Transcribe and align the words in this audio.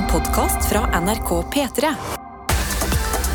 En 0.00 0.06
podkast 0.08 0.68
fra 0.68 1.00
NRK 1.00 1.30
P3. 1.52 1.88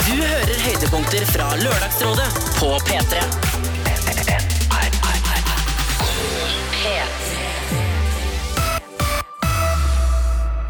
Du 0.05 0.13
hører 0.17 0.62
høydepunkter 0.63 1.27
fra 1.29 1.49
Lørdagsrådet 1.59 2.25
på 2.57 2.69
P3. 2.88 3.19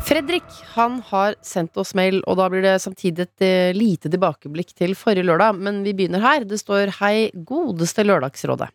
Fredrik 0.03 0.43
han 0.73 0.99
har 1.13 1.39
sendt 1.39 1.77
oss 1.79 1.95
mail, 1.95 2.19
og 2.27 2.41
da 2.41 2.49
blir 2.51 2.65
det 2.65 2.75
samtidig 2.83 3.29
et 3.29 3.47
eh, 3.47 3.71
lite 3.77 4.11
tilbakeblikk 4.11 4.75
til 4.75 4.99
forrige 4.99 5.29
lørdag. 5.31 5.63
Men 5.63 5.79
vi 5.87 5.95
begynner 5.95 6.19
her. 6.27 6.43
Det 6.43 6.59
står 6.59 6.91
'Hei, 6.99 7.31
godeste 7.31 8.03
Lørdagsrådet'. 8.03 8.73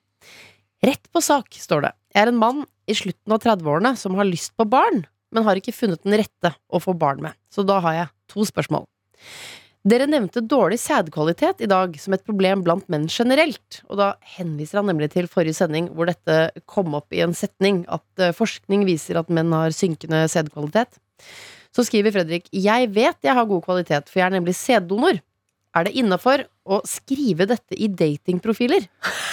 Rett 0.89 1.13
på 1.13 1.21
sak, 1.21 1.53
står 1.53 1.85
det. 1.85 1.95
Jeg 2.15 2.23
er 2.23 2.33
en 2.33 2.45
mann 2.49 2.65
i 2.89 2.97
slutten 2.97 3.33
av 3.33 3.45
30-årene 3.45 3.97
som 3.97 4.17
har 4.17 4.25
lyst 4.25 4.57
på 4.57 4.65
barn, 4.65 5.05
men 5.35 5.47
har 5.47 5.59
ikke 5.59 5.75
funnet 5.77 6.03
den 6.05 6.19
rette 6.21 6.55
å 6.71 6.83
få 6.83 6.95
barn 6.99 7.23
med. 7.25 7.39
Så 7.53 7.65
da 7.67 7.79
har 7.85 7.97
jeg 7.97 8.13
to 8.31 8.47
spørsmål. 8.49 8.87
Dere 9.81 10.05
nevnte 10.05 10.43
dårlig 10.45 10.77
sædkvalitet 10.83 11.63
i 11.65 11.69
dag 11.71 11.95
som 12.03 12.13
et 12.13 12.25
problem 12.27 12.61
blant 12.67 12.85
menn 12.93 13.07
generelt, 13.09 13.79
og 13.89 13.97
da 13.97 14.11
henviser 14.37 14.83
han 14.83 14.91
nemlig 14.91 15.09
til 15.15 15.29
forrige 15.31 15.57
sending 15.57 15.89
hvor 15.97 16.11
dette 16.11 16.51
kom 16.69 16.93
opp 16.99 17.17
i 17.17 17.23
en 17.25 17.33
setning, 17.37 17.87
at 17.89 18.21
eh, 18.21 18.35
forskning 18.37 18.85
viser 18.85 19.17
at 19.17 19.33
menn 19.33 19.55
har 19.57 19.73
synkende 19.73 20.27
sædkvalitet. 20.29 21.01
Så 21.73 21.87
skriver 21.87 22.13
Fredrik 22.13 22.51
Jeg 22.53 22.91
vet 22.93 23.25
jeg 23.25 23.37
har 23.39 23.49
god 23.49 23.65
kvalitet, 23.65 24.11
for 24.11 24.21
jeg 24.21 24.29
er 24.29 24.37
nemlig 24.37 24.57
sæddonor. 24.59 25.23
Er 25.73 25.87
det 25.87 25.97
innafor 25.97 26.45
å 26.69 26.83
skrive 26.85 27.47
dette 27.49 27.79
i 27.79 27.89
datingprofiler? 27.89 28.85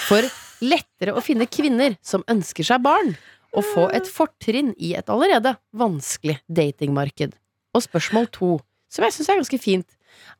For 0.08 0.24
lettere 0.64 1.12
å 1.12 1.24
finne 1.24 1.50
kvinner 1.50 1.98
som 2.00 2.24
ønsker 2.30 2.64
seg 2.66 2.80
barn, 2.86 3.12
og 3.56 3.64
få 3.64 3.86
et 3.96 4.08
fortrinn 4.10 4.74
i 4.76 4.94
et 4.98 5.08
allerede 5.12 5.54
vanskelig 5.76 6.38
datingmarked. 6.52 7.34
Og 7.76 7.84
spørsmål 7.84 8.28
to, 8.34 8.50
som 8.92 9.06
jeg 9.06 9.16
syns 9.16 9.30
er 9.30 9.40
ganske 9.40 9.60
fint. 9.62 9.96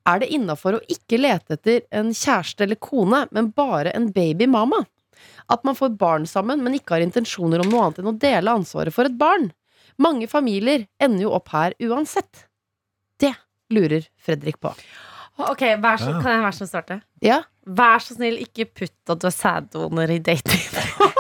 Er 0.09 0.23
det 0.23 0.31
innafor 0.35 0.79
å 0.79 0.85
ikke 0.91 1.21
lete 1.21 1.57
etter 1.59 1.83
en 1.95 2.13
kjæreste 2.17 2.65
eller 2.65 2.81
kone, 2.83 3.27
men 3.35 3.53
bare 3.57 3.93
en 3.97 4.11
babymama? 4.13 4.85
At 5.49 5.65
man 5.65 5.77
får 5.79 5.97
barn 6.01 6.27
sammen, 6.29 6.63
men 6.65 6.77
ikke 6.77 6.97
har 6.97 7.05
intensjoner 7.05 7.63
om 7.63 7.71
noe 7.73 7.87
annet 7.87 8.03
enn 8.03 8.13
å 8.13 8.19
dele 8.21 8.55
ansvaret 8.61 8.95
for 8.95 9.09
et 9.09 9.19
barn? 9.19 9.51
Mange 9.99 10.29
familier 10.31 10.87
ender 11.03 11.27
jo 11.27 11.35
opp 11.37 11.51
her 11.55 11.75
uansett. 11.83 12.47
Det 13.19 13.33
lurer 13.75 14.07
Fredrik 14.23 14.61
på. 14.63 14.73
Ok, 15.39 15.63
vær 15.79 16.01
så, 16.01 16.13
Kan 16.19 16.33
jeg 16.33 16.43
være 16.43 16.55
så 16.55 16.63
snill 16.63 16.71
starte? 16.71 17.01
Ja, 17.23 17.43
Vær 17.69 18.01
så 18.01 18.17
snill, 18.17 18.39
ikke 18.41 18.65
putt 18.73 19.13
at 19.13 19.21
du 19.21 19.27
er 19.29 19.35
sæddonor 19.35 20.13
i 20.15 20.21
dating. 20.25 20.63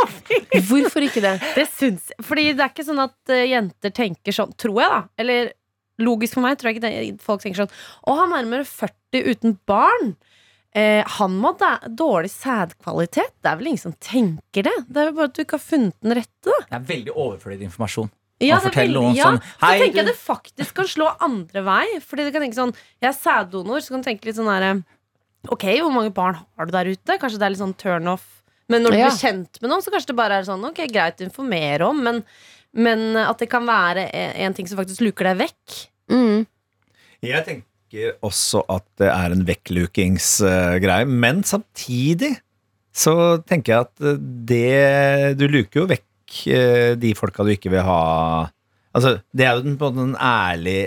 hvorfor 0.68 1.04
ikke 1.04 1.22
det? 1.24 1.36
det 1.56 1.66
syns 1.70 2.10
jeg. 2.12 2.24
Fordi 2.24 2.46
det 2.54 2.64
er 2.64 2.72
ikke 2.72 2.86
sånn 2.88 3.02
at 3.04 3.34
eh, 3.34 3.46
jenter 3.50 3.94
tenker 3.94 4.34
sånn, 4.34 4.54
tror 4.60 4.80
jeg, 4.82 4.92
da. 4.94 5.02
Eller 5.20 5.52
logisk 6.02 6.38
for 6.38 6.46
meg, 6.46 6.58
tror 6.58 6.70
jeg 6.70 6.78
ikke 6.78 6.86
det, 6.86 7.22
folk 7.24 7.42
tenker 7.42 7.64
sånn 7.64 7.72
Å, 8.06 8.14
han 8.20 8.32
er 8.32 8.44
nærmere 8.44 8.68
40 8.68 9.32
uten 9.32 9.56
barn. 9.68 10.12
Eh, 10.76 11.02
han 11.18 11.34
må 11.40 11.54
ha 11.62 11.72
dårlig 11.88 12.30
sædkvalitet. 12.34 13.34
Det 13.42 13.50
er 13.50 13.58
vel 13.60 13.72
ingen 13.72 13.86
som 13.88 13.96
tenker 14.04 14.68
det. 14.68 14.76
Det 14.86 15.02
er 15.02 15.10
jo 15.10 15.18
bare 15.18 15.30
at 15.32 15.36
du 15.36 15.42
ikke 15.44 15.58
har 15.58 15.64
funnet 15.64 15.96
den 16.04 16.16
rette. 16.20 16.46
Da. 16.48 16.60
Det 16.68 16.78
er 16.78 16.88
veldig 16.94 17.16
overflødig 17.16 17.68
informasjon. 17.70 18.12
Ja, 18.38 18.60
det 18.62 18.70
veldig- 18.70 18.94
noen 18.94 19.16
ja, 19.16 19.24
sånn, 19.24 19.40
Så 19.42 19.66
«Hei, 19.66 19.78
tenker 19.80 19.98
jeg 19.98 20.06
det 20.06 20.14
faktisk 20.14 20.74
kan 20.76 20.86
slå 20.86 21.08
andre 21.20 21.62
vei. 21.66 21.86
Fordi 21.98 22.24
du 22.24 22.30
kan 22.30 22.44
tenke 22.44 22.54
sånn 22.54 22.74
Jeg 23.02 23.08
er 23.10 23.16
sæddonor, 23.18 23.82
så 23.82 23.90
kan 23.90 24.04
du 24.04 24.06
tenke 24.06 24.28
litt 24.28 24.36
sånn 24.38 24.46
derre 24.46 24.84
Ok, 25.46 25.64
hvor 25.78 25.92
mange 25.94 26.10
barn 26.14 26.40
har 26.58 26.66
du 26.66 26.72
der 26.74 26.90
ute? 26.90 27.18
Kanskje 27.22 27.38
det 27.38 27.46
er 27.46 27.52
litt 27.54 27.62
sånn 27.62 27.76
turn 27.78 28.08
off. 28.10 28.24
Men 28.68 28.82
når 28.84 28.90
du 28.92 28.98
Ja. 28.98 29.06
blir 29.08 29.18
kjent 29.22 29.60
med 29.62 29.70
noen, 29.70 29.80
så 29.84 29.90
kanskje 29.94 30.10
det 30.10 30.16
bare 30.18 30.38
er 30.40 30.44
sånn 30.44 30.64
Ok, 30.66 30.82
greit 30.92 31.20
å 31.22 31.24
informere 31.24 31.86
om, 31.88 32.02
men, 32.04 32.24
men 32.74 33.16
at 33.16 33.38
det 33.38 33.48
kan 33.48 33.64
være 33.64 34.08
en, 34.12 34.34
en 34.48 34.54
ting 34.58 34.66
som 34.68 34.76
faktisk 34.80 35.00
luker 35.06 35.30
deg 35.30 35.38
vekk. 35.46 35.78
Mm. 36.10 36.46
Jeg 37.22 37.44
tenker 37.46 38.18
også 38.22 38.64
at 38.68 38.84
det 39.00 39.08
er 39.08 39.32
en 39.32 39.46
vekklukingsgreie, 39.48 41.06
men 41.08 41.42
samtidig 41.48 42.34
så 42.92 43.14
tenker 43.46 43.72
jeg 43.72 43.80
at 43.86 44.20
det 44.48 45.38
Du 45.38 45.46
luker 45.48 45.80
jo 45.84 45.86
vekk 45.86 46.38
eh, 46.50 46.94
de 46.98 47.14
folka 47.16 47.44
du 47.46 47.52
ikke 47.54 47.70
vil 47.72 47.84
ha 47.86 48.02
Altså, 48.98 49.12
Det 49.30 49.46
er 49.46 49.58
jo 49.58 49.64
den, 49.64 49.76
på 49.80 49.88
en 49.88 49.96
måte 49.96 50.06
en 50.08 50.16
ærlig 50.18 50.78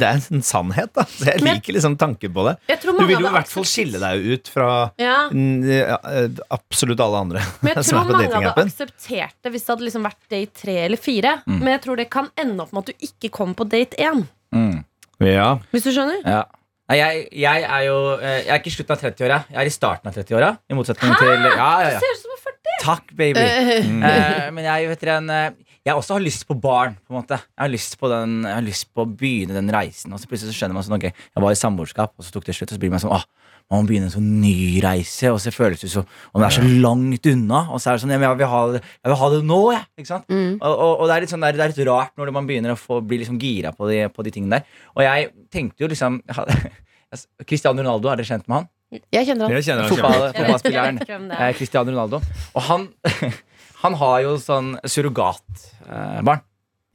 Det 0.00 0.06
er 0.06 0.20
en 0.30 0.44
sannhet, 0.46 0.92
da. 0.96 1.06
Så 1.10 1.28
jeg 1.32 1.42
liker 1.44 1.76
liksom 1.76 1.96
tanken 2.00 2.34
på 2.36 2.46
det. 2.48 2.56
Jeg 2.70 2.82
tror 2.82 2.98
Du 3.00 3.04
vil 3.04 3.18
jo 3.18 3.30
i 3.30 3.36
hvert 3.36 3.50
fall 3.50 3.66
skille 3.68 4.00
deg 4.02 4.26
ut 4.36 4.50
fra 4.52 4.68
Ja, 5.02 5.16
eh, 5.32 6.42
absolutt 6.54 7.02
alle 7.02 7.22
andre 7.26 7.44
men 7.60 7.72
jeg 7.72 7.84
tror 7.86 7.98
er 8.00 8.10
mange 8.10 8.28
hadde 8.32 8.66
akseptert 8.66 9.36
det 9.44 9.52
hvis 9.54 9.64
det 9.66 9.72
hadde 9.72 9.86
liksom 9.86 10.06
vært 10.06 10.20
date 10.32 10.60
tre 10.62 10.76
eller 10.86 11.00
fire. 11.00 11.32
Mm. 11.46 11.58
Men 11.60 11.72
jeg 11.74 11.82
tror 11.86 11.98
det 12.00 12.06
kan 12.12 12.28
ende 12.40 12.64
opp 12.64 12.74
med 12.74 12.84
at 12.84 12.92
du 12.92 13.08
ikke 13.08 13.30
kommer 13.34 13.58
på 13.58 13.66
date 13.70 13.98
én. 14.00 14.24
Mm. 14.54 14.78
Ja. 15.24 15.48
Hvis 15.72 15.86
du 15.86 15.92
skjønner? 15.94 16.22
Ja. 16.24 16.44
Nei, 16.86 16.98
jeg, 17.00 17.22
jeg 17.42 17.62
er 17.66 17.80
jo 17.88 17.96
eh, 18.14 18.42
Jeg 18.44 18.52
er 18.54 18.60
ikke 18.60 18.70
i 18.70 18.74
slutten 18.76 18.94
av 18.94 19.00
30-åra. 19.02 19.38
Jeg 19.50 19.58
er 19.58 19.70
i 19.70 19.74
starten 19.74 20.10
av 20.10 20.18
30-åra. 20.20 20.50
I 20.70 20.76
motsetning 20.78 21.16
til 21.18 21.32
Ja, 21.32 21.54
ja, 21.56 21.88
ja. 21.96 22.02
Ser 22.02 22.14
ut 22.14 22.20
som 22.22 22.34
en 22.36 22.42
40. 22.44 22.76
Takk, 22.84 23.14
baby. 23.18 23.46
Mm. 23.86 24.04
Uh, 24.04 24.44
men 24.54 24.68
jeg 24.68 24.90
vet 24.92 25.02
dere 25.02 25.16
en 25.22 25.32
eh, 25.34 25.48
Jeg 25.86 25.94
også 25.94 26.16
har 26.16 26.24
lyst 26.24 26.46
på 26.48 26.56
barn. 26.58 26.96
på 27.06 27.14
en 27.14 27.20
måte 27.20 27.38
Jeg 27.38 27.62
har 27.62 27.70
lyst 27.70 27.96
på 28.00 28.10
den 28.10 28.42
Jeg 28.42 28.54
har 28.54 28.64
lyst 28.66 28.88
på 28.92 29.04
å 29.04 29.08
begynne 29.08 29.54
den 29.54 29.70
reisen. 29.70 30.12
Og 30.12 30.20
så 30.20 30.26
plutselig 30.26 30.52
så 30.52 30.58
skjønner 30.58 30.74
man 30.74 30.86
sånn 30.86 30.98
Ok, 30.98 31.10
jeg 31.12 31.44
var 31.44 31.54
i 31.54 31.58
samboerskap, 31.58 32.14
og 32.16 32.26
så 32.26 32.34
tok 32.34 32.48
det 32.48 32.56
slutt. 32.58 32.72
Og 32.72 32.78
så 32.78 32.82
blir 32.82 32.92
man 32.92 33.02
sånn 33.02 33.14
Åh, 33.14 33.24
man 33.70 33.82
må 33.82 33.90
begynne 33.90 34.06
en 34.10 34.14
sånn 34.14 34.28
ny 34.42 34.80
reise. 34.82 35.30
Og 35.30 35.40
så 35.42 35.52
føles 35.54 35.82
det 35.82 35.90
som 35.92 36.06
Om 36.32 36.42
det 36.42 36.48
er 36.48 36.56
så 36.58 36.66
langt 36.86 37.30
unna. 37.32 37.62
Og 37.70 37.82
så 37.82 37.90
er 37.90 37.98
det 37.98 38.04
sånn 38.04 38.14
ja, 38.14 38.20
men 38.20 38.28
jeg, 38.28 38.40
vil 38.42 38.52
ha 38.52 38.62
det, 38.74 38.82
jeg 38.82 39.12
vil 39.12 39.20
ha 39.22 39.30
det 39.32 39.40
nå, 39.52 39.60
jeg. 39.76 39.88
Ikke 40.02 40.12
sant? 40.12 40.28
Mm. 40.30 40.52
Og, 40.60 40.72
og, 40.72 40.92
og 40.92 41.04
det 41.06 41.16
er 41.16 41.26
litt 41.26 41.34
sånn 41.34 41.46
Det 41.46 41.54
er 41.54 41.74
litt 41.74 41.82
rart 41.90 42.14
når 42.18 42.34
man 42.34 42.50
begynner 42.50 42.74
å 42.74 42.80
få, 42.80 43.00
bli 43.06 43.22
liksom 43.22 43.40
gira 43.42 43.74
på 43.76 43.90
de, 43.90 44.04
på 44.10 44.26
de 44.26 44.34
tingene 44.34 44.58
der. 44.58 44.80
Og 44.94 45.06
jeg 45.06 45.30
tenkte 45.54 45.86
jo 45.86 45.90
liksom 45.92 46.22
Cristiano 47.48 47.82
Ronaldo, 47.82 48.10
er 48.10 48.18
dere 48.18 48.28
kjent 48.28 48.48
med 48.50 48.58
han? 48.60 48.72
Jeg 49.12 49.26
kjenner 49.26 49.46
han. 49.46 49.56
Jeg 49.56 49.66
kjenner 49.66 49.90
Fotball, 49.90 50.24
fotballspilleren. 50.36 51.00
Eh. 51.34 51.48
Cristiano 51.58 51.90
Ronaldo. 51.90 52.20
Og 52.54 52.66
han, 52.68 52.86
han 53.82 53.96
har 54.02 54.20
jo 54.26 54.36
sånn 54.42 54.76
surrogatbarn. 55.86 56.40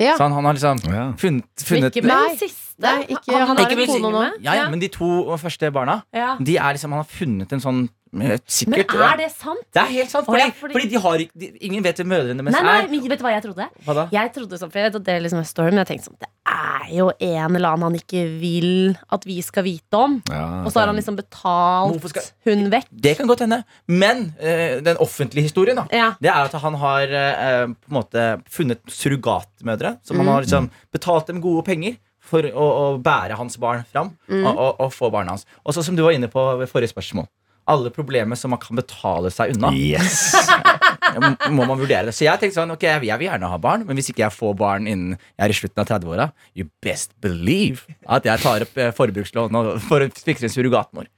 Ja. 0.02 0.16
Så 0.18 0.24
han, 0.24 0.32
han 0.34 0.46
har 0.46 0.54
liksom 0.54 0.80
funnet, 1.18 1.46
funnet 1.62 1.96
ikke 1.96 2.08
den 2.08 2.38
siste. 2.38 2.82
Nei, 2.82 3.04
ikke- 3.06 3.32
han, 3.38 3.48
han 3.48 3.58
har 3.58 3.66
er 3.72 3.80
en 3.82 3.88
kone 3.88 4.12
nå. 4.12 4.22
ja, 4.42 4.54
ja, 4.56 4.70
Men 4.70 4.80
de 4.82 4.88
to 4.88 5.38
første 5.38 5.72
barna, 5.72 6.02
Ja. 6.14 6.36
de 6.40 6.58
er 6.58 6.74
liksom, 6.74 6.90
han 6.92 6.98
har 7.04 7.06
funnet 7.06 7.54
en 7.54 7.60
sånn 7.60 7.84
eh, 7.84 7.90
Men 8.12 8.40
Sikkert 8.44 8.92
er 8.92 9.18
det 9.22 9.30
sant? 9.32 9.62
Det 9.72 9.80
er 9.82 9.92
helt 9.94 10.10
sant. 10.12 10.26
Fordi, 10.28 10.40
ja, 10.44 10.52
fordi- 10.60 10.74
fordi 10.76 10.90
de 10.92 11.00
har 11.00 11.18
de, 11.18 11.52
Ingen 11.62 11.84
vet 11.84 11.96
hvem 12.02 12.08
mødrene 12.12 12.44
deres 12.44 12.58
er. 12.60 12.88
men 12.92 13.08
vet 13.08 13.20
du 13.20 13.24
hva 13.24 13.32
jeg 13.32 13.44
trodde? 13.46 13.68
Hva 13.86 13.94
da? 13.96 14.04
Jeg 14.12 14.34
trodde 14.36 14.58
sånn, 14.60 14.72
for 14.72 14.80
jeg 14.80 14.92
vet 14.92 14.96
at 15.00 15.04
det 15.08 15.14
er 15.16 15.22
liksom 15.24 15.40
en 15.40 15.46
story, 15.48 15.72
men 15.72 15.86
jeg 15.86 15.88
tenkte 15.94 16.10
sånn 16.10 16.20
Det 16.20 16.30
er 16.52 16.92
jo 16.98 17.06
en 17.22 17.56
eller 17.56 17.70
annen 17.70 17.84
han 17.88 17.96
ikke 17.96 18.24
vil 18.42 18.98
at 19.16 19.24
vi 19.24 19.38
skal 19.42 19.64
vite 19.64 19.94
om. 19.96 20.18
Ja, 20.28 20.64
Og 20.66 20.74
så 20.74 20.82
har 20.82 20.88
han 20.92 20.98
liksom 20.98 21.16
betalt 21.16 22.10
skal- 22.10 22.28
hun 22.46 22.70
vekk. 22.70 22.88
Det 22.92 23.16
kan 23.18 23.28
godt 23.28 23.40
hende. 23.46 23.64
Men 23.88 24.36
uh, 24.42 24.82
den 24.84 24.98
offentlige 24.98 25.44
historien, 25.48 25.78
da. 25.78 25.88
Ja. 25.92 26.12
Det 26.20 26.30
er 26.30 26.44
at 26.50 26.52
han 26.52 26.74
har 26.76 27.04
uh, 27.08 27.68
på 27.72 27.88
en 27.92 27.96
måte 27.96 28.44
funnet 28.50 28.82
surrogatmødre. 28.92 30.00
Som 30.04 30.18
han 30.18 30.28
har 30.28 30.42
liksom 30.44 30.70
betalt 30.92 31.28
dem 31.28 31.40
gode 31.42 31.64
penger 31.66 31.96
for 32.20 32.44
å, 32.44 32.66
å 32.98 33.02
bære 33.02 33.38
hans 33.38 33.58
barn 33.58 33.86
fram. 33.92 34.12
Og, 34.30 34.52
og, 34.58 34.76
og 34.82 34.92
få 34.94 35.10
barna 35.12 35.32
hans. 35.36 35.46
Og 35.66 35.74
så 35.74 35.84
som 35.84 35.96
du 35.96 36.04
var 36.04 36.12
inne 36.12 36.28
på 36.32 36.44
ved 36.60 36.70
forrige 36.70 36.92
spørsmål. 36.94 37.28
Alle 37.70 37.92
problemer 37.94 38.36
som 38.40 38.52
man 38.54 38.60
kan 38.60 38.76
betale 38.80 39.30
seg 39.34 39.56
unna, 39.56 39.70
Yes! 39.76 40.32
må 41.52 41.66
man 41.68 41.80
vurdere 41.80 42.10
det. 42.10 42.16
Så 42.16 42.26
jeg 42.26 42.40
tenkte 42.40 42.60
sånn, 42.62 42.74
ok, 42.74 42.86
jeg 42.88 43.02
vil- 43.04 43.28
gjerne 43.28 43.50
ha 43.52 43.58
barn, 43.62 43.86
men 43.86 43.98
hvis 44.00 44.10
ikke 44.12 44.24
jeg 44.26 44.34
får 44.36 44.56
barn 44.58 44.88
innen 44.88 45.18
jeg 45.18 45.46
er 45.46 45.50
i 45.54 45.58
slutten 45.58 45.84
av 45.84 45.90
30-åra, 45.90 46.32
you 46.56 46.68
best 46.82 47.14
believe 47.22 47.84
at 48.08 48.26
jeg 48.26 48.40
tar 48.44 48.66
opp 48.66 48.78
eh, 48.78 48.92
forbrukslån 48.96 49.52
for 49.90 50.06
å 50.06 50.12
fikse 50.12 50.48
en 50.48 50.54
surrogatmor. 50.54 51.10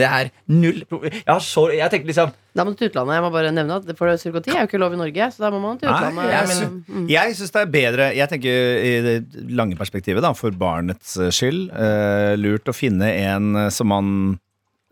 Det 0.00 0.06
er 0.08 0.30
null. 0.48 0.78
Jeg, 1.04 1.26
har 1.28 1.42
så, 1.44 1.66
jeg 1.76 1.90
tenkte 1.92 2.08
liksom 2.08 2.30
Da 2.56 2.64
må 2.64 2.72
du 2.72 2.78
til 2.80 2.88
utlandet. 2.88 3.18
Jeg 3.18 3.24
må 3.26 3.28
bare 3.34 3.50
nevne 3.52 3.76
at 3.76 3.90
For 3.98 4.08
surrogati 4.16 4.48
er 4.54 4.62
jo 4.62 4.68
ikke 4.70 4.80
lov 4.80 4.94
i 4.96 5.00
Norge, 5.02 5.26
så 5.34 5.44
da 5.44 5.50
må 5.52 5.60
man 5.60 5.76
til 5.76 5.90
Nei, 5.92 6.24
jeg 6.30 6.46
Men- 6.48 6.78
mm. 6.88 7.10
Jeg 7.12 7.34
syns 7.36 7.52
det 7.52 7.60
er 7.60 7.74
bedre 7.74 8.06
Jeg 8.16 8.28
tenker 8.32 8.80
i 8.80 8.94
det 9.04 9.16
lange 9.52 9.76
perspektivet, 9.76 10.24
da, 10.24 10.32
for 10.32 10.56
barnets 10.56 11.18
eh, 11.20 11.28
skyld, 11.28 11.68
uh, 11.68 12.32
lurt 12.40 12.64
å 12.64 12.72
finne 12.72 13.12
en 13.12 13.68
som 13.68 13.92
man 13.92 14.08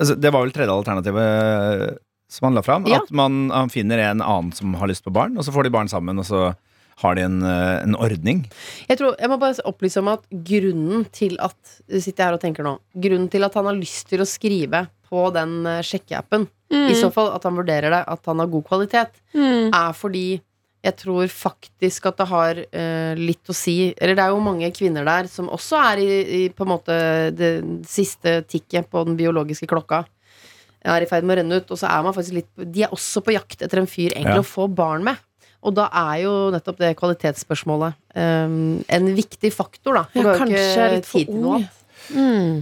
altså, 0.01 0.17
Det 0.21 0.33
var 0.33 0.47
vel 0.47 0.55
tredje 0.57 0.75
alternativet 0.75 1.29
eh, 1.91 1.95
som 2.31 2.47
han 2.49 2.59
la 2.59 2.63
fram. 2.63 2.87
Ja. 2.91 3.01
At 3.03 3.11
man, 3.15 3.49
han 3.55 3.71
finner 3.73 3.99
en 4.05 4.21
annen 4.23 4.53
som 4.57 4.75
har 4.79 4.91
lyst 4.91 5.05
på 5.07 5.13
barn, 5.15 5.37
og 5.39 5.47
så 5.47 5.55
får 5.55 5.67
de 5.67 5.73
barn 5.75 5.91
sammen, 5.91 6.19
og 6.23 6.27
så 6.29 6.51
har 7.01 7.17
de 7.17 7.23
en, 7.25 7.39
eh, 7.43 7.81
en 7.83 7.97
ordning. 7.97 8.43
Jeg, 8.89 8.99
tror, 9.01 9.17
jeg 9.19 9.31
må 9.33 9.39
bare 9.41 9.65
opplyse 9.69 10.03
om 10.03 10.11
at 10.13 10.27
grunnen 10.31 11.07
til 11.17 11.39
at 11.41 11.57
sitter 11.89 12.21
jeg 12.21 12.27
her 12.29 12.37
og 12.37 12.43
tenker 12.43 12.67
nå 12.67 12.75
Grunnen 12.93 13.31
til 13.33 13.47
at 13.47 13.57
han 13.57 13.71
har 13.71 13.79
lyst 13.79 14.11
til 14.13 14.21
å 14.23 14.29
skrive 14.29 14.85
på 15.11 15.25
den 15.35 15.65
sjekkeappen, 15.83 16.45
sjekkeappen, 16.71 16.91
i 16.93 16.95
så 16.95 17.09
fall 17.11 17.33
at 17.35 17.43
han 17.49 17.57
vurderer 17.59 17.91
det, 17.91 18.05
at 18.07 18.29
han 18.31 18.39
har 18.39 18.47
god 18.53 18.67
kvalitet, 18.69 19.17
Mm. 19.35 19.71
er 19.75 19.93
fordi 19.97 20.41
jeg 20.81 20.97
tror 20.97 21.27
faktisk 21.29 22.07
at 22.09 22.21
det 22.23 22.27
har 22.31 22.61
uh, 22.65 23.13
litt 23.19 23.51
å 23.53 23.57
si 23.57 23.91
Eller 24.01 24.17
det 24.17 24.25
er 24.25 24.33
jo 24.33 24.39
mange 24.41 24.71
kvinner 24.73 25.05
der 25.05 25.29
som 25.29 25.51
også 25.53 25.77
er 25.91 26.01
i, 26.01 26.09
i 26.39 26.41
på 26.49 26.65
en 26.65 26.73
måte 26.73 26.97
det 27.37 27.51
siste 27.89 28.39
tikket 28.49 28.89
på 28.89 29.03
den 29.05 29.19
biologiske 29.19 29.69
klokka. 29.69 30.07
Er 30.81 31.05
i 31.05 31.09
ferd 31.11 31.27
med 31.29 31.37
å 31.37 31.41
renne 31.43 31.59
ut, 31.61 31.69
og 31.69 31.77
så 31.77 31.91
er 31.93 32.07
man 32.07 32.17
faktisk 32.17 32.39
litt 32.39 32.65
De 32.73 32.87
er 32.87 32.95
også 32.97 33.21
på 33.27 33.35
jakt 33.37 33.61
etter 33.67 33.83
en 33.83 33.91
fyr 33.91 34.15
egentlig 34.15 34.39
Ja. 34.41 34.45
å 34.45 34.49
få 34.49 34.65
barn 34.73 35.05
med. 35.05 35.21
Og 35.61 35.75
da 35.77 35.91
er 35.93 36.23
jo 36.23 36.33
nettopp 36.55 36.79
det 36.81 36.95
kvalitetsspørsmålet 36.97 37.99
um, 38.17 38.81
en 38.89 39.11
viktig 39.13 39.51
faktor, 39.53 39.99
da. 39.99 40.05
Ja, 40.15 40.23
Du 40.23 40.29
har 40.31 40.39
jo 40.39 40.41
kanskje 40.47 40.63
ikke 40.65 41.05
for 41.05 41.19
tid 41.19 41.27
til 41.35 41.43
noe 41.43 41.59
annet. 41.59 41.83
Mm. 42.17 42.55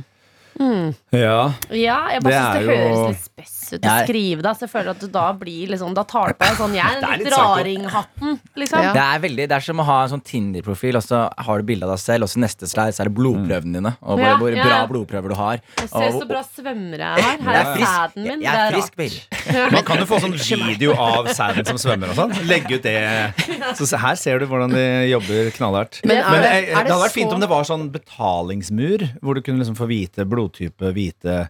Mm. 0.59 0.95
Ja. 1.13 1.53
Ja, 1.71 2.09
jeg 2.11 2.23
Det 2.23 2.25
bare 2.25 2.33
syns 2.35 2.57
er 2.57 2.59
det 2.59 2.67
jo- 2.67 2.79
høres 2.79 3.09
litt 3.09 3.25
spess 3.25 3.73
ut 3.73 3.81
å 3.85 4.05
skrive 4.05 4.43
det. 4.43 4.53
Så 4.59 4.61
jeg 4.67 4.71
føler 4.73 4.91
at 4.91 4.99
du 5.01 5.07
da 5.09 5.33
blir 5.33 5.69
liksom 5.69 5.95
Da 5.95 6.03
tar 6.03 6.29
du 6.29 6.35
på 6.35 6.47
deg 6.49 6.57
sånn 6.57 6.75
Jeg 6.75 6.85
er 6.85 7.01
Det 7.01 7.09
en 7.09 7.19
litt 7.21 7.33
raringhatten, 7.37 8.41
liksom. 8.57 8.83
Ja. 8.83 8.93
Det 8.93 9.03
er 9.05 9.19
veldig, 9.29 9.49
det 9.49 9.53
er 9.53 9.61
som 9.61 9.79
å 9.79 9.85
ha 9.85 10.03
en 10.05 10.11
sånn 10.11 10.25
Tinder-profil, 10.25 10.97
og 10.97 11.03
så 11.03 11.21
har 11.39 11.59
du 11.59 11.65
bilde 11.69 11.85
av 11.85 11.91
deg 11.91 11.99
selv, 12.03 12.23
og 12.25 12.29
så 12.33 12.39
neste 12.43 12.67
slide 12.67 12.93
så 12.97 13.01
er 13.05 13.05
det 13.11 13.15
blodprøvene 13.15 13.73
dine. 13.79 13.93
Og 14.03 14.19
hvor, 14.19 14.25
Ja, 14.25 14.37
hvor 14.39 14.57
ja. 14.57 14.65
bra 14.65 14.87
blodprøver 14.91 15.29
du 15.29 15.35
har. 15.35 15.61
Jeg 15.79 15.89
ser 15.89 16.09
Og- 16.09 16.23
så 16.23 16.29
bra 16.29 16.43
svømmere 16.43 16.99
jeg 16.99 17.23
har. 17.23 17.39
Her 17.39 17.55
er 17.55 17.61
er 17.61 17.77
frisk. 17.77 17.93
sæden 17.93 18.23
min. 18.25 18.41
Jeg 18.41 18.53
Det 18.53 18.59
er 18.59 18.73
frisk, 18.73 18.97
baby. 18.97 19.71
Man 19.73 19.85
kan 19.85 19.99
jo 19.99 20.05
få 20.07 20.19
sånn 20.21 20.35
video 20.67 20.93
av 20.95 21.27
sæden 21.29 21.67
som 21.67 21.77
svømmer 21.77 22.09
og 22.11 22.17
sånn. 22.17 22.33
Legge 22.49 22.73
ut 22.75 22.83
det. 22.83 23.35
Så 23.77 23.97
her 23.99 24.15
ser 24.17 24.39
du 24.41 24.47
hvordan 24.47 24.71
de 24.73 25.09
jobber 25.11 25.51
knallhardt. 25.53 26.01
Men 26.05 26.17
er 26.19 26.31
Men 26.31 26.43
det- 26.43 26.49
er 26.49 26.61
det, 26.61 26.67
det 26.67 26.77
hadde 26.77 26.89
vært 27.05 27.11
så- 27.11 27.21
fint 27.21 27.33
om 27.33 27.41
det 27.41 27.49
var 27.49 27.63
sånn 27.65 27.91
betalingsmur, 27.93 29.21
hvor 29.23 29.35
du 29.35 29.41
kunne 29.43 29.59
liksom 29.63 29.77
få 29.77 29.87
vite 29.89 30.25
blodtype, 30.49 30.95
vite 30.97 31.37
eh. 31.43 31.49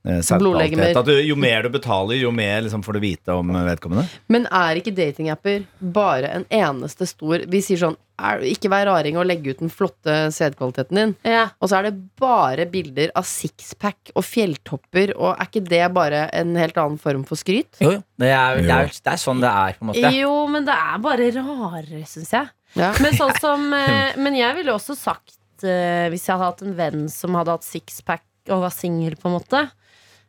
At 0.00 1.04
du, 1.04 1.12
jo 1.20 1.34
mer 1.36 1.66
du 1.66 1.74
betaler, 1.74 2.16
jo 2.16 2.30
mer 2.32 2.62
liksom 2.64 2.80
får 2.82 2.96
du 2.96 3.00
vite 3.02 3.34
om 3.36 3.50
vedkommende. 3.52 4.06
Men 4.32 4.46
er 4.48 4.78
ikke 4.80 4.94
datingapper 4.96 5.66
bare 5.78 6.30
en 6.38 6.46
eneste 6.48 7.04
stor 7.04 7.44
Vi 7.52 7.60
sier 7.60 7.82
sånn 7.82 7.98
er, 8.16 8.40
Ikke 8.48 8.70
vær 8.72 8.86
raring 8.88 9.18
og 9.20 9.26
legge 9.28 9.52
ut 9.52 9.60
den 9.60 9.72
flotte 9.72 10.14
sædkvaliteten 10.32 10.96
din. 10.96 11.12
Ja. 11.28 11.50
Og 11.60 11.68
så 11.68 11.78
er 11.78 11.90
det 11.90 11.98
bare 12.20 12.64
bilder 12.72 13.12
av 13.16 13.28
sixpack 13.28 14.12
og 14.14 14.24
fjelltopper, 14.24 15.12
og 15.18 15.34
er 15.34 15.50
ikke 15.50 15.64
det 15.68 15.82
bare 15.96 16.26
en 16.36 16.56
helt 16.60 16.80
annen 16.80 17.00
form 17.00 17.26
for 17.28 17.40
skryt? 17.40 17.80
Jo, 17.80 17.98
jo. 17.98 18.02
Det 18.20 18.32
er, 18.32 18.60
det, 18.60 18.72
er, 18.76 18.92
det 18.92 19.12
er 19.14 19.20
sånn 19.20 19.40
det 19.40 19.52
er, 19.52 19.76
på 19.76 19.84
en 19.84 19.92
måte. 19.92 20.14
Jo, 20.16 20.34
men 20.52 20.68
det 20.68 20.76
er 20.76 21.04
bare 21.04 21.28
rarere, 21.36 22.02
syns 22.08 22.32
jeg. 22.36 22.50
Ja. 22.76 22.94
Men 23.04 23.16
sånn 23.18 23.36
som 23.42 23.68
eh, 23.80 24.16
Men 24.20 24.36
jeg 24.38 24.54
ville 24.60 24.70
også 24.70 24.94
sagt 24.94 25.64
eh, 25.66 26.06
Hvis 26.12 26.28
jeg 26.28 26.36
hadde 26.36 26.50
hatt 26.52 26.60
en 26.62 26.76
venn 26.78 27.08
som 27.10 27.34
hadde 27.34 27.56
hatt 27.56 27.66
sixpack 27.66 28.22
og 28.54 28.64
var 28.66 28.74
singel, 28.74 29.16
på 29.20 29.30
en 29.30 29.36
måte, 29.38 29.64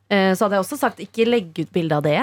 eh, 0.08 0.32
så 0.34 0.46
hadde 0.46 0.58
jeg 0.58 0.66
også 0.66 0.80
sagt 0.80 1.04
ikke 1.04 1.28
legg 1.28 1.52
ut 1.58 1.70
bilde 1.74 1.98
av 1.98 2.04
det. 2.06 2.20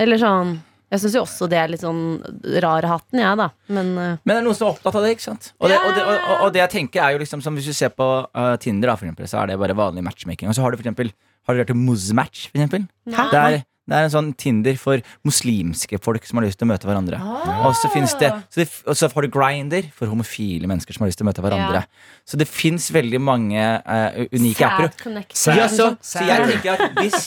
Eller 0.00 0.20
sånn 0.20 0.60
Jeg 0.92 1.00
syns 1.00 1.14
jo 1.16 1.20
også 1.24 1.46
det 1.48 1.56
er 1.56 1.70
litt 1.72 1.80
sånn 1.80 2.20
rar 2.60 2.84
hatten, 2.84 3.20
jeg, 3.22 3.36
da. 3.40 3.46
Men 3.72 3.92
uh... 3.96 4.18
Men 4.20 4.34
det 4.34 4.40
er 4.42 4.44
noen 4.44 4.56
som 4.58 4.66
er 4.66 4.74
opptatt 4.74 4.98
av 4.98 5.06
det. 5.06 5.14
ikke 5.14 5.24
sant? 5.24 5.46
Og 5.56 5.72
det, 5.72 5.78
og 5.80 5.94
det, 5.96 6.02
og, 6.04 6.32
og 6.34 6.50
det 6.52 6.60
jeg 6.60 6.72
tenker 6.74 7.00
er 7.00 7.14
jo 7.14 7.22
liksom 7.22 7.40
som 7.40 7.56
Hvis 7.56 7.70
du 7.70 7.72
ser 7.76 7.94
på 7.96 8.08
uh, 8.28 8.56
Tinder, 8.60 8.90
da, 8.92 8.96
for 9.00 9.08
eksempel, 9.08 9.30
så 9.30 9.40
er 9.40 9.48
det 9.48 9.56
bare 9.62 9.76
vanlig 9.78 10.04
matchmaking. 10.04 10.50
Og 10.52 10.58
så 10.58 10.64
har 10.64 10.72
du 10.72 10.76
for 10.76 10.84
eksempel 10.84 11.14
Har 11.48 11.56
du 11.56 11.62
hørt 11.62 11.72
om 11.72 11.80
Muzmatch? 11.88 12.50
For 12.50 12.60
eksempel? 12.60 12.84
Hæ? 13.08 13.24
Det 13.32 13.40
er, 13.40 13.56
det 13.90 13.98
er 13.98 14.06
en 14.06 14.12
sånn 14.12 14.28
Tinder 14.38 14.76
for 14.78 15.02
muslimske 15.26 15.98
folk 16.02 16.26
som 16.28 16.38
har 16.38 16.46
lyst 16.46 16.60
til 16.60 16.68
å 16.68 16.70
møte 16.70 16.86
hverandre. 16.86 17.18
Ah. 17.18 17.64
Og 17.66 17.74
så 17.74 17.90
finnes 17.90 18.14
det, 18.20 18.30
så 18.52 18.62
det 18.62 18.68
Og 18.86 18.98
så 18.98 19.08
har 19.10 19.26
du 19.26 19.30
Grinder 19.34 19.88
for 19.96 20.06
homofile 20.06 20.70
mennesker 20.70 20.94
som 20.94 21.02
har 21.02 21.10
lyst 21.10 21.18
til 21.18 21.26
å 21.26 21.30
møte 21.30 21.42
hverandre. 21.42 21.82
Så 22.22 22.38
det 22.38 22.46
fins 22.46 22.86
veldig 22.94 23.20
mange 23.22 23.58
uh, 23.58 24.20
unike 24.30 24.68
apper. 24.68 24.92
Sad. 25.34 25.58
Ja, 25.58 25.66
så, 25.72 25.92
så 25.98 26.22
jeg 26.28 26.46
tenker 26.52 26.76
at 26.76 27.00
hvis, 27.00 27.26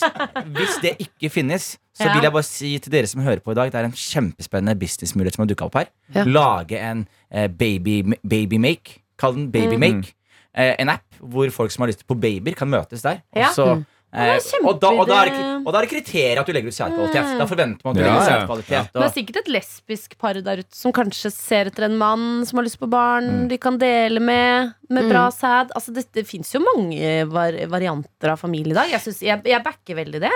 hvis 0.56 0.78
det 0.84 0.96
ikke 1.10 1.34
finnes, 1.34 1.76
så 1.96 2.08
Ja. 2.08 2.14
vil 2.16 2.28
jeg 2.28 2.36
bare 2.36 2.48
si 2.48 2.70
til 2.84 2.92
dere 2.92 3.08
som 3.08 3.24
hører 3.24 3.40
på 3.44 3.54
i 3.54 3.56
dag, 3.56 3.72
det 3.72 3.80
er 3.80 3.88
en 3.88 3.96
kjempespennende 3.96 4.76
businessmulighet 4.80 5.36
som 5.36 5.44
har 5.46 5.52
dukka 5.52 5.68
opp 5.68 5.78
her. 5.80 5.92
Ja. 6.16 6.24
Lage 6.28 6.80
en 6.80 7.08
uh, 7.36 7.48
baby, 7.48 8.02
baby 8.24 8.60
make. 8.60 9.02
Kall 9.20 9.36
den 9.36 9.52
Baby 9.52 9.76
Make. 9.80 10.16
Uh, 10.56 10.74
en 10.80 10.92
app 10.92 11.20
hvor 11.20 11.50
folk 11.52 11.72
som 11.72 11.84
har 11.84 11.92
lyst 11.92 12.04
på 12.08 12.16
babyer, 12.20 12.56
kan 12.56 12.70
møtes 12.72 13.04
der. 13.04 13.22
Og, 13.36 13.46
så, 13.56 13.68
er 13.76 13.84
eh, 14.16 14.40
og, 14.64 14.80
da, 14.82 14.90
og, 14.96 15.04
da 15.10 15.18
er 15.22 15.30
det, 15.32 15.42
og 15.62 15.68
da 15.74 15.80
er 15.82 15.86
det 15.86 15.92
kriteriet 15.92 16.40
at 16.42 16.48
du 16.48 16.54
legger 16.56 16.72
ut 16.72 16.78
sædkvalitet. 16.78 17.34
Da 17.42 17.48
forventer 17.50 17.86
man 17.86 17.92
at 17.94 18.00
du 18.00 18.02
Ja, 18.02 18.08
legger 18.08 18.16
ut 18.16 18.26
ja. 18.26 18.40
sædkvalitet. 18.40 18.92
Det 18.96 19.04
er 19.06 19.14
sikkert 19.18 19.40
et 19.42 19.52
lesbisk 19.56 20.18
par 20.22 20.40
der 20.48 20.64
ute 20.64 20.80
som 20.80 20.96
kanskje 20.96 21.32
ser 21.36 21.72
etter 21.72 21.88
en 21.90 21.98
mann 22.00 22.26
som 22.48 22.62
har 22.62 22.68
lyst 22.68 22.80
på 22.80 22.90
barn 22.90 23.48
de 23.52 23.58
kan 23.62 23.78
dele 23.82 24.24
med, 24.24 24.74
med 24.90 25.10
bra 25.12 25.28
sæd. 25.36 25.76
Altså, 25.76 25.94
det 25.96 26.08
det 26.16 26.26
fins 26.30 26.54
jo 26.56 26.62
mange 26.64 27.26
var 27.28 27.56
varianter 27.72 28.32
av 28.32 28.40
familie 28.42 28.72
i 28.72 28.80
dag. 28.80 28.92
Jeg, 28.96 29.02
synes, 29.04 29.22
jeg, 29.26 29.42
jeg 29.52 29.64
backer 29.66 30.00
veldig 30.00 30.22
det. 30.24 30.34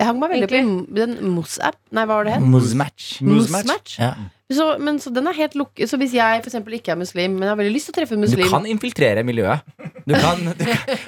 Jeg 0.00 0.08
hang 0.08 0.18
meg 0.18 0.30
veldig 0.32 0.48
Egentlig. 0.48 0.86
på 0.88 1.00
den 1.02 1.32
Moss-app. 1.36 1.76
Nei, 1.92 2.04
hva 2.08 2.20
var 2.20 2.24
det 2.24 2.38
het? 2.38 2.44
Moss-match. 2.48 3.98
Ja. 4.00 4.14
Så, 4.50 4.66
men, 4.82 4.98
så 4.98 5.12
den 5.14 5.28
er 5.30 5.36
helt 5.38 5.54
lukket. 5.54 5.86
Så 5.90 5.98
hvis 6.00 6.14
jeg 6.16 6.42
for 6.42 6.50
eksempel 6.50 6.74
ikke 6.80 6.94
er 6.94 6.98
muslim, 6.98 7.36
men 7.38 7.46
jeg 7.46 7.52
har 7.52 7.60
veldig 7.60 7.74
lyst 7.74 7.90
til 7.90 7.94
å 7.94 7.98
treffe 8.00 8.18
en 8.18 8.26
Du 8.26 8.50
kan 8.50 8.66
infiltrere 8.66 9.22
miljøet. 9.26 9.62
Du 10.08 10.14
kan, 10.16 10.42
du, 10.42 10.64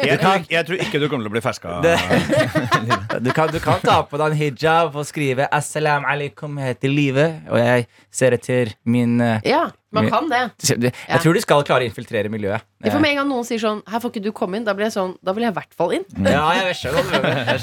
Jeg 0.07 0.19
tror, 0.21 0.45
jeg 0.53 0.67
tror 0.69 0.83
ikke 0.85 1.01
du 1.03 1.09
kommer 1.09 1.27
til 1.27 1.33
å 1.33 1.35
bli 1.35 1.43
ferska. 1.43 1.81
Du, 3.23 3.31
kan, 3.35 3.51
du 3.53 3.59
kan 3.63 3.79
ta 3.83 4.01
på 4.09 4.19
deg 4.19 4.33
en 4.33 4.39
hijab 4.39 4.97
og 4.99 5.05
skrive 5.07 5.47
'Assalam 5.53 6.07
alaikum, 6.09 6.57
jeg 6.59 6.75
heter 6.75 6.91
Live', 6.91 7.29
og 7.51 7.59
jeg 7.61 7.87
ser 8.11 8.35
etter 8.37 8.73
min 8.89 9.21
eh, 9.21 9.45
Ja, 9.47 9.67
man 9.93 10.09
kan 10.11 10.29
det. 10.31 10.41
Jeg 10.65 11.21
tror 11.23 11.37
du 11.37 11.41
skal 11.45 11.65
klare 11.69 11.85
å 11.85 11.89
infiltrere 11.91 12.33
miljøet. 12.33 12.65
For 12.83 12.99
med 13.03 13.13
en 13.13 13.21
gang 13.21 13.29
noen 13.31 13.47
sier 13.47 13.61
sånn 13.63 13.83
'Her 13.87 14.01
får 14.03 14.15
ikke 14.15 14.25
du 14.25 14.33
komme 14.33 14.57
inn', 14.59 14.65
da 14.67 14.75
blir 14.75 14.89
jeg 14.89 14.97
sånn 14.97 15.13
Da 15.23 15.35
vil 15.37 15.45
jeg 15.45 15.53
i 15.53 15.57
hvert 15.59 15.75
fall 15.77 15.93
inn. 15.99 16.07
Ja, 16.25 16.47
jeg 16.57 16.77
skjønner 16.81 17.05
det. 17.13 17.61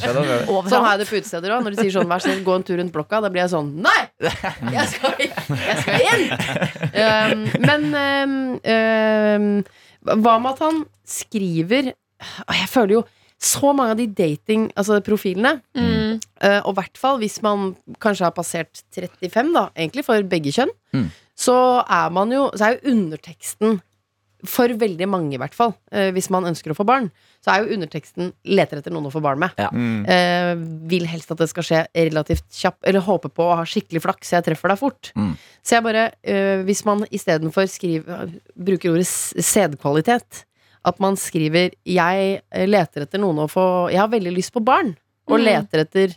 Sånn 0.70 0.86
har 0.86 0.92
jeg 0.96 1.00
det 1.02 1.10
på 1.10 1.18
utesteder 1.20 1.56
òg. 1.58 1.66
Når 1.66 1.76
de 1.76 1.82
sier 1.82 1.94
sånn 1.98 2.08
'vær 2.08 2.22
så 2.22 2.30
snill, 2.30 2.44
gå 2.46 2.56
en 2.56 2.64
tur 2.64 2.78
rundt 2.78 2.94
blokka', 2.94 3.22
da 3.26 3.30
blir 3.34 3.42
jeg 3.44 3.52
sånn 3.56 3.74
Nei! 3.82 4.02
Jeg 4.20 4.88
skal, 4.94 5.14
jeg 5.70 5.84
skal 5.84 6.04
igjen! 6.04 6.24
Um, 6.90 7.46
men 7.64 7.88
um, 8.00 8.36
um, 8.74 9.48
hva 10.24 10.36
med 10.42 10.52
at 10.56 10.62
han 10.64 10.84
skriver 11.08 11.92
Jeg 11.92 12.70
føler 12.72 12.94
jo 13.00 13.04
så 13.40 13.72
mange 13.72 13.94
av 13.94 14.00
de 14.02 14.08
dating-profilene 14.12 15.54
Mm. 15.78 16.20
Uh, 16.44 16.60
og 16.66 16.72
i 16.74 16.78
hvert 16.80 16.98
fall 17.00 17.20
hvis 17.22 17.38
man 17.44 17.74
kanskje 18.04 18.26
har 18.28 18.34
passert 18.36 18.82
35, 18.96 19.54
da, 19.56 19.68
egentlig 19.76 20.04
for 20.08 20.24
begge 20.28 20.52
kjønn, 20.56 20.72
Mm. 20.96 21.10
så 21.38 21.56
er 21.86 22.10
man 22.12 22.32
jo 22.34 22.50
Så 22.58 22.66
er 22.66 22.78
jo 22.80 22.92
underteksten 22.96 23.80
for 24.48 24.72
veldig 24.72 25.08
mange, 25.10 25.34
i 25.36 25.40
hvert 25.42 25.56
fall, 25.56 25.74
uh, 25.92 26.10
hvis 26.16 26.30
man 26.32 26.46
ønsker 26.48 26.72
å 26.72 26.78
få 26.78 26.86
barn, 26.88 27.10
så 27.44 27.52
er 27.52 27.64
jo 27.64 27.76
underteksten 27.76 28.34
'leter 28.46 28.80
etter 28.80 28.92
noen 28.92 29.08
å 29.08 29.12
få 29.12 29.22
barn 29.22 29.40
med'. 29.40 29.56
Mm. 29.72 30.06
Uh, 30.08 30.88
vil 30.88 31.06
helst 31.06 31.32
at 31.32 31.38
det 31.38 31.50
skal 31.50 31.64
skje 31.64 31.82
relativt 31.96 32.48
kjapt, 32.52 32.84
eller 32.88 33.04
håper 33.04 33.30
på 33.30 33.44
å 33.44 33.56
ha 33.60 33.66
skikkelig 33.68 34.02
flaks, 34.02 34.30
så 34.30 34.40
jeg 34.40 34.50
treffer 34.50 34.70
deg 34.70 34.80
fort. 34.80 35.12
Mm. 35.16 35.34
Så 35.64 35.76
jeg 35.76 35.84
bare 35.84 36.06
uh, 36.28 36.64
Hvis 36.64 36.86
man 36.86 37.06
istedenfor 37.12 37.68
skriver 37.68 38.32
bruker 38.56 38.92
ordet 38.94 39.08
sædkvalitet, 39.08 40.46
at 40.86 41.00
man 41.00 41.16
skriver 41.20 41.72
'jeg 41.86 42.42
eh, 42.52 42.66
leter 42.68 43.04
etter 43.04 43.20
noen 43.20 43.44
å 43.44 43.50
få 43.52 43.92
Jeg 43.92 44.00
har 44.00 44.08
veldig 44.08 44.32
lyst 44.36 44.54
på 44.54 44.64
barn', 44.64 44.96
og 45.28 45.40
Mm. 45.40 45.46
leter 45.46 45.80
etter 45.84 46.16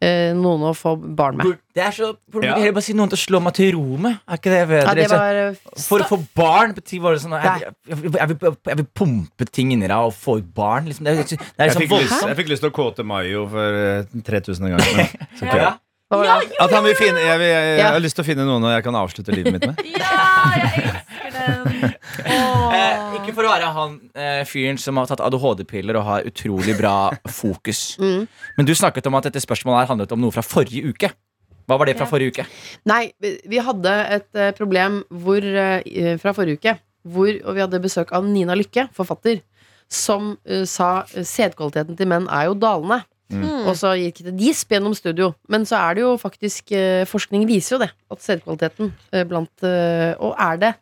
eh, 0.00 0.30
noen 0.36 0.62
å 0.70 0.72
få 0.76 0.94
barn 0.96 1.36
med. 1.38 1.58
Det 1.76 1.82
er 1.86 1.94
så 1.94 2.10
Burde 2.30 2.48
Ja. 2.48 2.56
heller 2.58 2.72
bare 2.76 2.86
si 2.86 2.94
noen 2.96 3.10
til 3.12 3.18
å 3.18 3.22
slå 3.22 3.40
meg 3.44 3.54
til 3.54 3.72
ro 3.76 3.98
med? 4.00 4.18
Er 4.26 4.40
ikke 4.40 4.52
det 4.54 4.62
bedre? 4.68 4.86
Ja, 4.88 4.94
det 4.94 5.10
var 5.12 5.40
eh, 5.42 5.60
For 5.84 6.02
å 6.02 6.08
få 6.08 6.18
barn 6.36 6.74
betyr 6.74 7.02
bare 7.04 7.20
sånn 7.22 7.36
Jeg, 7.36 7.62
jeg, 7.62 7.74
jeg, 7.92 8.14
jeg, 8.16 8.32
vil, 8.32 8.56
jeg 8.72 8.80
vil 8.80 8.88
pumpe 9.02 9.48
ting 9.50 9.72
inni 9.74 9.86
deg 9.86 10.08
og 10.10 10.14
få 10.16 10.38
ut 10.40 10.48
barn. 10.56 10.88
Liksom. 10.90 11.04
Det 11.06 11.12
er, 11.12 11.22
det 11.22 11.36
er 11.36 11.70
Jeg 11.70 11.70
liksom 11.70 11.84
fikk, 11.86 11.94
lyst, 12.00 12.26
jeg 12.26 12.40
fikk 12.40 12.50
lyst 12.54 12.66
til 12.66 12.72
å 12.72 12.76
kåte 12.80 13.06
Mayo 13.06 13.46
for 13.52 13.80
eh, 13.84 14.20
3000 14.26 14.74
ganger. 14.74 14.90
Men, 14.96 15.14
så 15.38 15.46
okay. 15.46 15.64
Ja. 15.66 15.76
Hva 16.10 16.18
var 16.18 16.26
det? 16.42 16.56
At 16.58 16.72
han 16.74 16.82
vil 16.82 16.96
finne, 16.98 17.20
jeg, 17.22 17.38
vil, 17.38 17.46
jeg, 17.52 17.74
jeg 17.78 17.86
har 17.86 18.00
lyst 18.02 18.16
til 18.18 18.24
å 18.24 18.26
finne 18.26 18.46
noen 18.48 18.64
jeg 18.72 18.82
kan 18.82 18.96
avslutte 18.98 19.34
livet 19.34 19.54
mitt 19.54 19.66
med. 19.70 19.78
Ja, 20.00 20.24
jeg 20.58 20.82
elsker 20.90 21.36
den! 21.36 21.96
Eh, 22.20 23.14
ikke 23.16 23.32
for 23.32 23.46
å 23.46 23.50
være 23.52 23.68
han 23.74 23.94
eh, 24.18 24.42
fyren 24.48 24.76
som 24.78 24.98
har 25.00 25.06
tatt 25.08 25.22
ADHD-piller 25.24 25.96
og 25.98 26.04
har 26.04 26.26
utrolig 26.28 26.74
bra 26.78 27.10
fokus. 27.40 27.94
Mm. 28.02 28.26
Men 28.58 28.68
du 28.68 28.74
snakket 28.76 29.06
om 29.08 29.16
at 29.18 29.28
dette 29.28 29.42
spørsmålet 29.42 29.84
her 29.84 29.90
handlet 29.92 30.14
om 30.14 30.20
noe 30.22 30.34
fra 30.34 30.44
forrige 30.44 30.90
uke. 30.90 31.10
Hva 31.70 31.78
var 31.78 31.86
det 31.86 31.96
fra 31.98 32.08
forrige 32.10 32.34
uke? 32.34 32.46
Nei, 32.90 33.12
vi 33.22 33.62
hadde 33.62 33.94
et 34.16 34.28
eh, 34.38 34.50
problem 34.58 35.00
hvor, 35.22 35.46
eh, 35.46 36.16
fra 36.22 36.34
forrige 36.36 36.58
uke, 36.58 36.74
hvor, 37.06 37.30
og 37.30 37.56
vi 37.56 37.64
hadde 37.64 37.82
besøk 37.86 38.10
av 38.16 38.26
Nina 38.26 38.58
Lykke, 38.58 38.88
forfatter, 38.96 39.40
som 39.90 40.34
uh, 40.46 40.64
sa 40.70 41.02
sædkvaliteten 41.10 41.96
til 41.98 42.06
menn 42.10 42.28
er 42.30 42.46
jo 42.46 42.58
dalende. 42.62 43.00
Mm. 43.30 43.66
Og 43.70 43.76
så 43.78 43.92
gikk 44.00 44.24
det 44.26 44.36
disp 44.40 44.70
gjennom 44.74 44.94
studio. 44.98 45.34
Men 45.48 45.62
så 45.68 45.78
er 45.78 45.94
det 45.94 46.02
jo 46.02 46.16
faktisk 46.18 46.72
eh, 46.72 47.04
Forskning 47.06 47.46
viser 47.46 47.76
jo 47.76 47.82
det. 47.84 47.90
At 48.10 48.18
sædkvaliteten 48.24 48.92
eh, 49.12 49.24
blant 49.30 49.62
eh, 49.62 50.14
Og 50.18 50.34
er 50.38 50.56
det 50.58 50.72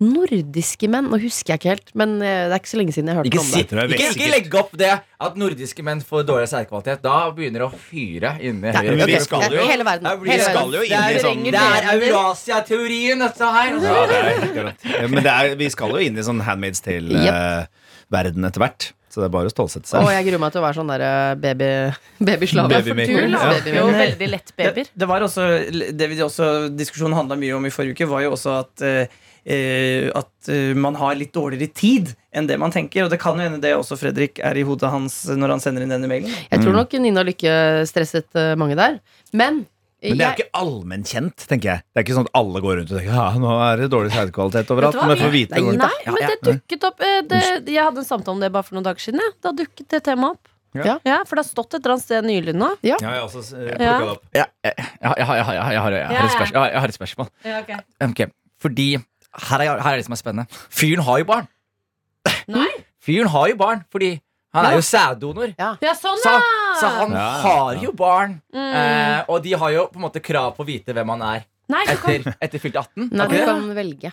nordiske 0.00 0.88
menn? 0.88 1.10
Nå 1.12 1.18
husker 1.20 1.52
jeg 1.52 1.60
ikke 1.60 1.68
helt, 1.74 1.90
men 2.00 2.14
det 2.22 2.28
er 2.30 2.54
ikke 2.56 2.70
så 2.70 2.78
lenge 2.80 2.94
siden 2.96 3.10
jeg 3.10 3.18
hørte 3.18 3.28
Ikke, 3.28 3.40
om 3.42 3.50
det. 3.52 3.64
tror 3.68 3.90
ikke, 3.92 4.06
ikke 4.14 4.28
legg 4.32 4.54
opp 4.56 4.70
det 4.80 4.92
at 5.26 5.34
nordiske 5.36 5.84
menn 5.84 6.00
får 6.00 6.22
dårlig 6.24 6.46
sædkvalitet. 6.48 7.02
Da 7.04 7.16
begynner 7.36 7.60
det 7.60 7.66
å 7.66 7.76
fyre 7.76 8.30
inni 8.40 8.72
høyre. 8.72 8.94
Okay. 8.94 9.10
vi 9.10 9.18
skal 9.26 9.44
jo- 9.52 9.66
Hele 9.68 9.84
verden. 9.84 10.08
Da 10.08 10.14
blir 10.16 10.32
Hele 10.32 10.46
skal 10.46 10.56
verden. 10.56 10.72
jo 10.72 10.82
inn 10.88 11.04
i 11.04 11.20
sånn- 11.20 11.44
det 11.50 11.60
er 11.66 11.90
Eurasia-teorien, 11.98 13.18
dette 13.26 13.50
her. 13.58 13.76
Ja, 13.76 14.06
det 14.06 14.94
er 15.02 15.08
Men 15.12 15.22
det 15.22 15.32
er, 15.34 15.54
vi 15.60 15.68
skal 15.68 15.90
jo 15.90 16.00
inn 16.06 16.16
i 16.16 16.24
sånn 16.24 16.40
Handmaid's 16.48 16.80
Tale-verden 16.80 18.48
etter 18.48 18.64
hvert. 18.64 18.92
Så 19.10 19.18
det 19.18 19.26
er 19.26 19.32
bare 19.34 19.50
å 19.50 19.52
stålsette 19.52 19.90
Og 19.98 20.06
seg. 20.06 20.12
jeg 20.14 20.26
gruer 20.28 20.42
meg 20.44 20.52
til 20.54 20.60
å 20.60 20.64
være 20.64 20.78
sånn 20.78 20.92
der 20.92 21.04
baby, 21.42 21.70
babyslave. 22.22 22.82
Baby 22.86 23.08
Du 23.10 23.16
lager 23.32 23.74
jo 23.74 23.88
veldig 23.90 24.28
lett 24.30 24.52
babyer. 24.54 24.86
Det, 24.86 25.00
det 25.02 25.08
var 25.10 25.26
også, 25.26 25.48
det 25.98 26.10
vi 26.12 26.20
også 26.22 26.52
diskusjonen 26.70 27.18
handla 27.18 27.38
mye 27.40 27.56
om 27.58 27.66
i 27.66 27.74
forrige 27.74 27.98
uke, 27.98 28.08
var 28.10 28.22
jo 28.22 28.36
også 28.36 28.54
at 28.60 28.86
eh, 28.86 29.18
eh, 29.44 30.10
at 30.14 30.48
eh, 30.52 30.76
man 30.76 30.94
har 31.00 31.18
litt 31.18 31.32
dårligere 31.34 31.72
tid 31.74 32.14
enn 32.34 32.46
det 32.46 32.58
man 32.60 32.72
tenker. 32.74 33.04
Og 33.06 33.10
det 33.12 33.20
kan 33.22 33.38
jo 33.38 33.46
hende 33.46 33.60
det 33.62 33.74
også 33.76 33.98
Fredrik 34.00 34.40
er 34.44 34.58
i 34.58 34.64
hodet 34.66 34.92
hans 34.92 35.22
når 35.30 35.56
han 35.56 35.64
sender 35.64 35.84
inn 35.86 35.94
denne 35.94 36.10
mailen. 36.10 36.30
Jeg 36.50 36.62
tror 36.62 36.76
nok 36.76 36.94
Nina 37.02 37.24
Lykke 37.26 37.54
stresset 37.90 38.30
eh, 38.38 38.54
mange 38.60 38.78
der. 38.78 39.00
Men 39.34 39.64
Men 40.02 40.16
det 40.16 40.24
er 40.24 40.30
jo 40.32 40.44
ikke 40.44 40.60
allmennkjent, 40.60 41.42
tenker 41.50 41.68
jeg. 41.70 41.82
Det 41.84 42.00
er 42.00 42.04
ikke 42.06 42.14
sånn 42.16 42.28
at 42.30 42.36
alle 42.40 42.60
går 42.64 42.78
rundt 42.78 42.92
og 42.92 42.96
tenker 43.00 43.16
ja, 43.18 43.24
nå 43.42 43.50
er 43.66 43.82
det 43.82 43.88
dårlig 43.92 44.12
sædkvalitet 44.14 44.70
overalt. 44.72 44.94
Vet 44.96 45.00
du 45.00 45.00
hva, 45.02 45.08
Men 45.10 45.18
for 45.20 45.28
å 45.28 45.34
vite 45.34 45.60
Nei, 45.60 45.74
nei. 45.76 45.90
Nei, 45.90 46.14
men 46.14 46.24
det 46.30 46.38
dukket 46.46 46.86
opp 46.88 47.04
eh, 47.04 47.18
det, 47.28 47.40
Jeg 47.68 47.84
hadde 47.84 48.00
en 48.00 48.08
samtale 48.08 48.34
om 48.38 48.40
det 48.40 48.48
bare 48.54 48.64
for 48.64 48.78
noen 48.78 48.86
dager 48.86 49.04
siden. 49.04 49.20
Ja. 49.20 49.34
Da 49.44 49.52
dukket 49.58 49.88
det 49.92 50.00
temaet 50.08 50.38
opp. 50.38 50.48
Ja. 50.78 50.96
For 51.26 51.34
det 51.36 51.42
har 51.42 51.48
stått 51.50 51.74
et 51.74 51.80
eller 51.82 51.96
annet 51.96 52.06
sted 52.06 52.24
nylig 52.30 52.54
nå. 52.56 52.70
Ja, 52.86 52.96
jeg 53.02 53.10
har 53.10 53.26
også 53.26 53.42
eh, 53.58 53.76
det 53.76 53.90
opp. 54.14 54.24
Jeg, 54.32 54.46
har- 54.56 55.96
Ja, 56.00 56.24
et 56.24 56.36
spørsmål. 56.36 56.62
Okay. 56.62 56.70
jeg 56.70 56.80
har 56.80 56.88
et 56.88 56.98
spørsmål. 57.00 57.30
Ok, 58.08 58.20
Fordi 58.62 58.88
her 58.96 59.60
er, 59.64 59.80
her 59.84 59.92
er 59.92 59.96
det 60.00 60.06
som 60.06 60.14
er 60.16 60.20
spennende. 60.20 60.60
Fyren 60.70 61.04
har 61.06 61.18
jo 61.20 61.28
barn. 61.28 61.48
Nei. 62.50 62.70
Fyren 63.04 63.28
har 63.32 63.48
jo 63.52 63.56
barn, 63.60 63.84
fordi 63.92 64.14
han 64.54 64.66
er 64.66 64.74
jo 64.78 64.82
sæddonor. 64.82 65.52
Ja, 65.58 65.74
sånn, 65.94 66.18
Så, 66.22 66.30
ja! 66.34 66.40
så 66.80 66.88
han 66.96 67.12
Ja, 67.12 67.18
ja, 67.18 67.42
har 67.44 67.74
jo 67.84 67.92
barn. 67.92 68.40
Mm. 68.54 68.72
Eh, 68.74 69.20
og 69.28 69.42
de 69.44 69.52
har 69.52 69.70
jo 69.76 69.86
på 69.92 70.00
en 70.00 70.06
måte 70.08 70.22
krav 70.24 70.56
på 70.56 70.64
å 70.64 70.66
vite 70.66 70.92
hvem 70.96 71.08
han 71.14 71.22
er 71.22 71.44
Nei, 71.70 71.84
etter, 71.86 72.32
etter 72.42 72.58
fylte 72.58 72.80
18. 72.82 73.10
Nei, 73.14 73.26
du 73.30 73.38
kan 73.46 73.68
velge. 73.76 74.10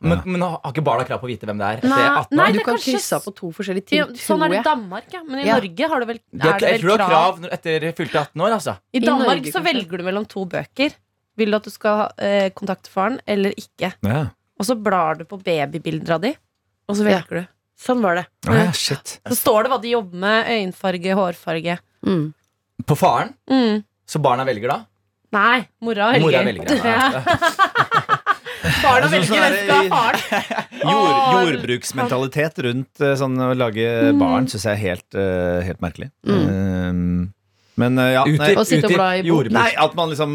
Men, 0.00 0.22
men 0.24 0.40
har 0.40 0.72
ikke 0.72 0.82
barna 0.82 1.04
krav 1.04 1.20
på 1.20 1.26
å 1.28 1.30
vite 1.30 1.44
hvem 1.46 1.58
det 1.60 1.66
er 1.68 1.76
etter 1.82 1.90
Nei, 1.92 2.04
18 2.08 2.38
nei? 2.40 2.46
Du 2.56 2.58
kan 2.64 2.70
kanskje 2.72 2.94
krysse 2.96 3.16
av 3.18 3.24
på 3.28 3.32
to 3.36 3.50
forskjellige 3.52 3.98
Ja, 3.98 4.06
ting, 4.08 4.16
sånn 4.24 4.42
er 4.46 4.48
det 4.54 4.58
i. 4.62 4.64
Danmark, 4.64 5.10
ja. 5.12 5.20
Men 5.28 5.42
i 5.42 5.44
Ja. 5.46 5.58
Norge 5.60 5.88
har 5.92 6.00
du 6.00 6.06
vel, 6.08 6.20
er 6.32 6.56
det 6.58 6.70
jeg 6.70 6.80
tror 6.80 6.88
vel 6.88 6.96
du 6.96 7.04
har 7.04 7.10
krav. 7.12 7.38
krav 7.42 7.52
etter 7.58 7.86
fylte 7.98 8.18
18 8.22 8.40
år, 8.46 8.54
altså. 8.56 8.74
I 8.94 8.96
I 8.96 9.04
Danmark 9.04 9.28
Norge, 9.28 9.52
så 9.52 9.60
kanskje. 9.60 9.64
velger 9.68 9.98
du 9.98 10.04
mellom 10.08 10.26
to 10.26 10.44
bøker. 10.56 10.96
Vil 11.36 11.50
du 11.52 11.56
at 11.60 11.68
du 11.68 11.70
skal 11.70 12.00
eh, 12.18 12.48
kontakte 12.56 12.88
faren 12.90 13.20
eller 13.28 13.52
ikke? 13.60 13.92
Ja. 14.02 14.22
Og 14.58 14.66
så 14.66 14.74
blar 14.82 15.20
du 15.20 15.24
på 15.28 15.38
babybilder 15.44 16.16
av 16.16 16.20
de, 16.24 16.32
og 16.88 16.96
så 16.96 17.04
Ja. 17.06 17.20
velger 17.20 17.42
du. 17.44 17.46
Sånn 17.80 18.02
var 18.04 18.18
det. 18.20 18.26
Ah, 18.46 18.58
ja, 18.66 18.72
shit. 18.76 19.14
Så 19.30 19.36
står 19.38 19.64
det 19.64 19.70
hva 19.72 19.78
de 19.80 19.94
jobber 19.94 20.20
med. 20.20 20.50
Øyenfarge, 20.52 21.14
hårfarge. 21.16 21.78
Mm. 22.06 22.26
På 22.86 22.96
faren, 22.96 23.32
Mm. 23.50 23.82
så 24.08 24.20
barna 24.20 24.44
velger 24.48 24.68
da? 24.68 24.78
Nei, 25.32 25.62
mora 25.86 26.10
velger. 26.12 26.24
Mora 26.26 26.42
velger. 26.44 26.66
Ja. 26.84 27.22
Barna 28.82 29.08
velger 29.14 29.30
hvem 29.32 29.56
skal 29.62 29.90
ha 29.90 29.96
faren. 29.96 30.20
Jord, 30.80 31.36
jordbruksmentalitet 31.36 32.58
rundt 32.66 33.00
eh, 33.04 33.14
sånn 33.20 33.36
å 33.40 33.50
lage 33.56 33.86
barn 34.20 34.48
syns 34.50 34.64
jeg 34.68 34.76
er 34.76 34.82
helt, 34.84 35.14
eh, 35.16 35.60
helt 35.68 35.80
merkelig. 35.84 36.10
Um, 36.26 37.30
men 37.80 37.96
eh, 38.02 38.10
ja 38.14 38.22
Ute, 38.28 38.36
nei, 38.42 38.50
Og 38.60 38.66
sitte 38.68 38.86
og 38.86 38.90
ute 38.90 38.94
i 38.94 38.98
bla 38.98 39.08
i 39.16 39.22
bok. 39.22 39.28
jordbruk. 39.30 39.54
nei, 39.56 39.70
at 39.84 39.94
man 39.98 40.12
liksom 40.12 40.34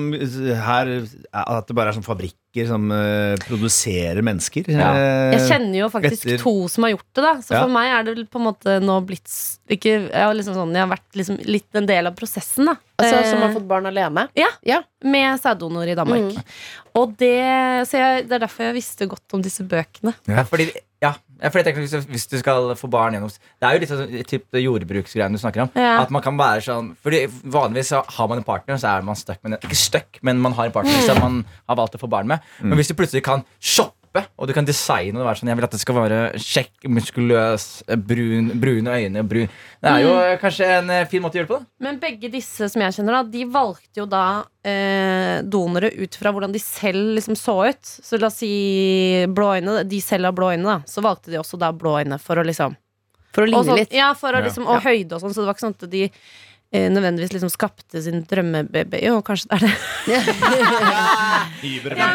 her 0.65 0.91
At 1.31 1.67
det 1.69 1.75
bare 1.77 1.91
er 1.93 1.97
sånn 1.99 2.05
fabrikker 2.07 2.67
som 2.69 2.85
uh, 2.91 3.35
produserer 3.43 4.21
mennesker. 4.23 4.69
Ja. 4.71 4.91
eh, 4.95 5.33
Jeg 5.35 5.41
kjenner 5.49 5.77
jo 5.81 5.89
faktisk 5.91 6.23
Etter- 6.25 6.39
to 6.45 6.53
som 6.71 6.85
har 6.87 6.93
gjort 6.95 7.07
det, 7.17 7.23
da. 7.25 7.33
Så 7.43 7.51
Ja. 7.57 7.63
for 7.65 7.73
meg 7.75 7.89
er 7.91 8.03
det 8.15 8.29
på 8.31 8.39
en 8.39 8.45
måte 8.47 8.77
nå 8.83 8.95
blitt 9.05 9.27
ikke, 9.69 9.91
jeg, 10.07 10.23
har 10.23 10.31
liksom 10.37 10.55
sånn, 10.55 10.71
jeg 10.71 10.85
har 10.85 10.91
vært 10.93 11.19
liksom 11.19 11.39
litt 11.51 11.75
en 11.81 11.85
del 11.89 12.07
av 12.07 12.15
prosessen, 12.15 12.69
da. 12.71 12.77
Altså, 12.95 13.19
som 13.31 13.41
har 13.43 13.49
Eh, 13.49 13.55
fått 13.57 13.67
barn 13.67 13.85
alene. 13.91 14.27
Ja, 14.39 14.79
Med 15.03 15.39
sæddonor 15.43 15.83
i 15.91 15.95
Danmark. 15.99 16.31
Mm. 16.31 16.43
Og 16.95 17.17
det, 17.19 17.35
så 17.91 17.99
jeg, 17.99 18.27
det 18.29 18.37
er 18.39 18.45
derfor 18.47 18.69
jeg 18.69 18.77
visste 18.79 19.07
godt 19.11 19.35
om 19.35 19.41
disse 19.43 19.65
bøkene. 19.67 20.13
Ja, 20.31 20.43
fordi, 20.47 20.69
ja, 21.41 21.49
for 21.49 21.59
jeg 21.59 21.65
tenker 21.67 21.81
hvis, 21.83 21.91
du- 21.91 22.11
hvis 22.13 22.27
du 22.31 22.37
skal 22.39 22.69
få 22.79 22.89
barn 22.89 23.13
gjennom 23.13 23.29
Det 23.29 23.67
er 23.67 23.73
jo 23.73 23.79
litt 23.79 23.89
sånn 23.89 24.25
typ 24.29 24.45
jordbruksgreiene 24.53 25.31
du 25.35 25.41
snakker 25.41 25.61
om. 25.65 25.69
Ja. 25.75 26.01
At 26.01 26.09
man 26.11 26.21
kan 26.21 26.37
være 26.37 26.61
sånn 26.63 26.95
Fordi 27.03 27.25
Vanligvis 27.43 27.91
har 27.91 28.27
man 28.27 28.37
en 28.37 28.43
partner, 28.47 28.75
så 28.77 28.97
er 28.97 29.01
man 29.03 29.15
stuck 29.15 29.39
med 29.43 29.51
den. 29.51 29.59
Ikke 29.69 29.75
stuck, 29.75 30.19
men 30.21 30.39
man 30.39 30.53
har 30.53 30.65
en 30.65 30.71
partner 30.71 31.01
som 31.05 31.19
man 31.19 31.45
har 31.67 31.75
valgt 31.75 31.95
å 31.95 31.99
få 31.99 32.09
barn 32.09 32.27
med. 32.27 32.39
Men 32.61 32.77
hvis 32.77 32.87
du 32.87 32.93
plutselig 32.95 33.23
kan 33.23 33.43
shoppe, 33.59 33.93
og 34.37 34.47
du 34.47 34.53
kan 34.55 34.65
designe 34.67 35.19
og 35.19 35.25
være 35.27 35.39
sånn 35.41 35.49
Jeg 35.51 35.57
vil 35.59 35.65
at 35.67 35.73
det 35.75 35.79
skal 35.81 35.95
være 35.97 36.19
kjekk, 36.39 36.87
muskuløs, 36.95 37.65
brun, 38.07 38.51
brune 38.61 38.95
øyne 38.95 39.23
brun. 39.27 39.49
Det 39.81 39.91
er 39.91 40.03
jo 40.05 40.13
kanskje 40.41 40.69
en 40.79 40.89
eh, 40.95 41.05
fin 41.11 41.21
måte 41.23 41.37
å 41.37 41.41
gjøre 41.41 41.49
det 41.49 41.53
på. 41.53 41.59
da 41.61 41.85
Men 41.87 41.99
begge 42.01 42.31
disse 42.33 42.69
som 42.71 42.81
jeg 42.85 42.95
kjenner, 42.97 43.19
da, 43.19 43.23
de 43.35 43.43
valgte 43.51 44.01
jo 44.01 44.05
da 44.09 44.23
eh, 44.65 45.41
donere 45.43 45.91
ut 45.99 46.15
fra 46.19 46.31
hvordan 46.35 46.55
de 46.55 46.61
selv 46.63 47.15
liksom 47.19 47.35
så 47.39 47.57
ut. 47.69 47.83
Så 47.85 48.19
la 48.21 48.27
oss 48.31 48.39
si 48.41 48.51
blå 49.29 49.51
øyne. 49.59 49.83
De 49.89 50.01
selv 50.01 50.29
har 50.29 50.35
blå 50.37 50.53
øyne, 50.55 50.65
da. 50.65 50.79
Så 50.89 51.03
valgte 51.05 51.31
de 51.33 51.41
også 51.41 51.59
da 51.61 51.71
blå 51.75 51.97
øyne 52.01 52.19
for 52.21 52.41
å 52.41 52.45
liksom 52.47 52.75
For 53.35 53.43
å 53.43 53.49
ligne 53.51 53.63
sånn- 53.67 53.81
litt. 53.83 53.93
Ja, 53.93 54.13
for 54.15 54.31
å 54.33 54.41
liksom, 54.45 54.67
og 54.67 54.81
høyde 54.85 55.17
og 55.17 55.21
sånn. 55.25 55.33
Så 55.35 55.43
det 55.43 55.49
var 55.49 55.57
ikke 55.57 55.65
sånn 55.67 55.75
at 55.75 55.89
de 55.91 56.03
eh, 56.71 56.87
nødvendigvis 56.89 57.33
liksom 57.35 57.51
skapte 57.51 58.01
sin 58.01 58.23
drømmebaby. 58.29 59.03
Jo, 59.05 59.19
kanskje 59.21 59.51
det 59.51 59.59
er 59.59 59.67
det. 59.67 59.75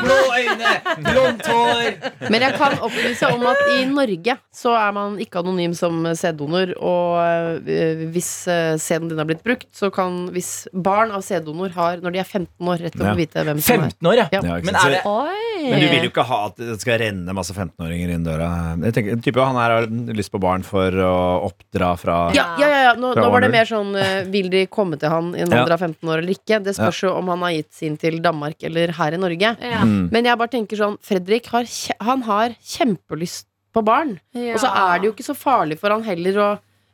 Blå 0.04 0.18
øyne, 0.36 0.72
blondt 1.04 1.46
hår. 1.46 2.28
Men 2.30 2.44
jeg 2.44 2.54
kan 2.58 2.76
opplyse 2.86 3.28
om 3.32 3.44
at 3.50 3.60
i 3.76 3.84
Norge 3.90 4.36
så 4.54 4.74
er 4.78 4.92
man 4.96 5.16
ikke 5.22 5.40
anonym 5.42 5.74
som 5.76 6.02
sæddonor. 6.16 6.72
Og 6.78 7.60
øh, 7.66 8.04
hvis 8.14 8.30
øh, 8.50 8.76
sæden 8.80 9.08
din 9.10 9.18
har 9.20 9.28
blitt 9.28 9.42
brukt, 9.46 9.68
så 9.76 9.90
kan 9.94 10.28
hvis 10.34 10.66
barn 10.74 11.12
av 11.16 11.24
sæddonor 11.26 11.72
har, 11.76 12.00
når 12.04 12.14
de 12.16 12.22
er 12.22 12.28
15 12.28 12.68
år, 12.68 12.80
rett 12.86 12.94
og 12.96 13.00
slett 13.00 13.08
Ja. 13.10 13.14
vite 13.18 13.44
hvem 13.48 13.60
som 13.64 13.80
er 13.80 13.88
15 13.90 14.06
år, 14.12 14.14
ja. 14.20 14.26
Ja. 14.32 14.40
Ja, 14.50 14.58
Men 14.64 14.76
er 14.78 14.94
det 14.96 15.00
Oi! 15.10 15.70
Men 15.70 15.80
du 15.82 15.86
vil 15.92 16.04
jo 16.06 16.10
ikke 16.12 16.24
ha 16.24 16.36
at 16.48 16.56
det 16.60 16.76
skal 16.80 16.98
renne 17.02 17.34
masse 17.36 17.52
15-åringer 17.56 18.12
inn 18.14 18.22
døra. 18.24 18.46
Jeg 18.86 18.94
tenker, 18.96 19.18
type, 19.24 19.40
Han 19.44 19.58
her 19.60 19.74
har 19.78 19.88
lyst 20.16 20.30
på 20.32 20.40
barn 20.40 20.62
for 20.64 20.94
å 21.04 21.12
oppdra 21.50 21.90
fra 22.00 22.18
Ja, 22.36 22.46
ja, 22.60 22.68
ja, 22.70 22.80
ja. 22.88 22.94
Nå, 23.00 23.10
nå 23.18 23.26
var 23.32 23.44
det 23.44 23.50
mer 23.52 23.68
sånn 23.68 23.92
øh, 23.98 24.24
Vil 24.32 24.48
de 24.52 24.64
komme 24.72 24.96
til 25.00 25.12
han 25.12 25.32
i 25.36 25.42
en 25.44 25.50
Ja. 25.50 25.62
alder 25.64 25.74
av 25.76 25.82
15 25.84 26.08
år 26.08 26.22
eller 26.22 26.32
ikke? 26.36 26.60
Det 26.64 26.74
spørs 26.78 27.02
jo 27.04 27.12
om 27.18 27.28
han 27.32 27.42
har 27.44 27.52
gitt 27.58 27.72
sin 27.76 27.96
til 28.00 28.20
Danmark 28.24 28.62
eller 28.66 28.92
her 28.96 29.09
i 29.14 29.20
Norge. 29.20 29.56
Ja. 29.60 29.80
Mm. 29.84 30.08
Men 30.12 30.24
jeg 30.24 30.38
bare 30.38 30.48
tenker 30.52 30.76
sånn 30.76 30.98
Fredrik 31.02 31.46
har, 31.52 31.64
han 32.00 32.22
har 32.22 32.54
kjempelyst 32.62 33.46
på 33.74 33.84
barn. 33.86 34.18
Ja. 34.34 34.54
Og 34.54 34.60
så 34.64 34.70
er 34.72 34.98
det 34.98 35.06
jo 35.08 35.12
ikke 35.14 35.26
så 35.30 35.36
farlig 35.38 35.78
for 35.78 35.90
han 35.94 36.02
heller 36.06 36.38
å 36.42 36.50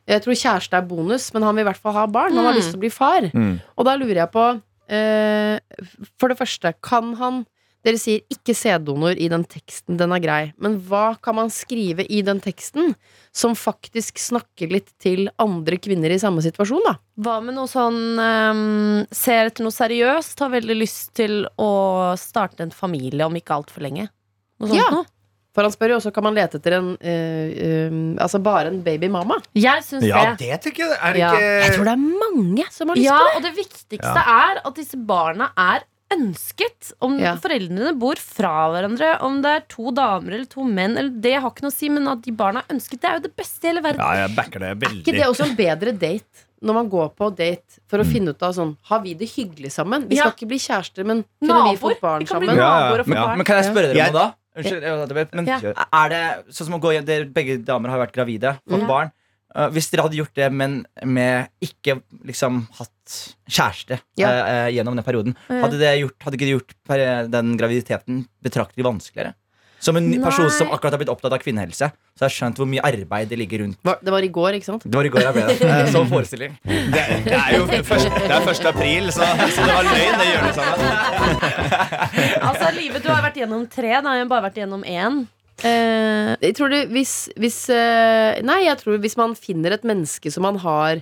Jeg 0.07 0.21
tror 0.23 0.37
kjæreste 0.39 0.77
er 0.77 0.85
bonus, 0.87 1.33
men 1.33 1.43
han 1.43 1.53
vil 1.57 1.65
i 1.65 1.67
hvert 1.67 1.81
fall 1.83 1.91
ha 1.97 2.05
barn. 2.07 2.31
Han 2.33 2.45
har 2.45 2.53
Mm. 2.53 2.57
lyst 2.61 2.69
til 2.71 2.77
å 2.79 2.83
bli 2.85 2.89
far. 2.89 3.21
Mm. 3.33 3.59
Og 3.77 3.83
da 3.85 3.95
lurer 3.97 4.21
jeg 4.23 4.31
på 4.31 4.43
eh, 4.89 5.59
For 6.17 6.29
det 6.29 6.37
første, 6.39 6.73
kan 6.81 7.13
han 7.19 7.45
Dere 7.85 7.99
sier 8.01 8.23
ikke 8.33 8.55
sæddonor 8.57 9.15
i 9.21 9.27
den 9.31 9.43
teksten, 9.47 9.95
den 9.99 10.11
er 10.11 10.19
grei. 10.19 10.39
Men 10.59 10.79
hva 10.89 11.15
kan 11.23 11.35
man 11.37 11.51
skrive 11.53 12.03
i 12.09 12.23
den 12.25 12.39
teksten 12.43 12.95
som 13.31 13.53
faktisk 13.55 14.17
snakker 14.19 14.71
litt 14.73 14.89
til 14.99 15.29
andre 15.39 15.77
kvinner 15.79 16.11
i 16.11 16.17
samme 16.19 16.41
situasjon, 16.43 16.81
da? 16.87 16.95
Hva 17.21 17.37
med 17.45 17.55
noe 17.55 17.69
sånn 17.69 17.99
um, 18.17 19.05
Ser 19.13 19.51
etter 19.51 19.63
noe 19.63 19.71
seriøst, 19.75 20.39
har 20.43 20.51
veldig 20.57 20.75
lyst 20.81 21.13
til 21.21 21.45
å 21.61 21.69
starte 22.19 22.65
en 22.65 22.73
familie 22.75 23.25
om 23.29 23.37
ikke 23.39 23.55
altfor 23.55 23.85
lenge. 23.85 24.09
Noe 24.59 24.73
sånt 24.73 24.81
Ja. 24.81 24.89
noe. 24.91 25.05
For 25.57 25.65
han 25.65 25.73
spør 25.73 25.89
jo 25.89 25.95
også 25.97 26.11
kan 26.13 26.21
man 26.27 26.35
lete 26.37 26.59
etter 26.59 26.75
en 26.77 26.89
uh, 27.01 27.89
um, 27.89 28.01
Altså 28.21 28.37
bare 28.45 28.69
en 28.69 28.81
babymamma. 28.85 29.39
Jeg 29.57 29.81
syns 29.87 30.03
Ja, 30.05 30.35
det. 30.35 30.43
det 30.43 30.49
jeg. 30.75 30.89
Er 31.01 31.13
det 31.13 31.19
Ja. 31.23 31.31
Jeg 31.39 31.71
tror 31.77 31.85
det 31.87 31.93
er 31.95 32.03
mange 32.25 32.65
som 32.73 32.89
har 32.89 32.95
lyst 32.99 33.05
Ja, 33.07 33.17
på 33.17 33.29
det. 33.29 33.35
og 33.37 33.43
det 33.47 33.53
viktigste 33.63 34.25
er 34.33 34.61
at 34.65 34.75
disse 34.75 34.97
barna 34.97 35.49
er 35.57 35.85
ønsket. 36.13 36.93
Om 37.01 37.17
Ja. 37.19 37.35
foreldrene 37.35 37.93
bor 37.99 38.15
fra 38.15 38.69
hverandre, 38.71 39.21
om 39.21 39.41
det 39.41 39.51
er 39.51 39.63
to 39.67 39.91
damer 39.91 40.33
eller 40.33 40.45
to 40.45 40.63
menn, 40.63 40.97
eller 40.97 41.09
det 41.09 41.33
har 41.41 41.49
ikke 41.51 41.61
noe 41.65 41.71
å 41.71 41.77
si, 41.77 41.89
men 41.89 42.07
at 42.07 42.21
de 42.21 42.31
barna 42.31 42.63
er 42.63 42.75
ønsket, 42.75 43.01
det 43.01 43.09
er 43.09 43.13
jo 43.19 43.23
det 43.27 43.35
beste 43.35 43.65
i 43.65 43.67
hele 43.73 43.81
verden. 43.83 43.99
Ja, 43.99 44.27
jeg 44.27 44.35
backer 44.35 44.59
det 44.59 44.79
veldig. 44.79 45.03
ikke 45.03 45.11
det 45.17 45.25
også 45.27 45.49
en 45.49 45.55
bedre 45.55 45.91
date? 45.97 46.43
Når 46.59 46.73
man 46.73 46.89
går 46.89 47.11
på 47.15 47.35
date 47.37 47.77
for 47.87 47.99
å 47.99 48.03
Mm. 48.03 48.11
finne 48.11 48.29
ut 48.29 48.41
av 48.41 48.51
sånn 48.55 48.77
Har 48.89 48.99
vi 49.01 49.13
det 49.13 49.29
hyggelig 49.29 49.69
sammen? 49.71 50.07
Vi 50.09 50.15
Ja. 50.15 50.23
skal 50.23 50.31
ikke 50.33 50.47
bli 50.49 50.57
kjærester, 50.57 51.05
men 51.05 51.23
kunne 51.39 51.69
vi 51.69 51.77
fått 51.77 52.01
barn 52.01 52.25
sammen? 52.25 52.55
Ja, 52.55 52.89
ja, 52.89 52.95
ja. 52.97 53.03
barn. 53.03 53.37
Men 53.37 53.45
kan 53.45 53.61
jeg 53.63 53.65
spørre 53.75 53.93
dere 53.93 54.07
om 54.07 54.13
noe 54.13 54.21
da? 54.23 54.33
Unnskyld, 54.57 55.33
men 55.35 55.45
Ja. 55.45 55.59
er 55.93 56.09
det 56.09 56.45
sånn 56.49 56.65
som 56.65 56.73
å 56.73 56.81
gå 56.81 56.91
hjem 56.97 57.05
dere, 57.05 57.25
Begge 57.31 57.63
damer 57.63 57.89
har 57.91 57.99
vært 58.07 58.11
gravide, 58.13 58.57
fått 58.67 58.79
Ja. 58.81 58.87
barn. 58.87 59.11
Uh, 59.57 59.67
hvis 59.73 59.89
dere 59.89 60.03
hadde 60.05 60.19
gjort 60.19 60.35
det, 60.37 60.51
men 60.53 60.83
med 61.03 61.49
ikke 61.65 61.95
liksom 62.29 62.67
hatt 62.77 63.15
kjæreste 63.49 63.97
Ja. 64.21 64.29
uh, 64.29 64.67
gjennom 64.69 64.93
den 64.99 65.03
perioden, 65.07 65.33
Ja. 65.49 65.63
hadde, 65.65 65.79
det 65.81 65.95
gjort, 66.03 66.17
hadde 66.21 66.37
ikke 66.37 66.45
det 66.45 66.55
gjort 66.59 66.75
per, 66.85 67.03
den 67.33 67.57
graviditeten 67.57 68.27
betraktelig 68.45 68.85
vanskeligere? 68.85 69.33
Som 69.79 69.95
en 69.95 70.07
Nei. 70.09 70.17
person 70.23 70.49
som 70.49 70.71
akkurat 70.73 70.95
har 70.95 71.01
blitt 71.03 71.09
opptatt 71.13 71.33
av 71.35 71.41
kvinnehelse, 71.41 71.91
så 72.17 72.23
har 72.25 72.31
jeg 72.31 72.37
skjønt 72.39 72.57
hvor 72.57 72.65
mye 72.69 72.81
arbeid 72.81 73.29
det 73.29 73.37
ligger 73.37 73.61
rundt. 73.61 73.77
Det 73.85 74.09
var 74.13 74.25
i 74.25 74.29
går, 74.33 74.57
ikke 74.57 74.65
sant? 74.65 74.85
Det 74.85 74.97
var 74.97 75.05
i 75.05 75.11
går 75.13 75.21
jeg 75.21 75.35
ble 75.35 75.43
det. 75.51 75.75
Så 75.93 76.01
forestilling. 76.09 76.55
Det, 76.65 77.03
det 77.27 77.37
er 77.37 77.51
jo 77.59 77.67
først, 77.85 78.09
det 78.09 78.31
er 78.33 78.49
1. 78.49 78.65
april, 78.71 79.11
så, 79.13 79.27
så 79.53 79.67
det 79.69 79.75
var 79.77 79.85
løgn, 79.85 80.17
det 80.17 80.27
gjør 80.31 80.47
det 80.47 80.55
sammen. 80.57 81.77
Altså, 82.47 82.71
Live, 82.73 82.99
du 83.03 83.09
har 83.11 83.21
vært 83.25 83.37
gjennom 83.37 83.67
tre, 83.69 83.91
da 84.01 84.09
har 84.09 84.21
jeg 84.23 84.29
bare 84.31 84.47
vært 84.47 84.57
gjennom 84.63 84.81
én. 84.87 85.25
Eh, 85.65 86.35
Jeg 86.41 86.53
tror 86.57 86.69
det, 86.69 86.83
hvis, 86.93 87.29
hvis 87.39 87.69
eh, 87.73 88.41
Nei, 88.45 88.59
jeg 88.67 88.77
tror 88.77 88.99
hvis 89.01 89.17
man 89.17 89.33
finner 89.35 89.73
et 89.73 89.83
menneske 89.87 90.29
som 90.33 90.43
man 90.45 90.59
har 90.61 90.99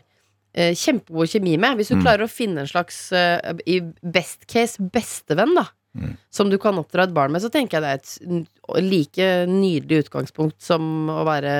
eh, 0.56 0.72
kjempegod 0.80 1.28
kjemi 1.28 1.58
med 1.60 1.76
Hvis 1.76 1.90
du 1.92 1.98
Mm. 1.98 2.04
klarer 2.06 2.24
å 2.24 2.32
finne 2.32 2.62
en 2.64 2.68
slags 2.72 3.12
eh, 3.12 3.42
i 3.68 3.82
best 4.04 4.48
case 4.48 4.80
bestevenn, 4.80 5.56
da. 5.60 5.66
Mm. 5.96 6.18
Som 6.32 6.50
du 6.52 6.58
kan 6.60 6.76
oppdra 6.76 7.04
et 7.08 7.14
barn 7.16 7.32
med, 7.32 7.40
så 7.44 7.48
tenker 7.52 7.78
jeg 7.80 7.84
det 7.84 7.92
er 7.92 8.00
et 8.02 8.16
n- 8.28 8.48
like 8.84 9.28
nydelig 9.48 10.02
utgangspunkt 10.06 10.58
som 10.60 11.08
å 11.08 11.22
være 11.24 11.54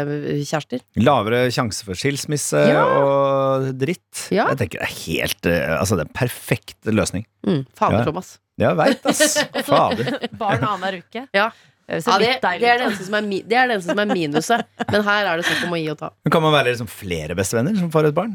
kjærester. 0.44 0.82
Lavere 1.00 1.46
sjanse 1.56 1.86
for 1.88 1.96
skilsmisse 1.96 2.60
Ja. 2.68 2.84
og 3.00 3.70
dritt. 3.80 4.25
Ja. 4.36 4.50
Jeg 4.52 4.60
tenker 4.60 4.84
det 4.84 4.90
er 4.90 4.98
helt 5.06 5.46
eh, 5.52 5.78
Altså, 5.80 5.96
det 5.96 6.04
er 6.04 6.10
en 6.10 6.20
perfekt 6.20 6.92
løsning. 6.92 7.24
Mm, 7.48 7.64
Fader, 7.75 8.00
Ja. 8.02 8.04
Thomas. 8.10 8.34
Ja, 8.60 8.74
jeg 8.74 8.78
veit, 8.80 9.08
ass. 9.08 9.38
Fader. 9.68 10.28
barn 10.40 10.64
annenhver 10.68 11.00
uke. 11.04 11.28
Ja. 11.86 12.00
Det 12.00 12.01
Ja, 12.06 12.18
det, 12.18 12.30
det, 12.42 12.70
er 12.70 12.80
det, 12.80 12.86
eneste 12.88 13.06
som 13.06 13.15
er 13.20 13.25
mi, 13.25 13.42
det 13.46 13.58
er 13.58 13.70
det 13.70 13.75
eneste 13.77 13.94
som 13.94 14.01
er 14.01 14.10
minuset. 14.10 14.65
Men 14.89 15.06
her 15.06 15.30
er 15.30 15.38
det 15.38 15.46
snakk 15.46 15.68
om 15.68 15.75
å 15.77 15.82
gi 15.82 15.92
og 15.94 16.00
ta. 16.00 16.10
Men 16.25 16.34
Kan 16.34 16.46
man 16.46 16.56
være 16.56 16.72
liksom 16.72 16.89
flere 16.89 17.38
bestevenner 17.38 17.77
som 17.77 17.92
får 17.94 18.10
et 18.10 18.18
barn? 18.18 18.34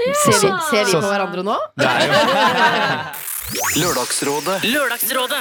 Ser 0.00 0.38
vi, 0.38 0.52
ser 0.70 0.86
vi 0.86 0.94
på 0.94 1.02
hverandre 1.04 1.44
nå? 1.44 1.58
Det 1.76 1.90
Lørdagsrådet 3.82 4.62
Lørdagsrådet 4.70 5.40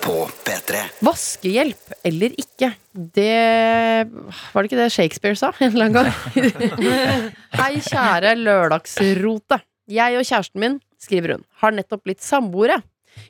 på 0.00 0.14
P3. 0.46 0.80
Vaskehjelp 1.04 1.96
eller 2.08 2.36
ikke, 2.40 2.70
det 2.92 4.06
Var 4.08 4.62
det 4.62 4.70
ikke 4.70 4.78
det 4.78 4.92
Shakespeare 4.94 5.36
sa 5.36 5.50
en 5.58 5.74
eller 5.74 5.90
annen 5.90 5.98
gang? 5.98 6.86
Hei, 7.60 7.74
kjære 7.84 8.36
lørdagsrote. 8.40 9.60
Jeg 9.90 10.16
og 10.16 10.24
kjæresten 10.24 10.62
min, 10.62 10.78
skriver 11.02 11.36
hun, 11.36 11.44
har 11.62 11.74
nettopp 11.76 12.04
blitt 12.06 12.24
samboere. 12.24 12.80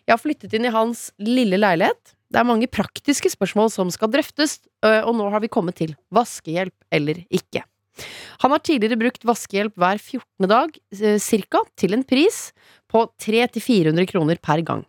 Jeg 0.04 0.14
har 0.14 0.20
flyttet 0.22 0.54
inn 0.56 0.68
i 0.68 0.74
hans 0.74 1.08
lille 1.18 1.58
leilighet. 1.58 2.14
Det 2.30 2.38
er 2.38 2.46
mange 2.46 2.68
praktiske 2.70 3.30
spørsmål 3.32 3.72
som 3.74 3.88
skal 3.90 4.10
drøftes, 4.12 4.60
og 4.86 5.12
nå 5.18 5.26
har 5.32 5.42
vi 5.42 5.50
kommet 5.50 5.80
til 5.80 5.96
vaskehjelp 6.14 6.76
eller 6.94 7.24
ikke. 7.26 7.64
Han 8.44 8.54
har 8.54 8.62
tidligere 8.64 8.98
brukt 9.00 9.26
vaskehjelp 9.26 9.74
hver 9.74 9.98
14. 9.98 10.46
dag, 10.48 10.76
cirka, 11.20 11.64
til 11.76 11.96
en 11.96 12.04
pris 12.06 12.52
på 12.90 13.02
300-400 13.20 14.06
kroner 14.12 14.38
per 14.40 14.62
gang. 14.66 14.84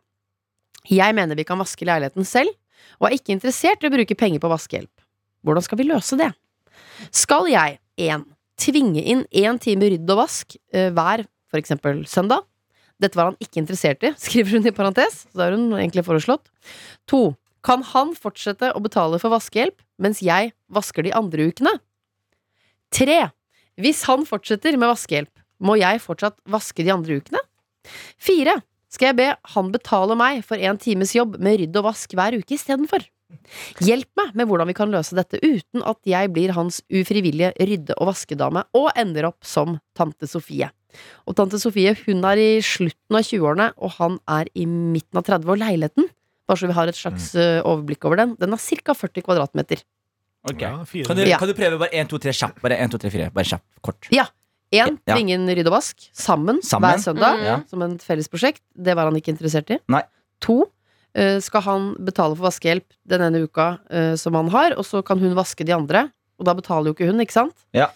Jeg 0.88 1.18
mener 1.18 1.38
vi 1.38 1.46
kan 1.46 1.60
vaske 1.62 1.86
leiligheten 1.86 2.26
selv, 2.30 2.54
og 3.02 3.10
er 3.10 3.18
ikke 3.18 3.34
interessert 3.34 3.82
i 3.82 3.90
å 3.90 3.94
bruke 3.94 4.18
penger 4.18 4.42
på 4.42 4.50
vaskehjelp. 4.54 4.94
Hvordan 5.42 5.66
skal 5.66 5.82
vi 5.82 5.90
løse 5.90 6.18
det? 6.22 6.30
Skal 7.10 7.50
jeg 7.50 7.82
1. 7.98 8.30
Tvinge 8.62 9.02
inn 9.02 9.26
én 9.34 9.58
time 9.62 9.90
rydd 9.90 10.14
og 10.14 10.22
vask 10.22 10.56
hver, 10.70 11.26
for 11.50 11.58
eksempel 11.58 12.06
søndag? 12.06 12.46
Dette 13.02 13.18
var 13.18 13.32
han 13.32 13.40
ikke 13.42 13.62
interessert 13.64 14.04
i, 14.06 14.14
skriver 14.26 14.58
hun 14.58 14.68
i 14.70 14.76
parentes. 14.76 15.26
Så 15.28 15.38
det 15.38 15.48
har 15.48 15.58
hun 15.58 15.78
egentlig 15.78 16.06
foreslått. 16.08 16.52
2. 17.12 17.24
Kan 17.66 17.86
han 17.92 18.16
fortsette 18.18 18.72
å 18.74 18.82
betale 18.82 19.20
for 19.22 19.34
vaskehjelp, 19.34 19.78
mens 20.02 20.24
jeg 20.26 20.54
vasker 20.74 21.06
de 21.06 21.14
andre 21.18 21.52
ukene? 21.52 21.76
3. 22.96 23.22
Hvis 23.82 24.04
han 24.10 24.26
fortsetter 24.28 24.76
med 24.78 24.92
vaskehjelp, 24.92 25.32
må 25.62 25.78
jeg 25.78 26.02
fortsatt 26.02 26.40
vaske 26.50 26.84
de 26.84 26.94
andre 26.94 27.20
ukene? 27.22 27.42
4. 28.22 28.58
Skal 28.92 29.12
jeg 29.12 29.20
be 29.22 29.30
han 29.54 29.72
betale 29.72 30.18
meg 30.20 30.42
for 30.46 30.60
en 30.60 30.80
times 30.82 31.14
jobb 31.16 31.38
med 31.40 31.62
rydd 31.62 31.78
og 31.80 31.88
vask 31.92 32.14
hver 32.18 32.36
uke 32.36 32.58
istedenfor? 32.58 33.06
Hjelp 33.80 34.10
meg 34.20 34.36
med 34.36 34.50
hvordan 34.50 34.68
vi 34.68 34.76
kan 34.76 34.92
løse 34.92 35.16
dette 35.16 35.40
uten 35.40 35.86
at 35.88 36.00
jeg 36.08 36.34
blir 36.36 36.52
hans 36.58 36.82
ufrivillige 36.92 37.54
rydde- 37.56 37.96
og 37.98 38.12
vaskedame 38.12 38.66
og 38.76 38.90
ender 39.00 39.30
opp 39.30 39.48
som 39.48 39.78
tante 39.98 40.28
Sofie. 40.28 40.68
Og 41.28 41.36
tante 41.38 41.60
Sofie 41.62 41.94
hun 42.06 42.24
er 42.26 42.38
i 42.42 42.50
slutten 42.66 43.18
av 43.18 43.24
20-årene, 43.28 43.70
og 43.78 43.92
han 44.00 44.20
er 44.28 44.50
i 44.56 44.66
midten 44.66 45.18
av 45.22 45.24
30, 45.28 45.50
og 45.50 45.58
leiligheten, 45.62 46.10
bare 46.48 46.58
så 46.60 46.68
vi 46.68 46.74
har 46.76 46.88
et 46.92 46.98
slags 47.00 47.30
eh, 47.36 47.62
overblikk 47.64 48.06
over 48.10 48.18
den, 48.18 48.36
den 48.42 48.54
er 48.54 48.58
ca. 48.58 48.94
40 48.98 49.24
kvadratmeter. 49.24 49.84
Okay. 50.50 50.66
Ja. 50.66 51.04
Kan, 51.06 51.16
du, 51.20 51.24
kan 51.38 51.48
du 51.48 51.54
prøve 51.54 51.78
bare 51.78 51.94
1, 51.94 52.10
2, 52.10 52.18
3 52.24 52.32
kjapp? 52.34 52.62
Bare 52.64 52.78
1, 52.82 52.92
2, 52.96 52.98
3, 53.04 53.12
4. 53.14 53.32
Bare 53.36 53.46
kjapp, 53.46 53.64
Kort. 53.86 54.08
Ja. 54.12 54.26
Én, 54.74 54.98
Ja. 55.06 55.18
ingen 55.20 55.44
rydd 55.52 55.68
og 55.68 55.74
vask, 55.76 55.98
sammen, 56.16 56.62
Sammen? 56.64 56.88
hver 56.90 57.02
søndag, 57.04 57.42
Mm. 57.44 57.68
som 57.70 57.82
en 57.84 57.98
felles 58.00 58.30
prosjekt. 58.32 58.62
Det 58.74 58.96
var 58.96 59.06
han 59.06 59.16
ikke 59.20 59.34
interessert 59.36 59.70
i. 59.70 59.78
Nei. 59.92 60.02
To, 60.42 60.72
eh, 61.14 61.40
skal 61.40 61.62
han 61.62 61.96
betale 62.00 62.36
for 62.38 62.48
vaskehjelp 62.50 62.86
den 63.06 63.22
ene 63.22 63.44
uka 63.44 63.80
eh, 63.92 64.16
som 64.16 64.34
han 64.34 64.48
har, 64.50 64.72
og 64.80 64.86
så 64.88 65.04
kan 65.06 65.20
hun 65.20 65.36
vaske 65.36 65.66
de 65.66 65.74
andre. 65.76 66.10
Og 66.40 66.46
da 66.48 66.54
betaler 66.56 66.88
jo 66.90 66.94
ikke 66.96 67.06
hun, 67.12 67.20
ikke 67.20 67.34
sant? 67.36 67.54
Ja. 67.76 67.90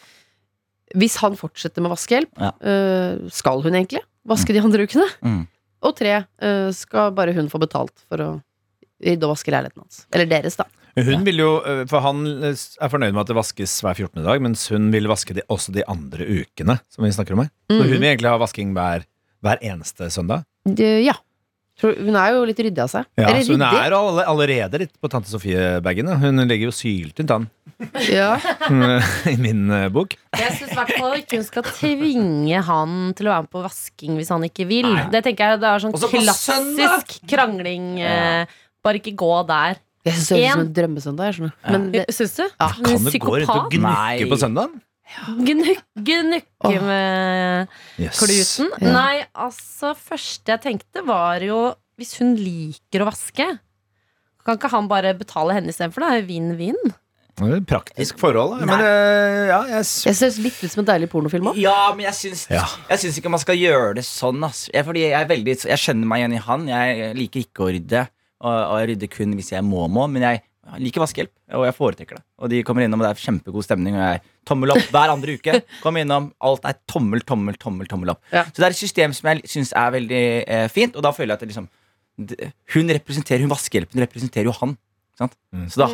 Hvis 0.96 1.18
han 1.22 1.36
fortsetter 1.40 1.82
med 1.84 1.92
vaskehjelp, 1.92 2.32
Ja. 2.40 2.52
eh, 2.62 3.28
skal 3.30 3.62
hun 3.62 3.74
egentlig 3.76 4.02
vaske 4.28 4.54
de 4.56 4.62
andre 4.64 4.86
ukene? 4.88 5.08
Mm. 5.22 5.48
Og 5.84 5.96
tre, 5.96 6.26
eh, 6.42 6.72
skal 6.72 7.12
bare 7.12 7.34
hun 7.36 7.50
få 7.52 7.60
betalt 7.62 7.94
for 8.10 8.18
å 8.24 8.30
rydde 9.04 9.24
og 9.28 9.36
vaske 9.36 9.52
leiligheten 9.52 9.84
hans. 9.84 10.06
Eller 10.14 10.26
deres, 10.26 10.56
da. 10.56 10.64
Hun 10.96 11.26
vil 11.26 11.36
jo, 11.42 11.50
øh, 11.68 11.86
for 11.92 12.00
Han 12.00 12.22
øh, 12.26 12.56
er 12.56 12.88
fornøyd 12.90 13.12
med 13.14 13.20
at 13.26 13.28
det 13.28 13.36
vaskes 13.36 13.82
hver 13.84 13.94
14. 14.00 14.24
dag, 14.24 14.40
mens 14.42 14.70
hun 14.72 14.90
vil 14.94 15.04
vaske 15.12 15.36
de, 15.36 15.42
også 15.52 15.74
de 15.76 15.84
andre 15.92 16.24
ukene. 16.24 16.80
Som 16.90 17.04
vi 17.04 17.12
snakker 17.12 17.34
om 17.36 17.40
her 17.44 17.50
Så 17.70 17.76
Mhm. 17.76 17.82
hun 17.82 17.92
vil 17.92 18.02
egentlig 18.16 18.30
ha 18.32 18.38
vasking 18.38 18.72
hver, 18.74 19.04
hver 19.44 19.58
eneste 19.62 20.08
søndag. 20.10 20.46
Det- 20.66 21.04
ja. 21.06 21.14
Hun 21.84 22.16
er 22.16 22.30
jo 22.32 22.44
litt 22.48 22.60
ryddig 22.64 22.80
av 22.86 22.88
seg. 22.88 23.08
Ja, 23.20 23.28
så 23.44 23.52
hun 23.58 23.64
er 23.68 23.92
all 23.98 24.22
allerede 24.24 24.80
litt 24.80 24.94
på 25.04 25.10
tante 25.12 25.28
Sofie-bagen. 25.28 26.08
Hun 26.22 26.40
legger 26.48 26.70
jo 26.70 26.74
syltynt 26.76 27.34
an 27.36 27.50
Ja. 28.08 28.38
i 29.34 29.36
min 29.36 29.66
øh, 29.68 29.90
bok. 29.92 30.16
Jeg 30.40 30.54
syns 30.56 30.72
i 30.72 30.78
hvert 30.80 30.94
fall 30.96 31.18
ikke 31.20 31.42
hun 31.42 31.48
skal 31.48 31.66
tvinge 31.68 32.62
han 32.64 32.94
til 33.18 33.28
å 33.28 33.34
være 33.34 33.48
med 33.48 33.52
på 33.58 33.64
vasking 33.66 34.16
hvis 34.16 34.32
han 34.32 34.48
ikke 34.48 34.68
vil. 34.70 34.88
Det 35.12 35.24
tenker 35.28 35.52
jeg 35.56 35.64
det 35.66 35.68
er 35.74 35.84
sånn 35.84 35.98
Også 35.98 36.12
klassisk 36.14 37.18
krangling. 37.28 37.90
Eh, 38.00 38.56
bare 38.86 39.02
ikke 39.02 39.16
gå 39.20 39.34
der. 39.52 39.82
Jeg 40.06 40.20
syns 40.22 40.30
det 40.30 40.38
høres 40.38 40.48
ut 40.48 40.56
som 40.56 40.64
En- 40.64 40.74
drømmesøndag. 40.80 41.40
Men 41.76 41.92
det, 41.92 42.06
Syns 42.14 42.36
du? 42.38 42.44
Ja, 42.46 42.68
Kan 42.72 42.84
du 43.04 43.20
gå 43.20 43.36
rundt 43.42 43.50
og 43.52 43.72
gnukke 43.74 44.30
på 44.32 44.38
søndagen? 44.40 44.80
Gnuk, 45.46 45.82
gnukke 46.02 46.82
med 46.82 47.68
Yes. 48.02 48.18
kluten. 48.20 48.72
Ja. 48.82 48.92
Nei, 48.92 49.26
altså, 49.38 49.94
første 49.96 50.52
jeg 50.56 50.62
tenkte 50.66 51.04
var 51.08 51.40
jo 51.46 51.60
Hvis 51.96 52.18
hun 52.20 52.34
liker 52.36 53.06
å 53.06 53.08
vaske, 53.08 53.46
kan 54.46 54.58
ikke 54.58 54.70
han 54.74 54.90
bare 54.92 55.14
betale 55.16 55.54
henne 55.56 55.72
istedenfor? 55.72 56.04
Det 56.04 56.10
er 56.12 56.20
jo 56.20 56.26
vinn-vinn. 56.28 56.82
Det 57.36 57.46
er 57.48 57.54
et 57.56 57.66
Praktisk 57.68 58.20
forhold. 58.20 58.60
da. 58.60 58.66
Men 58.68 58.80
øh, 58.84 59.48
ja, 59.48 59.60
jeg 59.78 59.86
jeg 60.10 60.16
synes 60.20 60.38
litt 60.44 60.60
ut 60.64 60.72
som 60.74 60.82
en 60.84 60.90
deilig 60.90 61.10
pornofilm 61.12 61.48
òg. 61.54 61.58
Ja, 61.60 61.94
men 61.96 62.04
jeg 62.10 62.14
syns, 62.20 62.44
Ja. 62.52 62.66
jeg 62.90 63.00
syns 63.00 63.18
ikke 63.22 63.32
man 63.32 63.40
skal 63.40 63.56
gjøre 63.56 63.96
det 63.96 64.04
sånn. 64.08 64.44
Ass. 64.44 64.66
Jeg, 64.74 64.84
fordi 64.88 65.06
jeg, 65.08 65.16
er 65.22 65.28
veldig, 65.32 65.56
jeg 65.72 65.80
skjønner 65.80 66.08
meg 66.12 66.20
igjen 66.26 66.36
i 66.36 66.44
han. 66.50 66.68
Jeg 66.68 67.16
liker 67.16 67.40
ikke 67.46 67.64
å 67.64 67.72
rydde. 67.72 68.04
Og, 68.46 68.52
og 68.52 68.76
jeg 68.82 68.90
rydder 68.92 69.12
kun 69.16 69.34
hvis 69.40 69.52
jeg 69.56 69.64
må 69.64 69.88
må. 69.88 70.06
Men 70.12 70.28
jeg 70.28 70.44
liker 70.82 71.04
vaskehjelp, 71.04 71.32
og 71.54 71.66
jeg 71.68 71.76
foretrekker 71.78 72.18
det. 72.18 72.24
Og 72.42 72.50
de 72.50 72.62
kommer 72.66 72.86
innom, 72.86 73.02
og 73.02 73.06
det 73.06 73.12
er 73.14 73.22
kjempegod 73.28 73.64
stemning. 73.68 73.94
Og 73.96 74.02
jeg 74.02 74.22
tommel 74.50 74.74
opp 74.74 74.88
hver 74.94 75.14
andre 75.14 75.36
uke. 75.38 75.60
Kom 75.84 75.98
innom, 76.02 76.32
Alt 76.42 76.66
er 76.66 76.78
tommel, 76.90 77.22
tommel, 77.22 77.58
tommel, 77.62 77.88
tommel 77.92 78.10
opp. 78.16 78.22
Ja. 78.34 78.44
Så 78.50 78.58
det 78.64 78.68
er 78.70 78.76
et 78.76 78.80
system 78.82 79.14
som 79.14 79.30
jeg 79.30 79.44
syns 79.52 79.74
er 79.78 79.94
veldig 79.94 80.24
eh, 80.48 80.68
fint, 80.74 80.96
og 80.98 81.06
da 81.06 81.12
føler 81.16 81.34
jeg 81.36 81.40
at 81.40 81.46
det 81.46 81.52
liksom 81.54 81.70
det- 82.18 82.52
Hun 82.74 82.90
representerer, 82.90 83.42
hun 83.46 83.50
vaskehjelpen 83.54 84.02
representerer 84.08 84.46
jo 84.50 84.56
han. 84.62 84.78
Sant? 85.20 85.36
Mm. 85.54 85.70
Så 85.70 85.78
da, 85.84 85.88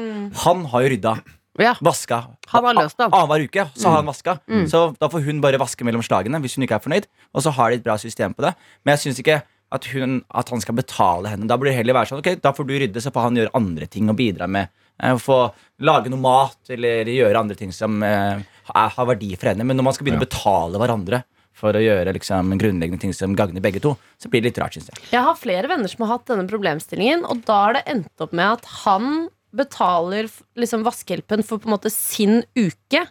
han 0.46 0.66
har 0.66 0.82
jo 0.88 0.90
rydda, 0.96 1.16
Ja. 1.60 1.74
vaska 1.84 2.22
Han 2.48 2.64
har 2.64 2.74
løst 2.74 2.96
det, 2.98 3.10
annenhver 3.12 3.44
uke. 3.44 3.66
Så 3.76 3.90
har 3.90 3.98
han 3.98 4.06
vaska. 4.08 4.40
Mm. 4.48 4.66
Så 4.72 4.96
da 4.98 5.10
får 5.10 5.26
hun 5.26 5.42
bare 5.42 5.60
vaske 5.60 5.84
mellom 5.84 6.02
slagene 6.02 6.40
hvis 6.42 6.56
hun 6.56 6.64
ikke 6.64 6.80
er 6.80 6.86
fornøyd. 6.86 7.06
Og 7.36 7.44
så 7.44 7.52
har 7.52 7.70
de 7.70 7.76
et 7.76 7.84
bra 7.84 7.98
system 7.98 8.34
på 8.34 8.42
det. 8.48 8.56
Men 8.86 8.96
jeg 8.98 9.04
syns 9.14 9.20
ikke 9.20 9.42
at, 9.72 9.88
hun, 9.94 10.20
at 10.28 10.52
han 10.52 10.62
skal 10.64 10.78
betale 10.78 11.32
henne. 11.32 11.48
Da 11.50 11.58
burde 11.58 11.72
det 11.72 11.80
heller 11.80 11.96
være 11.98 12.12
sånn 12.12 12.22
Ok, 12.22 12.34
da 12.44 12.54
får 12.56 12.68
du 12.68 12.74
rydde, 12.76 13.04
så 13.04 13.14
får 13.14 13.28
han 13.28 13.40
gjøre 13.40 13.54
andre 13.58 13.88
ting 13.92 14.12
og 14.12 14.18
bidra 14.20 14.48
med 14.52 14.72
eh, 15.02 15.18
få 15.22 15.44
lage 15.88 16.12
noe 16.12 16.22
mat 16.22 16.74
eller 16.76 17.10
gjøre 17.10 17.40
andre 17.40 17.58
ting 17.60 17.72
som 17.76 18.02
eh, 18.06 18.42
har 18.72 19.08
verdi 19.08 19.34
for 19.36 19.52
henne. 19.52 19.68
Men 19.68 19.80
når 19.80 19.88
man 19.88 19.98
skal 19.98 20.08
begynne 20.08 20.22
å 20.22 20.28
betale 20.28 20.82
hverandre 20.82 21.24
for 21.62 21.78
å 21.78 21.84
gjøre 21.84 22.16
liksom, 22.16 22.56
grunnleggende 22.60 23.02
ting 23.02 23.14
som 23.16 23.36
gagner 23.38 23.64
begge 23.64 23.82
to, 23.84 23.94
så 24.20 24.32
blir 24.32 24.44
det 24.44 24.52
litt 24.52 24.62
rart, 24.62 24.76
syns 24.76 24.90
jeg. 24.92 25.04
Jeg 25.12 25.26
har 25.28 25.40
flere 25.40 25.70
venner 25.72 25.92
som 25.92 26.06
har 26.06 26.16
hatt 26.16 26.30
denne 26.32 26.48
problemstillingen, 26.50 27.26
og 27.28 27.44
da 27.48 27.60
har 27.66 27.78
det 27.78 27.86
endt 27.92 28.24
opp 28.24 28.36
med 28.38 28.58
at 28.60 28.70
han 28.86 29.28
betaler 29.52 30.30
liksom 30.60 30.86
vaskehjelpen 30.88 31.44
for 31.44 31.62
på 31.62 31.68
en 31.68 31.76
måte 31.76 31.92
sin 31.94 32.42
uke. 32.56 33.04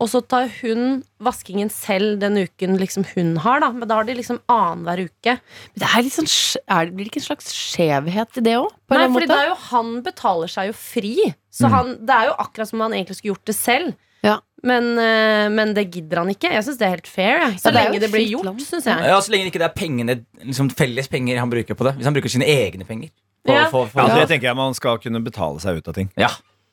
Og 0.00 0.06
så 0.06 0.20
tar 0.22 0.46
hun 0.60 1.02
vaskingen 1.26 1.70
selv 1.74 2.20
den 2.22 2.36
uken 2.38 2.76
liksom 2.78 3.02
hun 3.16 3.32
har, 3.42 3.58
da. 3.64 3.72
Men 3.74 3.88
da 3.90 3.96
har 3.98 4.04
de 4.06 4.14
liksom 4.14 4.38
annenhver 4.48 5.08
uke. 5.08 5.32
Men 5.74 5.82
det 5.82 5.88
er 5.90 6.02
litt 6.06 6.14
sånn, 6.14 6.28
er, 6.70 6.84
det- 6.86 6.94
blir 6.94 7.04
det 7.08 7.10
ikke 7.12 7.22
en 7.24 7.26
slags 7.36 7.48
skjevhet 7.52 8.38
i 8.38 8.44
det 8.46 8.54
òg? 8.60 8.68
Nei, 8.90 9.06
er 9.26 9.48
jo 9.48 9.56
han 9.72 10.02
betaler 10.06 10.46
seg 10.46 10.68
jo 10.70 10.72
fri. 10.72 11.34
Så 11.50 11.66
Mm. 11.66 11.70
han, 11.74 11.86
det 12.06 12.14
er 12.14 12.24
jo 12.26 12.36
akkurat 12.38 12.68
som 12.68 12.80
om 12.80 12.90
han 12.92 12.98
egentlig 13.00 13.16
skulle 13.16 13.34
gjort 13.34 13.44
det 13.50 13.56
selv. 13.56 13.94
Ja. 14.22 14.38
Men, 14.62 14.98
eh, 14.98 15.48
men 15.48 15.74
det 15.74 15.90
gidder 15.90 16.18
han 16.18 16.28
ikke. 16.28 16.50
Jeg 16.52 16.62
syns 16.64 16.78
det 16.78 16.86
er 16.86 16.90
helt 16.94 17.06
fair. 17.06 17.38
Så 17.58 17.66
Ja, 17.66 17.70
det 17.70 17.84
lenge 17.84 18.00
det 18.00 18.10
blir 18.12 18.26
gjort, 18.30 18.60
syns 18.62 18.84
jeg. 18.86 18.98
Ja, 19.02 19.18
Så 19.20 19.30
lenge 19.30 19.46
ikke 19.50 19.58
det 19.58 19.70
er 19.70 19.74
pengene, 19.74 20.24
liksom 20.44 20.70
felles 20.70 21.08
penger 21.08 21.38
han 21.38 21.50
bruker 21.50 21.74
på 21.74 21.84
det. 21.84 21.96
Hvis 21.98 22.04
han 22.04 22.14
bruker 22.14 22.28
sine 22.30 22.44
egne 22.46 22.86
penger. 22.86 23.10
På, 23.46 23.52
Ja. 23.54 23.68
for, 23.70 23.86
for, 23.86 24.00
Ja, 24.00 24.14
det 24.14 24.28
tenker 24.28 24.42
jeg 24.48 24.56
man 24.56 24.74
skal 24.74 24.98
kunne 24.98 25.22
betale 25.24 25.58
seg 25.60 25.76
ut 25.78 25.88
av 25.88 25.94
ting. 25.94 26.10
ja. 26.16 26.28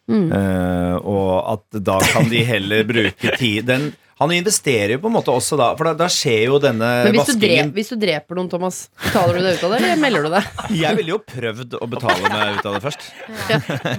Mm. 0.06 0.28
Uh, 0.30 0.96
og 1.02 1.32
at 1.54 1.80
da 1.86 1.98
kan 2.06 2.28
de 2.30 2.44
heller 2.46 2.84
bruke 2.86 3.32
tid 3.40 3.66
den, 3.70 3.88
Han 4.22 4.32
investerer 4.32 4.94
jo 4.96 5.00
på 5.04 5.10
en 5.10 5.16
måte 5.18 5.32
også 5.34 5.58
da, 5.60 5.74
for 5.76 5.90
da, 5.90 5.92
da 6.00 6.06
skjer 6.12 6.46
jo 6.48 6.60
denne 6.64 6.88
Men 7.04 7.18
hvis 7.18 7.34
du, 7.34 7.40
dreper, 7.42 7.72
hvis 7.76 7.90
du 7.92 7.96
dreper 8.00 8.38
noen, 8.40 8.48
Thomas, 8.52 8.86
betaler 9.04 9.42
du 9.42 9.44
deg 9.44 9.58
ut 9.60 9.66
av 9.68 9.74
det, 9.76 9.80
eller 9.82 10.00
melder 10.00 10.24
du 10.24 10.30
det? 10.38 10.44
Jeg 10.86 11.00
ville 11.02 11.12
jo 11.16 11.20
prøvd 11.20 11.76
å 11.82 11.90
betale 11.92 12.32
meg 12.32 12.56
ut 12.62 12.70
av 12.70 12.78
det 12.78 12.82
først. 12.86 13.10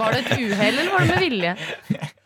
Var 0.00 0.16
det 0.16 0.22
et 0.22 0.32
uhell, 0.40 0.80
eller 0.80 0.88
var 0.94 1.04
det 1.04 1.10
med 1.10 1.26
vilje? 1.26 1.52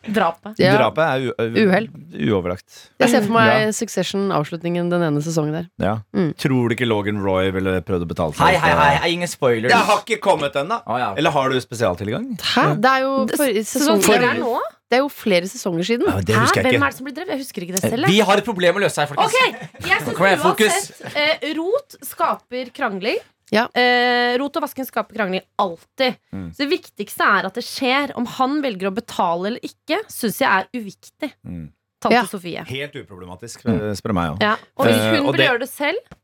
Drapet. 0.07 0.55
Ja. 0.63 0.71
Drapet 0.79 1.03
er 1.03 1.51
Uhell. 1.61 1.89
uoverlagt. 2.31 2.79
Jeg 3.03 3.11
ser 3.11 3.25
for 3.27 3.35
meg 3.35 3.51
Ja. 3.51 3.69
Succession-avslutningen 3.75 4.87
den 4.89 5.03
ene 5.11 5.21
sesongen 5.21 5.59
der. 5.59 5.67
Ja. 5.83 5.97
Mm. 6.15 6.31
Tror 6.41 6.71
du 6.71 6.75
ikke 6.79 6.87
Logan 6.87 7.19
Roy 7.21 7.51
ville 7.53 7.75
prøvd 7.85 8.07
å 8.07 8.09
betale 8.09 8.33
seg 8.37 8.47
Hei, 8.47 8.55
hei, 8.55 8.71
hei, 8.79 8.91
hei, 9.03 9.11
ingen 9.19 9.29
spoilers. 9.29 9.69
Det 9.71 9.83
har 9.91 10.01
ikke 10.05 10.21
kommet 10.23 10.55
ennå! 10.57 10.79
Ah, 10.87 10.97
ja. 11.03 11.09
Eller 11.19 11.35
har 11.35 11.51
du 11.53 11.59
spesialtilgang? 11.61 12.31
Hæ? 12.55 12.69
Det 12.81 12.95
er 12.97 13.05
jo 13.05 13.17
forrige 13.35 13.65
Sesong 13.67 14.01
sesong 14.01 14.39
nå? 14.41 14.55
Det 14.91 14.97
er 14.99 15.03
jo 15.05 15.09
flere 15.13 15.47
sesonger 15.47 15.85
siden. 15.87 16.03
Ja, 16.09 16.19
det 16.19 16.35
Hæ? 16.35 16.41
husker 16.43 16.65
jeg 16.67 16.73
Hvem 16.75 16.83
er 16.83 16.91
det 16.91 16.97
som 16.99 17.05
blir 17.07 17.13
drevet? 17.15 17.31
Jeg 17.31 17.39
husker 17.45 17.63
ikke 17.63 17.77
det 17.77 17.83
selv. 17.85 18.07
Vi 18.11 18.17
har 18.27 18.41
et 18.41 18.47
problem 18.47 18.75
å 18.75 18.81
løse 18.83 18.99
her, 18.99 19.07
folkens. 19.07 19.31
Okay. 19.31 19.69
jeg 19.87 20.01
synes 20.03 20.17
igjen, 20.19 20.41
fokus. 20.43 20.79
uansett 20.99 21.15
eh, 21.15 21.53
Rot 21.55 21.95
skaper 22.09 22.71
krangling. 22.75 23.21
Ja. 23.51 23.65
Eh, 23.75 24.37
rot 24.39 24.55
og 24.59 24.63
vasking 24.63 24.85
skaper 24.87 25.15
krangling 25.15 25.41
alltid. 25.59 26.15
Mm. 26.31 26.49
Så 26.55 26.63
det 26.63 26.69
viktigste 26.71 27.23
er 27.27 27.47
at 27.49 27.55
det 27.59 27.63
skjer. 27.67 28.13
Om 28.19 28.27
han 28.37 28.59
velger 28.63 28.87
å 28.91 28.93
betale 28.95 29.47
eller 29.53 29.63
ikke, 29.67 29.97
syns 30.11 30.39
jeg 30.43 30.47
er 30.47 30.67
uviktig. 30.75 31.31
Mm. 31.47 31.69
Tante 32.01 32.15
Ja. 32.15 32.23
Sofie. 32.27 32.63
Helt 32.67 32.95
uproblematisk, 32.97 33.63
spør 33.99 34.13
meg 34.17 34.31
òg. 34.35 34.43
Ja. 34.43 34.55
Og 34.79 34.87
hvis 34.87 34.95
Eh, 34.99 35.09
hun 35.17 35.25
og 35.27 35.33
vil 35.35 35.39
det- 35.43 35.49
gjøre 35.51 35.59
det 35.63 35.69
selv, 35.69 36.15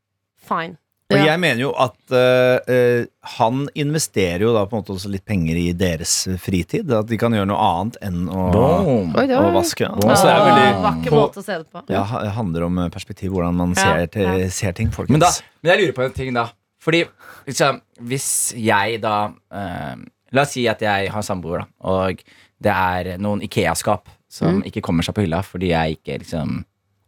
fine. 0.48 0.76
Og 1.08 1.16
Ja. 1.16 1.24
jeg 1.30 1.40
mener 1.40 1.62
jo 1.62 1.70
at 1.72 1.96
uh, 2.12 2.58
uh, 2.68 3.06
han 3.38 3.62
investerer 3.80 4.42
jo 4.44 4.50
da 4.52 4.66
på 4.68 4.76
en 4.76 4.82
måte 4.82 4.92
også 4.92 5.08
litt 5.08 5.24
penger 5.24 5.56
i 5.56 5.70
deres 5.72 6.12
fritid. 6.42 6.90
At 6.92 7.06
de 7.08 7.16
kan 7.16 7.32
gjøre 7.32 7.48
noe 7.48 7.56
annet 7.64 7.96
enn 8.04 8.26
å, 8.28 8.42
Boom. 8.52 9.14
Oi, 9.16 9.24
å 9.32 9.46
vaske. 9.54 9.88
Boom. 9.88 10.12
Så 10.12 10.26
det 10.28 10.34
er 10.34 10.42
veldig 10.44 10.82
Vakker 10.84 11.14
måte 11.16 11.40
å 11.40 11.44
se 11.46 11.56
det 11.62 11.64
på. 11.72 11.80
ja, 11.88 12.02
det 12.26 12.32
handler 12.36 12.66
om 12.66 12.76
eh, 12.82 12.90
perspektiv, 12.92 13.32
hvordan 13.32 13.56
man 13.56 13.72
Ja, 13.72 13.86
ser, 13.86 14.10
til, 14.12 14.28
ja. 14.42 14.50
ser 14.52 14.76
ting, 14.76 14.90
folkens. 14.92 15.16
Men, 15.16 15.22
da, 15.24 15.30
men 15.64 15.72
jeg 15.72 15.80
lurer 15.80 15.94
på 15.96 16.04
en 16.04 16.12
ting, 16.18 16.34
da. 16.36 16.44
Fordi 16.84 17.00
liksom, 17.48 17.80
hvis 18.10 18.28
jeg 18.60 19.00
da 19.00 19.14
uh, 19.32 19.94
La 20.36 20.44
oss 20.44 20.52
si 20.52 20.66
at 20.68 20.84
jeg 20.84 21.08
har 21.08 21.24
samboer, 21.24 21.62
da, 21.64 21.88
og 21.88 22.20
det 22.60 22.74
er 22.74 23.14
noen 23.16 23.40
Ikea-skap 23.46 24.10
som 24.28 24.60
ikke 24.68 24.82
kommer 24.84 25.06
seg 25.06 25.16
på 25.16 25.24
hylla 25.24 25.38
fordi 25.46 25.70
jeg 25.72 25.96
ikke 25.96 26.18
liksom 26.20 26.58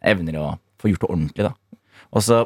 evner 0.08 0.38
å 0.40 0.46
få 0.80 0.88
gjort 0.88 1.04
det 1.04 1.10
ordentlig, 1.12 1.50
da. 1.50 1.52
Og 2.16 2.24
så 2.24 2.38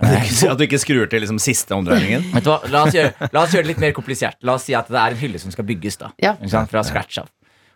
At 0.00 0.08
du 0.08 0.16
ikke- 0.16 0.50
At 0.50 0.58
du 0.58 0.64
ikke 0.64 0.78
skrur 0.80 1.08
til 1.10 1.20
liksom, 1.20 1.38
siste 1.38 1.74
omdreiningen. 1.76 2.22
Vet 2.32 2.44
du 2.44 2.50
hva, 2.50 2.60
la 2.72 2.84
oss, 2.86 2.94
gjøre, 2.96 3.28
la 3.32 3.42
oss 3.42 3.52
gjøre 3.52 3.66
det 3.66 3.72
litt 3.74 3.82
mer 3.84 3.92
komplisert. 3.92 4.36
La 4.42 4.54
oss 4.54 4.64
si 4.64 4.74
at 4.74 4.88
det 4.88 4.96
er 4.96 5.10
en 5.14 5.20
hylle 5.20 5.38
som 5.38 5.50
skal 5.52 5.64
bygges. 5.68 5.98
da 5.98 6.10
Ja. 6.22 6.34
ikke 6.40 6.50
sant? 6.50 6.70
Fra 6.70 6.82
scratch 6.82 7.18
av. 7.18 7.28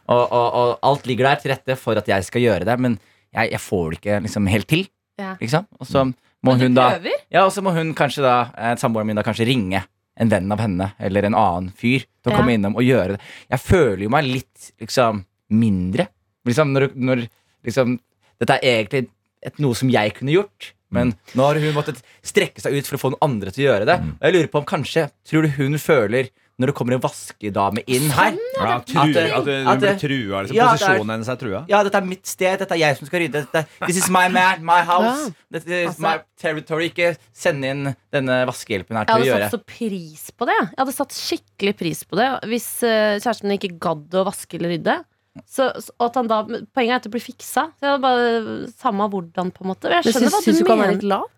Og, 0.09 0.33
og, 0.33 0.55
og 0.55 0.79
alt 0.83 1.07
ligger 1.07 1.25
der 1.31 1.37
til 1.41 1.53
rette 1.53 1.77
for 1.81 1.97
at 1.97 2.07
jeg 2.09 2.25
skal 2.25 2.41
gjøre 2.43 2.65
det, 2.69 2.79
men 2.81 2.99
jeg, 3.35 3.51
jeg 3.53 3.61
får 3.61 3.91
det 3.91 4.01
ikke 4.01 4.23
liksom 4.27 4.49
helt 4.49 4.69
til. 4.69 4.87
Ja. 5.19 5.37
Og 5.81 5.87
så 5.87 6.05
må 6.45 6.57
hun 6.61 6.75
da? 6.75 6.99
Ja, 7.33 7.45
og 7.47 7.53
så 7.53 7.63
må 7.65 7.73
hun 7.73 7.95
kanskje 7.97 8.23
da 8.25 8.35
eh, 8.57 8.75
samboeren 8.77 9.07
min 9.07 9.17
da 9.17 9.23
kanskje 9.25 9.47
ringe 9.49 9.85
en 10.17 10.29
venn 10.31 10.53
av 10.53 10.61
henne 10.61 10.93
eller 11.01 11.25
en 11.27 11.35
annen 11.35 11.71
fyr 11.77 12.05
til 12.05 12.31
å 12.31 12.35
Ja. 12.35 12.37
komme 12.41 12.55
innom 12.55 12.77
og 12.77 12.83
gjøre 12.85 13.17
det. 13.17 13.21
Jeg 13.51 13.61
føler 13.61 14.03
jo 14.05 14.11
meg 14.13 14.25
litt 14.29 14.73
liksom 14.81 15.25
mindre. 15.51 16.09
Liksom 16.47 16.73
når, 16.73 16.91
når 16.97 17.25
liksom 17.65 17.99
Dette 18.41 18.59
er 18.63 18.83
egentlig 18.85 19.09
et, 19.43 19.59
noe 19.63 19.75
som 19.79 19.89
jeg 19.89 20.13
kunne 20.19 20.33
gjort. 20.35 20.73
Men 20.95 21.13
nå 21.35 21.49
har 21.49 21.59
hun 21.61 21.75
måttet 21.77 22.01
strekke 22.25 22.63
seg 22.65 22.79
ut 22.79 22.87
for 22.89 22.97
å 22.97 23.03
få 23.03 23.13
noen 23.15 23.27
andre 23.27 23.51
til 23.55 23.67
å 23.67 23.69
gjøre 23.73 23.91
det. 23.91 23.99
Og 24.15 24.25
jeg 24.29 24.37
lurer 24.39 24.51
på 24.55 24.63
om 24.63 24.67
kanskje 24.71 25.09
Tror 25.29 25.43
du 25.47 25.53
hun 25.59 25.75
føler 25.83 26.31
når 26.55 26.71
det 26.71 26.75
kommer 26.79 26.95
en 26.95 27.01
vaskedame 27.03 27.83
inn 27.91 28.05
her 28.15 28.37
Ja, 28.55 28.77
tru, 28.87 28.99
At 29.03 29.09
det- 29.17 29.33
at 29.35 29.49
at 29.73 29.81
blir 29.81 29.97
trua. 29.99 30.43
Liksom, 30.45 30.55
Ja, 30.55 30.69
posisjonen 30.71 31.11
hennes 31.11 31.29
er 31.33 31.37
trua. 31.41 31.65
Ja, 31.69 31.81
dette 31.83 31.99
er 31.99 32.07
mitt 32.07 32.27
sted, 32.31 32.59
dette 32.61 32.71
er 32.77 32.79
jeg 32.79 32.97
som 33.01 33.09
skal 33.09 33.21
rydde. 33.25 33.41
Dette, 33.51 33.67
this 33.89 33.97
is 33.97 34.09
my 34.09 34.29
man, 34.29 34.63
my 34.65 34.83
house. 34.87 35.27
Ja. 35.27 35.31
This 35.51 35.67
is 35.67 35.89
Altså- 35.89 36.01
my 36.01 36.19
territory. 36.39 36.91
Ikke 36.91 37.17
send 37.35 37.65
inn 37.65 37.97
denne 38.13 38.47
vaskehjelpen 38.47 38.95
her 38.97 39.05
til 39.05 39.17
å 39.17 39.19
gjøre. 39.19 39.27
Jeg 39.27 39.35
hadde 39.35 39.51
satt 39.51 39.61
så 39.61 39.67
pris 39.67 40.31
på 40.39 40.47
det. 40.47 40.59
Jeg 40.63 40.79
hadde 40.79 40.95
satt 40.95 41.19
skikkelig 41.19 41.77
pris 41.77 42.05
på 42.05 42.17
det 42.23 42.29
hvis 42.49 42.69
eh, 42.87 43.19
kjæresten 43.19 43.49
min 43.51 43.59
ikke 43.59 43.79
gadd 43.81 44.15
å 44.15 44.25
vaske 44.31 44.55
eller 44.55 44.79
rydde. 44.79 45.05
Så, 45.51 45.67
at 45.99 46.19
han 46.19 46.29
da, 46.31 46.43
poenget 46.47 46.93
er 46.93 47.01
at 47.01 47.07
det 47.09 47.15
blir 47.15 47.25
fiksa. 47.25 47.69
Så 47.83 47.97
bare 48.03 48.69
Samme 48.79 49.09
hvordan, 49.11 49.51
på 49.55 49.65
en 49.65 49.73
måte. 49.73 49.91
Jeg 49.91 50.07
skjønner 50.07 50.29
Men, 50.29 50.37
hva 50.37 50.43
syns 50.45 50.61
du 50.61 50.63
du 50.63 50.69
kan 50.69 50.79
være 50.79 50.93
mener. 50.93 51.01
litt 51.01 51.09
lat? 51.11 51.31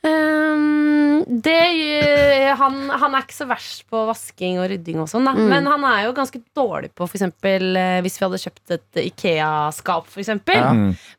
Um, 0.00 1.24
det, 1.44 1.56
eh, 2.00 2.54
han, 2.56 2.76
han 2.88 3.12
er 3.12 3.24
ikke 3.26 3.36
så 3.36 3.44
verst 3.50 3.82
på 3.92 4.00
vasking 4.08 4.56
og 4.62 4.70
rydding 4.72 5.02
og 5.02 5.10
sånn. 5.12 5.26
Mm. 5.28 5.42
Men 5.50 5.68
han 5.68 5.84
er 5.90 6.06
jo 6.06 6.14
ganske 6.16 6.40
dårlig 6.56 6.88
på 6.94 7.04
for 7.04 7.18
eksempel 7.18 7.76
eh, 7.76 7.98
hvis 8.04 8.16
vi 8.16 8.24
hadde 8.24 8.40
kjøpt 8.40 8.76
et 8.78 9.02
Ikea-skap. 9.02 10.08
Ja. 10.48 10.70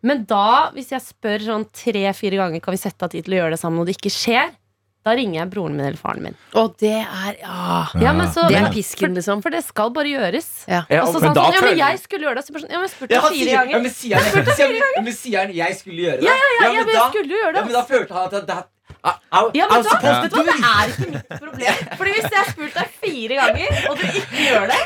Men 0.02 0.24
da, 0.30 0.48
hvis 0.74 0.96
jeg 0.96 1.06
spør 1.06 1.46
sånn 1.46 1.68
tre-fire 1.76 2.40
ganger 2.42 2.64
Kan 2.64 2.74
vi 2.74 2.82
sette 2.82 3.06
av 3.06 3.14
tid 3.14 3.28
til 3.28 3.36
å 3.36 3.44
gjøre 3.44 3.54
det 3.54 3.62
sammen, 3.62 3.84
og 3.84 3.90
det 3.90 4.00
ikke 4.00 4.14
skjer, 4.16 4.50
da 5.04 5.12
ringer 5.18 5.40
jeg 5.42 5.50
broren 5.50 5.74
min 5.76 5.86
eller 5.88 5.98
faren 5.98 6.22
min. 6.22 6.36
Og 6.54 6.76
det 6.78 6.92
er 7.02 7.38
Ja. 7.42 7.88
Ja, 8.00 8.12
men 8.14 8.28
så, 8.30 8.48
Det 8.50 8.58
er 8.60 8.70
pisken, 8.72 9.16
liksom. 9.18 9.42
For, 9.42 9.50
for 9.50 9.56
det 9.58 9.64
skal 9.66 9.90
bare 9.96 10.06
gjøres. 10.12 10.50
Ja. 10.68 10.84
Ja, 10.90 11.02
Og 11.04 11.16
så 11.16 11.22
men 11.22 11.34
sa 11.34 11.42
han 11.44 11.54
sånn, 11.54 11.54
ja, 11.56 11.62
men 11.66 11.78
jeg 11.82 12.00
skulle 12.04 12.28
gjøre 12.28 12.36
det. 12.38 12.46
Så 12.46 12.54
bare 12.54 12.62
sånn, 12.66 12.72
ja, 12.76 12.78
men 12.82 12.88
jeg 12.90 12.94
spurte 12.96 13.12
Ja, 13.16 13.22
han 13.22 13.34
fire 13.34 13.56
ganger. 13.58 13.72
Ja, 13.72 13.80
men 15.02 15.14
sier 15.18 15.40
han, 15.42 15.50
'jeg 15.56 15.74
skulle 15.80 16.02
gjøre 16.06 16.20
det'? 16.22 16.30
Ja, 16.30 16.36
Ja, 16.62 16.72
ja, 16.72 16.84
men 16.86 16.94
da- 16.96 17.10
skulle 17.10 17.34
gjøre 17.34 17.54
Ja, 17.56 17.62
men 17.66 17.74
det. 17.74 17.74
da 17.74 17.84
følte 17.86 18.14
han 18.14 18.24
at 18.26 18.32
det, 18.32 18.46
det, 18.48 18.64
Ja, 19.02 19.66
men 19.72 19.82
da, 19.82 19.94
vet 20.22 20.30
du 20.30 20.36
hva, 20.38 20.44
Det 20.46 20.56
er 20.62 20.92
ikke 20.92 21.08
mitt 21.12 21.32
problem. 21.42 21.80
Fordi 21.98 22.12
Hvis 22.14 22.28
jeg 22.28 22.38
har 22.38 22.50
spurt 22.52 22.76
deg 22.78 22.88
fire 23.02 23.38
ganger, 23.40 23.70
og 23.90 23.98
du 23.98 24.04
ikke 24.12 24.44
gjør 24.46 24.66
det 24.70 24.82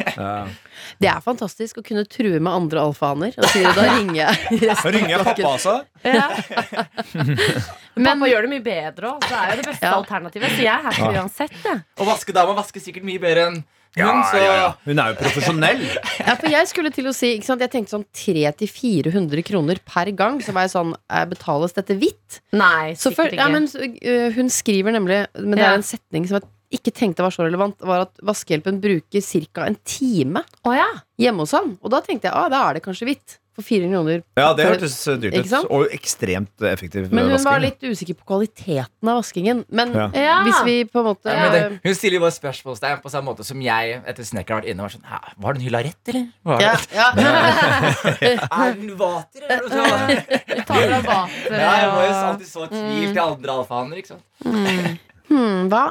Det 1.03 1.09
er 1.11 1.19
fantastisk 1.25 1.79
å 1.81 1.83
kunne 1.83 2.05
true 2.07 2.39
med 2.39 2.51
andre 2.53 2.79
alfahaner. 2.87 3.33
Og 3.41 3.47
si 3.51 3.63
da 3.65 3.83
ringer 3.97 4.15
jeg 4.21 4.61
resten 4.69 4.95
ringer 4.95 5.09
jeg 5.17 5.19
pappa, 5.25 5.35
flokken. 5.35 5.51
altså. 5.51 5.75
Men 7.95 8.05
pappa 8.05 8.29
gjør 8.31 8.45
det 8.47 8.51
mye 8.55 8.63
bedre 8.65 9.11
òg. 9.15 9.23
Det 9.25 9.35
er 9.39 9.51
jo 9.51 9.57
det 9.61 9.67
beste 9.69 9.85
Ja. 9.89 9.93
alternativet. 9.99 10.49
Så 10.55 10.61
jeg 10.63 10.73
er 10.75 10.83
her 10.87 10.91
for 10.99 11.19
uansett, 11.19 11.55
det. 11.63 11.75
Og 11.99 12.07
vaskedama 12.09 12.55
vasker 12.57 12.83
sikkert 12.83 13.03
mye 13.07 13.19
bedre 13.23 13.47
enn 13.49 13.59
hun, 13.95 14.03
Ja, 14.03 14.13
så 14.31 14.39
ja, 14.41 14.53
ja. 14.59 14.69
Hun 14.85 14.99
er 14.99 15.13
jo 15.13 15.17
profesjonell. 15.21 15.83
Ja, 16.19 16.35
for 16.35 16.49
jeg 16.51 16.67
skulle 16.71 16.91
til 16.95 17.07
å 17.07 17.13
si 17.15 17.33
ikke 17.37 17.47
sant? 17.47 17.63
Jeg 17.63 17.71
tenkte 17.73 17.95
sånn 17.95 18.05
300-400 18.15 19.43
kroner 19.47 19.79
per 19.87 20.11
gang. 20.17 20.41
Så 20.43 20.53
var 20.55 20.67
jeg 20.67 20.73
sånn 20.75 20.91
Betales 21.31 21.75
dette 21.77 21.95
hvitt? 21.99 22.41
Nei, 22.55 22.95
for, 22.99 23.25
ikke. 23.29 23.39
ja, 23.39 23.47
men 23.51 23.67
øh, 23.71 24.27
hun 24.35 24.51
skriver 24.51 24.95
nemlig 24.95 25.21
Men 25.39 25.55
det 25.57 25.63
Ja. 25.63 25.71
er 25.71 25.79
en 25.79 25.87
setning 25.87 26.27
som 26.27 26.39
jeg 26.41 26.51
ikke 26.81 26.91
tenkte 26.97 27.23
var 27.23 27.31
så 27.31 27.45
relevant, 27.45 27.77
var 27.85 28.07
at 28.07 28.17
vaskehjelpen 28.25 28.81
bruker 28.83 29.21
ca. 29.53 29.65
en 29.69 29.77
time 29.87 30.41
oh, 30.65 30.73
ja. 30.75 30.87
hjemme 31.21 31.45
hos 31.45 31.53
han. 31.55 31.77
Og 31.81 31.91
da 31.93 32.01
tenkte 32.03 32.27
jeg 32.27 32.35
ah, 32.35 32.49
da 32.51 32.63
er 32.69 32.73
det 32.79 32.83
kanskje 32.83 33.05
hvitt. 33.07 33.37
For 33.55 33.63
400 33.63 33.87
kroner. 33.95 34.23
Ja, 34.35 34.49
det 34.53 34.65
hørtes 34.67 34.95
dyrt 35.21 35.35
ut. 35.39 35.53
Og 35.71 35.85
ekstremt 35.95 36.59
effektiv 36.67 37.05
Men 37.09 37.23
hun 37.29 37.37
vasking. 37.37 37.47
var 37.53 37.61
litt 37.63 37.79
usikker 37.87 38.17
på 38.19 38.25
kvaliteten 38.27 39.07
av 39.07 39.21
vaskingen. 39.21 39.61
Men 39.71 39.93
Ja. 39.95 40.09
Ja. 40.13 40.33
hvis 40.43 40.59
vi 40.65 40.73
på 40.91 40.99
en 40.99 41.05
måte 41.07 41.31
ja, 41.31 41.45
det, 41.53 41.79
Hun 41.85 41.95
stiller 41.95 42.17
jo 42.19 42.23
bare 42.25 42.35
spørsmålstegn 42.35 42.99
på 43.01 43.09
samme 43.13 43.31
måte 43.31 43.45
som 43.47 43.61
jeg 43.63 44.01
etter 44.05 44.23
snekker 44.27 44.53
har 44.57 44.61
vært 44.61 44.69
inne 44.73 44.83
og 44.83 44.89
vært 44.89 44.97
sånn 44.97 45.07
"Hæ, 45.07 45.19
Var 45.39 45.53
den 45.53 45.61
hylla 45.63 45.79
rett, 45.87 46.03
eller? 46.11 46.27
Var 46.43 46.61
ja, 46.61 46.75
ja. 46.91 47.07
Er 48.65 48.73
den 48.75 48.91
vater, 48.99 49.41
eller? 49.47 49.63
noe 49.63 49.71
sånt? 49.71 50.67
Tar 50.67 50.91
av 50.99 51.03
vater 51.07 51.57
Ja, 51.63 51.71
jeg 51.79 51.89
må 51.95 52.03
jo 52.03 52.13
alltid 52.25 52.47
så 52.51 52.67
tvil 52.67 53.09
til 53.13 53.23
andre 53.23 53.51
alfahaner, 53.55 53.97
ikke 54.03 54.13
sant? 54.15 54.99
Hmm, 55.29 55.69
hva? 55.71 55.85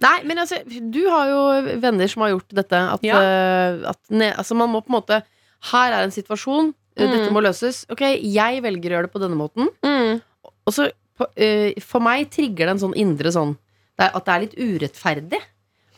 Nei, 0.00 0.14
men 0.24 0.38
altså, 0.40 0.62
du 0.90 1.02
har 1.10 1.26
jo 1.28 1.40
venner 1.82 2.08
som 2.08 2.22
har 2.24 2.30
gjort 2.32 2.54
dette. 2.56 2.78
At, 2.94 3.02
Ja. 3.04 3.18
eh, 3.20 3.90
at 3.90 3.98
ne, 4.10 4.30
altså 4.32 4.54
man 4.56 4.70
må 4.72 4.80
på 4.80 4.88
en 4.94 5.00
måte 5.02 5.22
Her 5.70 5.92
er 5.92 6.02
en 6.04 6.10
situasjon. 6.14 6.74
eh, 6.96 7.06
Mm. 7.06 7.12
Dette 7.12 7.32
må 7.32 7.40
løses. 7.42 7.84
Ok, 7.90 8.00
jeg 8.20 8.62
velger 8.62 8.90
å 8.90 8.94
gjøre 8.96 9.06
det 9.08 9.12
på 9.14 9.20
denne 9.22 9.36
måten. 9.38 9.68
Mm. 9.82 10.20
Og 10.66 10.72
så 10.74 10.90
på, 11.18 11.26
eh, 11.36 11.72
For 11.80 12.00
meg 12.00 12.30
trigger 12.30 12.66
det 12.66 12.68
en 12.74 12.78
sånn 12.78 12.96
indre 12.96 13.30
sånn 13.32 13.56
det 13.98 14.06
er, 14.08 14.10
At 14.16 14.24
det 14.24 14.32
er 14.34 14.40
litt 14.40 14.56
urettferdig. 14.58 15.40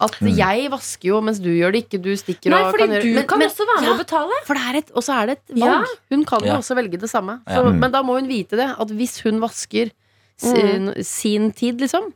At 0.01 0.17
jeg 0.21 0.69
vasker 0.71 1.05
jo, 1.09 1.21
mens 1.23 1.39
du 1.41 1.49
gjør 1.55 1.73
det 1.73 1.89
ikke. 1.89 2.03
Du 2.03 2.11
stikker 2.19 2.51
Nei, 2.51 2.61
og 2.63 2.73
fordi 2.75 2.79
kan 2.79 2.89
gjøre 2.91 3.03
du 3.03 3.15
men- 3.15 3.27
kan 3.27 3.39
men- 3.39 3.49
også 3.49 3.65
være 3.67 3.81
med 3.81 3.89
ja, 3.89 3.95
å 3.95 3.99
betale. 4.05 4.33
For 4.45 4.55
det 4.55 4.63
er 4.63 4.77
et, 4.79 4.91
og 4.95 5.03
så 5.05 5.23
er 5.23 5.27
det 5.27 5.39
et 5.39 5.57
Ja. 5.57 5.85
Hun 6.11 6.25
kan 6.25 6.41
jo 6.41 6.47
Ja. 6.47 6.57
også 6.59 6.75
velge 6.77 6.99
det 6.99 7.09
samme. 7.11 7.41
Ja. 7.47 7.63
Så, 7.63 7.79
men 7.79 7.91
da 7.93 8.03
må 8.03 8.19
hun 8.21 8.29
vite 8.29 8.51
det. 8.59 8.75
At 8.79 8.89
hvis 8.89 9.21
hun 9.23 9.41
vasker 9.41 9.91
sin, 10.37 10.93
sin 11.03 11.53
tid, 11.53 11.79
liksom, 11.81 12.13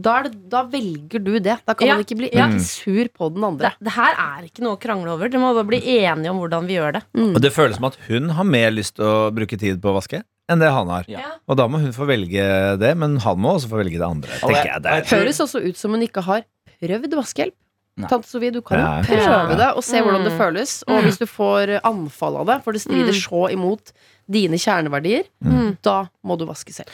da, 0.00 0.18
er 0.20 0.22
det, 0.28 0.48
da 0.48 0.62
velger 0.70 1.22
du 1.24 1.32
det. 1.40 1.56
Da 1.66 1.74
kan 1.74 1.86
Ja. 1.88 1.94
man 1.94 2.04
ikke 2.04 2.16
bli 2.18 2.30
Ja. 2.32 2.46
sur 2.58 3.08
på 3.08 3.32
den 3.34 3.44
andre. 3.44 3.72
Det, 3.78 3.84
det 3.88 3.92
her 3.92 4.14
er 4.14 4.42
ikke 4.46 4.62
noe 4.62 4.76
å 4.76 4.80
krangle 4.80 5.10
over. 5.10 5.28
Dere 5.28 5.40
må 5.40 5.54
bare 5.54 5.66
bli 5.66 5.80
enige 5.80 6.30
om 6.30 6.38
hvordan 6.38 6.66
vi 6.66 6.74
gjør 6.78 6.92
det. 6.98 7.02
Og 7.34 7.40
det 7.42 7.52
føles 7.52 7.76
som 7.76 7.84
at 7.90 7.96
hun 8.08 8.28
har 8.30 8.44
mer 8.44 8.70
lyst 8.70 8.94
til 8.96 9.04
å 9.04 9.30
bruke 9.34 9.58
tid 9.58 9.80
på 9.82 9.90
å 9.92 9.96
vaske 10.00 10.22
enn 10.48 10.58
det 10.60 10.70
han 10.70 10.88
har. 10.88 11.04
Ja. 11.08 11.18
Og 11.48 11.56
da 11.58 11.66
må 11.68 11.78
hun 11.80 11.92
få 11.92 12.06
velge 12.08 12.78
det, 12.78 12.96
men 12.96 13.18
han 13.18 13.36
må 13.38 13.56
også 13.58 13.68
få 13.68 13.82
velge 13.84 13.98
det 13.98 14.06
andre. 14.06 14.30
Det- 14.30 14.64
jeg 14.64 14.82
det 14.82 14.92
er. 14.92 15.02
Høres 15.18 15.40
også 15.40 15.60
ut 15.66 15.76
som 15.76 15.90
hun 15.92 16.00
ikke 16.06 16.22
har 16.22 16.44
prøvd 16.80 17.12
vaskehjelp. 17.12 17.52
Nei. 17.98 18.06
Tante 18.06 18.28
Sofie, 18.28 18.52
du 18.52 18.60
kan 18.62 18.78
jo 18.78 19.16
prøve 19.16 19.56
det 19.58 19.68
og 19.76 19.82
se 19.82 19.98
hvordan 20.00 20.22
det 20.22 20.30
Mm. 20.32 20.38
føles. 20.38 20.84
Og 20.86 21.02
hvis 21.02 21.18
du 21.18 21.26
får 21.26 21.80
anfall 21.82 22.36
av 22.36 22.46
det, 22.46 22.62
for 22.62 22.72
det 22.72 22.80
strider 22.80 23.10
Mm. 23.10 23.20
så 23.26 23.50
imot 23.52 23.92
dine 24.28 24.58
kjerneverdier, 24.60 25.24
Mm. 25.44 25.76
da 25.82 26.08
må 26.24 26.36
du 26.38 26.44
vaske 26.46 26.72
selv. 26.74 26.92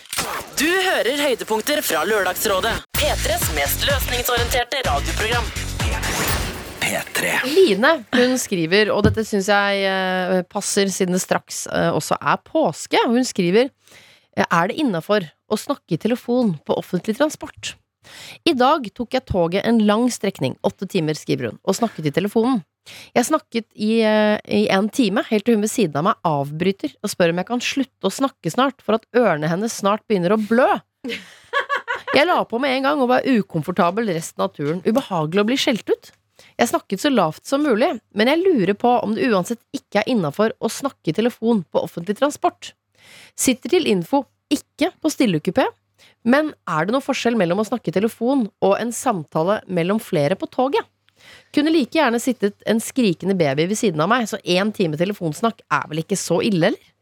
Du 0.57 0.67
hører 0.71 1.19
høydepunkter 1.19 1.83
fra 1.83 2.05
Lørdagsrådet. 2.07 2.73
P3s 2.95 3.49
mest 3.57 3.83
løsningsorienterte 3.89 4.83
radioprogram. 4.87 5.45
P3. 6.85 7.31
Line 7.49 7.93
hun 8.15 8.35
skriver, 8.39 8.91
og 8.93 9.05
dette 9.07 9.25
syns 9.27 9.49
jeg 9.49 9.85
eh, 9.89 10.43
passer 10.53 10.91
siden 10.93 11.17
det 11.17 11.23
straks 11.25 11.65
eh, 11.73 11.91
også 11.97 12.19
er 12.21 12.37
påske. 12.45 13.01
Hun 13.09 13.25
skriver 13.27 13.71
eh, 14.37 14.45
Er 14.45 14.69
det 14.71 14.77
innafor 14.83 15.27
å 15.51 15.59
snakke 15.59 15.97
i 15.97 16.01
telefon 16.01 16.55
på 16.67 16.77
offentlig 16.77 17.17
transport? 17.19 17.75
I 18.45 18.53
dag 18.53 18.85
tok 18.95 19.17
jeg 19.17 19.25
toget 19.25 19.65
en 19.65 19.79
lang 19.89 20.11
strekning, 20.13 20.59
åtte 20.63 20.87
timer, 20.93 21.17
skriver 21.17 21.51
hun, 21.51 21.59
og 21.65 21.75
snakket 21.79 22.11
i 22.11 22.13
telefonen. 22.13 22.61
Jeg 23.17 23.29
snakket 23.31 23.67
i, 23.75 24.03
eh, 24.05 24.37
i 24.45 24.67
en 24.73 24.91
time, 24.93 25.25
helt 25.31 25.47
til 25.47 25.57
hun 25.57 25.65
ved 25.65 25.73
siden 25.73 25.97
av 25.97 26.05
meg 26.09 26.29
avbryter 26.29 26.93
og 27.03 27.13
spør 27.13 27.33
om 27.33 27.41
jeg 27.41 27.49
kan 27.49 27.65
slutte 27.65 28.11
å 28.11 28.13
snakke 28.13 28.53
snart, 28.53 28.85
for 28.85 28.99
at 28.99 29.07
ørene 29.17 29.49
hennes 29.49 29.73
snart 29.73 30.05
begynner 30.09 30.37
å 30.37 30.43
blø. 30.43 30.69
Jeg 32.15 32.29
la 32.29 32.37
på 32.47 32.61
med 32.63 32.71
en 32.77 32.85
gang 32.87 33.01
og 33.03 33.09
var 33.11 33.25
ukomfortabel 33.27 34.07
resten 34.15 34.45
av 34.45 34.53
turen. 34.55 34.79
Ubehagelig 34.87 35.41
å 35.43 35.47
bli 35.49 35.57
skjelt 35.59 35.89
ut. 35.91 36.13
Jeg 36.55 36.71
snakket 36.71 37.03
så 37.03 37.11
lavt 37.11 37.43
som 37.49 37.65
mulig, 37.67 37.89
men 38.15 38.31
jeg 38.31 38.43
lurer 38.43 38.77
på 38.79 38.91
om 39.03 39.17
det 39.17 39.27
uansett 39.33 39.59
ikke 39.75 40.03
er 40.03 40.11
innafor 40.13 40.55
å 40.63 40.71
snakke 40.71 41.11
i 41.11 41.17
telefon 41.17 41.65
på 41.67 41.83
offentlig 41.83 42.15
transport. 42.21 42.71
Sitter 43.35 43.75
til 43.75 43.89
info 43.91 44.25
ikke 44.53 44.93
på 45.03 45.11
stillekupé, 45.11 45.67
men 46.23 46.53
er 46.71 46.87
det 46.87 46.95
noe 46.95 47.05
forskjell 47.05 47.39
mellom 47.39 47.63
å 47.63 47.67
snakke 47.67 47.91
i 47.91 47.97
telefon 47.97 48.47
og 48.63 48.77
en 48.79 48.95
samtale 48.95 49.61
mellom 49.67 49.99
flere 50.03 50.39
på 50.39 50.47
toget? 50.55 50.87
Kunne 51.55 51.73
like 51.73 51.95
gjerne 51.95 52.21
sittet 52.21 52.55
en 52.67 52.81
skrikende 52.83 53.37
baby 53.39 53.67
ved 53.71 53.79
siden 53.79 54.01
av 54.01 54.09
meg, 54.11 54.27
så 54.27 54.41
én 54.43 54.73
time 54.75 54.99
telefonsnakk 54.99 55.61
er 55.71 55.89
vel 55.91 56.03
ikke 56.03 56.19
så 56.19 56.41
ille, 56.43 56.73
eller? 56.73 56.93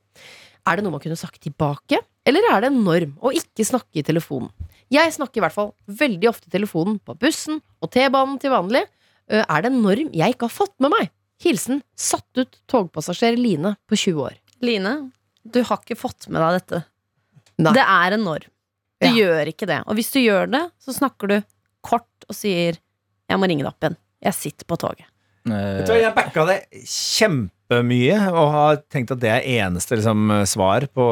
Er 0.67 0.77
det 0.77 0.85
noe 0.85 0.95
man 0.95 1.03
kunne 1.03 1.19
sagt 1.19 1.41
tilbake? 1.43 1.99
Eller 2.29 2.45
er 2.53 2.61
det 2.63 2.69
en 2.71 2.85
norm 2.85 3.17
å 3.25 3.33
ikke 3.35 3.65
snakke 3.67 3.99
i 3.99 4.05
telefonen? 4.07 4.51
Jeg 4.93 5.11
snakker 5.15 5.41
i 5.41 5.43
hvert 5.47 5.55
fall 5.57 5.73
veldig 5.89 6.29
ofte 6.29 6.47
i 6.47 6.53
telefonen 6.53 6.99
på 7.01 7.17
bussen 7.19 7.63
og 7.81 7.91
T-banen 7.91 8.39
til 8.39 8.53
vanlig. 8.53 8.85
Er 9.33 9.63
det 9.65 9.73
en 9.73 9.81
norm 9.83 10.13
jeg 10.13 10.35
ikke 10.37 10.47
har 10.47 10.55
fått 10.55 10.75
med 10.85 10.93
meg? 10.93 11.11
Hilsen 11.43 11.81
satt 11.99 12.29
ut 12.39 12.61
togpassasjer 12.71 13.39
Line 13.41 13.73
på 13.89 13.97
20 13.97 14.21
år. 14.29 14.37
Line, 14.63 15.11
du 15.43 15.63
har 15.65 15.81
ikke 15.81 15.97
fått 15.99 16.29
med 16.29 16.45
deg 16.45 16.61
dette. 16.61 16.83
Nei. 17.59 17.73
Det 17.75 17.83
er 17.83 18.13
en 18.19 18.25
norm. 18.29 18.47
Du 19.03 19.09
Ja. 19.09 19.15
gjør 19.17 19.49
ikke 19.51 19.67
det. 19.67 19.81
Og 19.89 19.97
hvis 19.97 20.13
du 20.13 20.21
gjør 20.21 20.47
det, 20.53 20.71
så 20.79 20.95
snakker 20.95 21.27
du 21.29 21.43
kort 21.83 22.07
og 22.29 22.37
sier 22.37 22.79
'jeg 23.29 23.39
må 23.41 23.49
ringe 23.49 23.65
deg 23.65 23.73
opp 23.73 23.81
igjen'. 23.81 23.97
Jeg 24.23 24.35
sitter 24.39 24.69
på 24.71 24.79
toget. 24.79 25.09
Vet 25.43 25.89
du 25.89 25.91
hva, 25.91 25.99
Jeg 25.99 26.15
backa 26.15 26.45
det 26.47 26.57
kjempemye 26.87 28.19
og 28.31 28.51
har 28.55 28.77
tenkt 28.93 29.11
at 29.15 29.19
det 29.23 29.31
er 29.33 29.47
eneste 29.65 29.97
liksom, 29.99 30.31
svar 30.47 30.85
på, 30.95 31.07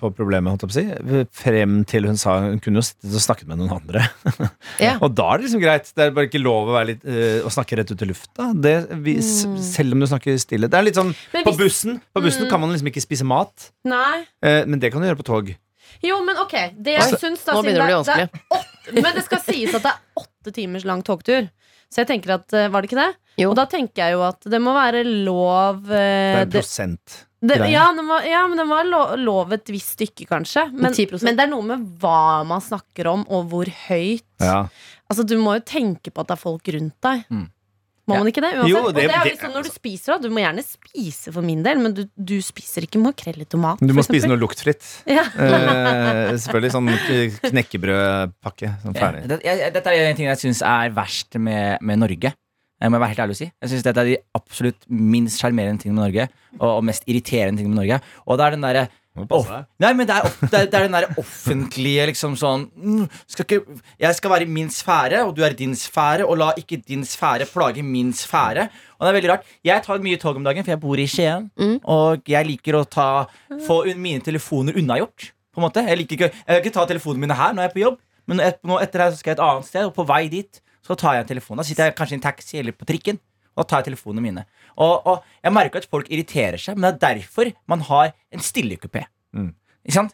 på 0.00 0.10
problemet. 0.16 0.54
Holdt 0.54 0.64
jeg 0.64 0.70
på 0.70 1.02
å 1.04 1.18
si. 1.18 1.24
Frem 1.42 1.74
til 1.90 2.08
hun 2.08 2.16
sa 2.20 2.38
hun 2.46 2.60
kunne 2.64 2.80
jo 2.80 2.86
sittet 2.88 3.12
og 3.12 3.24
snakket 3.24 3.50
med 3.50 3.60
noen 3.60 3.74
andre. 3.76 4.06
Ja. 4.82 4.96
og 5.04 5.12
da 5.14 5.26
er 5.34 5.38
det 5.38 5.46
liksom 5.46 5.60
greit. 5.62 5.90
Det 5.94 6.02
er 6.06 6.14
bare 6.16 6.26
ikke 6.30 6.40
lov 6.42 6.70
å, 6.70 6.74
være 6.74 6.88
litt, 6.94 7.04
eh, 7.06 7.44
å 7.46 7.50
snakke 7.52 7.76
rett 7.78 7.92
ut 7.92 8.00
i 8.02 8.08
lufta. 8.08 8.48
Det, 8.56 8.72
vi, 9.04 9.18
mm. 9.20 9.58
Selv 9.62 9.94
om 9.94 10.02
du 10.02 10.08
snakker 10.10 10.40
stille. 10.42 10.70
Det 10.72 10.80
er 10.80 10.86
litt 10.88 10.98
sånn 10.98 11.12
hvis, 11.12 11.44
På 11.46 11.52
bussen 11.58 12.00
På 12.16 12.22
bussen 12.24 12.48
kan 12.50 12.62
man 12.64 12.72
liksom 12.74 12.88
ikke 12.90 13.04
spise 13.04 13.26
mat, 13.28 13.68
Nei. 13.86 14.24
eh, 14.42 14.62
men 14.66 14.80
det 14.82 14.90
kan 14.94 15.04
du 15.04 15.06
gjøre 15.10 15.20
på 15.20 15.28
tog. 15.28 15.52
Jo, 16.04 16.16
men 16.26 16.40
ok. 16.42 16.54
Det 16.74 16.96
jeg 16.96 17.04
Altså, 17.04 17.20
syns 17.22 17.44
da 17.46 17.54
nå 17.54 17.62
siden 17.62 17.68
begynner 17.68 17.92
det 17.92 18.00
å 18.00 18.04
bli 18.08 18.56
åtte- 18.58 18.96
Men 19.04 19.14
det 19.20 19.22
skal 19.28 19.44
sies 19.46 19.76
at 19.76 19.84
det 19.86 19.92
er 19.92 20.24
åtte 20.24 20.52
timers 20.56 20.84
lang 20.88 21.04
togtur. 21.06 21.46
Så 21.94 22.02
jeg 22.02 22.08
tenker 22.10 22.34
at 22.40 22.54
eh, 22.58 22.66
Var 22.74 22.82
det 22.82 22.90
ikke 22.90 22.98
det? 23.04 23.12
Jo. 23.38 23.52
Og 23.52 23.56
da 23.58 23.64
tenker 23.70 24.02
jeg 24.04 24.16
jo 24.16 24.24
at 24.26 24.46
det 24.50 24.60
må 24.62 24.74
være 24.74 25.04
lov 25.06 25.84
Det 25.86 26.00
eh, 26.00 26.40
er 26.40 26.42
en 26.44 26.52
prosent. 26.54 27.14
det, 27.44 27.56
ja, 27.70 27.84
det 27.94 28.04
må, 28.06 28.18
ja, 28.26 28.42
men 28.50 28.58
det 28.58 28.66
må 28.66 28.78
være 28.78 28.90
lo- 28.90 29.16
lov 29.22 29.52
et 29.56 29.70
visst 29.74 29.94
stykke, 29.98 30.26
kanskje. 30.30 30.66
Men, 30.72 30.94
men 30.94 31.38
det 31.38 31.44
er 31.46 31.50
noe 31.50 31.66
med 31.66 31.86
hva 32.02 32.42
man 32.46 32.62
snakker 32.64 33.10
om, 33.10 33.24
og 33.28 33.48
hvor 33.52 33.70
høyt. 33.88 34.24
Ja. 34.42 34.64
Altså, 35.10 35.26
du 35.28 35.34
må 35.42 35.56
jo 35.58 35.64
tenke 35.66 36.10
på 36.14 36.22
at 36.24 36.30
det 36.30 36.36
er 36.38 36.42
folk 36.44 36.70
rundt 36.76 36.96
deg. 37.04 37.24
Mm. 37.30 37.46
Må 38.06 38.14
Ja. 38.14 38.20
man 38.20 38.28
ikke 38.28 38.42
det? 38.44 38.50
Uansett. 38.58 38.68
Jo, 38.68 38.80
og 38.84 38.94
det- 38.94 39.02
det 39.08 39.10
er 39.16 39.24
det- 39.24 39.32
liksom 39.32 39.52
når 39.54 39.62
du 39.64 39.70
spiser, 39.72 40.12
da. 40.12 40.18
Du 40.18 40.28
må 40.28 40.40
gjerne 40.44 40.62
spise 40.62 41.32
for 41.32 41.40
min 41.42 41.62
del, 41.62 41.78
men 41.80 41.94
du, 41.94 42.04
du 42.20 42.34
spiser 42.44 42.82
ikke 42.84 43.00
makrell 43.00 43.40
i 43.40 43.46
tomat. 43.48 43.78
Du 43.80 43.88
for 43.88 43.94
må 43.96 44.04
spise 44.04 44.28
noe 44.28 44.36
luktfritt. 44.36 44.84
Ja. 45.08 45.22
uh, 45.24 46.36
selvfølgelig 46.36 46.72
sånn 46.74 46.90
knekkebrødpakke. 47.50 48.70
Sånn 48.82 48.94
Ja, 48.94 49.00
ferdig. 49.00 49.28
det, 49.28 49.40
jeg, 49.44 49.72
dette 49.72 49.86
er 49.92 50.10
en 50.10 50.16
ting 50.16 50.26
jeg 50.28 50.36
syns 50.42 50.60
er 50.62 50.90
verst 50.94 51.38
med, 51.40 51.78
med 51.80 51.98
Norge. 51.98 52.34
Jeg 52.82 52.90
må 52.90 52.98
være 53.00 53.14
helt 53.14 53.22
ærlig 53.24 53.36
å 53.36 53.38
si 53.38 53.46
Jeg 53.62 53.70
synes 53.70 53.82
Dette 53.86 53.98
er 54.02 54.04
de 54.04 54.16
absolutt 54.34 54.82
minst 54.90 55.40
sjarmerende 55.40 55.80
tingene 55.80 55.94
med 56.02 56.04
Norge. 56.12 56.28
Og, 56.60 56.68
og 56.78 56.84
mest 56.84 57.04
irriterende 57.08 57.56
tingene 57.62 57.74
med 57.74 57.80
Norge. 57.86 58.00
Og 58.26 58.36
det 58.38 58.44
er 58.44 58.50
den 58.50 58.60
derre 58.66 58.82
passe 58.84 59.03
Off- 59.14 59.46
Nei, 59.78 59.92
men 59.94 60.08
det 60.08 60.14
er, 60.16 60.24
off- 60.26 60.40
det 60.50 60.58
er, 60.58 60.64
det 60.66 60.74
er 60.74 60.86
den 60.88 60.96
der 60.96 61.04
offentlige 61.22 62.06
liksom 62.10 62.32
sånn 62.40 62.64
mm, 62.74 63.04
skal 63.30 63.44
ikke, 63.46 63.76
Jeg 64.02 64.16
skal 64.18 64.32
være 64.32 64.42
i 64.46 64.50
min 64.50 64.72
sfære, 64.74 65.20
og 65.28 65.36
du 65.36 65.44
er 65.46 65.54
i 65.54 65.58
din 65.60 65.76
sfære, 65.78 66.26
og 66.26 66.38
la 66.40 66.48
ikke 66.58 66.80
din 66.82 67.04
sfære 67.06 67.46
plage 67.52 67.84
min 67.86 68.10
sfære. 68.12 68.64
Og 68.98 69.04
det 69.06 69.12
er 69.12 69.16
veldig 69.20 69.30
rart 69.30 69.46
Jeg 69.70 69.84
tar 69.86 70.02
mye 70.02 70.18
tog 70.18 70.40
om 70.40 70.44
dagen, 70.48 70.64
for 70.66 70.74
jeg 70.74 70.80
bor 70.82 70.98
i 70.98 71.06
Skien. 71.06 71.46
Mm. 71.60 71.76
Og 71.94 72.26
jeg 72.34 72.48
liker 72.50 72.80
å 72.80 72.82
ta 72.90 73.06
få 73.68 73.84
mine 73.94 74.20
telefoner 74.26 74.74
unnagjort. 74.82 75.30
På 75.54 75.62
en 75.62 75.68
måte 75.68 75.84
Jeg 75.86 76.00
liker 76.00 76.16
ikke 76.18 76.30
Jeg 76.34 76.50
vil 76.56 76.64
ikke 76.64 76.74
ta 76.80 76.86
telefonene 76.90 77.26
mine 77.28 77.36
her 77.38 77.54
når 77.54 77.62
jeg 77.68 77.70
er 77.70 77.76
på 77.78 77.84
jobb, 77.84 78.00
men 78.26 78.40
et, 78.40 78.58
nå 78.66 78.80
etter 78.82 78.98
det 79.04 79.12
så 79.14 79.20
skal 79.22 79.30
jeg 79.34 79.38
et 79.38 79.44
annet 79.46 79.66
sted, 79.70 79.84
og 79.86 79.94
på 79.94 80.06
vei 80.10 80.24
dit 80.32 80.58
så 80.84 80.96
tar 80.98 81.14
jeg 81.14 81.24
en 81.24 81.30
telefon. 81.30 81.56
Da 81.62 81.64
sitter 81.70 81.86
jeg 81.92 81.94
kanskje 81.96 82.16
i 82.16 82.18
en 82.18 82.26
taxi 82.26 82.58
eller 82.60 82.74
på 82.76 82.84
trikken. 82.90 83.22
Og 83.54 83.62
da 83.62 83.68
tar 83.70 83.80
jeg 83.84 83.92
telefonene 83.92 84.24
mine. 84.24 84.42
Og, 84.76 85.06
og 85.06 85.24
jeg 85.44 85.52
merker 85.54 85.82
at 85.82 85.88
folk 85.90 86.08
irriterer 86.10 86.58
seg, 86.60 86.76
men 86.76 86.88
det 86.88 86.94
er 87.08 87.18
derfor 87.20 87.52
man 87.70 87.80
har 87.88 88.12
en 88.32 88.40
stillekupé. 88.42 89.04
Mm. 89.34 89.52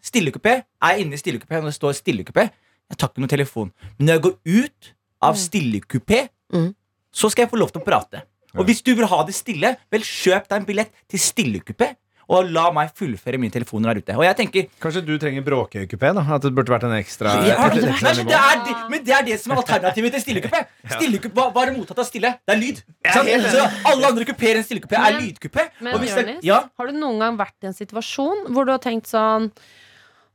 Stillekupé. 0.02 0.62
Er 0.82 0.98
inne 1.00 1.14
i 1.14 1.20
stillekupé 1.20 1.60
når 1.60 1.70
det 1.70 1.76
står 1.78 1.94
stillekupé? 2.00 2.48
Jeg 2.90 2.98
tar 2.98 3.08
ikke 3.12 3.22
noen 3.22 3.30
telefon. 3.30 3.72
Men 3.98 4.06
når 4.08 4.16
jeg 4.18 4.22
går 4.26 4.36
ut 4.66 4.92
av 5.22 5.34
stillekupé, 5.38 6.28
Mm. 6.52 6.74
så 7.14 7.28
skal 7.30 7.44
jeg 7.44 7.50
få 7.52 7.58
lov 7.60 7.70
til 7.70 7.80
å 7.80 7.84
prate. 7.86 8.24
Og 8.58 8.64
hvis 8.66 8.82
du 8.82 8.90
vil 8.98 9.06
ha 9.06 9.22
det 9.22 9.34
stille, 9.36 9.76
vel, 9.92 10.00
kjøp 10.02 10.48
deg 10.50 10.56
en 10.58 10.64
billett 10.66 10.90
til 11.08 11.20
stillekupé. 11.22 11.92
Og 12.30 12.46
la 12.54 12.68
meg 12.70 12.92
fullføre 12.94 13.40
mine 13.42 13.50
telefoner 13.50 13.90
der 13.90 14.00
ute. 14.04 14.14
Og 14.14 14.22
jeg 14.22 14.36
tenker 14.38 14.66
Kanskje 14.80 15.00
du 15.02 15.16
trenger 15.18 15.42
bråkøykupé? 15.42 16.12
At 16.14 16.44
det 16.44 16.52
burde 16.54 16.70
vært 16.70 16.84
en 16.86 16.94
ekstra, 16.94 17.32
ja, 17.42 17.56
et 17.66 17.74
men, 17.74 17.88
ekstra 17.90 18.12
det 18.14 18.24
nivå. 18.26 18.36
er, 18.38 18.60
det- 18.68 18.90
men 18.92 19.02
det 19.04 19.14
er 19.16 19.22
det 19.26 19.40
som 19.42 19.52
er 19.52 19.62
alternativet 19.64 20.12
til 20.14 20.22
stillekupé. 20.22 20.60
Stillekupé, 20.94 21.48
det 21.66 21.74
mottatt 21.76 21.98
av 21.98 22.06
stille? 22.06 22.30
Det 22.46 22.54
er 22.54 22.60
lyd. 22.60 22.82
Så 23.10 23.66
alle 23.90 24.06
andre 24.12 24.24
kupeer 24.28 24.60
enn 24.60 24.64
stillekupé 24.68 24.94
er 25.00 25.12
Men- 25.16 25.20
lydkupé. 25.26 25.66
Men 25.80 25.94
Og 25.94 26.00
hvis 26.04 26.14
det- 26.14 26.26
Jonis, 26.28 26.44
ja, 26.44 26.60
har 26.78 26.86
du 26.86 26.92
noen 26.92 27.18
gang 27.18 27.36
vært 27.36 27.58
i 27.62 27.66
en 27.66 27.74
situasjon 27.74 28.46
hvor 28.54 28.64
du 28.64 28.72
har 28.72 28.78
tenkt 28.78 29.06
sånn 29.10 29.50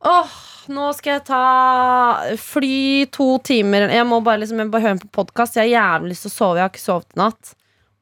Åh, 0.05 0.29
nå 0.69 0.89
skal 0.93 1.13
jeg 1.15 1.23
ta 1.25 2.35
fly 2.37 3.05
to 3.09 3.39
timer 3.39 3.87
Jeg 3.89 4.05
må 4.05 4.19
bare, 4.23 4.37
liksom, 4.43 4.59
jeg 4.59 4.67
må 4.67 4.71
bare 4.75 4.81
høre 4.89 4.99
på 5.01 5.09
podkast. 5.23 5.55
Jeg 5.55 5.71
har 5.73 5.99
jævlig 5.99 6.11
lyst 6.13 6.27
til 6.27 6.29
å 6.29 6.35
sove. 6.35 6.55
Jeg 6.59 6.65
har 6.67 6.69
ikke 6.69 6.83
sovet 6.83 7.15
i 7.15 7.19
natt. 7.23 7.53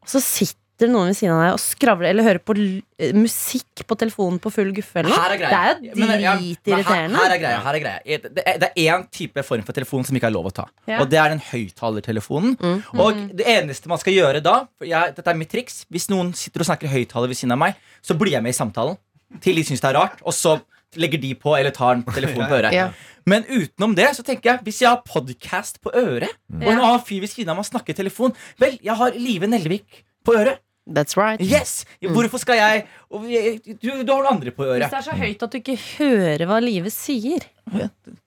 Og 0.04 0.08
så 0.12 0.20
sitter 0.20 0.60
noen 0.92 1.08
ved 1.12 1.16
siden 1.18 1.34
av 1.36 1.42
deg 1.46 1.54
og 1.56 1.62
skravler 1.64 2.10
eller 2.10 2.24
hører 2.28 2.40
på 2.44 2.56
l 2.58 2.64
eh, 3.00 3.14
musikk 3.16 3.84
på 3.88 3.98
telefonen 4.00 4.40
på 4.44 4.52
full 4.52 4.72
guffe 4.76 5.00
eller 5.02 5.14
her 5.14 5.36
noe. 5.38 5.38
Det 5.40 6.10
er 6.10 6.24
jo 6.24 6.34
dritirriterende. 6.42 7.16
ja, 7.16 7.24
her, 7.24 7.30
her 7.30 7.36
er 7.36 7.42
greia. 7.44 7.62
Her 7.64 7.74
er 7.78 7.84
greia. 7.86 8.02
Det 8.34 8.44
er- 8.46 8.60
det 8.60 8.70
er 8.76 8.98
én 8.98 9.06
type 9.12 9.44
form 9.44 9.64
for 9.64 9.74
telefon 9.74 10.04
som 10.06 10.16
ikke 10.16 10.28
er 10.28 10.36
lov 10.36 10.46
å 10.52 10.54
ta. 10.54 10.66
Ja. 10.88 11.00
Og 11.02 11.10
det 11.10 11.20
er 11.20 11.30
den 11.30 11.40
høyttalertelefonen. 11.52 12.58
Mm. 12.60 12.84
Og 13.00 13.24
det 13.38 13.46
eneste 13.46 13.88
man 13.92 13.98
skal 14.02 14.14
gjøre 14.14 14.42
da 14.44 14.66
for 14.78 14.86
jeg, 14.90 15.16
Dette 15.16 15.28
er 15.30 15.36
mitt 15.40 15.50
triks. 15.52 15.86
Hvis 15.92 16.10
noen 16.10 16.34
sitter 16.34 16.62
og 16.64 16.68
snakker 16.70 16.88
høyttaler 16.92 17.28
ved 17.32 17.38
siden 17.40 17.52
av 17.56 17.60
meg, 17.60 17.76
så 18.02 18.18
blir 18.18 18.32
jeg 18.36 18.44
med 18.44 18.54
i 18.54 18.58
samtalen. 18.58 18.98
Til 19.42 19.56
de 19.56 19.64
syns 19.64 19.82
det 19.82 19.90
er 19.94 20.00
rart. 20.00 20.22
Og 20.26 20.34
så 20.34 20.60
legger 20.96 21.18
de 21.22 21.34
på 21.34 21.56
eller 21.58 21.72
tar 21.74 21.96
en 21.96 22.04
telefon 22.04 22.46
på 22.46 22.54
øret. 22.60 22.72
Ja. 22.76 22.92
Men 23.26 23.44
utenom 23.48 23.96
det 23.96 24.10
så 24.18 24.22
tenker 24.24 24.52
jeg 24.52 24.60
hvis 24.68 24.82
jeg 24.84 24.90
har 24.92 25.02
podcast 25.08 25.80
på 25.82 25.90
øret, 25.96 26.30
og 26.54 26.68
en 26.68 26.80
annen 26.84 27.00
fyr 27.08 27.22
ved 27.24 27.32
siden 27.32 27.50
av 27.50 27.56
meg 27.58 27.66
snakker 27.66 27.96
i 27.96 27.98
telefon 27.98 28.34
Vel, 28.60 28.76
jeg 28.84 28.94
har 29.00 29.16
Live 29.16 29.48
Nelvik 29.48 30.04
på 30.28 30.36
øret. 30.38 30.60
That's 30.86 31.16
right. 31.16 31.40
Yes! 31.40 31.86
Hvorfor 32.04 32.42
skal 32.42 32.58
jeg 32.60 32.82
Du, 33.10 33.88
du 34.04 34.12
har 34.12 34.20
noen 34.20 34.28
andre 34.34 34.52
på 34.52 34.66
Hvis 34.68 34.90
det 34.92 34.98
er 34.98 35.06
så 35.06 35.14
høyt 35.16 35.44
at 35.46 35.54
du 35.54 35.58
ikke 35.62 35.78
hører 35.98 36.44
hva 36.50 36.58
livet 36.60 36.92
sier. 36.92 37.46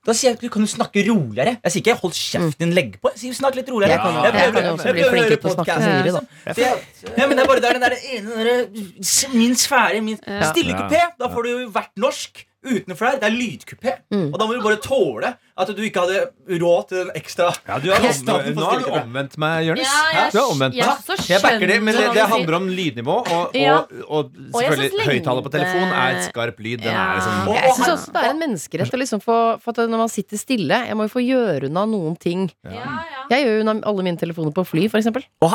Da 0.07 0.15
sier 0.17 0.31
jeg 0.31 0.39
du 0.41 0.47
kan 0.49 0.63
du 0.65 0.69
snakke 0.71 1.03
roligere. 1.05 1.57
Jeg 1.61 1.71
sier 1.75 1.83
ikke 1.83 1.95
'hold 2.01 2.15
kjeften 2.17 2.57
din, 2.63 2.73
legg 2.73 2.97
på'. 2.97 3.11
Jeg 3.13 3.19
sier 3.21 3.37
snakk 3.37 3.55
litt 3.59 3.69
roligere. 3.69 3.93
Jeg 3.93 3.99
kan 4.01 4.13
jo- 4.15 4.21
prøver- 4.25 4.41
jeg 4.41 4.53
kan 4.57 4.73
også 4.73 4.93
bli 4.97 5.03
flinkere 5.13 5.37
på 5.43 5.49
å 5.49 5.55
snakke 5.55 5.77
høyere, 5.85 6.11
da. 6.17 6.53
jeg- 6.57 7.13
Ja, 7.17 7.27
men 7.27 7.37
det 7.37 7.43
er 7.43 7.47
bare 7.47 7.59
det 7.61 7.69
er 7.69 7.73
den 7.77 7.85
der 7.85 7.95
ene 8.15 9.37
Min 9.37 9.53
sfære, 9.55 10.01
min 10.03 10.17
Ja. 10.27 10.41
stille 10.51 10.73
kupé. 10.73 11.01
Da 11.19 11.27
får 11.29 11.43
du 11.43 11.49
jo 11.49 11.69
vært 11.69 11.93
norsk. 11.95 12.45
Utenfor 12.67 13.05
der, 13.07 13.19
det 13.21 13.27
er 13.29 13.35
lydkupé. 13.37 13.91
Mm. 14.11 14.29
Og 14.33 14.39
da 14.41 14.45
må 14.49 14.53
du 14.57 14.61
bare 14.65 14.79
tåle 14.83 15.33
at 15.57 15.69
du 15.73 15.79
ikke 15.81 16.03
hadde 16.03 16.59
råd 16.61 16.83
til 16.89 16.97
den 16.99 17.11
ekstra 17.17 17.47
Ja, 17.65 17.77
du 17.81 17.87
har 17.89 17.97
omvendt, 18.03 18.55
nå 18.59 18.65
har 18.67 18.81
du 18.83 18.89
omvendt 18.99 19.37
meg, 19.41 19.65
Jonis. 19.65 19.87
jeg, 20.13 20.31
Du 20.33 20.37
har 20.37 20.51
omvendt 20.51 20.75
jeg, 20.77 20.85
meg. 20.85 21.23
Jeg 21.31 21.41
backer 21.41 21.67
det, 21.71 21.77
men 21.81 21.95
det, 21.97 22.03
det 22.13 22.25
handler 22.29 22.57
om 22.59 22.67
lydnivå, 22.69 23.15
og, 23.25 23.55
Ja. 23.57 23.77
og, 24.07 24.29
og 24.53 24.61
selvfølgelig 24.61 25.07
høyttaler 25.07 25.41
på 25.47 25.51
telefon 25.55 25.87
er 25.89 26.17
et 26.19 26.27
skarp 26.27 26.59
lyd. 26.61 26.77
Den 26.83 26.91
Ja. 26.93 27.05
er 27.07 27.15
liksom 27.15 27.53
Jeg 27.55 27.73
syns 27.79 27.89
også 27.95 28.11
det 28.13 28.21
er 28.23 28.29
en 28.35 28.39
menneskerett 28.43 28.93
å 28.93 29.01
liksom 29.01 29.21
få 29.23 29.37
For 29.63 29.71
at 29.71 29.89
når 29.89 29.97
man 30.03 30.09
sitter 30.09 30.37
stille 30.37 30.77
Jeg 30.87 30.95
må 30.95 31.07
jo 31.07 31.13
få 31.15 31.23
gjøre 31.25 31.65
unna 31.71 31.85
noen 31.89 32.15
ting. 32.19 32.51
Ja, 32.63 32.71
ja. 32.77 32.97
Jeg 33.31 33.43
gjør 33.45 33.55
jo 33.57 33.63
unna 33.65 33.73
alle 33.89 34.03
mine 34.05 34.17
telefoner 34.21 34.53
på 34.55 34.63
fly, 34.65 34.85
for 34.87 34.99
eksempel. 35.01 35.25
Og, 35.41 35.51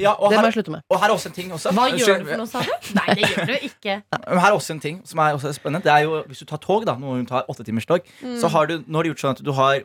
ja, 0.00 0.12
Det 0.18 0.38
må 0.38 0.44
jeg 0.50 0.52
slutte 0.58 0.70
med. 0.74 0.82
og 0.90 0.98
her 1.00 1.08
er 1.08 1.14
også 1.14 1.26
en 1.30 1.32
ting 1.38 1.52
også. 1.52 1.70
Hva 1.72 1.86
gjør 1.94 2.18
du 2.20 2.26
for 2.28 2.36
noe, 2.42 2.46
sa 2.50 2.60
du? 2.60 2.72
Nei, 2.98 3.14
det 3.14 3.30
gjør 3.30 3.46
du 3.46 3.54
ikke. 3.70 3.94
Her 4.12 4.50
er 4.50 4.52
også 4.58 4.70
en 4.74 4.80
ting 4.80 5.00
som 5.08 5.18
er 5.24 5.32
også 5.38 5.54
spennende. 5.56 5.82
Det 5.84 5.92
er 5.94 6.04
jo 6.04 6.22
Hvis 6.38 6.46
du 6.46 6.50
tar 6.54 6.60
tog, 6.62 6.84
da 6.86 6.94
når 6.94 7.24
du 7.24 7.30
tar 7.32 7.44
åtte 7.50 7.64
timers 7.66 7.86
tog, 7.90 8.06
Mm. 8.22 8.38
så 8.40 8.48
har 8.54 8.66
du, 8.70 8.78
nå 8.86 8.94
har 9.00 9.02
du 9.02 9.10
gjort 9.10 9.24
sånn 9.26 9.34
at 9.36 9.42
du 9.44 9.52
har 9.58 9.80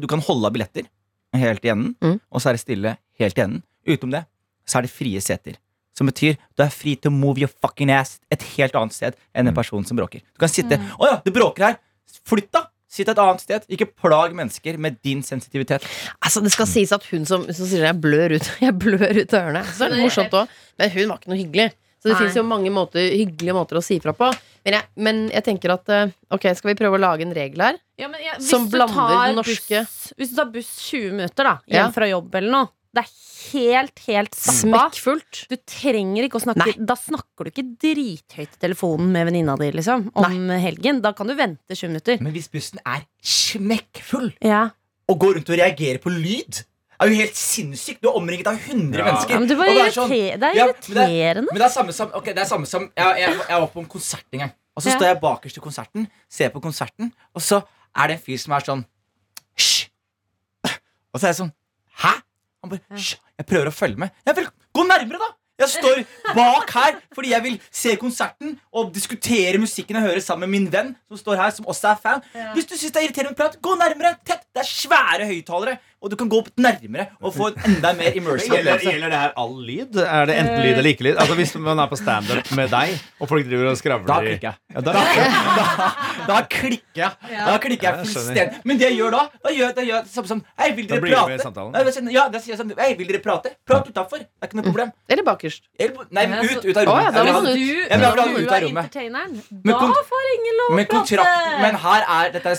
Du 0.00 0.06
kan 0.06 0.20
holde 0.22 0.46
av 0.46 0.52
billetter 0.54 0.86
helt 1.34 1.64
i 1.64 1.68
enden, 1.72 1.96
Mm. 2.00 2.20
og 2.30 2.40
så 2.40 2.48
er 2.50 2.52
det 2.54 2.60
stille 2.62 2.96
helt 3.18 3.36
i 3.36 3.42
enden. 3.42 3.62
Utenom 3.86 4.12
det 4.12 4.24
så 4.66 4.78
er 4.78 4.82
det 4.82 4.90
frie 4.90 5.20
seter. 5.20 5.56
Som 5.94 6.06
betyr 6.06 6.36
du 6.56 6.62
er 6.62 6.68
fri 6.70 6.94
til 6.96 7.10
å 7.10 7.14
move 7.14 7.38
your 7.38 7.48
fucking 7.60 7.90
ass 7.90 8.20
et 8.30 8.42
helt 8.56 8.74
annet 8.74 8.92
sted 8.92 9.16
enn 9.34 9.48
en 9.48 9.54
person 9.54 9.84
som 9.84 9.96
bråker. 9.96 10.20
Du 10.22 10.38
kan 10.38 10.48
sitte 10.48 10.78
Mm. 10.78 10.88
Å 11.00 11.04
ja, 11.10 11.16
det 11.24 11.34
bråker 11.34 11.64
her! 11.66 11.76
Flytt, 12.24 12.52
da! 12.52 12.66
Sitt 12.88 13.08
et 13.08 13.18
annet 13.18 13.40
sted. 13.40 13.64
Ikke 13.68 13.86
plag 13.92 14.32
mennesker 14.32 14.78
med 14.78 15.02
din 15.02 15.20
sensitivitet. 15.22 15.82
Altså, 16.22 16.40
det 16.42 16.52
skal 16.52 16.66
sies 16.66 16.92
at 16.92 17.02
hun 17.10 17.26
som, 17.26 17.42
som 17.52 17.66
sier 17.66 17.82
jeg 17.84 18.00
blør 18.00 18.36
ut 18.36 18.46
Jeg 18.62 18.78
blør 18.78 19.10
ut 19.20 19.34
av 19.34 19.40
ørene. 19.50 19.64
Så 19.66 19.84
er 19.84 19.88
det 19.90 19.98
morsomt 20.04 20.30
òg. 20.32 20.48
Men 20.78 20.90
hun 20.90 21.08
var 21.08 21.18
ikke 21.18 21.28
noe 21.28 21.40
hyggelig. 21.42 21.72
Så 22.06 22.12
det 22.12 22.14
Nei. 22.20 22.20
fins 22.28 22.36
jo 22.38 22.42
mange 22.46 22.70
måter, 22.70 23.02
hyggelige 23.10 23.54
måter 23.56 23.80
å 23.80 23.82
si 23.82 23.96
fra 23.98 24.12
på. 24.14 24.28
Men 24.64 24.74
jeg, 24.76 24.84
men 25.02 25.18
jeg 25.32 25.42
tenker 25.42 25.72
at 25.74 25.88
eh, 25.90 26.12
Ok, 26.30 26.44
skal 26.54 26.70
vi 26.70 26.76
prøve 26.78 26.94
å 26.98 27.02
lage 27.02 27.22
en 27.26 27.34
regel 27.34 27.58
her? 27.64 27.78
Ja, 27.98 28.06
men 28.06 28.20
jeg- 28.22 28.40
Som 28.46 28.68
blander 28.70 29.26
den 29.26 29.36
norske- 29.40 29.82
buss, 29.82 30.12
Hvis 30.16 30.30
du 30.30 30.36
tar 30.36 30.50
buss 30.54 30.70
20 30.90 31.10
minutter 31.18 31.44
da 31.50 31.54
hjem 31.66 31.74
Ja. 31.82 31.90
fra 31.90 32.06
jobb 32.06 32.34
eller 32.38 32.50
noe, 32.54 32.68
det 32.94 33.02
er 33.04 33.10
helt, 33.52 33.98
helt 34.06 34.34
stappa. 34.38 34.86
Smekkfullt. 34.90 35.42
Du 35.50 35.56
trenger 35.66 36.24
ikke 36.28 36.38
å 36.38 36.44
snakke 36.46 36.64
Nei. 36.64 36.86
Da 36.86 36.94
snakker 36.94 37.44
du 37.44 37.50
ikke 37.50 37.66
drithøyt 37.82 38.54
i 38.54 38.60
telefonen 38.62 39.10
med 39.12 39.26
venninna 39.26 39.56
di 39.58 39.72
liksom, 39.72 40.10
om 40.14 40.48
helgen. 40.62 41.02
Da 41.02 41.12
kan 41.12 41.26
du 41.26 41.34
vente 41.34 41.74
20 41.74 41.88
minutter. 41.90 42.22
Men 42.22 42.32
hvis 42.32 42.48
bussen 42.48 42.78
er 42.86 43.02
smekkfull 43.22 44.32
Ja. 44.40 44.70
og 45.08 45.18
går 45.20 45.34
rundt 45.38 45.50
og 45.50 45.58
reagerer 45.58 45.98
på 46.02 46.10
lyd 46.14 46.62
er 47.00 47.08
jo 47.12 47.14
helt 47.20 47.36
sinnssykt. 47.36 48.00
Du 48.02 48.08
er 48.08 48.16
omringet 48.16 48.46
av 48.46 48.56
100 48.58 48.98
Ja. 48.98 49.04
mennesker. 49.04 49.30
Ja, 49.34 49.38
men 49.38 49.48
det, 49.48 49.56
det 49.58 49.68
er 49.86 49.90
sånn- 49.96 50.08
det 50.10 50.42
er 50.42 50.54
Ja, 50.54 50.66
men 50.66 50.74
det 50.80 50.96
er- 50.96 51.08
irriterende. 51.08 51.46
Men 51.52 51.58
det 51.60 51.66
er 51.66 51.74
samme 51.74 51.92
som, 51.92 52.10
okay, 52.14 52.32
det 52.32 52.42
er 52.42 52.48
samme 52.48 52.66
som 52.66 52.90
jeg, 52.96 53.16
jeg, 53.20 53.40
jeg 53.48 53.60
var 53.60 53.66
på 53.68 53.80
en 53.80 53.86
konsert 53.86 54.24
en 54.32 54.38
gang. 54.38 54.52
Og 54.76 54.82
så 54.82 54.88
Ja. 54.90 54.96
står 54.98 55.06
jeg 55.12 55.20
bakerst 55.20 55.56
i 55.56 55.60
konserten, 55.60 56.08
ser 56.28 56.48
på 56.50 56.60
konserten, 56.60 57.12
og 57.34 57.40
så 57.42 57.62
er 57.96 58.06
det 58.08 58.16
en 58.18 58.22
fyr 58.26 58.38
som 58.38 58.52
er 58.52 58.60
sånn 58.60 58.84
Hysj! 59.58 59.88
Og 61.14 61.20
så 61.20 61.24
er 61.24 61.32
jeg 61.32 61.36
sånn 61.40 61.52
Hæ? 62.02 62.12
Han 62.62 62.70
bare 62.70 62.80
Hysj! 62.92 63.16
Jeg 63.38 63.46
prøver 63.46 63.66
å 63.68 63.72
følge 63.74 63.96
med. 63.98 64.10
Jeg 64.26 64.36
vil 64.36 64.48
Gå 64.76 64.84
nærmere, 64.86 65.18
da! 65.18 65.30
Jeg 65.58 65.68
står 65.72 66.02
bak 66.36 66.68
her 66.76 66.98
fordi 67.14 67.30
jeg 67.30 67.42
vil 67.42 67.54
se 67.72 67.94
konserten 67.96 68.58
og 68.76 68.90
diskutere 68.92 69.56
musikken 69.56 69.96
og 69.96 70.02
høre 70.02 70.20
sammen 70.20 70.50
med 70.50 70.60
min 70.60 70.66
venn, 70.70 70.90
som 71.08 71.16
står 71.16 71.36
her, 71.40 71.50
som 71.56 71.64
også 71.64 71.92
er 71.94 71.96
fan. 72.02 72.20
Hvis 72.52 72.66
du 72.68 72.74
syns 72.76 72.92
det 72.92 73.00
er 73.00 73.06
irriterende 73.08 73.34
prat, 73.38 73.56
gå 73.64 73.72
nærmere! 73.80 74.18
Tett! 74.22 74.44
Det 74.52 74.60
er 74.60 74.68
svære 74.68 75.24
høyttalere, 75.24 75.78
og 76.02 76.10
du 76.12 76.16
kan 76.20 76.28
gå 76.28 76.38
opp 76.42 76.48
nærmere 76.60 77.06
og 77.24 77.32
få 77.34 77.48
en 77.50 77.56
enda 77.70 77.92
mer 77.98 78.14
immersive 78.18 78.56
Gjelder, 78.58 78.76
opplevelse. 78.76 78.90
gjelder 78.92 79.12
det 79.14 79.20
her 79.22 79.32
all 79.42 79.54
lyd? 79.66 79.96
Er 80.04 80.26
det 80.30 80.36
enten 80.42 80.60
lyd 80.62 80.72
eller 80.80 80.90
ikke 80.92 81.06
lyd? 81.08 81.16
Altså 81.22 81.34
Hvis 81.38 81.54
man 81.66 81.78
er 81.82 81.88
på 81.90 81.98
standup 82.00 82.50
med 82.58 82.70
deg, 82.74 82.96
og 83.20 83.28
folk 83.30 83.46
driver 83.48 83.70
og 83.72 83.78
skravler 83.80 84.06
Da 84.10 84.18
klikker 84.20 84.48
jeg. 84.50 84.56
Ja, 84.76 84.80
da, 84.86 84.92
Da 86.26 86.40
klikker 86.50 87.00
jeg. 87.00 87.10
Da 87.46 87.56
klikker 87.62 87.88
jeg 87.88 87.96
Ja, 87.96 88.04
fullstendig. 88.04 88.60
Men 88.68 88.80
det 88.80 88.88
jeg 88.90 88.98
gjør 89.00 89.16
da, 89.16 89.22
da 89.46 89.54
gjør 89.56 89.74
da 89.76 89.86
gjør 89.88 90.04
det 90.06 90.12
samme 90.14 90.30
som 90.32 90.42
Hei, 90.60 90.70
vil 90.76 90.86
Da 90.90 90.94
dere 90.96 91.04
blir 91.06 91.14
du 91.14 91.16
prate? 91.16 91.32
med 91.32 91.40
i 91.40 91.46
samtalen. 91.46 91.72
Da 91.72 92.12
Ja, 92.16 92.26
da 92.32 92.42
sier 92.44 92.54
jeg 92.54 92.60
sånn 92.62 92.72
Hei, 92.78 92.90
vil 93.00 93.10
dere 93.10 93.22
prate? 93.24 93.54
Prat 93.66 93.88
utafor. 93.90 94.22
Det 94.24 94.28
er 94.42 94.50
ikke 94.50 94.60
noe 94.60 94.68
problem. 94.68 94.92
Eller 95.08 95.26
bakerst. 95.26 95.66
Nei, 95.80 96.26
men 96.30 96.44
ut, 96.44 96.64
ut 96.64 96.76
av 96.76 96.92
Å, 96.92 96.96
ja, 97.02 97.10
da 97.10 97.24
vil 97.26 97.32
må 97.32 97.40
ha- 97.40 97.46
du. 97.46 97.54
Du, 97.56 97.82
ha 97.90 98.00
når 98.02 98.22
den 98.22 98.34
du 98.36 98.40
er 98.46 98.68
entertaineren, 98.70 99.36
da 99.66 100.02
får 100.12 100.30
ingen 100.36 100.60
lov 100.62 100.76
å 100.76 100.86
prate. 100.86 101.28
Men 101.64 101.78
her 101.86 102.06
er 102.20 102.34
Dette 102.36 102.52
er 102.54 102.58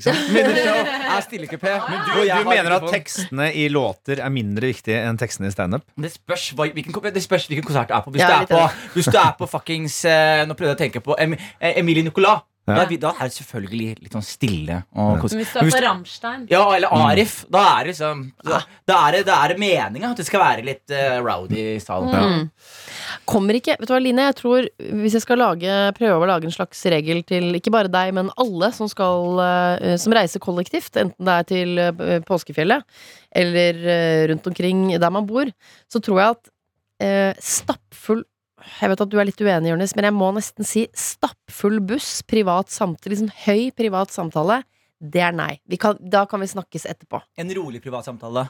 stillekupé. 0.00 1.68
Ikke 1.68 1.82
sant? 1.82 1.90
Men 1.92 1.98
du, 2.00 2.12
og 2.12 2.24
du, 2.24 2.30
du 2.32 2.48
mener 2.48 2.76
at 2.78 2.86
tekstene 2.92 3.48
i 3.52 3.66
låter 3.72 4.22
er 4.24 4.32
mindre 4.32 4.70
viktige 4.72 5.02
enn 5.04 5.18
tekstene 5.20 5.50
i 5.50 5.54
standup? 5.54 5.84
Det 6.00 6.12
spørs, 6.14 6.46
hva, 6.56 6.68
hvilken, 6.72 6.96
det 7.12 7.24
spørs 7.24 7.48
hvilken 7.50 7.66
konsert 7.68 7.90
du 7.90 7.96
er 7.98 8.06
på. 8.06 8.14
Hvis, 8.14 8.24
Ja, 8.24 8.40
du, 8.40 8.46
er 8.46 8.48
på 8.48 8.94
hvis 8.96 9.10
du 9.12 9.18
er 9.20 9.34
på 9.38 9.50
fuckings 9.50 9.98
eh, 10.08 10.46
Nå 10.48 10.56
prøvde 10.56 10.72
jeg 10.72 10.78
å 10.78 10.82
tenke 10.86 11.04
på 11.04 11.18
em, 11.20 11.36
eh, 11.60 11.76
Emilie 11.82 12.06
Nicolas. 12.06 12.46
Ja. 12.62 12.76
Da, 12.78 12.84
da 13.08 13.10
er 13.18 13.26
det 13.26 13.34
selvfølgelig 13.34 13.86
litt 14.04 14.12
sånn 14.14 14.22
stille. 14.22 14.76
Og 14.94 15.16
ja. 15.16 15.30
Hvis 15.34 15.50
du 15.50 15.58
er 15.58 15.70
på 15.72 15.80
Rammstein 15.82 16.44
Ja, 16.50 16.60
eller 16.76 16.92
Arif. 16.94 17.40
Da 17.50 17.62
er 17.72 17.88
det 17.88 17.90
liksom 17.90 18.20
Da, 18.46 18.60
da 18.86 18.98
er 19.08 19.16
det, 19.16 19.22
da 19.26 19.38
er 19.42 19.50
det 19.52 19.56
meninga 19.58 20.12
at 20.12 20.20
det 20.20 20.26
skal 20.28 20.44
være 20.44 20.62
litt 20.68 20.94
uh, 20.94 21.16
rowdy 21.24 21.58
i 21.72 21.80
salen. 21.82 22.12
Mm. 22.14 22.44
Kommer 23.26 23.58
ikke 23.58 23.74
Vet 23.80 23.90
du 23.90 23.94
hva, 23.96 23.98
Line, 24.04 24.28
jeg 24.30 24.38
tror 24.38 24.70
hvis 24.78 25.18
jeg 25.18 25.24
skal 25.24 25.42
lage, 25.42 25.74
prøve 25.98 26.22
å 26.22 26.30
lage 26.30 26.46
en 26.46 26.54
slags 26.54 26.84
regel 26.94 27.24
til 27.26 27.50
ikke 27.58 27.74
bare 27.74 27.90
deg, 27.90 28.14
men 28.14 28.30
alle 28.38 28.70
som 28.76 28.90
skal 28.90 29.42
uh, 29.42 29.98
Som 29.98 30.14
reiser 30.14 30.42
kollektivt, 30.42 30.94
enten 31.02 31.26
det 31.26 31.34
er 31.34 31.50
til 31.50 31.82
uh, 31.82 32.18
påskefjellet 32.28 32.86
eller 33.32 33.78
rundt 34.28 34.44
omkring 34.50 34.90
der 35.00 35.12
man 35.14 35.24
bor, 35.24 35.48
så 35.88 36.02
tror 36.04 36.18
jeg 36.20 36.34
at 36.34 37.38
stappfull 37.40 38.20
jeg 38.80 38.92
vet 38.92 39.04
at 39.04 39.12
du 39.12 39.16
er 39.20 39.28
litt 39.28 39.40
uenig, 39.40 39.72
Jonis, 39.72 39.94
men 39.98 40.08
jeg 40.08 40.16
må 40.16 40.28
nesten 40.36 40.66
si 40.66 40.86
stappfull 40.96 41.80
buss, 41.84 42.20
privat 42.28 42.72
samtale, 42.72 43.14
liksom 43.14 43.32
høy 43.44 43.70
privat 43.76 44.14
samtale, 44.14 44.62
det 45.02 45.22
er 45.24 45.34
nei. 45.34 45.56
Vi 45.66 45.78
kan, 45.82 45.98
da 45.98 46.24
kan 46.30 46.42
vi 46.42 46.50
snakkes 46.50 46.86
etterpå. 46.90 47.22
En 47.40 47.50
rolig 47.56 47.82
privat 47.82 48.06
samtale. 48.06 48.46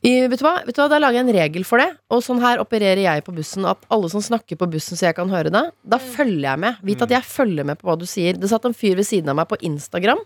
I, 0.00 0.12
vet, 0.32 0.40
du 0.40 0.44
hva? 0.46 0.54
vet 0.64 0.72
du 0.72 0.80
hva, 0.80 0.88
Da 0.88 0.96
lager 1.00 1.18
jeg 1.18 1.26
en 1.26 1.34
regel 1.36 1.64
for 1.68 1.82
det. 1.82 1.90
Og 2.08 2.22
sånn 2.24 2.40
her 2.40 2.62
opererer 2.62 3.02
jeg 3.02 3.24
på 3.26 3.34
bussen. 3.36 3.66
At 3.68 3.82
alle 3.92 4.08
som 4.12 4.22
snakker 4.24 4.56
på 4.56 4.68
bussen 4.72 4.96
så 4.96 5.10
jeg 5.10 5.16
kan 5.18 5.28
høre 5.32 5.52
det, 5.52 5.64
da 5.84 5.98
følger 6.00 6.46
jeg 6.46 6.62
med. 6.62 6.78
Vit 6.86 7.04
at 7.04 7.12
jeg 7.12 7.26
følger 7.28 7.68
med 7.68 7.80
på 7.80 7.90
hva 7.90 7.98
du 8.00 8.06
sier. 8.08 8.38
Det 8.38 8.48
satt 8.48 8.64
en 8.68 8.76
fyr 8.76 8.96
ved 8.96 9.08
siden 9.08 9.28
av 9.32 9.36
meg 9.42 9.50
på 9.50 9.60
Instagram. 9.66 10.22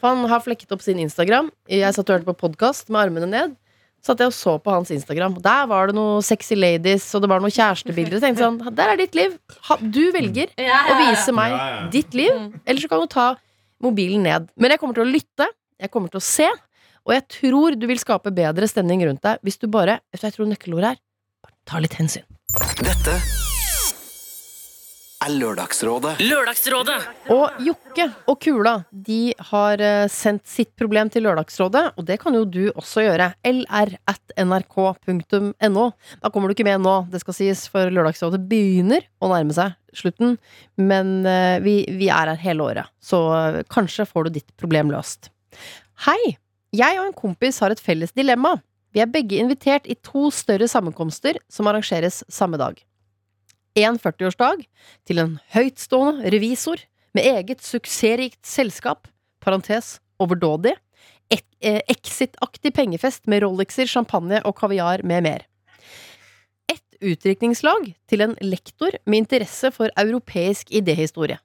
Han 0.00 0.24
har 0.30 0.40
flekket 0.44 0.72
opp 0.72 0.84
sin 0.84 1.00
Instagram. 1.02 1.50
Jeg 1.68 1.92
satt 1.92 2.08
og 2.08 2.16
hørte 2.16 2.30
på 2.30 2.38
podkast 2.46 2.88
med 2.88 3.02
armene 3.02 3.28
ned. 3.28 3.58
Satt 4.04 4.22
jeg 4.22 4.30
og 4.30 4.36
så 4.36 4.54
på 4.62 4.72
hans 4.72 4.92
Instagram. 4.94 5.36
Der 5.42 5.66
var 5.70 5.90
det 5.90 5.96
noe 5.98 6.20
sexy 6.24 6.54
ladies, 6.56 7.08
og 7.16 7.24
det 7.24 7.30
var 7.32 7.42
noen 7.42 7.52
kjærestebilder. 7.54 8.18
Jeg 8.18 8.24
tenkte 8.24 8.44
sånn, 8.46 8.60
Der 8.78 8.92
er 8.94 9.00
ditt 9.00 9.18
liv. 9.18 9.34
Du 9.82 10.04
velger 10.14 10.54
å 10.54 10.98
vise 11.02 11.34
meg 11.34 11.58
ditt 11.94 12.14
liv. 12.14 12.32
Eller 12.64 12.80
så 12.80 12.88
kan 12.90 13.02
du 13.02 13.10
ta 13.10 13.28
mobilen 13.82 14.22
ned. 14.26 14.48
Men 14.56 14.74
jeg 14.74 14.82
kommer 14.82 14.94
til 14.98 15.06
å 15.06 15.10
lytte. 15.10 15.50
Jeg 15.78 15.90
kommer 15.94 16.10
til 16.14 16.22
å 16.22 16.24
se. 16.24 16.48
Og 17.08 17.14
jeg 17.16 17.26
tror 17.40 17.76
du 17.78 17.86
vil 17.88 18.00
skape 18.00 18.32
bedre 18.34 18.68
stemning 18.68 19.02
rundt 19.06 19.22
deg 19.24 19.40
hvis 19.46 19.58
du 19.58 19.68
bare 19.72 20.00
jeg 20.12 20.34
tror 20.34 20.50
nøkkelordet 20.50 20.94
er? 20.94 21.02
Bare 21.42 21.56
ta 21.64 21.80
litt 21.80 21.96
hensyn. 21.96 22.26
Dette 22.84 23.47
er 25.24 25.32
Lørdagsrådet. 25.34 26.20
Lørdagsrådet. 26.22 26.96
Og 27.34 27.62
Jokke 27.64 28.06
og 28.30 28.38
Kula 28.42 28.74
de 28.92 29.32
har 29.50 29.82
eh, 29.82 30.06
sendt 30.12 30.46
sitt 30.48 30.70
problem 30.78 31.10
til 31.10 31.26
Lørdagsrådet, 31.26 31.84
og 31.98 32.06
det 32.06 32.18
kan 32.22 32.36
jo 32.38 32.44
du 32.46 32.68
også 32.70 33.02
gjøre. 33.06 33.32
lr 33.50 33.94
at 34.10 34.34
nrk.no. 34.38 35.86
Da 36.22 36.30
kommer 36.30 36.48
du 36.48 36.54
ikke 36.54 36.68
med 36.68 36.84
nå, 36.84 36.96
det 37.10 37.22
skal 37.24 37.36
sies, 37.36 37.66
for 37.72 37.90
Lørdagsrådet 37.90 38.40
begynner 38.50 39.06
å 39.18 39.32
nærme 39.32 39.56
seg 39.56 39.74
slutten. 39.98 40.38
Men 40.78 41.26
eh, 41.26 41.58
vi, 41.64 41.80
vi 41.98 42.10
er 42.12 42.32
her 42.32 42.42
hele 42.44 42.70
året, 42.70 42.94
så 43.02 43.22
eh, 43.34 43.62
kanskje 43.72 44.06
får 44.08 44.28
du 44.28 44.38
ditt 44.38 44.50
problem 44.60 44.94
løst. 44.94 45.32
Hei! 46.06 46.36
Jeg 46.76 46.98
og 47.00 47.06
en 47.08 47.16
kompis 47.16 47.62
har 47.64 47.72
et 47.72 47.80
felles 47.80 48.12
dilemma. 48.12 48.58
Vi 48.92 49.00
er 49.00 49.08
begge 49.10 49.38
invitert 49.40 49.88
i 49.88 49.96
to 50.04 50.28
større 50.32 50.68
sammenkomster 50.68 51.40
som 51.52 51.68
arrangeres 51.70 52.20
samme 52.28 52.60
dag. 52.60 52.76
En 53.76 53.98
40-årsdag 53.98 54.64
til 55.06 55.20
en 55.22 55.38
høytstående 55.52 56.30
revisor 56.32 56.80
med 57.16 57.26
eget 57.28 57.64
suksessrikt 57.64 58.40
selskap, 58.46 59.08
parentes 59.40 59.98
overdådig, 60.22 60.74
eh, 61.60 61.80
exit-aktig 61.88 62.74
pengefest 62.74 63.26
med 63.26 63.42
Rolexer, 63.42 63.86
champagne 63.86 64.40
og 64.44 64.56
kaviar 64.56 65.02
med 65.02 65.22
mer. 65.22 65.46
Et 66.68 66.98
utdrikningslag 67.00 67.94
til 68.08 68.20
en 68.20 68.36
lektor 68.40 68.90
med 69.06 69.24
interesse 69.24 69.72
for 69.74 69.90
europeisk 69.96 70.70
idéhistorie. 70.70 71.38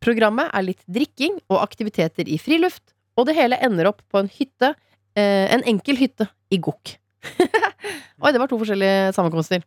Programmet 0.00 0.50
er 0.54 0.62
litt 0.62 0.82
drikking 0.86 1.40
og 1.48 1.62
aktiviteter 1.62 2.28
i 2.28 2.38
friluft, 2.38 2.94
og 3.16 3.26
det 3.26 3.36
hele 3.38 3.58
ender 3.62 3.88
opp 3.90 4.02
på 4.10 4.20
en 4.22 4.28
hytte, 4.28 4.74
eh, 5.16 5.46
en 5.54 5.62
enkel 5.62 5.96
hytte 5.96 6.28
i 6.50 6.58
Gokk. 6.58 6.98
Oi, 8.22 8.30
det 8.30 8.38
var 8.38 8.50
to 8.50 8.58
forskjellige 8.60 9.10
sammenkomster. 9.16 9.64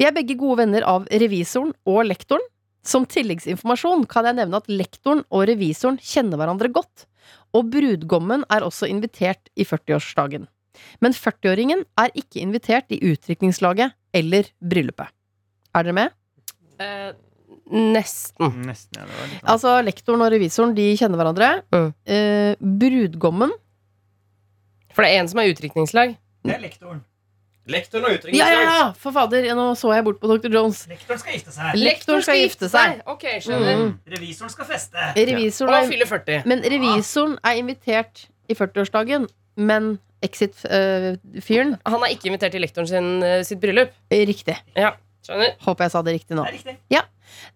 Vi 0.00 0.06
er 0.08 0.14
begge 0.16 0.36
gode 0.40 0.62
venner 0.62 0.84
av 0.88 1.04
revisoren 1.12 1.74
og 1.88 2.04
lektoren. 2.08 2.44
Som 2.82 3.04
tilleggsinformasjon 3.06 4.08
kan 4.10 4.26
jeg 4.26 4.40
nevne 4.40 4.58
at 4.58 4.70
lektoren 4.70 5.20
og 5.30 5.44
revisoren 5.46 6.00
kjenner 6.02 6.40
hverandre 6.40 6.70
godt, 6.74 7.04
og 7.54 7.68
brudgommen 7.70 8.42
er 8.50 8.64
også 8.66 8.88
invitert 8.90 9.52
i 9.54 9.66
40-årsdagen. 9.68 10.48
Men 11.04 11.14
40-åringen 11.14 11.84
er 12.00 12.14
ikke 12.18 12.40
invitert 12.42 12.90
i 12.90 12.98
utdrikningslaget 13.12 13.94
eller 14.18 14.48
bryllupet. 14.58 15.12
Er 15.76 15.86
dere 15.86 15.96
med? 15.96 16.16
Eh, 16.82 17.12
nesten. 17.70 18.66
Nesten, 18.66 18.98
ja, 18.98 19.06
Altså, 19.44 19.76
lektoren 19.84 20.24
og 20.24 20.32
revisoren 20.34 20.74
de 20.74 20.88
kjenner 20.98 21.20
hverandre. 21.20 21.52
Mm. 21.70 21.88
Eh, 22.02 22.66
brudgommen 22.82 23.54
For 24.92 25.04
det 25.04 25.12
er 25.12 25.22
en 25.22 25.30
som 25.30 25.40
er 25.40 25.52
utdrikningslag. 25.52 26.18
Det 26.42 26.56
er 26.56 26.66
lektoren. 26.66 27.04
Lektoren 27.70 28.08
og 28.08 28.30
Ja, 28.34 28.46
ja, 28.50 28.62
ja! 28.66 28.86
For 28.98 29.14
fader, 29.14 29.44
nå 29.54 29.68
så 29.78 29.92
jeg 29.94 30.04
bort 30.06 30.18
på 30.22 30.30
Dr. 30.30 30.50
Jones. 30.50 30.82
Lektoren 30.90 31.20
skal 31.20 31.36
gifte 31.36 31.54
seg. 31.54 31.76
Lektoren 31.78 32.24
skal 32.26 32.40
gifte 32.40 32.70
seg. 32.72 33.02
Ok, 33.06 33.26
skjønner. 33.44 33.76
Mm. 33.78 33.92
Revisoren 34.16 34.50
skal 34.50 34.66
feste. 34.66 35.10
Revisoren 35.18 35.76
Og 35.78 35.92
fylle 35.92 36.08
40. 36.10 36.42
men 36.50 36.64
revisoren 36.74 37.36
er 37.46 37.60
invitert 37.60 38.26
i 38.50 38.58
40-årsdagen, 38.58 39.28
men 39.62 39.94
Exit-fyren 40.22 41.72
Han 41.82 42.04
er 42.06 42.12
ikke 42.14 42.28
invitert 42.30 42.54
til 42.54 42.62
lektoren 42.62 42.86
sin 42.86 43.08
uh, 43.26 43.40
sitt 43.46 43.58
bryllup. 43.62 43.94
Riktig. 44.10 44.54
Skjønner? 45.22 45.56
Håper 45.62 45.86
jeg 45.86 45.94
sa 45.94 46.02
det 46.02 46.16
riktig 46.16 46.36
nå. 46.38 46.44
Det 46.46 46.52
er 46.52 46.58
riktig. 46.58 46.76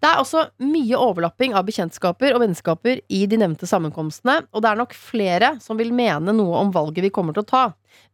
Det 0.01 0.09
er 0.09 0.21
også 0.21 0.43
mye 0.63 0.99
overlapping 0.99 1.55
av 1.57 1.65
bekjentskaper 1.67 2.35
og 2.35 2.43
vennskaper 2.43 3.01
i 3.13 3.23
de 3.29 3.39
nevnte 3.39 3.67
sammenkomstene, 3.69 4.39
og 4.51 4.63
det 4.63 4.71
er 4.71 4.79
nok 4.79 4.95
flere 4.97 5.55
som 5.63 5.79
vil 5.79 5.91
mene 5.95 6.33
noe 6.35 6.61
om 6.61 6.71
valget 6.75 7.05
vi 7.05 7.13
kommer 7.13 7.35
til 7.35 7.45
å 7.45 7.49
ta. 7.49 7.65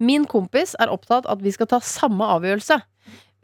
Min 0.04 0.28
kompis 0.30 0.78
er 0.82 0.92
opptatt 0.94 1.28
at 1.30 1.44
vi 1.44 1.54
skal 1.56 1.70
ta 1.72 1.80
samme 1.84 2.28
avgjørelse, 2.38 2.80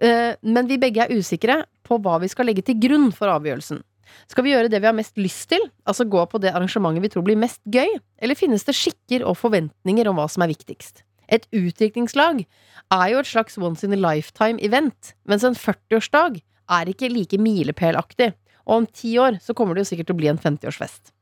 eh, 0.03 0.33
men 0.41 0.71
vi 0.71 0.79
begge 0.81 1.05
er 1.05 1.13
usikre 1.15 1.61
på 1.87 1.99
hva 2.03 2.19
vi 2.23 2.31
skal 2.31 2.49
legge 2.49 2.65
til 2.65 2.79
grunn 2.81 3.09
for 3.15 3.31
avgjørelsen. 3.31 3.83
Skal 4.29 4.45
vi 4.45 4.55
gjøre 4.55 4.71
det 4.73 4.79
vi 4.81 4.89
har 4.89 4.97
mest 4.97 5.19
lyst 5.21 5.51
til, 5.51 5.61
altså 5.85 6.07
gå 6.09 6.23
på 6.31 6.41
det 6.41 6.53
arrangementet 6.55 7.05
vi 7.05 7.11
tror 7.13 7.25
blir 7.27 7.37
mest 7.39 7.61
gøy, 7.69 7.99
eller 8.17 8.37
finnes 8.39 8.65
det 8.65 8.77
skikker 8.77 9.25
og 9.27 9.37
forventninger 9.37 10.09
om 10.09 10.17
hva 10.17 10.25
som 10.31 10.45
er 10.45 10.51
viktigst? 10.51 11.03
Et 11.29 11.45
utdrikningslag 11.53 12.43
er 12.89 13.07
jo 13.13 13.21
et 13.21 13.29
slags 13.29 13.57
once 13.61 13.85
in 13.85 13.93
a 13.93 13.99
lifetime-event, 13.99 15.13
mens 15.29 15.45
en 15.45 15.57
40-årsdag 15.57 16.41
er 16.69 16.91
ikke 16.91 17.11
like 17.13 17.37
milepælaktig, 17.41 18.33
og 18.65 18.81
om 18.81 18.89
ti 18.89 19.15
år 19.21 19.39
så 19.43 19.55
kommer 19.57 19.75
det 19.75 19.85
jo 19.85 19.91
sikkert 19.93 20.09
til 20.09 20.17
å 20.17 20.21
bli 20.21 20.29
en 20.31 20.41
50-årsfest. 20.41 21.13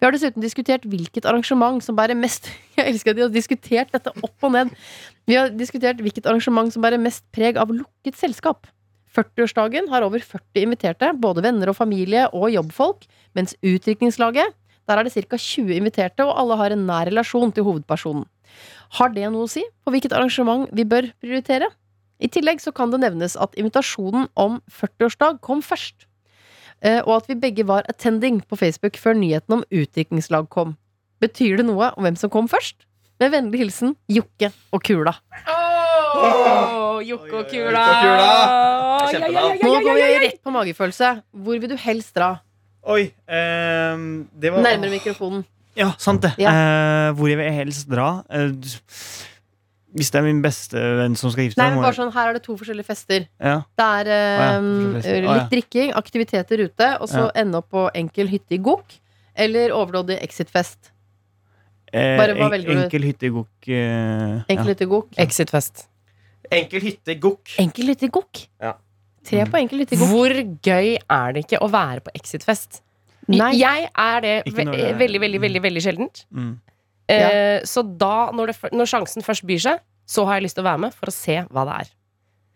Vi 0.00 0.06
har 0.06 0.14
dessuten 0.14 0.40
diskutert 0.40 0.86
hvilket 0.88 1.26
arrangement 1.28 1.84
som 1.84 1.96
bærer 1.98 2.16
mest 2.16 2.48
Jeg 2.78 2.86
elsker 2.88 3.12
at 3.12 3.18
de 3.18 3.26
har 3.26 3.32
diskutert 3.34 3.90
dette 3.92 4.12
opp 4.24 4.46
og 4.48 4.54
ned. 4.54 4.70
Vi 5.28 5.36
har 5.36 5.52
diskutert 5.52 6.00
hvilket 6.00 6.28
arrangement 6.30 6.72
som 6.72 6.84
bærer 6.84 7.00
mest 7.00 7.26
preg 7.34 7.60
av 7.60 7.72
lukket 7.74 8.16
selskap. 8.16 8.70
40-årsdagen 9.12 9.90
har 9.90 10.06
over 10.06 10.22
40 10.22 10.64
inviterte, 10.64 11.10
både 11.18 11.42
venner 11.44 11.72
og 11.72 11.76
familie 11.76 12.28
og 12.30 12.52
jobbfolk, 12.54 13.04
mens 13.36 13.56
utdrikningslaget, 13.58 14.54
der 14.88 14.98
er 14.98 15.06
det 15.06 15.12
ca. 15.14 15.36
20 15.36 15.76
inviterte, 15.76 16.24
og 16.24 16.38
alle 16.38 16.58
har 16.58 16.74
en 16.74 16.86
nær 16.86 17.10
relasjon 17.10 17.52
til 17.54 17.66
hovedpersonen. 17.66 18.24
Har 18.98 19.12
det 19.14 19.28
noe 19.30 19.46
å 19.46 19.50
si 19.50 19.62
på 19.84 19.92
hvilket 19.94 20.12
arrangement 20.16 20.68
vi 20.74 20.84
bør 20.84 21.10
prioritere? 21.22 21.68
I 22.20 22.28
tillegg 22.28 22.60
så 22.60 22.72
kan 22.76 22.90
det 22.92 23.00
nevnes 23.00 23.36
at 23.40 23.54
invitasjonen 23.56 24.26
om 24.36 24.58
40-årsdag 24.68 25.38
kom 25.40 25.62
først. 25.64 26.06
eh, 26.82 27.00
og 27.04 27.16
at 27.20 27.26
vi 27.28 27.34
begge 27.36 27.64
var 27.68 27.84
attending 27.88 28.40
på 28.48 28.56
Facebook 28.56 28.96
før 28.96 29.14
nyheten 29.14 29.52
om 29.58 29.64
utdrikningslag 29.70 30.48
kom. 30.48 30.76
Betyr 31.20 31.56
det 31.60 31.66
noe 31.68 31.90
om 31.96 32.02
hvem 32.04 32.16
som 32.16 32.30
kom 32.32 32.48
først? 32.48 32.86
Med 33.20 33.32
vennlig 33.34 33.58
hilsen 33.60 33.96
Jokke 34.08 34.48
og 34.72 34.82
Kula. 34.82 35.12
Åh, 35.46 37.00
Jokke 37.04 37.34
og 37.36 37.50
Kula. 37.50 37.84
Nå 39.60 39.72
går 39.84 39.98
vi 39.98 40.18
rett 40.24 40.40
på 40.42 40.52
magefølelse. 40.54 41.10
Hvor 41.32 41.60
vil 41.60 41.70
du 41.72 41.76
helst 41.80 42.14
dra? 42.16 42.30
Oi, 42.88 43.10
ehm, 43.28 44.28
det 44.40 44.52
var 44.52 44.64
Nærmere 44.64 44.90
mikrofonen. 44.94 45.44
Ja, 45.80 45.90
sant 45.98 46.20
det. 46.26 46.34
Ja. 46.42 46.52
Eh, 46.52 47.10
hvor 47.16 47.30
jeg 47.32 47.38
vil 47.40 47.52
helst 47.56 47.88
dra 47.88 48.10
eh, 48.28 48.50
Hvis 49.96 50.10
det 50.14 50.20
er 50.20 50.26
min 50.26 50.42
beste 50.44 50.78
venn 51.00 51.16
som 51.18 51.32
skal 51.32 51.48
gifte 51.48 51.58
Nei, 51.62 51.70
men 51.74 51.82
bare 51.82 51.96
sånn, 51.96 52.12
Her 52.14 52.28
er 52.30 52.36
det 52.38 52.44
to 52.44 52.54
forskjellige 52.60 52.86
fester. 52.86 53.24
ja. 53.42 53.56
Det 53.80 53.86
er 54.00 54.10
eh, 54.14 54.44
ah, 54.44 54.52
ja, 55.02 55.20
litt 55.24 55.30
ah, 55.34 55.48
drikking, 55.50 55.92
aktiviteter 55.98 56.62
ute, 56.68 56.90
og 57.00 57.08
så 57.10 57.24
Ja. 57.26 57.30
ende 57.42 57.58
opp 57.58 57.70
på 57.74 57.88
enkel 57.98 58.28
hytte 58.30 58.54
i 58.54 58.60
Gok. 58.62 58.98
Eller 59.34 59.72
overdådig 59.74 60.18
Exit-fest. 60.22 60.90
eh, 61.92 62.16
Bare 62.18 62.34
hva 62.36 62.44
en- 62.46 62.52
velger 62.54 62.74
du? 62.76 62.82
Enkel 62.84 63.02
hytte 63.08 63.26
i 63.26 63.32
Gok. 63.34 63.48
eh, 63.66 64.44
Enkel 64.52 64.66
ja. 64.66 64.74
hytte 64.74 64.86
i 64.86 64.90
Gok. 64.94 65.10
Exit-fest. 65.16 65.86
Enkel 66.50 66.80
hytte, 66.82 67.14
gokk. 67.22 67.56
Enkel 67.62 67.86
hytte 67.92 68.04
i 68.06 68.08
Gok. 68.10 68.40
Ja. 68.60 68.72
Tre 69.24 69.44
på 69.46 69.58
enkel 69.60 69.78
hytte 69.84 69.94
i 69.94 69.98
Gok. 70.00 70.08
Hvor 70.10 70.32
gøy 70.66 70.96
er 70.98 71.32
det 71.36 71.44
ikke 71.46 71.60
å 71.62 71.68
være 71.70 72.00
på 72.06 72.10
Exit-fest? 72.18 72.80
Nei. 73.28 73.52
Jeg 73.60 73.90
er 73.92 74.20
det 74.24 74.34
ve 74.54 74.64
det 74.64 74.80
er- 74.80 74.98
veldig, 74.98 75.20
veldig, 75.20 75.40
veldig 75.40 75.62
veldig 75.62 75.82
sjeldent. 75.84 76.24
Mm. 76.34 76.58
Eh, 77.10 77.60
så 77.66 77.82
da, 77.82 78.30
når, 78.32 78.52
det, 78.52 78.72
når 78.72 78.86
sjansen 78.86 79.22
først 79.26 79.44
byr 79.46 79.58
seg, 79.58 79.80
så 80.06 80.24
har 80.26 80.38
jeg 80.38 80.48
lyst 80.48 80.56
til 80.58 80.64
å 80.64 80.70
være 80.70 80.78
med 80.86 80.94
for 80.94 81.10
å 81.10 81.14
se 81.14 81.42
hva 81.50 81.64
det 81.68 81.74
er. 81.80 81.90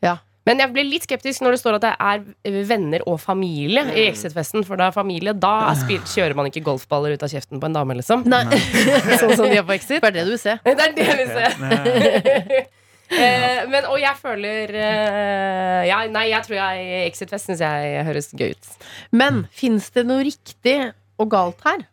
Ja. 0.03 0.17
Men 0.47 0.59
jeg 0.61 0.73
blir 0.75 0.85
litt 0.85 1.07
skeptisk 1.07 1.41
når 1.41 1.55
det 1.55 1.61
står 1.63 1.77
at 1.79 1.85
det 1.87 1.93
er 1.99 2.65
venner 2.69 3.01
og 3.09 3.17
familie 3.23 3.81
i 3.95 4.05
Exit-festen. 4.11 4.65
For 4.69 4.77
da 4.77 4.91
er 4.91 4.93
familie, 4.93 5.33
da 5.33 5.71
er 5.71 5.79
spil, 5.81 6.03
kjører 6.05 6.37
man 6.37 6.51
ikke 6.51 6.63
golfballer 6.67 7.15
ut 7.17 7.23
av 7.25 7.33
kjeften 7.33 7.63
på 7.63 7.71
en 7.71 7.73
dame, 7.79 7.97
liksom. 7.97 8.27
Nei. 8.29 8.45
Sånn 9.23 9.33
som 9.39 9.47
de 9.49 9.57
gjør 9.57 9.69
på 9.71 9.77
Exit. 9.79 10.03
Det 10.05 10.11
er 10.11 10.19
det 10.19 10.27
du 10.29 10.35
vil 10.35 10.43
se. 10.43 10.59
Det 10.65 10.75
er 10.75 10.93
det 10.93 10.95
du 10.99 11.03
vil 11.03 11.33
Ja. 11.39 12.65
Eh, 13.13 13.65
men, 13.69 13.85
og 13.85 13.99
jeg 14.01 14.17
føler 14.17 14.71
eh, 14.81 15.81
ja, 15.91 15.99
Nei, 16.09 16.25
jeg 16.31 16.47
tror 16.47 16.57
jeg 16.57 17.03
Exit-fest 17.11 17.51
syns 17.51 17.61
jeg 17.63 18.05
høres 18.09 18.31
gøy 18.33 18.55
ut. 18.55 18.71
Men 19.13 19.45
fins 19.55 19.91
det 19.95 20.07
noe 20.09 20.25
riktig 20.25 20.79
og 21.21 21.31
galt 21.35 21.61
her? 21.67 21.85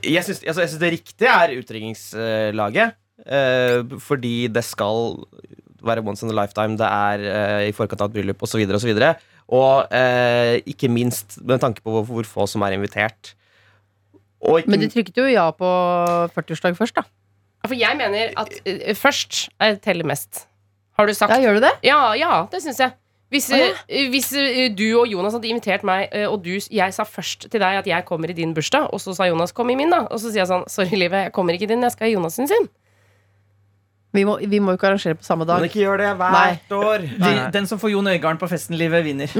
Jeg 0.00 0.24
syns, 0.24 0.40
altså, 0.46 0.64
jeg 0.64 0.72
syns 0.72 0.82
det 0.82 0.92
riktige 0.96 1.34
er 1.44 1.56
utringningslaget. 1.60 2.96
eh, 3.26 3.98
fordi 4.00 4.48
det 4.48 4.64
skal 4.64 5.12
være 5.84 6.02
once 6.06 6.24
in 6.24 6.32
a 6.32 6.38
lifetime. 6.40 6.78
Det 6.80 6.88
er 6.88 7.26
eh, 7.28 7.68
i 7.68 7.76
forkant 7.76 8.00
av 8.00 8.10
et 8.10 8.16
bryllup 8.16 8.42
osv. 8.42 8.64
Og, 8.64 8.80
så 8.80 8.88
videre, 8.88 9.14
og 9.52 9.92
eh, 9.92 10.62
ikke 10.66 10.90
minst 10.90 11.38
med 11.44 11.60
tanke 11.60 11.84
på 11.84 11.90
hvor, 11.92 12.06
hvor 12.08 12.28
få 12.28 12.48
som 12.50 12.64
er 12.64 12.78
invitert. 12.78 13.34
Og 14.42 14.62
ikke, 14.62 14.72
Men 14.72 14.82
de 14.82 14.90
trykket 14.90 15.20
jo 15.20 15.28
ja 15.30 15.50
på 15.54 15.68
40-årsdag 16.34 16.78
først, 16.78 16.98
da. 16.98 17.04
For 17.72 17.80
jeg 17.80 17.98
mener 17.98 18.34
at 18.38 18.56
uh, 18.68 18.90
først 18.98 19.46
uh, 19.56 19.74
teller 19.82 20.08
mest. 20.08 20.44
Har 20.98 21.08
du 21.08 21.14
sagt? 21.16 21.32
Ja, 21.32 21.40
gjør 21.40 21.56
du 21.56 21.64
det? 21.64 21.72
Ja, 21.88 22.02
ja 22.18 22.42
det 22.52 22.60
syns 22.64 22.82
jeg. 22.82 22.92
Hvis, 23.32 23.46
eh, 23.56 24.10
hvis 24.12 24.26
du 24.76 24.84
og 25.00 25.06
Jonas 25.08 25.32
hadde 25.32 25.48
invitert 25.48 25.86
meg, 25.88 26.10
og 26.28 26.42
du, 26.44 26.50
jeg 26.52 26.92
sa 26.92 27.06
først 27.08 27.46
til 27.48 27.62
deg 27.62 27.78
at 27.78 27.86
jeg 27.88 28.04
kommer 28.04 28.28
i 28.28 28.36
din 28.36 28.52
bursdag, 28.52 28.90
og 28.92 29.00
så 29.00 29.14
sa 29.16 29.24
Jonas 29.24 29.56
'kom 29.56 29.72
i 29.72 29.74
min', 29.74 29.88
da. 29.88 30.02
Og 30.10 30.20
så 30.20 30.28
sier 30.28 30.44
jeg 30.44 30.50
sånn 30.50 30.68
'sorry, 30.68 30.98
livet, 31.00 31.24
jeg 31.24 31.32
kommer 31.32 31.56
ikke 31.56 31.64
i 31.64 31.72
din, 31.72 31.80
jeg 31.80 31.96
skal 31.96 32.10
i 32.10 32.12
Jonas 32.12 32.36
sin 32.36 32.44
sin'. 32.46 32.68
Vi 34.12 34.26
må, 34.28 34.36
vi 34.44 34.60
må 34.60 34.74
jo 34.74 34.76
ikke 34.76 34.90
arrangere 34.90 35.16
på 35.16 35.24
samme 35.24 35.46
dag. 35.48 35.62
men 35.62 35.70
ikke 35.70 35.80
gjør 35.80 36.02
det 36.02 36.08
hvert 36.20 36.34
Nei. 36.36 36.78
år. 36.78 37.04
De, 37.22 37.30
den 37.54 37.68
som 37.68 37.80
får 37.80 37.94
Jon 37.94 38.10
Øigarden 38.12 38.40
på 38.40 38.48
festen-livet, 38.50 39.04
vinner. 39.06 39.32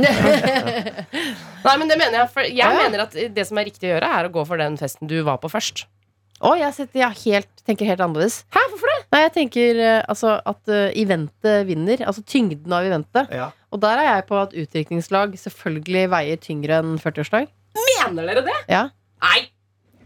Nei, 1.66 1.74
men 1.76 1.90
det 1.90 1.98
mener 2.00 2.22
jeg. 2.22 2.30
For 2.32 2.48
jeg 2.48 2.78
mener 2.78 3.04
at 3.04 3.16
det 3.36 3.44
som 3.48 3.60
er 3.60 3.68
riktig 3.68 3.90
å 3.90 3.92
gjøre, 3.92 4.08
er 4.08 4.28
å 4.28 4.32
gå 4.32 4.46
for 4.48 4.62
den 4.62 4.78
festen 4.80 5.10
du 5.10 5.18
var 5.26 5.42
på 5.42 5.52
først. 5.52 5.84
Å, 6.42 6.52
jeg 6.58 6.74
setter, 6.74 6.98
jeg 7.04 7.18
helt, 7.22 7.50
tenker 7.68 7.86
helt 7.86 8.00
annerledes. 8.02 8.40
Hæ, 8.50 8.62
hvorfor 8.72 8.90
det? 8.90 8.98
Nei, 9.14 9.20
jeg 9.22 9.32
tenker 9.36 9.78
eh, 9.78 10.00
altså, 10.10 10.32
at 10.50 10.72
eh, 10.74 10.88
eventet 10.98 11.66
vinner. 11.68 12.02
Altså 12.08 12.24
tyngden 12.26 12.72
av 12.74 12.88
eventet. 12.88 13.30
Ja. 13.30 13.50
Og 13.70 13.80
der 13.84 14.00
er 14.02 14.08
jeg 14.16 14.24
på 14.26 14.40
at 14.40 14.56
utdrikningslag 14.58 15.36
selvfølgelig 15.38 16.02
veier 16.12 16.40
tyngre 16.42 16.80
enn 16.82 16.96
40-årsdag. 17.02 17.46
Mener 17.78 18.26
dere 18.32 18.42
det? 18.48 18.56
Ja. 18.72 18.82
Nei! 19.22 19.38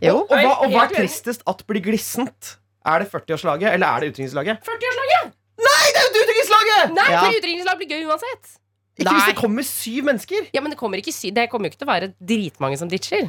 Jo. 0.04 0.18
Og, 0.26 0.34
hva, 0.36 0.52
og 0.66 0.74
hva 0.74 0.84
er 0.84 0.92
tristest? 0.92 1.40
At 1.48 1.64
blir 1.66 1.80
glissent? 1.86 2.58
Er 2.86 3.00
det 3.02 3.08
40-årslaget, 3.14 3.72
eller 3.72 3.88
er 3.96 4.04
det 4.04 4.12
utdrikningslaget? 4.12 4.60
40-årslaget! 4.68 5.32
Nei, 5.56 5.86
det 5.88 6.02
er 6.02 6.04
jo 6.04 6.20
utdrikningslaget! 6.20 6.92
Nei, 7.00 7.08
Ja. 7.14 7.22
for 7.24 7.38
utdrikningslag 7.40 7.80
blir 7.80 7.90
gøy 7.96 8.04
uansett. 8.12 8.52
Ikke 9.00 9.08
hvis 9.12 9.24
Nei. 9.24 9.32
det 9.32 9.38
kommer 9.40 9.64
syv 9.66 10.06
mennesker. 10.08 10.46
Ja, 10.54 10.60
men 10.64 10.72
det 10.72 10.78
kommer, 10.80 11.00
ikke, 11.00 11.12
sy- 11.16 11.32
det 11.34 11.48
kommer 11.52 11.68
jo 11.68 11.72
ikke 11.74 11.80
til 11.82 11.88
å 11.88 11.92
være 11.94 12.12
dritmange 12.20 12.78
som 12.80 12.92
ditcher. 12.92 13.26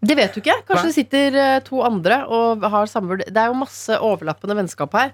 Det 0.00 0.16
vet 0.16 0.32
du 0.34 0.40
ikke. 0.40 0.54
Kanskje 0.68 0.86
det 0.88 0.94
sitter 0.96 1.34
eh, 1.36 1.58
to 1.66 1.82
andre 1.84 2.22
og 2.26 2.62
har 2.72 2.86
samme 2.88 3.12
vurdering. 3.12 3.34
Det 3.36 3.42
er 3.42 3.50
jo 3.52 3.58
masse 3.60 3.98
overlappende 4.00 4.56
vennskap 4.56 4.94
her. 4.96 5.12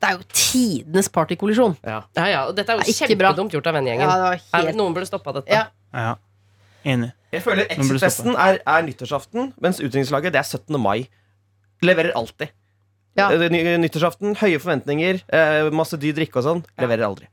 Det 0.00 0.08
er 0.08 0.16
jo 0.16 0.24
tidenes 0.32 1.10
partykollisjon. 1.12 1.74
Ja, 1.84 2.02
ja, 2.16 2.44
og 2.48 2.54
Dette 2.56 2.72
er 2.72 2.78
jo 2.78 2.86
Det 2.86 2.94
er 2.94 3.08
kjempedumt 3.10 3.52
gjort 3.52 3.66
av 3.68 3.74
vennegjengen. 3.76 4.06
Ja, 4.08 4.30
helt 4.54 4.78
Noen 4.78 4.94
burde 4.96 5.08
stoppa 5.10 5.34
dette. 5.36 5.50
Ja. 5.52 5.66
Ja. 5.92 6.14
Enig. 6.88 7.10
Jeg 7.34 7.42
føler 7.44 7.66
Exit-festen 7.70 8.32
er, 8.40 8.58
er 8.66 8.86
nyttårsaften, 8.86 9.50
mens 9.60 9.82
utdrikningslaget 9.82 10.32
det 10.32 10.40
er 10.40 10.48
17. 10.48 10.78
mai. 10.80 11.08
Leverer 11.84 12.14
alltid. 12.16 12.54
Ja. 13.18 13.28
Eh, 13.34 13.50
Nyttårsaften, 13.82 14.36
høye 14.40 14.58
forventninger, 14.62 15.20
eh, 15.28 15.68
masse 15.74 15.98
dyr 16.00 16.14
drikke 16.16 16.40
og 16.40 16.46
sånn. 16.46 16.62
Leverer 16.80 17.04
aldri. 17.10 17.28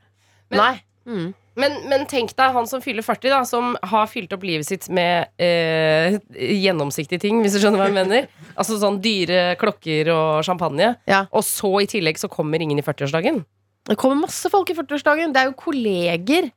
Men- 0.50 0.60
Nei. 0.60 0.74
Mm. 1.08 1.34
Men, 1.58 1.74
men 1.90 2.04
tenk 2.10 2.34
deg 2.38 2.54
han 2.54 2.68
som 2.70 2.82
fyller 2.82 3.02
40, 3.02 3.32
da, 3.32 3.40
som 3.48 3.74
har 3.90 4.06
fylt 4.10 4.32
opp 4.34 4.44
livet 4.46 4.68
sitt 4.68 4.86
med 4.94 5.30
eh, 5.42 6.18
gjennomsiktige 6.32 7.22
ting, 7.24 7.40
hvis 7.42 7.56
du 7.56 7.60
skjønner 7.62 7.82
hva 7.82 7.88
jeg 7.90 7.96
mener. 7.96 8.28
Altså 8.54 8.78
sånn 8.78 9.00
dyre 9.02 9.56
klokker 9.60 10.10
og 10.14 10.46
champagne. 10.46 10.92
Ja. 11.10 11.24
Og 11.34 11.42
så 11.46 11.72
i 11.82 11.88
tillegg 11.90 12.20
så 12.20 12.30
kommer 12.30 12.62
ingen 12.62 12.78
i 12.78 12.86
40-årsdagen. 12.86 13.42
Det 13.88 13.96
kommer 13.98 14.20
masse 14.20 14.50
folk 14.52 14.70
i 14.70 14.76
40-årsdagen. 14.78 15.34
Det 15.34 15.42
er 15.42 15.50
jo 15.50 15.58
kolleger. 15.58 16.50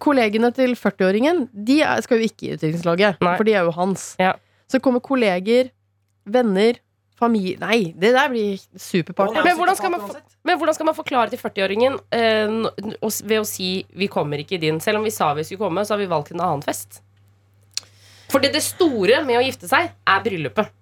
Kollegene 0.00 0.48
til 0.56 0.72
40-åringen 0.78 1.42
De 1.52 1.82
skal 2.04 2.22
jo 2.22 2.28
ikke 2.30 2.46
i 2.46 2.52
utviklingslaget, 2.54 3.18
for 3.20 3.44
de 3.46 3.56
er 3.58 3.66
jo 3.68 3.74
hans. 3.76 4.14
Ja. 4.22 4.34
Så 4.70 4.80
kommer 4.82 5.04
kolleger, 5.04 5.68
venner, 6.26 6.80
familie 7.16 7.56
Nei, 7.62 7.92
det 7.96 8.12
der 8.16 8.30
blir 8.32 8.60
superparty. 8.76 9.40
Men 9.44 9.56
hvordan 9.58 9.78
skal 9.78 9.92
man, 9.94 10.04
men 10.46 10.60
hvordan 10.60 10.76
skal 10.76 10.88
man 10.90 10.96
forklare 10.96 11.32
til 11.32 11.40
40-åringen 11.40 11.98
eh, 12.12 12.56
ved 13.24 13.38
å 13.40 13.46
si 13.48 13.86
'vi 13.88 14.08
kommer 14.12 14.42
ikke 14.42 14.58
i 14.58 14.62
din'? 14.66 14.80
Selv 14.82 15.00
om 15.00 15.04
vi 15.04 15.14
sa 15.14 15.32
vi 15.34 15.44
skulle 15.44 15.64
komme, 15.64 15.84
så 15.84 15.94
har 15.94 16.02
vi 16.02 16.12
valgt 16.12 16.32
en 16.32 16.40
annen 16.40 16.62
fest. 16.62 17.00
Fordi 18.32 18.50
det 18.52 18.62
store 18.62 19.22
med 19.24 19.38
å 19.38 19.44
gifte 19.46 19.68
seg 19.70 19.92
er 19.92 20.24
bryllupet. 20.24 20.72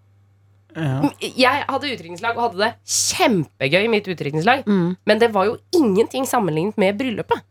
Ja. 0.75 1.11
Jeg 1.23 1.65
hadde 1.69 1.91
utdrikningslag 1.93 2.37
og 2.37 2.49
hadde 2.49 2.65
det 2.65 2.73
kjempegøy 2.83 3.85
i 3.85 3.91
mitt 3.93 4.09
utdrikningslag. 4.11 4.65
Mm. 4.67 4.97
Men 5.07 5.21
det 5.23 5.31
var 5.35 5.47
jo 5.47 5.59
ingenting 5.77 6.27
sammenlignet 6.27 6.81
med 6.81 6.99
bryllupet. 6.99 7.45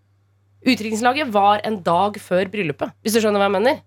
Utdrikningslaget 0.64 1.32
var 1.32 1.64
en 1.64 1.82
dag 1.84 2.20
før 2.20 2.52
bryllupet, 2.52 2.92
hvis 3.04 3.16
du 3.16 3.22
skjønner 3.24 3.40
hva 3.40 3.50
jeg 3.50 3.58
mener. 3.58 3.82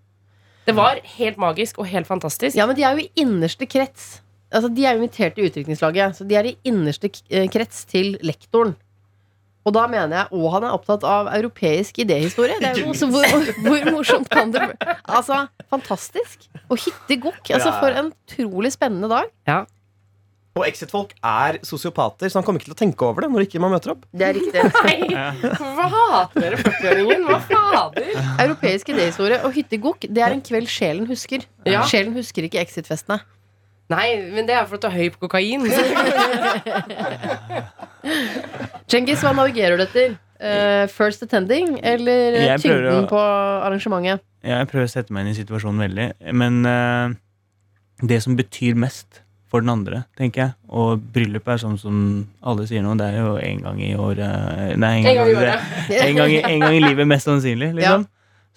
Det 0.67 0.75
var 0.75 0.99
helt 1.15 1.37
magisk 1.39 1.77
og 1.79 1.87
helt 1.87 2.09
fantastisk. 2.09 2.57
Ja, 2.57 2.65
men 2.67 2.75
de 2.75 2.83
er 2.83 2.97
jo 2.97 3.05
i 3.05 3.23
innerste 3.23 3.65
krets. 3.69 4.17
Altså, 4.51 4.69
De 4.73 4.85
er 4.85 4.95
invitert 4.95 5.37
i 5.37 5.47
utdrikningslaget, 5.47 6.15
så 6.17 6.27
de 6.27 6.35
er 6.39 6.51
i 6.51 6.57
innerste 6.67 7.09
eh, 7.29 7.47
krets 7.51 7.85
til 7.89 8.15
lektoren. 8.23 8.75
Og 9.67 9.73
da 9.75 9.83
mener 9.91 10.13
jeg, 10.15 10.27
og 10.31 10.51
han 10.53 10.63
er 10.63 10.75
opptatt 10.77 11.03
av 11.03 11.27
europeisk 11.35 11.97
idéhistorie. 11.99 12.55
Det 12.61 12.69
er 12.69 12.77
jo 12.79 12.93
også, 12.93 13.09
hvor, 13.11 13.25
hvor 13.65 13.89
morsomt 13.91 14.29
kan 14.31 14.53
det 14.53 14.61
bli? 14.63 14.93
Altså, 15.03 15.41
fantastisk. 15.67 16.45
Og 16.69 16.79
hittegokk. 16.79 17.41
Altså, 17.51 17.73
for 17.81 17.91
en 17.99 18.13
utrolig 18.15 18.71
spennende 18.77 19.09
dag. 19.11 19.65
Og 20.57 20.63
Exit-folk 20.65 21.11
er 21.19 21.59
sosiopater, 21.67 22.31
så 22.31 22.39
han 22.39 22.45
kommer 22.47 22.63
ikke 22.63 22.71
til 22.71 22.77
å 22.77 22.79
tenke 22.79 23.05
over 23.05 23.25
det 23.25 23.29
når 23.33 23.45
ikke 23.45 23.59
man 23.61 23.75
møter 23.75 23.93
opp. 23.93 24.07
Det 24.09 24.25
er 24.25 24.37
riktig. 24.39 24.63
Nei, 24.87 25.35
hva 25.77 25.89
hater 25.93 26.47
dere 26.47 26.61
40-åringen? 26.63 27.27
Hva 27.27 27.37
fader? 27.51 28.07
Europeisk 28.47 28.89
idéhistorie 28.95 29.43
og 29.45 29.53
hyttegokk, 29.53 30.07
det 30.09 30.23
er 30.25 30.33
en 30.33 30.41
kveld 30.47 30.71
sjelen 30.71 31.05
husker. 31.11 31.45
Ja. 31.67 31.83
Sjelen 31.91 32.15
husker 32.17 32.47
ikke 32.47 32.63
Exit-festene. 32.63 33.19
Nei, 33.89 34.07
men 34.35 34.47
det 34.49 34.55
er 34.57 34.65
for 34.67 34.75
at 34.75 34.83
du 34.83 34.87
er 34.89 34.95
høy 34.97 35.09
på 35.13 35.21
kokain. 35.27 35.63
Cengiz, 38.91 39.21
hva 39.23 39.31
navigerer 39.35 39.79
du 39.79 39.83
etter? 39.85 40.15
Uh, 40.37 40.85
first 40.93 41.23
attending 41.25 41.79
eller 41.81 42.35
eh, 42.37 42.43
Jeg 42.51 42.61
tyngden 42.61 43.07
å- 43.07 43.09
på 43.09 43.17
arrangementet? 43.17 44.21
Jeg 44.45 44.67
prøver 44.69 44.85
å 44.85 44.91
sette 44.91 45.11
meg 45.15 45.25
inn 45.25 45.31
i 45.31 45.37
situasjonen 45.39 45.81
veldig, 45.81 46.05
men 46.37 46.59
uh, 46.67 47.15
det 48.05 48.19
som 48.23 48.35
betyr 48.37 48.77
mest 48.77 49.23
for 49.49 49.63
den 49.63 49.71
andre, 49.73 50.03
tenker 50.19 50.43
jeg, 50.43 50.53
og 50.69 51.01
bryllup 51.15 51.47
er 51.49 51.57
sånn 51.63 51.79
som 51.81 51.97
alle 52.45 52.67
sier 52.69 52.83
nå, 52.85 52.93
det 52.99 53.07
er 53.13 53.17
jo 53.23 53.33
en 53.39 53.63
gang 53.65 53.81
i 53.81 53.93
året 53.95 54.75
Nei, 54.77 54.91
en 54.99 55.07
gang, 55.07 55.31
En 55.31 55.33
gang 55.33 55.47
i. 55.47 55.95
En 55.97 56.15
gang 56.19 56.35
i, 56.35 56.41
gang 56.61 56.75
i 56.75 56.83
livet, 56.83 57.07
mest 57.07 57.25
sannsynlig. 57.31 57.71
Liksom. 57.79 58.03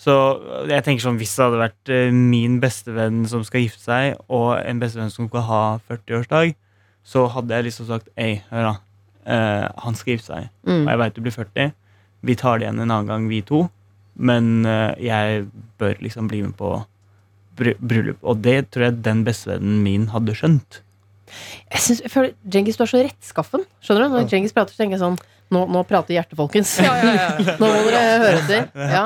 Så 0.00 0.12
jeg 0.70 0.84
tenker 0.86 1.04
sånn, 1.04 1.18
Hvis 1.20 1.34
det 1.36 1.44
hadde 1.44 1.58
vært 1.60 1.90
eh, 1.92 2.10
min 2.14 2.54
bestevenn 2.62 3.24
som 3.28 3.42
skal 3.44 3.66
gifte 3.66 3.82
seg, 3.84 4.14
og 4.32 4.54
en 4.64 4.80
bestevenn 4.80 5.12
som 5.12 5.28
skal 5.28 5.44
ha 5.48 5.62
40-årsdag, 5.90 6.54
så 7.04 7.26
hadde 7.34 7.52
jeg 7.58 7.66
liksom 7.68 7.88
sagt 7.90 8.08
Ei, 8.16 8.38
hør 8.50 8.70
da. 8.70 8.76
Uh, 9.30 9.66
han 9.84 9.94
skal 9.98 10.14
gifte 10.16 10.32
seg, 10.32 10.46
Mm. 10.64 10.86
og 10.86 10.88
jeg 10.88 10.98
veit 11.02 11.14
du 11.14 11.20
blir 11.26 11.34
40. 11.36 11.72
Vi 12.24 12.34
tar 12.40 12.58
det 12.58 12.64
igjen 12.66 12.80
en 12.80 12.90
annen 12.90 13.06
gang, 13.10 13.28
vi 13.28 13.42
to. 13.44 13.66
men 14.16 14.66
uh, 14.66 14.92
jeg 15.00 15.46
bør 15.80 15.94
liksom 16.02 16.26
bli 16.28 16.42
med 16.42 16.56
på 16.58 16.72
bry 17.56 17.74
bryllup. 17.80 18.18
Og 18.24 18.40
det 18.42 18.70
tror 18.72 18.88
jeg 18.88 19.02
den 19.04 19.22
bestevennen 19.24 19.82
min 19.84 20.08
hadde 20.12 20.34
skjønt. 20.36 20.80
Jeg, 21.70 21.80
synes, 21.80 22.00
jeg 22.02 22.10
føler 22.10 22.32
Djengis, 22.42 22.76
du 22.76 22.82
er 22.84 22.90
så 22.90 23.00
rettskaffen. 23.04 23.64
Skjønner 23.84 24.08
du? 24.08 24.14
Når 24.16 24.28
Djengis 24.32 24.52
prater, 24.56 24.74
så 24.74 24.82
tenker 24.82 24.96
jeg 24.98 25.04
sånn 25.04 25.20
Nå, 25.50 25.64
nå 25.66 25.80
prater 25.84 26.14
hjertet, 26.14 26.36
folkens. 26.38 26.76
Nå 27.60 27.66
må 27.68 27.78
dere 27.90 28.02
høre 28.22 28.36
etter. 28.38 28.68
Ja. 28.92 29.04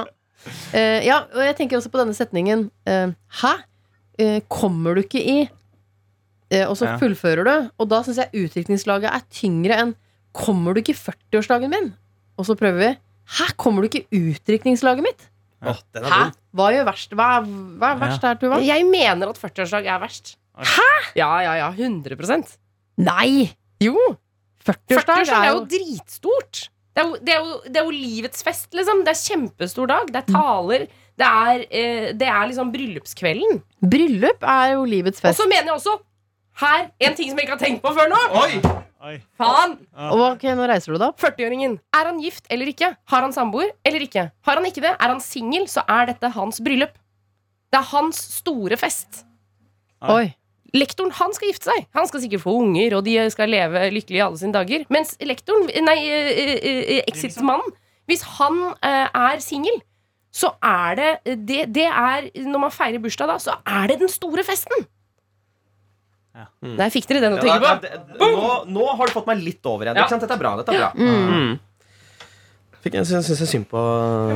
Eh, 0.74 1.04
ja, 1.06 1.22
og 1.32 1.40
jeg 1.44 1.56
tenker 1.56 1.78
også 1.78 1.90
på 1.92 2.00
denne 2.02 2.14
setningen. 2.16 2.66
Uh, 2.88 3.14
Hæ? 3.40 3.52
Uh, 4.20 4.40
kommer 4.52 4.94
du 4.94 5.02
ikke 5.04 5.22
i 5.22 5.38
Eh, 6.52 6.68
Og 6.68 6.76
så 6.76 6.86
Ja. 6.86 6.98
fullfører 7.00 7.44
du, 7.44 7.70
og 7.78 7.88
da 7.88 8.02
syns 8.04 8.18
jeg 8.20 8.30
utdrikningslaget 8.44 9.10
er 9.10 9.22
tyngre 9.32 9.78
enn 9.80 9.94
Kommer 10.34 10.74
du 10.74 10.80
ikke 10.80 10.90
i 10.94 10.98
40-årsdagen 10.98 11.70
min? 11.70 11.92
Og 12.36 12.44
så 12.44 12.56
prøver 12.58 12.78
vi. 12.78 12.96
Hæ, 13.38 13.54
kommer 13.56 13.82
du 13.82 13.88
ikke 13.88 14.04
i 14.10 14.32
utdrikningslaget 14.34 15.02
mitt? 15.02 15.28
Ja. 15.62 15.74
den 15.94 16.04
er 16.04 16.10
Hæ? 16.10 16.32
Hva 16.52 16.66
gjør 16.74 16.84
verst? 16.90 17.10
Hva 17.14 17.28
er, 17.38 17.46
hva 17.78 17.92
er 17.94 18.00
verst 18.02 18.22
her, 18.26 18.34
Tuva? 18.34 18.58
Jeg 18.60 18.84
mener 18.84 19.28
at 19.30 19.38
40-årsdag 19.38 19.86
er 19.86 19.98
verst. 20.02 20.36
Hæ? 20.58 20.90
Ja, 21.16 21.30
ja, 21.40 21.54
ja. 21.54 21.70
100% 21.72 22.56
Nei! 22.98 23.54
Jo! 23.80 23.94
40-årsdag 24.66 25.06
40-årsdag 25.06 25.38
er 25.38 25.48
er 25.48 25.52
jo 25.54 25.64
dritstort. 25.70 26.68
Det 26.94 27.02
er 27.02 27.08
jo, 27.08 27.16
det, 27.26 27.34
er 27.34 27.40
jo, 27.42 27.54
det 27.66 27.80
er 27.80 27.88
jo 27.88 27.94
livets 27.94 28.44
fest, 28.46 28.68
liksom. 28.76 29.02
Det 29.06 29.10
er 29.10 29.18
kjempestor 29.18 29.90
dag. 29.90 30.10
Det 30.14 30.20
er 30.22 30.28
taler. 30.30 30.86
Det 31.18 31.26
er, 31.26 31.64
eh, 31.70 32.08
det 32.14 32.28
er 32.30 32.48
liksom 32.50 32.70
bryllupskvelden. 32.74 33.60
Bryllup 33.82 34.46
er 34.46 34.74
jo 34.76 34.84
livets 34.86 35.22
fest. 35.22 35.34
Og 35.34 35.42
så 35.42 35.48
mener 35.50 35.72
jeg 35.72 35.78
også 35.78 35.96
her 36.62 36.88
en 37.02 37.16
ting 37.18 37.30
som 37.30 37.38
jeg 37.38 37.48
ikke 37.48 37.56
har 37.56 37.62
tenkt 37.64 37.82
på 37.82 37.92
før 37.96 38.10
nå. 38.12 38.20
Oi! 38.44 38.82
Oi. 39.04 39.16
Faen! 39.36 39.74
Ok, 40.16 40.46
nå 40.56 40.68
reiser 40.70 40.94
du 40.94 40.98
deg 41.00 41.10
opp. 41.10 41.18
40-åringen. 41.20 41.76
Er 41.98 42.08
han 42.08 42.22
gift 42.22 42.46
eller 42.54 42.70
ikke? 42.70 42.94
Har 43.10 43.26
han 43.26 43.34
samboer 43.36 43.74
eller 43.84 44.06
ikke? 44.06 44.28
Har 44.46 44.60
han 44.60 44.68
ikke 44.70 44.84
det, 44.86 44.94
er 44.94 45.12
han 45.12 45.20
singel, 45.20 45.66
så 45.68 45.84
er 45.90 46.08
dette 46.14 46.30
hans 46.38 46.62
bryllup. 46.64 46.94
Det 47.74 47.80
er 47.82 47.90
hans 47.90 48.22
store 48.38 48.78
fest. 48.80 49.24
Oi. 50.14 50.30
Lektoren 50.74 51.12
han 51.14 51.34
skal 51.36 51.52
gifte 51.52 51.70
seg. 51.70 51.86
Han 51.94 52.08
skal 52.10 52.22
sikkert 52.24 52.42
få 52.42 52.56
unger, 52.58 52.96
og 52.98 53.04
de 53.06 53.14
skal 53.30 53.52
leve 53.52 53.84
lykkelig 53.94 54.18
i 54.18 54.22
alle 54.24 54.40
sine 54.40 54.54
dager. 54.56 54.84
Mens 54.92 55.14
lektoren, 55.22 55.68
nei, 55.86 55.98
eh, 56.10 56.54
eh, 56.58 57.02
exit-mannen, 57.06 57.70
hvis 58.10 58.24
han 58.40 58.58
eh, 58.82 59.06
er 59.06 59.42
singel, 59.44 59.78
så 60.34 60.50
er 60.66 60.96
det, 60.98 61.10
det 61.46 61.60
Det 61.70 61.84
er 61.86 62.26
Når 62.42 62.58
man 62.64 62.72
feirer 62.74 62.98
bursdag, 62.98 63.30
da, 63.30 63.36
så 63.38 63.54
er 63.62 63.86
det 63.92 64.00
den 64.00 64.10
store 64.10 64.42
festen. 64.42 64.86
Ja. 66.34 66.48
Der 66.80 66.90
fikk 66.90 67.06
dere 67.06 67.20
den 67.22 67.36
å 67.36 67.38
tenke 67.38 67.60
på. 67.62 67.68
Ja, 67.70 67.74
det- 67.78 68.18
det- 68.18 68.18
nå, 68.34 68.64
nå 68.66 68.96
har 68.96 69.06
du 69.06 69.12
fått 69.14 69.28
meg 69.30 69.38
litt 69.38 69.64
over 69.64 69.86
igjen. 69.86 69.94
Ja. 69.94 70.02
Ikke 70.02 70.10
sant? 70.10 70.20
Dette 70.26 70.34
er 70.34 70.42
bra. 70.42 70.56
dette 70.56 70.74
er 70.74 70.78
bra 70.80 70.92
mm. 70.98 71.60
Fikk 72.82 72.94
jeg 72.98 73.06
syns 73.06 73.28
jeg 73.30 73.48
synd 73.48 73.68
på 73.70 73.78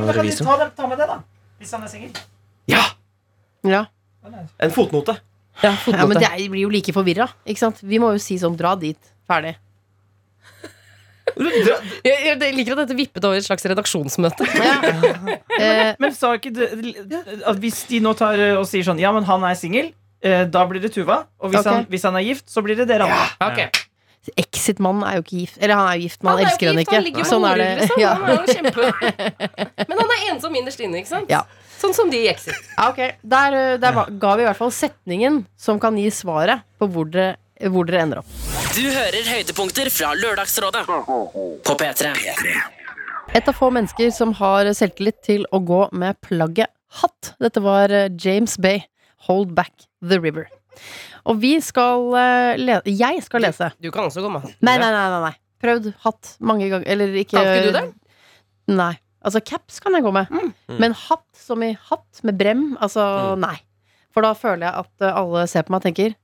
revisor. 0.07 0.45
ta, 0.75 0.87
med 0.87 0.97
det, 0.97 1.07
da. 1.07 1.19
Hvis 1.59 1.71
han 1.75 1.83
er 1.83 1.87
singel. 1.91 2.11
Ja! 2.65 2.85
Ja. 3.67 3.85
En 4.59 4.71
fotnote. 4.71 5.19
Ja, 5.63 5.73
ja, 5.91 6.05
men 6.07 6.19
det 6.19 6.29
blir 6.51 6.63
jo 6.63 6.69
like 6.71 6.93
forvirra. 6.95 7.29
Vi 7.45 7.99
må 7.99 8.13
jo 8.15 8.21
si 8.23 8.37
sånn 8.39 8.55
dra 8.59 8.75
dit. 8.79 8.99
Ferdig. 9.29 9.57
Jeg, 11.39 11.75
jeg, 12.03 12.35
jeg 12.41 12.55
liker 12.55 12.73
at 12.75 12.81
dette 12.83 12.95
vippet 12.97 13.25
over 13.25 13.37
et 13.37 13.45
slags 13.45 13.65
redaksjonsmøte. 13.69 14.47
Eh, 15.59 15.89
Men 15.99 16.13
sa 16.15 16.29
ikke 16.37 16.53
det, 16.55 16.67
at 17.43 17.57
hvis 17.59 17.81
de 17.89 17.97
nå 17.99 18.13
tar 18.15 18.39
eh, 18.39 18.53
og 18.55 18.63
sier 18.69 18.85
sånn 18.87 18.99
Ja, 19.01 19.09
men 19.11 19.25
han 19.27 19.43
er 19.43 19.57
singel, 19.59 19.89
eh, 20.23 20.45
da 20.47 20.61
blir 20.69 20.79
det 20.79 20.93
Tuva. 20.95 21.25
Og 21.43 21.51
hvis, 21.51 21.59
okay. 21.59 21.81
han, 21.81 21.87
hvis 21.91 22.05
han 22.07 22.15
er 22.15 22.23
gift, 22.23 22.45
så 22.47 22.63
blir 22.63 22.79
det 22.79 22.85
dere 22.87 23.09
andre. 23.09 23.49
Ok. 23.49 23.81
Exit-mannen 24.39 25.03
er 25.03 25.17
jo 25.17 25.25
ikke 25.25 25.41
gift. 25.41 25.57
Eller 25.59 25.75
han 25.75 25.89
er 25.89 25.99
jo 25.99 26.07
gift, 26.07 26.21
men 26.23 26.31
han, 26.31 26.39
han 26.39 26.47
elsker 26.47 26.69
henne 26.69 26.85
ikke. 26.85 26.95
Han 26.95 27.05
ligger 27.09 27.25
med 27.25 27.31
Sånn 27.33 27.43
er 27.43 27.51
horer, 27.51 27.65
det. 27.65 27.75
liksom. 27.81 27.99
Ja. 27.99 28.13
Han 28.15 28.31
er 28.31 28.39
jo 28.39 28.55
kjempe... 28.55 28.81
Men 29.91 30.01
han 30.05 30.15
er 30.15 30.25
ensom 30.31 30.57
innerst 30.61 30.85
inne, 30.85 31.03
ikke 31.03 31.11
sant? 31.11 31.33
Ja. 31.35 31.43
Sånn 31.79 31.95
som 31.95 32.09
de 32.11 32.19
i 32.25 32.27
Exit. 32.31 32.57
Ja, 32.75 32.89
ok. 32.89 32.99
Der, 33.23 33.55
eh, 33.55 33.77
der 33.79 33.99
ga 34.19 34.33
vi 34.35 34.43
i 34.43 34.47
hvert 34.49 34.59
fall 34.59 34.73
setningen 34.75 35.45
som 35.57 35.79
kan 35.79 35.97
gi 35.97 36.09
svaret 36.11 36.65
på 36.79 36.89
hvor 36.91 37.07
dere, 37.11 37.37
hvor 37.71 37.87
dere 37.87 38.03
ender 38.03 38.21
opp. 38.21 38.33
Du 38.75 38.83
hører 38.83 39.25
høydepunkter 39.29 39.89
fra 39.91 40.11
Lørdagsrådet 40.19 40.83
på 40.85 41.77
P3. 41.79 42.11
Et 43.37 43.47
av 43.47 43.55
få 43.55 43.69
mennesker 43.71 44.11
som 44.11 44.33
har 44.39 44.67
selvtillit 44.75 45.21
til 45.25 45.47
å 45.55 45.61
gå 45.63 45.81
med 45.95 46.19
plagget 46.25 46.71
hatt. 47.01 47.33
Dette 47.39 47.63
var 47.63 47.93
eh, 47.93 48.09
James 48.11 48.57
Bay, 48.57 48.83
'Hold 49.27 49.53
Back 49.55 49.87
The 50.01 50.19
River'. 50.19 50.49
Og 51.27 51.39
vi 51.41 51.59
skal 51.61 52.07
lese 52.57 52.87
Jeg 52.87 53.23
skal 53.23 53.43
lese. 53.43 53.71
Du 53.83 53.91
kan 53.91 54.07
også 54.07 54.23
gå 54.23 54.31
med. 54.31 54.47
Nei, 54.63 54.77
nei, 54.79 54.91
nei. 54.91 55.09
nei, 55.11 55.21
nei. 55.29 55.35
Prøvd 55.59 55.93
hatt 56.05 56.35
mange 56.39 56.69
ganger. 56.71 56.87
Eller 56.87 57.13
ikke 57.19 57.35
Kan 57.37 57.47
ikke 57.51 57.67
du 57.67 57.75
det? 57.75 57.83
Nei. 58.71 58.93
Altså, 59.19 59.41
caps 59.43 59.81
kan 59.83 59.95
jeg 59.97 60.05
gå 60.05 60.11
med. 60.15 60.31
Men 60.79 60.95
hatt 60.95 61.28
som 61.49 61.65
i 61.65 61.73
hatt 61.89 62.23
med 62.27 62.39
brem, 62.39 62.71
altså 62.79 63.03
nei. 63.41 63.57
For 64.15 64.25
da 64.25 64.33
føler 64.37 64.67
jeg 64.67 64.85
at 64.85 65.05
eh, 65.05 65.21
alle 65.21 65.45
ser 65.49 65.65
på 65.65 65.75
meg 65.75 65.83
og 65.83 65.89
tenker 65.89 66.17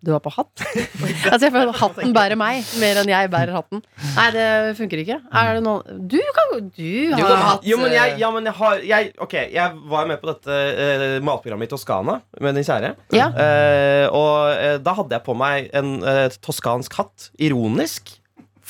du 0.00 0.14
har 0.14 0.20
på 0.24 0.30
hatt? 0.32 0.62
altså 1.30 1.46
jeg 1.46 1.52
føler 1.52 1.70
at 1.74 1.80
hatten 1.82 2.14
bærer 2.16 2.38
meg 2.40 2.64
mer 2.80 3.02
enn 3.02 3.10
jeg 3.10 3.28
bærer 3.32 3.52
hatten. 3.52 3.82
Nei, 4.14 4.28
det 4.32 4.46
funker 4.78 5.02
ikke. 5.02 5.18
Er 5.28 5.58
det 5.58 5.64
noen 5.66 6.06
Du 6.08 6.16
kan 6.36 6.54
gå 6.54 6.60
Du 6.72 7.12
har 7.12 7.20
kan 7.20 7.42
hatt 7.44 7.66
Jo, 7.68 7.76
men 7.82 7.92
jeg, 7.92 8.14
ja, 8.22 8.30
men 8.32 8.48
jeg 8.48 8.56
har 8.56 8.80
jeg, 8.86 9.10
Ok, 9.20 9.36
jeg 9.52 9.82
var 9.92 10.08
med 10.08 10.22
på 10.22 10.30
dette 10.30 10.56
uh, 10.80 11.04
matprogrammet 11.26 11.68
i 11.68 11.72
Toskana 11.74 12.16
med 12.40 12.56
din 12.56 12.64
kjære. 12.64 12.94
Ja. 13.12 13.28
Uh, 13.36 14.06
og 14.16 14.32
uh, 14.56 14.78
da 14.80 14.96
hadde 15.02 15.18
jeg 15.18 15.26
på 15.26 15.36
meg 15.36 15.68
en 15.76 15.98
eh, 16.00 16.24
toskansk 16.40 16.96
hatt. 16.96 17.28
Ironisk. 17.42 18.14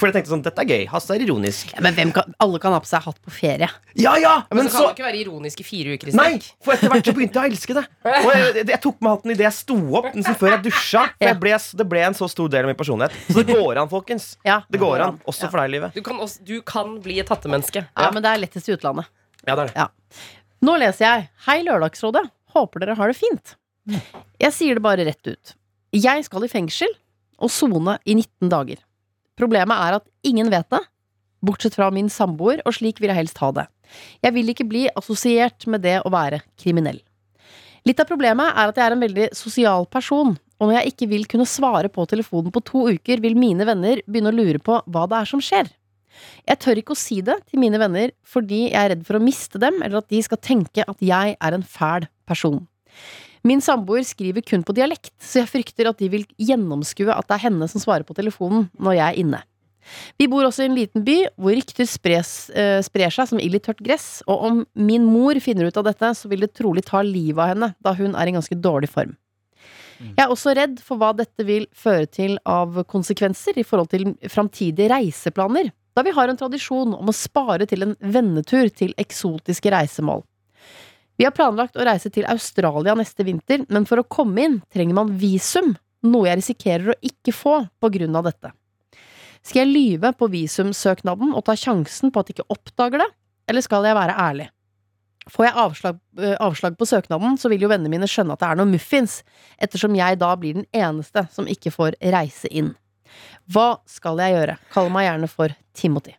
For 0.00 0.08
jeg 0.08 0.14
tenkte 0.16 0.30
sånn, 0.32 0.40
dette 0.44 0.62
er 0.64 0.68
gøy. 0.70 0.84
Hasse 0.88 1.12
er 1.12 1.20
ironisk. 1.20 1.74
Ja, 1.76 1.82
Men 1.84 1.92
hvem 1.98 2.10
kan, 2.16 2.32
alle 2.40 2.58
kan 2.62 2.72
ha 2.72 2.78
på 2.80 2.88
seg 2.88 3.04
hatt 3.04 3.18
på 3.20 3.32
ferie. 3.36 3.68
Ja, 4.00 4.14
ja! 4.16 4.32
Men, 4.48 4.62
Men 4.62 4.70
så 4.72 4.78
kan 4.78 4.86
man 4.86 4.94
ikke 4.96 5.04
være 5.04 5.20
ironisk 5.20 5.60
i 5.60 5.66
fire 5.66 5.96
uker 5.98 6.08
i 6.08 6.14
Nei, 6.16 6.30
for 6.64 6.72
etter 6.72 6.88
hvert 6.94 7.10
så 7.10 7.14
begynte 7.18 7.36
jeg 7.42 7.50
å 7.50 7.52
elske 7.52 7.76
det. 7.76 7.84
Og 8.08 8.30
jeg, 8.32 8.46
jeg, 8.62 8.66
jeg 8.72 8.80
tok 8.86 8.98
med 9.04 9.12
hatten 9.12 9.34
idet 9.34 9.46
jeg 9.46 9.56
sto 9.58 9.76
opp, 10.00 10.08
nesten 10.16 10.38
før 10.40 10.54
jeg 10.54 10.64
dusja. 10.70 11.04
For 11.18 11.28
jeg 11.28 11.38
ble, 11.44 11.54
det 11.82 11.86
ble 11.92 12.04
en 12.08 12.16
så 12.16 12.30
stor 12.32 12.50
del 12.56 12.64
av 12.64 12.72
min 12.72 12.80
personlighet. 12.80 13.20
Så 13.28 13.44
det 13.44 13.58
går 13.60 13.82
an, 13.84 13.92
folkens. 13.92 14.30
Ja, 14.48 14.58
Det 14.72 14.80
går 14.80 15.04
an, 15.10 15.20
også 15.28 15.52
for 15.52 15.60
deg, 15.62 15.74
livet. 15.76 15.94
Du 15.94 16.02
kan, 16.06 16.18
også, 16.24 16.40
du 16.48 16.56
kan 16.64 16.96
bli 17.04 17.20
et 17.20 17.28
hattemenneske. 17.30 17.84
Ja, 17.92 18.10
men 18.16 18.24
det 18.24 18.32
er 18.32 18.40
lettest 18.46 18.72
i 18.72 18.76
utlandet. 18.78 19.12
Ja, 19.44 19.54
det 19.54 19.68
er 19.68 19.74
det. 19.76 19.88
Nå 20.64 20.74
leser 20.80 21.06
jeg 21.06 21.28
Hei 21.46 21.60
Lørdagsrådet, 21.64 22.26
håper 22.56 22.82
dere 22.82 22.96
har 22.98 23.12
det 23.12 23.16
fint. 23.20 23.54
Jeg 24.40 24.52
sier 24.56 24.76
det 24.80 24.84
bare 24.84 25.04
rett 25.08 25.28
ut. 25.28 25.54
Jeg 25.96 26.24
skal 26.24 26.44
i 26.46 26.50
fengsel 26.52 26.92
og 27.40 27.50
sone 27.52 27.96
i 28.04 28.14
19 28.16 28.50
dager. 28.52 28.80
Problemet 29.40 29.86
er 29.88 29.98
at 29.98 30.06
ingen 30.26 30.50
vet 30.52 30.68
det, 30.72 30.82
bortsett 31.40 31.76
fra 31.78 31.88
min 31.94 32.10
samboer, 32.12 32.60
og 32.68 32.76
slik 32.76 33.00
vil 33.00 33.12
jeg 33.12 33.22
helst 33.22 33.40
ha 33.40 33.48
det. 33.56 33.66
Jeg 34.20 34.36
vil 34.36 34.52
ikke 34.52 34.68
bli 34.68 34.84
assosiert 34.92 35.64
med 35.70 35.82
det 35.86 35.96
å 36.04 36.12
være 36.12 36.42
kriminell. 36.60 37.00
Litt 37.88 38.00
av 38.02 38.08
problemet 38.10 38.52
er 38.52 38.68
at 38.68 38.76
jeg 38.76 38.84
er 38.84 38.94
en 38.94 39.04
veldig 39.06 39.28
sosial 39.36 39.86
person, 39.88 40.34
og 40.60 40.68
når 40.68 40.76
jeg 40.76 40.92
ikke 40.92 41.08
vil 41.14 41.24
kunne 41.30 41.48
svare 41.48 41.88
på 41.92 42.04
telefonen 42.10 42.52
på 42.52 42.60
to 42.68 42.84
uker, 42.92 43.22
vil 43.24 43.38
mine 43.38 43.64
venner 43.64 44.02
begynne 44.04 44.32
å 44.32 44.36
lure 44.36 44.60
på 44.60 44.82
hva 44.84 45.06
det 45.08 45.22
er 45.22 45.30
som 45.30 45.40
skjer. 45.44 45.70
Jeg 46.44 46.60
tør 46.60 46.80
ikke 46.82 46.92
å 46.92 47.00
si 47.00 47.22
det 47.24 47.38
til 47.48 47.62
mine 47.62 47.78
venner 47.80 48.12
fordi 48.28 48.66
jeg 48.66 48.76
er 48.76 48.92
redd 48.92 49.06
for 49.08 49.16
å 49.16 49.24
miste 49.24 49.60
dem, 49.62 49.80
eller 49.80 50.02
at 50.02 50.10
de 50.12 50.20
skal 50.26 50.42
tenke 50.44 50.84
at 50.84 51.00
jeg 51.00 51.36
er 51.38 51.56
en 51.56 51.64
fæl 51.64 52.10
person. 52.28 52.60
Min 53.46 53.62
samboer 53.64 54.04
skriver 54.04 54.44
kun 54.44 54.64
på 54.66 54.74
dialekt, 54.76 55.14
så 55.22 55.40
jeg 55.40 55.50
frykter 55.50 55.88
at 55.88 56.00
de 56.00 56.10
vil 56.12 56.26
gjennomskue 56.36 57.12
at 57.14 57.28
det 57.28 57.38
er 57.38 57.46
henne 57.48 57.68
som 57.72 57.80
svarer 57.80 58.04
på 58.04 58.16
telefonen 58.16 58.68
når 58.76 58.98
jeg 58.98 59.06
er 59.06 59.22
inne. 59.22 59.40
Vi 60.20 60.28
bor 60.30 60.44
også 60.44 60.66
i 60.66 60.68
en 60.68 60.76
liten 60.76 61.04
by 61.06 61.16
hvor 61.40 61.56
rykter 61.56 61.88
spres, 61.88 62.50
eh, 62.52 62.78
sprer 62.84 63.12
seg 63.14 63.30
som 63.30 63.40
ild 63.40 63.56
i 63.56 63.62
tørt 63.64 63.80
gress, 63.82 64.20
og 64.28 64.44
om 64.50 64.60
min 64.76 65.08
mor 65.08 65.40
finner 65.40 65.70
ut 65.70 65.80
av 65.80 65.88
dette, 65.88 66.12
så 66.14 66.28
vil 66.30 66.44
det 66.44 66.52
trolig 66.58 66.84
ta 66.86 67.00
livet 67.06 67.40
av 67.40 67.52
henne, 67.54 67.72
da 67.80 67.96
hun 67.96 68.14
er 68.14 68.28
i 68.28 68.36
ganske 68.36 68.60
dårlig 68.60 68.92
form. 68.92 69.16
Jeg 70.00 70.24
er 70.24 70.32
også 70.32 70.54
redd 70.56 70.78
for 70.80 71.00
hva 71.00 71.10
dette 71.16 71.44
vil 71.44 71.66
føre 71.76 72.06
til 72.08 72.38
av 72.48 72.78
konsekvenser 72.88 73.58
i 73.60 73.64
forhold 73.66 73.90
til 73.92 74.14
framtidige 74.32 74.88
reiseplaner, 74.92 75.68
da 75.96 76.04
vi 76.06 76.14
har 76.16 76.30
en 76.30 76.38
tradisjon 76.40 76.94
om 76.96 77.10
å 77.10 77.16
spare 77.16 77.66
til 77.68 77.84
en 77.84 77.96
vennetur 78.00 78.70
til 78.72 78.94
eksotiske 79.00 79.72
reisemål. 79.74 80.22
Vi 81.20 81.26
har 81.26 81.34
planlagt 81.36 81.74
å 81.76 81.84
reise 81.84 82.08
til 82.08 82.24
Australia 82.32 82.94
neste 82.96 83.26
vinter, 83.28 83.66
men 83.68 83.84
for 83.84 84.00
å 84.00 84.06
komme 84.08 84.40
inn 84.40 84.54
trenger 84.72 84.96
man 84.96 85.10
visum, 85.20 85.74
noe 86.08 86.30
jeg 86.30 86.38
risikerer 86.40 86.94
å 86.94 87.00
ikke 87.04 87.34
få 87.36 87.56
på 87.76 87.90
grunn 87.92 88.14
av 88.16 88.24
dette. 88.24 88.54
Skal 89.44 89.66
jeg 89.66 89.72
lyve 89.74 90.14
på 90.16 90.30
visumsøknaden 90.32 91.34
og 91.36 91.42
ta 91.44 91.52
sjansen 91.60 92.08
på 92.12 92.22
at 92.22 92.30
de 92.30 92.38
ikke 92.38 92.46
oppdager 92.54 93.02
det, 93.02 93.08
eller 93.52 93.64
skal 93.66 93.84
jeg 93.84 93.98
være 93.98 94.14
ærlig? 94.16 94.46
Får 95.28 95.44
jeg 95.44 95.56
avslag, 95.60 95.98
øh, 96.24 96.36
avslag 96.40 96.78
på 96.80 96.88
søknaden, 96.88 97.36
så 97.36 97.50
vil 97.52 97.66
jo 97.66 97.68
vennene 97.68 97.92
mine 97.92 98.08
skjønne 98.08 98.32
at 98.32 98.40
det 98.40 98.48
er 98.48 98.56
noe 98.56 98.70
muffins, 98.70 99.18
ettersom 99.60 99.98
jeg 99.98 100.16
da 100.22 100.30
blir 100.40 100.56
den 100.56 100.66
eneste 100.72 101.26
som 101.34 101.44
ikke 101.44 101.74
får 101.74 101.98
reise 102.00 102.48
inn. 102.48 102.72
Hva 103.52 103.74
skal 103.84 104.16
jeg 104.24 104.38
gjøre? 104.38 104.56
Kall 104.72 104.88
meg 104.88 105.04
gjerne 105.04 105.28
for 105.28 105.52
Timothy. 105.76 106.16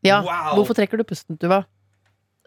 Ja, 0.00 0.22
Wow. 0.24 0.56
hvorfor 0.56 0.80
trekker 0.80 0.96
du 0.96 1.04
pusten, 1.04 1.36
Tuva? 1.36 1.66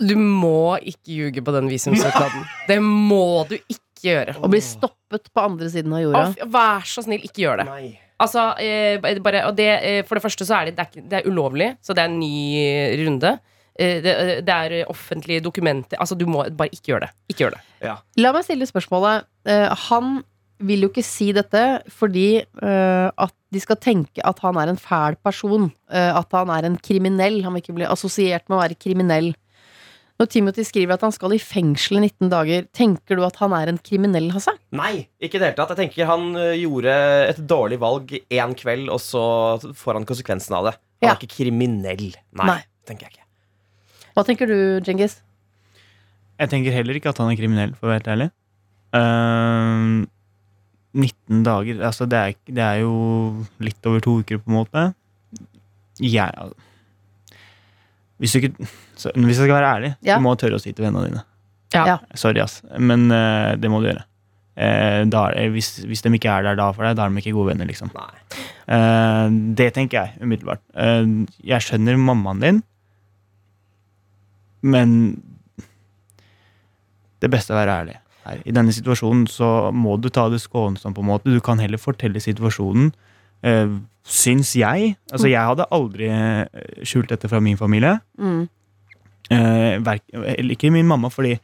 Du 0.07 0.15
må 0.19 0.77
ikke 0.81 1.13
ljuge 1.17 1.43
på 1.45 1.53
den 1.55 1.69
visumsøknaden. 1.71 2.45
Det 2.67 2.79
må 2.83 3.21
du 3.49 3.55
ikke 3.57 3.79
gjøre. 4.03 4.35
Å 4.43 4.49
bli 4.51 4.59
stoppet 4.65 5.29
på 5.33 5.43
andre 5.45 5.69
siden 5.71 5.93
av 5.95 6.01
jorda? 6.03 6.23
Å, 6.43 6.49
vær 6.51 6.81
så 6.89 7.03
snill, 7.05 7.21
ikke 7.23 7.45
gjør 7.45 7.61
det. 7.63 7.67
Nei. 7.69 7.99
Altså, 8.23 8.43
eh, 8.61 8.97
bare, 9.23 9.45
og 9.49 9.55
det, 9.57 9.69
eh, 9.83 10.01
for 10.07 10.15
det 10.19 10.23
første 10.23 10.45
så 10.47 10.59
er 10.61 10.65
det, 10.69 10.75
det, 10.77 10.83
er, 10.85 10.89
ikke- 10.91 11.09
det 11.09 11.17
er 11.21 11.29
ulovlig, 11.31 11.69
så 11.83 11.95
det 11.95 12.03
er 12.03 12.11
en 12.11 12.19
ny 12.19 13.05
runde. 13.05 13.39
eh, 13.79 14.01
det, 14.05 14.45
det 14.45 14.53
er 14.53 14.85
offentlige 14.91 15.41
dokumenter. 15.41 15.97
Altså, 15.99 16.15
du 16.17 16.25
må 16.29 16.43
bare 16.55 16.69
ikke 16.69 16.93
gjøre 16.93 17.07
det. 17.07 17.11
Ikke 17.33 17.45
gjør 17.47 17.55
det. 17.57 17.61
La 18.21 18.31
meg 18.31 18.43
stille 18.45 18.67
spørsmålet. 18.69 19.25
Eh, 19.45 19.69
han 19.89 20.23
vil 20.63 20.81
jo 20.85 20.89
ikke 20.93 21.03
si 21.03 21.31
dette 21.35 21.81
fordi 21.91 22.37
eh, 22.45 23.09
at 23.17 23.33
de 23.51 23.59
skal 23.59 23.75
tenke 23.81 24.21
at 24.23 24.39
han 24.45 24.55
er 24.61 24.69
en 24.71 24.77
fæl 24.79 25.17
person. 25.25 25.71
eh, 25.91 26.11
at 26.15 26.31
han 26.31 26.49
er 26.53 26.65
en 26.69 26.77
kriminell. 26.77 27.41
Han 27.43 27.53
vil 27.57 27.63
ikke 27.65 27.75
bli 27.81 27.85
assosiert 27.89 28.47
med 28.47 28.57
å 28.59 28.61
være 28.61 28.77
kriminell. 28.79 29.33
Når 30.21 30.29
Timothy 30.29 30.63
skriver 30.67 30.93
at 30.93 31.01
han 31.03 31.11
skal 31.15 31.33
i 31.35 31.39
fengsel 31.41 31.97
i 31.97 32.03
19 32.05 32.29
dager, 32.31 32.67
tenker 32.77 33.17
du 33.17 33.23
at 33.25 33.39
han 33.41 33.53
er 33.57 33.71
en 33.71 33.79
kriminell, 33.81 34.29
Hasse? 34.35 34.53
Nei, 34.77 35.07
ikke 35.19 35.39
i 35.39 35.41
det 35.41 35.47
hele 35.49 35.57
tatt. 35.57 35.73
Jeg 35.73 35.79
tenker 35.89 36.05
Han 36.11 36.27
gjorde 36.59 36.93
et 37.31 37.41
dårlig 37.49 37.79
valg 37.81 38.13
én 38.29 38.53
kveld, 38.59 38.91
og 38.93 39.01
så 39.01 39.23
får 39.73 39.97
han 39.99 40.05
konsekvensen 40.09 40.53
av 40.59 40.69
det. 40.69 40.75
Han 41.01 41.09
Ja. 41.09 41.13
er 41.15 41.17
ikke 41.19 41.33
kriminell. 41.33 42.13
Nei, 42.37 42.45
Nei. 42.45 42.59
tenker 42.85 43.07
jeg 43.09 43.17
ikke. 43.17 43.25
Hva 44.15 44.23
tenker 44.27 44.47
du, 44.47 44.79
Djengis? 44.85 45.17
Jeg 46.39 46.49
tenker 46.49 46.71
heller 46.71 46.93
ikke 46.95 47.09
at 47.09 47.17
han 47.17 47.31
er 47.33 47.35
kriminell, 47.39 47.73
for 47.73 47.87
å 47.87 47.91
være 47.91 48.01
helt 48.03 48.13
ærlig. 48.13 48.29
Uh, 48.93 50.05
19 50.93 51.41
dager 51.43 51.81
Altså, 51.81 52.05
det 52.07 52.17
er, 52.21 52.35
det 52.45 52.61
er 52.61 52.79
jo 52.83 52.93
litt 53.59 53.81
over 53.89 53.99
to 54.05 54.19
uker, 54.21 54.37
på 54.37 54.51
en 54.53 54.59
måte. 54.61 54.83
Jeg 55.99 56.29
Hvis 58.23 58.31
du 58.33 58.39
ikke 58.39 58.55
så, 58.95 59.11
Hvis 59.11 59.35
jeg 59.35 59.43
skal 59.49 59.57
være 59.57 59.69
ærlig, 59.75 59.91
Ja. 60.07 60.15
du 60.17 60.23
må 60.23 60.33
tørre 60.39 60.55
å 60.55 60.61
si 60.63 60.71
til 60.71 60.85
vennene 60.87 61.09
dine. 61.09 61.23
Ja. 61.75 61.83
Ja. 61.89 61.97
Sorry, 62.15 62.39
ass. 62.39 62.61
Men 62.79 63.09
uh, 63.11 63.55
det 63.59 63.67
må 63.73 63.81
du 63.83 63.89
gjøre. 63.89 64.05
Uh, 64.53 65.03
da, 65.09 65.23
eh, 65.33 65.49
hvis, 65.51 65.79
hvis 65.89 66.03
de 66.05 66.11
ikke 66.13 66.29
er 66.29 66.43
der 66.45 66.55
da 66.59 66.67
for 66.71 66.85
deg, 66.85 66.95
da 66.99 67.07
er 67.07 67.09
de 67.11 67.23
ikke 67.23 67.33
gode 67.35 67.49
venner, 67.51 67.65
liksom. 67.67 67.89
Nei. 67.97 68.43
Eh, 68.77 69.33
det 69.57 69.71
tenker 69.75 69.97
jeg 69.97 70.21
umiddelbart. 70.23 70.61
Eh, 70.77 71.07
jeg 71.49 71.65
skjønner 71.65 71.97
mammaen 71.99 72.39
din, 72.43 72.61
men 74.63 74.93
det 77.23 77.31
beste 77.33 77.51
er 77.51 77.57
å 77.57 77.61
være 77.63 77.77
ærlig. 77.81 77.97
Her. 78.23 78.39
I 78.47 78.53
denne 78.55 78.71
situasjonen 78.75 79.25
så 79.27 79.49
må 79.75 79.97
du 79.99 80.07
ta 80.13 80.29
det 80.31 80.39
skånsomt. 80.39 80.95
på 80.95 81.01
en 81.03 81.09
måte 81.09 81.27
Du 81.33 81.41
kan 81.43 81.59
heller 81.59 81.81
fortelle 81.81 82.21
situasjonen. 82.23 82.93
Syns 84.03 84.51
jeg. 84.59 84.95
Altså, 85.11 85.29
jeg 85.31 85.39
hadde 85.47 85.65
aldri 85.71 86.09
eh, 86.11 86.45
skjult 86.83 87.09
dette 87.13 87.29
fra 87.31 87.39
min 87.39 87.57
familie. 87.57 87.97
Mm. 88.19 88.43
Eh, 89.31 89.77
verk, 89.85 90.03
eller 90.13 90.51
ikke 90.57 90.71
min 90.75 90.87
mamma, 90.89 91.07
fordi 91.09 91.37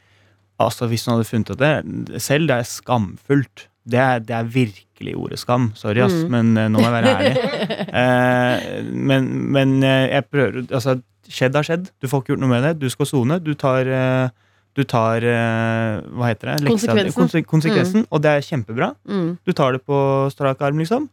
altså, 0.60 0.86
hvis 0.90 1.06
hun 1.08 1.14
hadde 1.16 1.28
funnet 1.30 1.58
det 1.58 2.20
selv, 2.22 2.48
det 2.50 2.58
er 2.60 2.68
skamfullt. 2.68 3.66
Det 3.90 3.98
er, 3.98 4.18
det 4.20 4.34
er 4.36 4.44
virkelig 4.44 5.14
ordet 5.16 5.38
skam. 5.40 5.70
Sorry, 5.74 6.02
ass, 6.04 6.12
Mm. 6.12 6.28
men 6.30 6.56
eh, 6.60 6.68
nå 6.68 6.78
må 6.82 6.90
jeg 6.90 6.96
være 6.98 7.14
ærlig. 7.16 7.36
Eh, 7.90 8.82
men, 8.94 9.24
men 9.50 9.82
eh, 9.82 10.04
jeg 10.12 10.24
prøver 10.30 10.60
Altså, 10.70 11.00
skjedd 11.26 11.56
har 11.58 11.64
skjedd. 11.66 11.88
Du 12.00 12.06
får 12.06 12.20
ikke 12.22 12.32
gjort 12.34 12.42
noe 12.44 12.50
med 12.52 12.62
det. 12.62 12.74
Du 12.78 12.86
skal 12.92 13.06
sone. 13.08 13.40
Du 13.42 13.54
tar 13.58 13.88
du 14.78 14.84
tar 14.86 15.24
Hva 15.26 16.28
heter 16.28 16.52
det? 16.52 16.54
Leksa- 16.68 16.70
Konsekvensen. 16.92 17.16
konse- 17.18 17.42
konsekvensen 17.50 18.04
og 18.10 18.22
det 18.22 18.30
er 18.36 18.44
kjempebra. 18.46 18.92
Mm. 19.08 19.32
Du 19.44 19.52
tar 19.52 19.72
det 19.74 19.82
på 19.88 19.98
strak 20.30 20.60
arm, 20.62 20.78
liksom. 20.78 21.08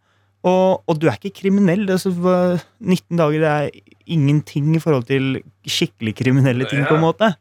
Og, 0.46 0.84
og 0.88 1.00
du 1.02 1.08
er 1.10 1.18
ikke 1.18 1.34
kriminell. 1.42 1.88
Altså, 1.90 2.12
hva- 2.14 2.60
19 2.80 3.18
dager 3.18 3.40
det 3.42 3.50
er 3.50 3.70
ingenting 4.08 4.76
i 4.76 4.80
forhold 4.80 5.06
til 5.10 5.42
skikkelig 5.68 6.16
kriminelle 6.16 6.68
ting, 6.70 6.86
på 6.88 6.96
en 6.96 7.02
måte. 7.04 7.34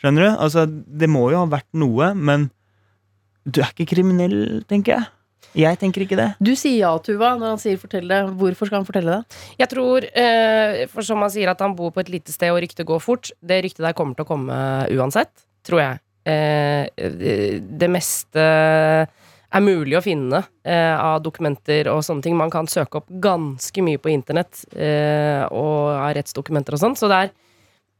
Skjønner 0.00 0.24
du? 0.30 0.30
Altså, 0.40 0.66
det 0.70 1.08
må 1.10 1.26
jo 1.32 1.42
ha 1.42 1.46
vært 1.50 1.68
noe, 1.74 2.12
men 2.14 2.50
du 3.44 3.60
er 3.60 3.72
ikke 3.74 3.90
kriminell, 3.96 4.62
tenker 4.70 4.96
jeg. 4.98 5.10
Jeg 5.54 5.78
tenker 5.78 6.02
ikke 6.02 6.16
det. 6.18 6.30
Du 6.42 6.50
sier 6.58 6.80
ja, 6.80 6.92
Tuva, 6.98 7.34
når 7.38 7.52
han 7.52 7.58
sier 7.62 7.76
'fortell 7.78 8.08
det'. 8.10 8.32
Hvorfor 8.40 8.66
skal 8.66 8.78
han 8.80 8.86
fortelle 8.88 9.12
det? 9.20 9.36
Jeg 9.60 9.68
tror, 9.70 10.02
eh, 10.16 10.86
for 10.90 11.02
som 11.02 11.20
han 11.20 11.30
sier 11.30 11.48
at 11.50 11.60
han 11.60 11.76
bor 11.76 11.92
på 11.92 12.00
et 12.00 12.08
lite 12.08 12.32
sted 12.32 12.50
og 12.50 12.58
ryktet 12.62 12.86
går 12.86 12.98
fort, 13.00 13.30
det 13.44 13.62
ryktet 13.62 13.84
der 13.86 13.92
kommer 13.92 14.16
til 14.16 14.24
å 14.24 14.28
komme 14.28 14.88
uansett, 14.90 15.30
tror 15.62 15.78
jeg. 15.78 16.00
Eh, 16.26 16.88
det- 16.96 17.78
det 17.78 17.90
meste 17.90 19.06
er 19.54 19.64
mulig 19.64 19.96
å 19.98 20.02
finne 20.04 20.40
eh, 20.66 20.94
av 20.98 21.20
dokumenter 21.24 21.88
og 21.92 22.02
sånne 22.06 22.24
ting. 22.26 22.36
Man 22.38 22.52
kan 22.52 22.68
søke 22.70 23.00
opp 23.00 23.10
ganske 23.22 23.84
mye 23.86 24.00
på 24.02 24.12
internett 24.12 24.64
eh, 24.74 25.44
og 25.48 25.94
av 25.94 26.14
rettsdokumenter 26.18 26.76
og 26.76 26.82
sånn, 26.82 26.96
så 26.98 27.10
det 27.10 27.20
er 27.22 27.34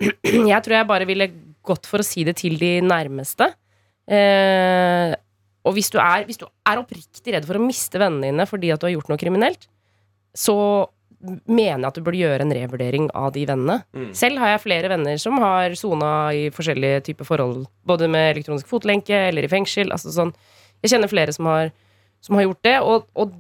Jeg 0.51 0.63
tror 0.65 0.75
jeg 0.81 0.89
bare 0.91 1.07
ville 1.07 1.31
gått 1.65 1.87
for 1.89 2.03
å 2.03 2.07
si 2.07 2.25
det 2.27 2.35
til 2.41 2.59
de 2.61 2.73
nærmeste. 2.85 3.47
Eh, 4.11 5.15
og 5.65 5.77
hvis 5.77 5.89
du, 5.95 6.01
er, 6.03 6.27
hvis 6.29 6.41
du 6.41 6.45
er 6.45 6.81
oppriktig 6.81 7.33
redd 7.33 7.47
for 7.49 7.57
å 7.57 7.63
miste 7.63 8.01
vennene 8.01 8.29
dine 8.29 8.47
fordi 8.49 8.73
at 8.75 8.83
du 8.83 8.89
har 8.89 8.97
gjort 8.97 9.13
noe 9.13 9.21
kriminelt, 9.21 9.69
så 10.35 10.57
mener 11.25 11.79
jeg 11.79 11.89
at 11.89 11.97
du 11.97 12.05
burde 12.05 12.21
gjøre 12.21 12.45
en 12.45 12.53
revurdering 12.53 13.07
av 13.17 13.31
de 13.33 13.47
vennene. 13.49 13.79
Mm. 13.97 14.11
Selv 14.19 14.43
har 14.43 14.53
jeg 14.53 14.65
flere 14.67 14.91
venner 14.93 15.21
som 15.21 15.39
har 15.41 15.73
sona 15.79 16.11
i 16.37 16.49
forskjellige 16.53 17.07
typer 17.09 17.29
forhold, 17.29 17.65
både 17.89 18.11
med 18.13 18.35
elektronisk 18.35 18.69
fotlenke 18.69 19.17
eller 19.31 19.47
i 19.47 19.53
fengsel. 19.53 19.95
Altså 19.95 20.13
sånn. 20.13 20.35
Jeg 20.85 20.93
kjenner 20.93 21.11
flere 21.11 21.33
som 21.33 21.49
har, 21.49 21.73
som 22.25 22.37
har 22.37 22.47
gjort 22.47 22.65
det, 22.67 22.77
og, 22.85 23.09
og 23.17 23.33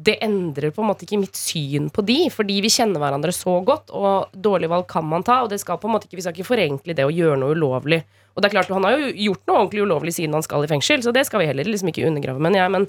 det 0.00 0.16
endrer 0.24 0.72
på 0.72 0.82
en 0.82 0.88
måte 0.88 1.04
ikke 1.04 1.20
mitt 1.20 1.36
syn 1.38 1.90
på 1.92 2.02
de, 2.06 2.18
fordi 2.32 2.60
vi 2.64 2.70
kjenner 2.72 3.02
hverandre 3.02 3.32
så 3.34 3.58
godt, 3.66 3.92
og 3.94 4.32
dårlige 4.34 4.72
valg 4.72 4.88
kan 4.90 5.06
man 5.06 5.24
ta, 5.26 5.42
og 5.44 5.50
det 5.52 5.60
skal 5.62 5.80
på 5.80 5.90
en 5.90 5.94
måte 5.96 6.08
ikke, 6.08 6.18
vi 6.18 6.24
skal 6.24 6.36
ikke 6.36 6.48
forenkle 6.48 6.96
det 6.96 7.06
å 7.06 7.12
gjøre 7.14 7.38
noe 7.42 7.56
ulovlig. 7.56 8.00
Og 8.34 8.42
det 8.42 8.48
er 8.48 8.54
klart, 8.54 8.72
han 8.72 8.86
har 8.86 8.96
jo 8.96 9.10
gjort 9.28 9.44
noe 9.46 9.58
ordentlig 9.58 9.84
ulovlig 9.84 10.14
siden 10.16 10.36
han 10.38 10.46
skal 10.46 10.64
i 10.64 10.70
fengsel, 10.70 11.04
så 11.04 11.12
det 11.14 11.26
skal 11.28 11.42
vi 11.42 11.50
heller 11.50 11.68
liksom 11.68 11.90
ikke 11.92 12.06
undergrave, 12.08 12.42
mener 12.42 12.62
jeg, 12.62 12.74
men, 12.76 12.88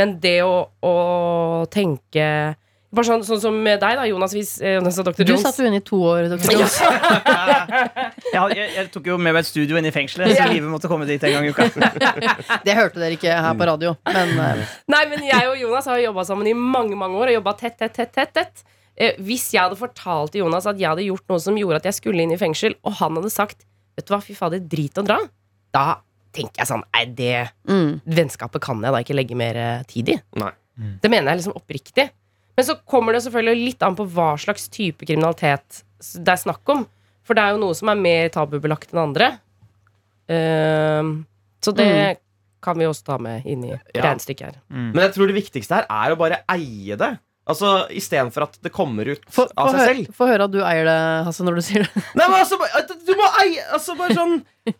men 0.00 0.16
det 0.24 0.38
å, 0.46 0.54
å 0.84 0.94
tenke 1.72 2.26
bare 2.90 3.06
sånn, 3.06 3.22
sånn 3.22 3.38
som 3.38 3.54
med 3.62 3.78
deg, 3.78 3.94
da, 4.00 4.04
Jonas, 4.08 4.32
hvis, 4.34 4.56
eh, 4.64 4.74
Jonas 4.74 4.96
og 4.98 5.06
Dr. 5.06 5.22
Du 5.22 5.30
Jones. 5.30 5.44
satt 5.46 5.60
jo 5.62 5.66
inne 5.68 5.78
i 5.78 5.84
to 5.86 5.98
år, 6.10 6.26
Dr. 6.32 6.56
Jones. 6.56 6.78
Jeg, 8.30 8.54
jeg, 8.54 8.66
jeg 8.76 8.88
tok 8.94 9.08
jo 9.10 9.16
med 9.18 9.34
meg 9.34 9.40
et 9.42 9.48
studio 9.48 9.78
inn 9.78 9.86
i 9.88 9.92
fengselet, 9.94 10.36
så 10.36 10.44
livet 10.50 10.70
måtte 10.70 10.88
komme 10.90 11.06
dit 11.08 11.22
en 11.26 11.32
gang 11.34 11.46
i 11.48 11.50
uka. 11.50 11.66
Det 12.66 12.74
hørte 12.76 13.00
dere 13.00 13.16
ikke 13.16 13.32
her 13.42 13.56
på 13.58 13.66
radio, 13.66 13.94
men 14.06 14.34
eh, 14.38 14.74
Nei, 14.92 15.00
men 15.10 15.24
jeg 15.26 15.48
og 15.50 15.56
Jonas 15.58 15.88
har 15.90 15.98
jobba 16.02 16.24
sammen 16.28 16.50
i 16.50 16.54
mange 16.54 16.98
mange 16.98 17.18
år 17.18 17.32
og 17.32 17.38
jobba 17.40 17.54
tett, 17.58 17.78
tett, 17.80 17.94
tett, 17.96 18.12
tett, 18.14 18.32
tett. 18.36 18.62
Eh, 18.94 19.18
hvis 19.24 19.48
jeg 19.54 19.64
hadde 19.64 19.78
fortalt 19.80 20.34
til 20.34 20.44
Jonas 20.44 20.68
at 20.70 20.78
jeg 20.78 20.90
hadde 20.92 21.08
gjort 21.08 21.26
noe 21.32 21.42
som 21.42 21.58
gjorde 21.58 21.80
at 21.82 21.90
jeg 21.90 21.98
skulle 21.98 22.22
inn 22.22 22.34
i 22.34 22.38
fengsel, 22.40 22.76
og 22.86 22.98
han 23.00 23.18
hadde 23.18 23.32
sagt 23.34 23.66
Vet 23.98 24.06
du 24.06 24.14
hva, 24.14 24.22
fy 24.22 24.36
fader, 24.38 24.62
drit 24.62 24.96
å 25.00 25.04
dra, 25.04 25.18
da 25.74 26.00
tenker 26.36 26.62
jeg 26.62 26.70
sånn 26.70 26.86
Nei, 26.94 27.04
det 27.18 27.34
mm. 27.68 28.06
vennskapet 28.06 28.62
kan 28.62 28.82
jeg 28.84 28.94
da 28.94 29.02
ikke 29.02 29.18
legge 29.18 29.38
mer 29.38 29.58
tid 29.90 30.14
i. 30.14 30.20
Nei. 30.40 30.54
Det 31.02 31.10
mener 31.12 31.32
jeg 31.32 31.42
liksom 31.42 31.58
oppriktig. 31.58 32.06
Men 32.60 32.66
så 32.68 32.76
kommer 32.92 33.16
det 33.16 33.22
selvfølgelig 33.24 33.64
litt 33.70 33.84
an 33.86 33.96
på 33.96 34.04
hva 34.12 34.34
slags 34.40 34.68
type 34.68 35.06
kriminalitet 35.08 35.80
det 36.20 36.32
er 36.34 36.40
snakk 36.40 36.68
om. 36.72 36.82
For 37.24 37.36
det 37.36 37.42
er 37.46 37.54
jo 37.54 37.60
noe 37.62 37.76
som 37.78 37.88
er 37.92 37.98
mer 38.00 38.28
tabubelagt 38.34 38.92
enn 38.92 39.00
andre. 39.02 39.30
Uh, 40.30 41.20
så 41.64 41.72
det 41.76 42.18
kan 42.60 42.76
vi 42.76 42.84
også 42.88 43.06
ta 43.06 43.16
med 43.22 43.46
inn 43.48 43.64
i 43.64 43.72
Ja. 43.72 43.80
regnestykket 44.04 44.44
her. 44.46 44.56
Men 44.68 45.00
jeg 45.06 45.14
tror 45.16 45.30
det 45.30 45.36
viktigste 45.40 45.74
her 45.80 45.86
er 45.88 46.12
å 46.12 46.18
bare 46.20 46.42
eie 46.52 46.96
det. 47.00 47.10
Altså, 47.50 47.88
Istedenfor 47.96 48.44
at 48.44 48.58
det 48.62 48.70
kommer 48.72 49.08
ut 49.08 49.24
få 49.32 49.46
av 49.56 49.70
seg 49.72 49.80
høre, 49.80 49.94
selv. 49.94 50.10
få 50.14 50.26
høre 50.28 50.44
at 50.44 50.52
du 50.52 50.60
eier 50.60 50.84
det, 50.86 50.98
Hasse, 51.26 51.42
når 51.42 51.56
du 51.58 51.62
sier 51.66 51.86
det. 51.88 52.02
Nei, 52.14 52.28
men 52.28 52.36
altså, 52.44 52.58
Du 53.08 53.14
må 53.18 53.26
eie 53.42 53.64
Altså, 53.72 53.96
bare 53.98 54.14
sånn 54.14 54.36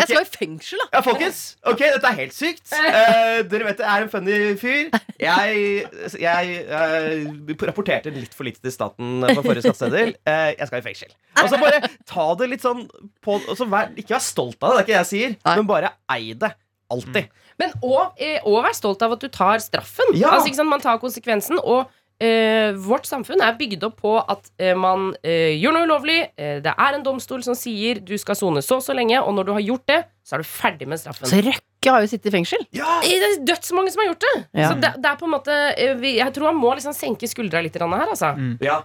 Jeg 0.00 0.08
skal 0.08 0.24
i 0.24 0.30
fengsel, 0.32 0.80
da! 0.80 0.86
Ja, 0.94 1.02
folkens. 1.04 1.40
Ok, 1.68 1.82
dette 1.84 2.08
er 2.08 2.16
helt 2.16 2.36
sykt. 2.36 2.72
Eh, 2.72 3.42
dere 3.50 3.66
vet 3.68 3.82
jeg 3.82 3.88
er 3.88 4.06
en 4.06 4.12
funny 4.12 4.38
fyr. 4.60 4.88
Jeg, 5.20 5.84
jeg 6.22 6.54
eh, 6.64 7.52
rapporterte 7.68 8.12
litt 8.14 8.32
for 8.36 8.48
lite 8.48 8.62
til 8.64 8.74
staten 8.74 9.20
på 9.28 9.44
forrige 9.44 9.66
skatteseddel. 9.66 10.14
Eh, 10.28 10.48
jeg 10.56 10.70
skal 10.70 10.80
i 10.80 10.86
fengsel. 10.86 11.14
Og 11.42 11.52
så 11.52 11.60
bare 11.60 11.82
ta 12.08 12.26
det 12.40 12.50
litt 12.54 12.64
sånn 12.64 12.86
på 13.24 13.38
så 13.52 13.66
vær, 13.68 13.92
Ikke 13.98 14.16
vær 14.16 14.24
stolt 14.24 14.58
av 14.62 14.72
det, 14.72 14.74
det 14.74 14.82
er 14.82 14.86
ikke 14.86 14.92
det 14.92 15.00
jeg 15.00 15.10
sier, 15.12 15.38
Nei. 15.42 15.56
men 15.60 15.70
bare 15.70 15.94
ei 16.12 16.32
det. 16.38 16.52
Alltid. 16.92 17.30
Men 17.60 17.72
og, 17.84 18.16
eh, 18.20 18.40
og 18.48 18.62
vær 18.66 18.76
stolt 18.76 19.02
av 19.04 19.14
at 19.16 19.22
du 19.22 19.28
tar 19.32 19.60
straffen. 19.64 20.12
Ja. 20.18 20.34
Altså, 20.34 20.50
ikke 20.50 20.60
sant? 20.60 20.72
Man 20.72 20.82
tar 20.84 21.00
konsekvensen. 21.02 21.60
Og 21.62 21.88
eh, 22.22 22.72
vårt 22.78 23.08
samfunn 23.08 23.42
er 23.42 23.56
bygd 23.58 23.82
opp 23.88 23.96
på 24.02 24.12
at 24.20 24.46
eh, 24.62 24.76
man 24.78 25.10
eh, 25.26 25.56
gjør 25.58 25.74
noe 25.76 25.88
ulovlig. 25.88 26.20
Eh, 26.38 26.60
det 26.64 26.72
er 26.72 26.96
en 26.98 27.02
domstol 27.06 27.42
som 27.46 27.56
sier 27.58 27.98
du 28.06 28.14
skal 28.22 28.38
sone 28.38 28.62
så 28.62 28.78
og 28.78 28.86
så 28.86 28.94
lenge, 28.96 29.18
og 29.20 29.34
når 29.36 29.48
du 29.48 29.52
har 29.56 29.64
gjort 29.66 29.86
det, 29.90 30.00
så 30.24 30.36
er 30.38 30.44
du 30.44 30.48
ferdig 30.48 30.86
med 30.88 31.00
straffen. 31.02 31.26
Så 31.28 31.42
Røkke 31.42 31.90
har 31.96 32.04
jo 32.04 32.10
sittet 32.12 32.30
i 32.30 32.34
fengsel. 32.36 32.62
Ja! 32.78 33.00
Eh, 33.02 33.18
Det 33.18 33.28
er 33.32 33.44
dødsmange 33.52 33.90
som 33.92 34.04
har 34.04 34.12
gjort 34.12 34.24
det. 34.28 34.34
Ja. 34.62 34.70
Så 34.70 34.78
det, 34.80 34.92
det 35.02 35.10
er 35.12 35.18
på 35.20 35.26
en 35.28 35.34
måte 35.34 35.58
eh, 35.76 35.94
vi- 35.98 36.16
Jeg 36.20 36.32
tror 36.36 36.52
han 36.52 36.60
må 36.62 36.72
liksom 36.78 36.94
senke 36.96 37.28
skuldra 37.28 37.62
litt 37.62 37.74
her, 37.76 37.86
altså. 38.06 38.32
ja. 38.62 38.80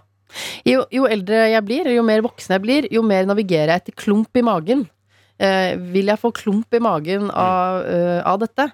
Jo, 0.68 0.82
jo 0.92 1.06
eldre 1.08 1.46
jeg 1.54 1.64
blir, 1.64 1.86
jo 1.94 2.02
mer 2.04 2.20
voksen 2.20 2.52
jeg 2.58 2.60
blir, 2.66 2.88
jo 2.92 3.00
mer 3.02 3.24
navigerer 3.24 3.70
jeg 3.72 3.80
etter 3.80 3.94
klump 3.96 4.36
i 4.36 4.42
magen. 4.44 4.82
Eh, 5.40 5.76
vil 5.94 6.10
jeg 6.10 6.18
få 6.20 6.32
klump 6.34 6.74
i 6.74 6.80
magen 6.82 7.30
av, 7.30 7.86
eh, 7.86 8.20
av 8.26 8.38
dette? 8.42 8.66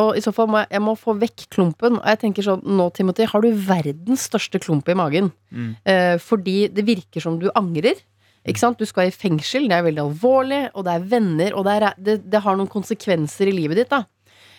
Og 0.00 0.16
i 0.16 0.22
så 0.24 0.32
fall 0.32 0.48
må 0.48 0.62
jeg, 0.62 0.70
jeg 0.72 0.82
må 0.84 0.94
få 0.96 1.14
vekk 1.20 1.44
klumpen. 1.52 1.98
Og 1.98 2.06
jeg 2.08 2.20
tenker 2.22 2.46
sånn, 2.46 2.62
nå 2.64 2.86
Timothy, 2.96 3.26
har 3.28 3.44
du 3.44 3.50
verdens 3.66 4.24
største 4.30 4.60
klump 4.62 4.88
i 4.88 4.96
magen. 4.96 5.28
Mm. 5.52 5.74
Eh, 5.84 6.14
fordi 6.22 6.56
det 6.72 6.86
virker 6.88 7.24
som 7.24 7.36
du 7.40 7.50
angrer. 7.58 8.00
Ikke 8.48 8.62
sant? 8.62 8.80
Du 8.80 8.88
skal 8.88 9.10
i 9.10 9.14
fengsel, 9.14 9.68
det 9.70 9.76
er 9.76 9.84
veldig 9.86 10.02
alvorlig, 10.02 10.62
og 10.74 10.86
det 10.86 10.94
er 10.96 11.04
venner, 11.12 11.54
og 11.54 11.66
det, 11.68 11.74
er, 11.76 12.00
det, 12.02 12.16
det 12.32 12.40
har 12.42 12.56
noen 12.58 12.70
konsekvenser 12.72 13.46
i 13.46 13.54
livet 13.54 13.78
ditt. 13.78 13.92
da 13.92 14.02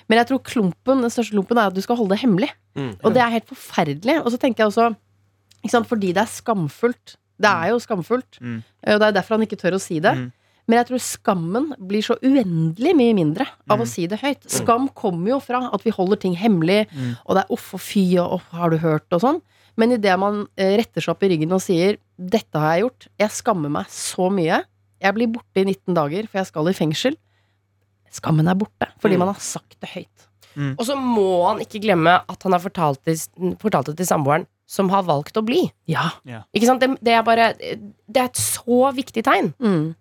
Men 0.08 0.22
jeg 0.22 0.30
tror 0.30 0.44
klumpen, 0.48 1.02
den 1.04 1.12
største 1.12 1.36
klumpen 1.36 1.60
er 1.60 1.72
at 1.72 1.76
du 1.76 1.82
skal 1.84 2.00
holde 2.00 2.16
det 2.16 2.22
hemmelig. 2.22 2.52
Mm. 2.78 2.94
Og 3.02 3.16
det 3.16 3.26
er 3.26 3.34
helt 3.34 3.50
forferdelig. 3.50 4.22
Og 4.22 4.32
så 4.32 4.40
tenker 4.40 4.64
jeg 4.64 4.72
også 4.72 4.94
ikke 5.64 5.74
sant? 5.76 5.90
Fordi 5.90 6.14
det 6.16 6.24
er 6.24 6.32
skamfullt. 6.32 7.18
Det 7.44 7.50
er 7.50 7.74
jo 7.74 7.82
skamfullt. 7.82 8.40
Mm. 8.40 8.62
eh, 8.86 8.94
Og 8.94 9.02
det 9.02 9.10
er 9.10 9.18
derfor 9.18 9.36
han 9.38 9.46
ikke 9.48 9.60
tør 9.60 9.80
å 9.80 9.82
si 9.82 10.00
det. 10.04 10.14
Mm. 10.20 10.32
Men 10.68 10.78
jeg 10.80 10.88
tror 10.88 11.01
skammen 11.03 11.66
blir 11.78 12.01
så 12.05 12.16
uendelig 12.24 12.93
mye 12.95 13.14
mindre 13.18 13.45
av 13.70 13.82
å 13.84 13.88
si 13.88 14.05
det 14.07 14.22
høyt. 14.22 14.45
Skam 14.49 14.88
kommer 14.95 15.34
jo 15.34 15.39
fra 15.43 15.70
at 15.74 15.84
vi 15.84 15.91
holder 15.91 16.16
ting 16.22 16.36
hemmelig, 16.39 16.88
Mm. 16.91 17.18
og 17.26 17.36
det 17.36 17.43
er 17.43 17.51
uff 17.53 17.74
og 17.74 17.82
fy 17.82 18.18
og 18.18 18.36
uff, 18.38 18.47
har 18.51 18.70
du 18.70 18.78
hørt 18.78 19.11
og 19.11 19.22
sånn. 19.22 19.41
Men 19.76 19.91
idet 19.91 20.18
man 20.20 20.47
eh, 20.57 20.78
retter 20.78 21.01
seg 21.01 21.09
opp 21.16 21.24
i 21.24 21.30
ryggen 21.30 21.51
og 21.51 21.59
sier 21.61 21.97
'dette 22.18 22.53
har 22.59 22.76
jeg 22.78 22.84
gjort', 22.86 23.07
jeg 23.20 23.30
skammer 23.30 23.70
meg 23.70 23.86
så 23.89 24.30
mye, 24.32 24.64
jeg 25.01 25.14
blir 25.14 25.28
borte 25.28 25.57
i 25.57 25.66
19 25.66 25.93
dager 25.93 26.28
for 26.30 26.38
jeg 26.38 26.47
skal 26.47 26.68
i 26.70 26.74
fengsel, 26.74 27.18
skammen 28.11 28.47
er 28.47 28.55
borte. 28.55 28.88
Fordi 29.01 29.16
Mm. 29.16 29.20
man 29.20 29.28
har 29.34 29.39
sagt 29.41 29.76
det 29.82 29.89
høyt. 29.89 30.28
Og 30.78 30.86
så 30.86 30.95
må 30.95 31.47
han 31.47 31.59
ikke 31.59 31.82
glemme 31.82 32.22
at 32.30 32.43
han 32.43 32.51
har 32.51 32.59
fortalt 32.59 33.03
det, 33.05 33.18
fortalt 33.59 33.88
det 33.88 33.97
til 33.97 34.05
samboeren, 34.05 34.45
som 34.68 34.88
har 34.89 35.01
valgt 35.03 35.34
å 35.36 35.43
bli. 35.43 35.72
Ja. 35.88 36.11
Ikke 36.53 36.66
sant? 36.68 36.80
Det, 36.80 36.99
det 37.03 37.14
er 37.14 37.24
bare 37.24 37.53
Det 37.57 38.18
er 38.18 38.26
et 38.26 38.36
så 38.38 38.93
viktig 38.93 39.24
tegn. 39.24 39.53
Mm. 39.59 39.95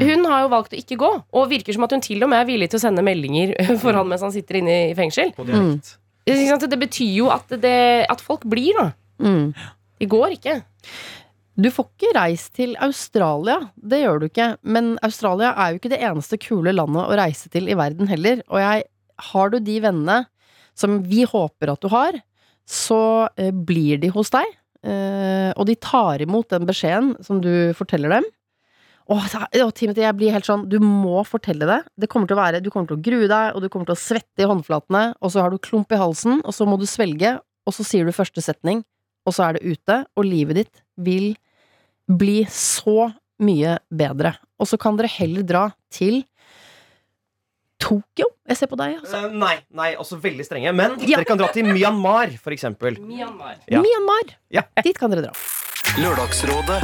Hun 0.00 0.24
har 0.26 0.44
jo 0.44 0.52
valgt 0.52 0.74
å 0.74 0.78
ikke 0.78 0.98
gå, 0.98 1.10
og 1.22 1.50
virker 1.50 1.76
som 1.76 1.86
at 1.86 1.94
hun 1.94 2.02
til 2.04 2.24
og 2.26 2.30
med 2.32 2.42
er 2.42 2.48
villig 2.48 2.70
til 2.72 2.80
å 2.80 2.84
sende 2.86 3.04
meldinger 3.06 3.54
for 3.82 3.94
han 3.94 4.08
mens 4.10 4.24
han 4.26 4.34
sitter 4.34 4.60
inne 4.60 4.78
i 4.90 4.94
fengsel. 4.98 5.34
Sant? 5.36 5.96
Det 6.24 6.80
betyr 6.80 7.12
jo 7.18 7.28
at, 7.34 7.52
det, 7.60 8.06
at 8.10 8.24
folk 8.24 8.46
blir, 8.48 8.72
da. 8.78 8.88
Mm. 9.22 9.52
De 10.00 10.08
går 10.10 10.38
ikke. 10.38 10.56
Du 11.54 11.68
får 11.70 11.86
ikke 11.86 12.14
reist 12.16 12.50
til 12.58 12.74
Australia, 12.82 13.60
det 13.78 14.00
gjør 14.02 14.22
du 14.22 14.26
ikke. 14.26 14.48
Men 14.66 14.94
Australia 15.06 15.52
er 15.54 15.70
jo 15.72 15.78
ikke 15.78 15.92
det 15.92 16.02
eneste 16.02 16.38
kule 16.42 16.74
landet 16.74 17.04
å 17.04 17.18
reise 17.20 17.50
til 17.52 17.70
i 17.70 17.76
verden 17.78 18.10
heller. 18.10 18.42
Og 18.50 18.58
jeg, 18.58 18.88
har 19.30 19.52
du 19.52 19.60
de 19.62 19.76
vennene 19.84 20.24
som 20.74 20.98
vi 21.06 21.22
håper 21.28 21.70
at 21.70 21.84
du 21.84 21.92
har, 21.92 22.18
så 22.66 23.28
eh, 23.38 23.52
blir 23.54 24.00
de 24.02 24.10
hos 24.10 24.32
deg. 24.34 24.48
Eh, 24.84 25.52
og 25.54 25.68
de 25.68 25.76
tar 25.78 26.24
imot 26.24 26.50
den 26.50 26.66
beskjeden 26.66 27.14
som 27.22 27.38
du 27.44 27.70
forteller 27.78 28.16
dem. 28.16 28.26
Og, 29.12 29.20
og 29.20 29.72
Timothy, 29.76 30.00
jeg 30.00 30.16
blir 30.16 30.32
helt 30.32 30.46
sånn 30.48 30.62
Du 30.72 30.78
må 30.80 31.20
fortelle 31.28 31.66
det. 31.68 31.80
Det 32.00 32.08
kommer 32.08 32.28
til 32.30 32.38
å 32.38 32.40
være 32.40 32.62
Du 32.64 32.70
kommer 32.72 32.88
til 32.88 32.96
å 32.96 33.04
grue 33.04 33.28
deg, 33.28 33.50
og 33.52 33.60
du 33.60 33.68
kommer 33.68 33.90
til 33.90 33.96
å 33.96 34.00
svette 34.00 34.44
i 34.44 34.48
håndflatene, 34.48 35.02
og 35.20 35.32
så 35.34 35.44
har 35.44 35.52
du 35.52 35.58
klump 35.60 35.92
i 35.92 36.00
halsen, 36.00 36.40
og 36.44 36.56
så 36.56 36.64
må 36.68 36.78
du 36.80 36.86
svelge, 36.88 37.36
og 37.68 37.76
så 37.76 37.84
sier 37.84 38.08
du 38.08 38.14
første 38.16 38.40
setning, 38.44 38.80
og 39.28 39.36
så 39.36 39.48
er 39.48 39.58
det 39.58 39.74
ute, 39.76 39.98
og 40.16 40.24
livet 40.28 40.62
ditt 40.62 40.82
vil 41.00 41.34
bli 42.08 42.42
så 42.52 43.10
mye 43.44 43.78
bedre. 43.92 44.34
Og 44.60 44.68
så 44.70 44.78
kan 44.80 44.96
dere 44.96 45.10
heller 45.12 45.44
dra 45.48 45.64
til 45.92 46.22
Tokyo. 47.84 48.28
Jeg 48.48 48.56
ser 48.56 48.70
på 48.70 48.78
deg, 48.80 48.98
altså. 49.02 49.24
Uh, 49.26 49.34
nei, 49.36 49.56
nei, 49.76 49.90
også 50.00 50.16
veldig 50.22 50.44
strenge. 50.46 50.72
Men 50.76 50.96
Ja. 51.00 51.18
dere 51.18 51.28
kan 51.28 51.40
dra 51.40 51.48
til 51.52 51.66
Myanmar, 51.68 52.32
for 52.40 52.52
eksempel. 52.56 52.96
Myanmar. 53.00 53.56
Ja. 53.68 53.82
Myanmar. 53.84 54.36
Ja. 54.48 54.62
Dit 54.84 54.96
kan 55.00 55.12
dere 55.12 55.28
dra. 55.28 55.34
Lørdagsrådet 56.00 56.80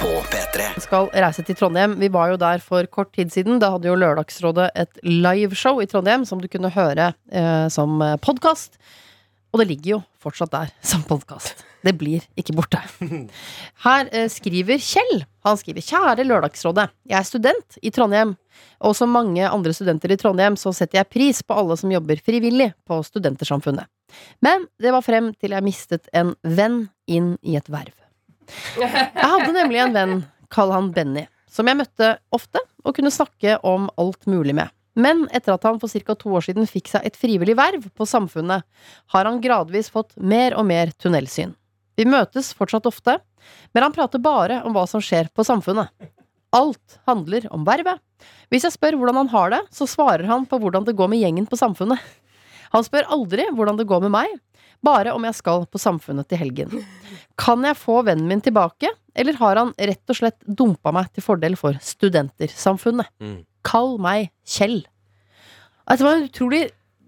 på 0.00 0.08
P3. 0.32 0.66
Vi 0.74 0.80
skal 0.80 1.08
reise 1.12 1.42
til 1.44 1.56
Trondheim. 1.58 1.98
Vi 2.00 2.08
var 2.12 2.30
jo 2.32 2.38
der 2.40 2.62
for 2.64 2.86
kort 2.88 3.10
tid 3.12 3.32
siden. 3.34 3.58
Da 3.60 3.72
hadde 3.74 3.90
jo 3.90 3.98
Lørdagsrådet 4.00 4.70
et 4.78 5.00
liveshow 5.04 5.80
i 5.82 5.88
Trondheim 5.90 6.24
som 6.28 6.40
du 6.40 6.48
kunne 6.48 6.70
høre 6.72 7.10
eh, 7.28 7.66
som 7.72 8.00
podkast. 8.24 8.78
Og 9.52 9.60
det 9.60 9.68
ligger 9.68 9.96
jo 9.96 10.00
fortsatt 10.22 10.54
der 10.54 10.72
som 10.92 11.04
podkast. 11.04 11.66
Det 11.84 11.94
blir 12.00 12.24
ikke 12.40 12.56
borte. 12.56 12.80
Her 13.84 14.08
eh, 14.12 14.28
skriver 14.32 14.80
Kjell. 14.80 15.24
Han 15.44 15.60
skriver 15.60 15.84
Kjære 15.84 16.24
Lørdagsrådet. 16.28 16.88
Jeg 17.10 17.20
er 17.20 17.28
student 17.28 17.80
i 17.84 17.92
Trondheim. 17.92 18.36
Og 18.80 18.96
som 18.96 19.12
mange 19.12 19.44
andre 19.44 19.76
studenter 19.76 20.12
i 20.12 20.20
Trondheim 20.20 20.56
så 20.60 20.72
setter 20.76 21.02
jeg 21.02 21.12
pris 21.12 21.44
på 21.44 21.60
alle 21.60 21.76
som 21.80 21.92
jobber 21.92 22.20
frivillig 22.24 22.72
på 22.88 23.02
Studentersamfunnet. 23.04 23.88
Men 24.40 24.64
det 24.80 24.96
var 24.96 25.04
frem 25.04 25.34
til 25.36 25.52
jeg 25.56 25.66
mistet 25.66 26.08
en 26.16 26.32
venn 26.40 26.86
inn 27.04 27.34
i 27.44 27.60
et 27.60 27.68
verv. 27.68 27.99
Jeg 28.80 29.30
hadde 29.30 29.54
nemlig 29.54 29.80
en 29.82 29.96
venn, 29.96 30.18
kall 30.52 30.72
han 30.74 30.90
Benny, 30.94 31.26
som 31.50 31.68
jeg 31.70 31.78
møtte 31.78 32.12
ofte 32.34 32.62
og 32.84 32.96
kunne 32.96 33.12
snakke 33.14 33.58
om 33.66 33.88
alt 34.00 34.28
mulig 34.30 34.56
med. 34.56 34.70
Men 34.98 35.26
etter 35.32 35.54
at 35.54 35.64
han 35.64 35.78
for 35.80 35.90
ca. 35.92 36.16
to 36.18 36.32
år 36.34 36.44
siden 36.48 36.68
fikk 36.68 36.90
seg 36.90 37.06
et 37.06 37.18
frivillig 37.18 37.54
verv 37.58 37.86
på 37.94 38.06
Samfunnet, 38.08 38.66
har 39.14 39.28
han 39.28 39.40
gradvis 39.42 39.90
fått 39.92 40.16
mer 40.16 40.56
og 40.58 40.66
mer 40.66 40.90
tunnelsyn. 40.98 41.54
Vi 41.96 42.06
møtes 42.08 42.52
fortsatt 42.56 42.88
ofte, 42.88 43.18
men 43.72 43.86
han 43.86 43.94
prater 43.94 44.22
bare 44.22 44.60
om 44.66 44.74
hva 44.74 44.86
som 44.90 45.02
skjer 45.04 45.30
på 45.34 45.46
Samfunnet. 45.46 45.92
Alt 46.56 46.98
handler 47.06 47.46
om 47.54 47.62
vervet. 47.66 48.00
Hvis 48.50 48.66
jeg 48.66 48.74
spør 48.74 48.98
hvordan 48.98 49.22
han 49.22 49.30
har 49.32 49.52
det, 49.54 49.60
så 49.70 49.86
svarer 49.88 50.26
han 50.26 50.46
på 50.48 50.58
hvordan 50.58 50.86
det 50.88 50.96
går 50.98 51.10
med 51.12 51.22
gjengen 51.22 51.46
på 51.46 51.58
Samfunnet. 51.60 52.00
Han 52.74 52.86
spør 52.86 53.08
aldri 53.14 53.46
hvordan 53.54 53.78
det 53.78 53.86
går 53.90 54.02
med 54.04 54.14
meg, 54.14 54.34
bare 54.84 55.12
om 55.14 55.26
jeg 55.28 55.36
skal 55.38 55.66
på 55.70 55.80
Samfunnet 55.80 56.28
til 56.30 56.40
helgen. 56.40 56.82
Kan 57.40 57.64
jeg 57.66 57.78
få 57.78 58.00
vennen 58.06 58.28
min 58.30 58.42
tilbake, 58.44 58.90
eller 59.14 59.38
har 59.40 59.60
han 59.60 59.72
rett 59.76 60.12
og 60.12 60.18
slett 60.18 60.38
dumpa 60.46 60.92
meg 60.94 61.10
til 61.14 61.24
fordel 61.24 61.56
for 61.60 61.76
Studentersamfunnet? 61.84 63.10
Mm. 63.20 63.40
Kall 63.66 63.96
meg 64.00 64.30
Kjell. 64.48 64.82
Altså, 65.86 66.04
Det 66.04 66.08
var 66.08 66.18
en 66.18 66.28
utrolig 66.28 66.62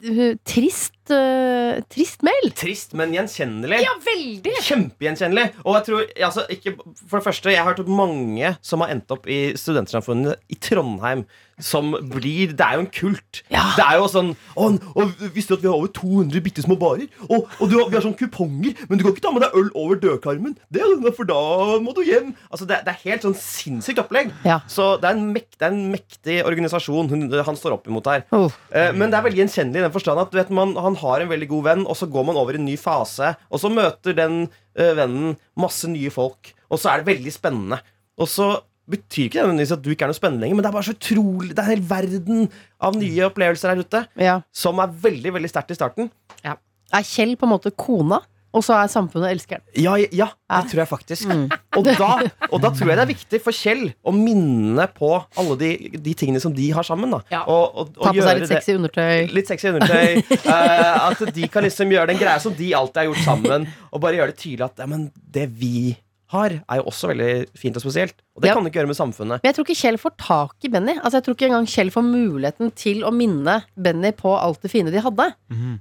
uh, 0.08 0.32
trist, 0.48 0.98
uh, 1.12 1.78
trist 1.92 2.24
mail. 2.26 2.50
Trist, 2.58 2.96
men 2.98 3.14
gjenkjennelig. 3.14 3.78
Ja, 3.84 3.94
veldig! 4.04 4.56
Kjempegjenkjennelig. 4.66 5.46
Og 5.64 5.78
jeg 5.78 5.86
tror, 5.88 6.08
altså, 6.28 6.46
ikke, 6.52 6.74
for 7.06 7.20
det 7.20 7.26
første, 7.28 7.52
jeg 7.54 7.62
har 7.62 7.70
hørt 7.70 7.88
mange 7.88 8.54
som 8.64 8.84
har 8.84 8.92
endt 8.94 9.14
opp 9.14 9.28
i 9.30 9.54
Studentsamfunnet 9.58 10.42
i 10.52 10.58
Trondheim. 10.60 11.24
Som 11.62 11.92
blir 12.10 12.52
Det 12.58 12.64
er 12.66 12.78
jo 12.78 12.82
en 12.84 12.90
kult. 12.92 13.42
Ja. 13.52 13.62
Det 13.78 13.84
er 13.86 14.00
jo 14.00 14.08
sånn 14.10 14.32
Å, 14.58 14.68
og 14.98 15.20
Visste 15.34 15.54
du 15.54 15.60
at 15.60 15.64
vi 15.64 15.70
har 15.70 15.76
over 15.78 15.92
200 15.94 16.42
bitte 16.44 16.64
små 16.64 16.76
barer? 16.80 17.06
Og, 17.28 17.46
og 17.60 17.70
du, 17.70 17.76
vi 17.78 17.94
har 17.96 18.04
sånn 18.04 18.16
kuponger, 18.18 18.74
men 18.88 18.98
du 18.98 19.04
kan 19.04 19.14
ikke 19.14 19.24
ta 19.24 19.32
med 19.34 19.44
deg 19.46 19.54
øl 19.58 19.70
over 19.78 20.00
dørkarmen. 20.02 20.56
Det 20.72 20.82
er 20.82 21.14
For 21.16 21.28
da 21.28 21.38
må 21.82 21.94
du 21.96 22.02
hjem. 22.06 22.32
Altså, 22.50 22.66
det, 22.68 22.82
det 22.86 22.94
er 22.94 23.04
helt 23.06 23.26
sånn 23.26 23.36
sinnssykt 23.38 24.02
opplegg. 24.02 24.32
Ja. 24.48 24.60
Så 24.70 24.96
det 25.02 25.10
er, 25.10 25.18
en 25.20 25.30
mek, 25.34 25.48
det 25.58 25.68
er 25.68 25.76
en 25.76 25.92
mektig 25.92 26.38
organisasjon 26.48 27.10
hun, 27.12 27.26
han 27.46 27.58
står 27.58 27.76
opp 27.78 27.86
imot 27.90 28.10
her. 28.10 28.26
Oh. 28.34 28.48
Eh, 28.74 28.90
Men 28.96 29.12
det 29.12 29.18
er 29.20 29.26
veldig 29.28 29.42
gjenkjennelig 29.44 29.82
i 29.82 29.86
den 29.86 29.94
forstand 29.94 30.22
at 30.22 30.34
vet, 30.36 30.50
man, 30.54 30.74
han 30.80 30.98
har 31.02 31.22
en 31.24 31.30
veldig 31.32 31.48
god 31.52 31.66
venn, 31.70 31.86
og 31.86 31.98
så 31.98 32.08
går 32.10 32.28
man 32.28 32.38
over 32.40 32.56
i 32.56 32.60
en 32.60 32.66
ny 32.68 32.76
fase, 32.80 33.34
og 33.52 33.62
så 33.62 33.70
møter 33.72 34.16
den 34.18 34.42
eh, 34.74 34.92
vennen 34.98 35.36
masse 35.58 35.88
nye 35.90 36.12
folk, 36.12 36.52
og 36.72 36.80
så 36.80 36.92
er 36.92 37.02
det 37.02 37.12
veldig 37.12 37.32
spennende. 37.34 37.80
Og 38.20 38.28
så 38.30 38.50
betyr 38.90 39.28
ikke 39.28 39.42
nødvendigvis 39.42 39.72
at 39.76 39.82
du 39.84 39.90
ikke 39.92 40.04
er 40.08 40.10
noe 40.10 40.18
spennende 40.18 40.42
lenger, 40.44 40.56
men 40.58 40.64
det 40.66 40.70
er 40.72 40.74
bare 40.78 40.88
så 40.88 40.96
utrolig 40.96 41.52
Det 41.54 41.58
er 41.62 41.68
en 41.68 41.70
hel 41.76 41.86
verden 41.92 42.48
av 42.82 42.96
nye 42.98 43.28
opplevelser 43.28 43.70
her 43.74 43.82
ute, 43.84 44.04
Ja. 44.18 44.40
som 44.52 44.78
er 44.82 44.86
veldig, 44.88 45.32
veldig 45.38 45.50
sterkt 45.52 45.70
i 45.70 45.78
starten. 45.78 46.10
Er 46.44 47.06
Kjell 47.08 47.36
på 47.40 47.46
en 47.46 47.54
måte 47.54 47.70
kona, 47.72 48.18
og 48.52 48.60
så 48.66 48.74
er 48.76 48.90
samfunnet 48.92 49.30
elskeren? 49.32 49.62
Ja, 49.80 49.94
ja, 49.96 50.26
det 50.50 50.66
tror 50.68 50.82
jeg 50.82 50.88
faktisk. 50.90 51.30
Og, 51.78 51.86
da, 51.88 52.08
og 52.52 52.58
da 52.60 52.68
tror 52.68 52.90
jeg 52.90 52.98
det 52.98 53.04
er 53.06 53.08
viktig 53.14 53.40
for 53.40 53.56
Kjell 53.56 53.86
å 54.04 54.12
minne 54.12 54.84
på 54.92 55.08
alle 55.40 55.56
de, 55.56 55.70
de 55.96 56.12
tingene 56.20 56.42
som 56.42 56.52
de 56.52 56.66
har 56.76 56.84
sammen. 56.84 57.14
Da. 57.16 57.22
Ja. 57.32 57.40
Og, 57.48 57.64
og, 57.72 57.94
og 57.96 58.02
Ta 58.04 58.10
på 58.12 58.18
gjøre 58.18 58.28
seg 58.28 58.42
litt 58.42 58.50
det- 58.50 58.58
sexy 58.60 58.76
undertøy. 58.76 59.32
Litt 59.32 59.48
sexy 59.54 59.70
undertøy. 59.72 60.20
eh, 60.52 61.08
at 61.08 61.24
de 61.38 61.48
kan 61.48 61.64
liksom 61.64 61.94
gjøre 61.96 62.12
den 62.12 62.20
greia 62.20 62.36
som 62.44 62.52
de 62.58 62.68
alltid 62.76 63.00
har 63.06 63.08
gjort 63.08 63.24
sammen, 63.24 63.64
og 63.88 64.04
bare 64.04 64.20
gjøre 64.20 64.34
det 64.34 64.40
tydelig 64.44 64.68
at 64.68 64.84
ja, 64.84 64.90
men 64.92 65.08
det 65.32 65.48
vi 65.56 65.94
har, 66.32 66.54
er 66.64 66.80
jo 66.80 66.84
også 66.90 67.08
veldig 67.12 67.30
fint 67.58 67.76
og 67.78 67.82
spesielt. 67.84 68.14
Og 68.36 68.42
det 68.42 68.48
Ja. 68.50 68.54
kan 68.56 68.64
du 68.64 68.70
ikke 68.70 68.80
gjøre 68.80 68.90
med 68.90 68.98
samfunnet. 68.98 69.38
Men 69.42 69.48
jeg 69.50 69.54
tror 69.56 69.66
ikke 69.68 69.80
Kjell 69.82 69.98
får 70.00 70.14
tak 70.18 70.54
i 70.64 70.68
Benny. 70.72 70.94
Altså 70.98 71.18
Jeg 71.20 71.24
tror 71.26 71.34
ikke 71.36 71.46
engang 71.50 71.66
Kjell 71.68 71.90
får 71.94 72.04
muligheten 72.06 72.72
til 72.74 73.02
å 73.04 73.12
minne 73.12 73.58
Benny 73.76 74.12
på 74.16 74.32
alt 74.40 74.62
det 74.62 74.70
fine 74.72 74.90
de 74.90 75.00
hadde. 75.04 75.26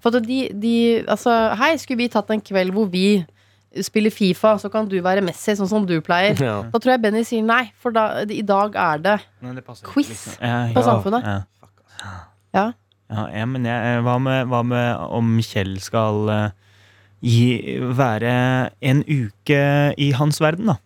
For 0.03 0.15
at 0.15 0.27
de, 0.27 0.39
de 0.53 0.75
Altså, 1.07 1.55
hei, 1.55 1.75
skulle 1.77 1.97
vi 2.03 2.09
tatt 2.11 2.29
en 2.31 2.41
kveld 2.43 2.71
hvor 2.75 2.89
vi 2.91 3.23
spiller 3.79 4.11
Fifa, 4.11 4.57
så 4.59 4.67
kan 4.69 4.87
du 4.91 4.97
være 5.01 5.21
Messi, 5.23 5.53
sånn 5.55 5.69
som 5.71 5.85
du 5.87 5.95
pleier. 6.03 6.35
Ja. 6.43 6.57
Da 6.73 6.77
tror 6.77 6.91
jeg 6.91 7.01
Benny 7.05 7.23
sier 7.23 7.41
nei, 7.47 7.71
for 7.79 7.95
da, 7.95 8.19
i 8.27 8.41
dag 8.43 8.75
er 8.75 8.97
det 8.99 9.19
Nei, 9.41 9.53
det 9.55 9.63
Quiz 9.87 10.09
liksom. 10.11 10.33
Ja, 10.43 10.57
på 10.75 10.81
ja, 10.81 10.87
Samfunnet. 10.89 11.23
Ja. 11.23 11.37
Ja. 12.53 12.65
Ja, 13.11 13.25
ja, 13.35 13.45
men 13.45 13.63
jeg, 13.67 14.03
hva, 14.03 14.17
med, 14.23 14.47
hva 14.51 14.61
med 14.63 14.99
om 15.11 15.33
Kjell 15.43 15.73
skal 15.83 16.29
eh, 16.31 16.51
gi, 17.21 17.77
være 17.97 18.31
en 18.81 19.03
uke 19.05 19.61
i 19.97 20.11
hans 20.17 20.41
verden, 20.41 20.71
da? 20.73 20.77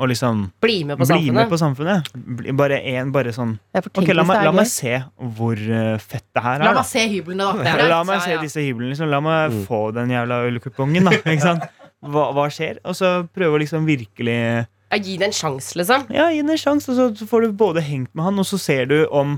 Og 0.00 0.08
liksom 0.08 0.46
Bli 0.64 0.78
med 0.88 0.96
på 0.96 1.04
bli 1.04 1.08
samfunnet. 1.10 1.34
med 1.36 1.48
på 1.50 1.58
samfunnet. 1.60 2.06
Bli, 2.14 2.52
bare 2.56 2.78
en, 2.94 3.10
bare 3.12 3.34
sånn 3.36 3.58
Ok, 3.76 4.08
la 4.16 4.24
meg, 4.24 4.44
la 4.46 4.52
meg 4.56 4.68
se 4.70 4.94
hvor 5.36 5.58
eh, 5.60 5.98
fett 6.00 6.24
det 6.32 6.40
her 6.44 6.56
er. 6.62 6.64
La 6.70 6.72
meg 6.78 6.86
se 6.88 7.02
hyblene, 7.10 7.44
da. 7.50 7.66
Ja, 7.68 7.88
La 7.90 7.98
meg 8.08 8.22
se 8.24 8.32
ja. 8.32 8.40
disse 8.40 8.64
hyblene. 8.64 8.94
Liksom. 8.94 9.10
La 9.12 9.20
meg 9.20 9.58
få 9.68 9.90
den 9.92 10.14
jævla 10.14 10.38
ølkupongen, 10.48 11.04
da. 11.10 11.18
Ikke 11.20 11.42
sant? 11.44 11.66
Hva, 12.00 12.30
hva 12.32 12.46
skjer? 12.48 12.78
Og 12.88 12.96
så 12.96 13.10
prøve 13.28 13.58
å 13.58 13.60
liksom 13.60 13.84
virkelig 13.84 14.38
Ja, 14.40 14.96
gi 14.96 15.18
det 15.20 15.28
en 15.28 15.36
sjanse, 15.36 15.76
liksom. 15.76 16.06
Ja, 16.16 16.30
gi 16.32 16.40
den 16.40 16.54
en 16.56 16.62
sjanse, 16.64 16.94
og 16.96 17.18
så 17.20 17.28
får 17.28 17.44
du 17.44 17.52
både 17.60 17.84
hengt 17.84 18.08
med 18.16 18.24
han, 18.24 18.40
og 18.40 18.48
så 18.48 18.56
ser 18.58 18.88
du 18.88 19.02
om 19.12 19.36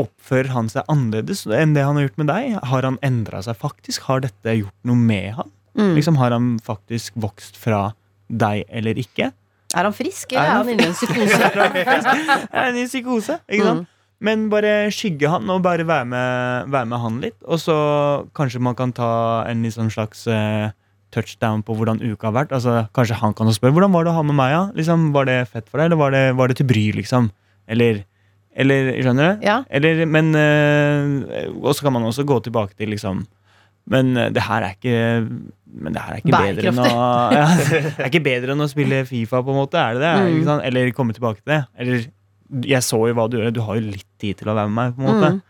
Oppfører 0.00 0.52
han 0.52 0.68
seg 0.72 0.84
annerledes 0.92 1.46
enn 1.48 1.72
det 1.76 1.84
han 1.86 1.96
har 1.96 2.08
gjort 2.08 2.20
med 2.20 2.30
deg? 2.32 2.58
Har 2.72 2.86
han 2.88 2.98
endra 3.06 3.40
seg 3.46 3.56
faktisk? 3.60 4.08
Har 4.10 4.22
dette 4.24 4.58
gjort 4.58 4.76
noe 4.88 5.00
med 5.00 5.32
han? 5.38 5.52
Mm. 5.76 5.94
Liksom, 5.96 6.20
har 6.20 6.32
han 6.32 6.54
faktisk 6.64 7.16
vokst 7.20 7.58
fra 7.60 7.90
deg 8.28 8.64
eller 8.68 8.98
ikke? 9.00 9.32
Er 9.76 9.88
han 9.88 9.94
frisk, 9.96 10.32
eller 10.32 10.46
Er 10.46 10.56
han 10.62 10.70
inne 10.72 10.86
i 10.86 10.88
en 10.88 10.96
psykose? 10.96 11.50
er 12.56 12.64
han 12.68 12.78
i 12.80 12.86
psykose? 12.88 13.38
Ikke 13.50 13.68
sant? 13.68 13.92
Men 14.24 14.46
bare 14.48 14.88
skygge 14.94 15.28
han, 15.28 15.44
og 15.52 15.60
bare 15.66 15.84
være 15.84 16.06
med, 16.08 16.70
være 16.72 16.88
med 16.88 17.02
han 17.02 17.20
litt. 17.20 17.36
Og 17.44 17.60
så 17.60 17.76
kanskje 18.36 18.62
man 18.64 18.76
kan 18.78 18.94
ta 18.96 19.44
en 19.50 19.66
sånn 19.68 19.92
slags 19.92 20.24
uh, 20.30 20.72
touchdown 21.12 21.64
på 21.66 21.76
hvordan 21.76 22.00
uka 22.00 22.30
har 22.30 22.36
vært. 22.38 22.54
Altså, 22.56 22.86
kanskje 22.96 23.18
han 23.20 23.36
kan 23.36 23.52
spørre 23.52 23.76
hvordan 23.76 23.92
var 23.92 24.06
det 24.06 24.14
å 24.14 24.16
ha 24.16 24.24
med 24.24 24.38
meg. 24.38 24.54
Ja? 24.54 24.62
Liksom, 24.78 25.10
var 25.16 25.28
det 25.28 25.42
fett 25.52 25.68
for 25.68 25.80
deg, 25.80 25.90
eller 25.90 26.00
var 26.00 26.16
det, 26.16 26.24
var 26.38 26.48
det 26.48 26.58
til 26.62 26.70
bry, 26.70 26.86
liksom? 26.96 27.28
Eller, 27.68 28.06
eller 28.56 28.90
Skjønner 29.04 29.34
du? 29.36 29.44
Ja. 29.46 29.56
Eller, 29.70 30.04
men 30.08 30.30
øh, 30.34 31.50
Og 31.62 31.74
så 31.76 31.84
kan 31.86 31.92
man 31.92 32.06
også 32.08 32.24
gå 32.28 32.38
tilbake 32.46 32.74
til 32.78 32.88
liksom 32.94 33.24
Men 33.86 34.16
øh, 34.16 34.30
det 34.34 34.42
her 34.46 34.64
er 34.64 34.74
ikke 34.76 34.96
Men 35.66 35.92
det 35.96 36.02
her 36.02 36.12
er 36.16 36.22
ikke 36.22 36.32
bedre 36.34 36.70
enn 36.72 36.80
å 36.82 36.86
ja, 37.36 37.46
Det 37.60 37.98
er 38.00 38.08
ikke 38.10 38.24
bedre 38.24 38.54
enn 38.56 38.64
å 38.64 38.68
spille 38.72 39.02
Fifa, 39.08 39.42
på 39.44 39.52
en 39.52 39.60
måte. 39.60 39.76
Er 39.82 39.98
det 39.98 40.02
det? 40.06 40.14
Mm. 40.22 40.30
Ikke 40.38 40.48
sant? 40.48 40.64
Eller 40.70 40.94
komme 40.96 41.12
tilbake 41.16 41.42
til 41.42 41.52
det. 41.52 41.60
Eller 41.76 42.06
jeg 42.70 42.82
så 42.86 43.00
jo 43.10 43.14
hva 43.18 43.24
du 43.28 43.36
gjør. 43.40 43.50
Du 43.52 43.60
har 43.66 43.76
jo 43.78 43.90
litt 43.90 44.06
tid 44.22 44.38
til 44.40 44.48
å 44.48 44.54
være 44.56 44.70
med 44.70 44.78
meg. 44.78 44.96
på 44.96 45.02
en 45.04 45.10
måte 45.12 45.34
Mm. 45.36 45.42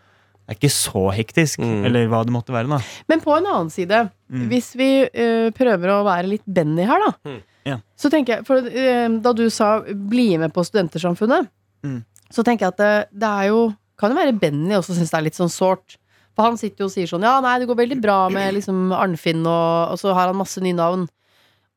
Det 0.47 0.55
er 0.55 0.59
ikke 0.61 0.71
så 0.71 1.01
hektisk. 1.11 1.59
Mm. 1.59 1.81
Eller 1.89 2.05
hva 2.07 2.21
det 2.23 2.31
måtte 2.31 2.53
være. 2.55 2.69
da 2.71 2.77
Men 3.11 3.19
på 3.25 3.33
en 3.35 3.47
annen 3.51 3.71
side, 3.75 4.05
Mm. 4.31 4.45
hvis 4.51 4.69
vi 4.79 4.89
uh, 5.07 5.51
prøver 5.55 5.91
å 5.95 6.05
være 6.07 6.27
litt 6.31 6.43
Benny 6.47 6.83
her, 6.87 6.99
da. 7.03 7.11
Mm. 7.27 7.41
Yeah. 7.67 7.81
Så 7.99 8.11
tenker 8.11 8.37
jeg, 8.37 8.47
for 8.47 8.59
uh, 8.63 9.09
Da 9.23 9.33
du 9.35 9.45
sa 9.51 9.81
'bli 9.83 10.39
med 10.39 10.53
på 10.55 10.63
Studentersamfunnet', 10.67 11.49
Mm. 11.85 12.05
Så 12.33 12.45
tenker 12.47 12.67
jeg 12.67 12.75
at 12.75 12.81
det, 12.81 13.21
det 13.23 13.29
er 13.29 13.51
jo 13.53 13.61
Kan 13.97 14.13
jo 14.13 14.19
være 14.19 14.37
Benny 14.37 14.75
også 14.77 14.93
syns 14.93 15.09
det 15.09 15.17
er 15.17 15.25
litt 15.25 15.39
sånn 15.39 15.49
sårt. 15.49 15.95
For 16.37 16.45
han 16.45 16.59
sitter 16.61 16.85
jo 16.85 16.89
og 16.91 16.93
sier 16.93 17.09
sånn 17.09 17.25
'ja, 17.25 17.39
nei, 17.41 17.55
det 17.59 17.69
går 17.71 17.79
veldig 17.79 17.97
bra 18.03 18.29
med 18.29 18.59
liksom 18.59 18.91
Arnfinn', 18.93 19.47
og, 19.49 19.95
og 19.95 19.97
så 19.97 20.13
har 20.13 20.29
han 20.29 20.37
masse 20.37 20.61
nye 20.61 20.77
navn. 20.77 21.07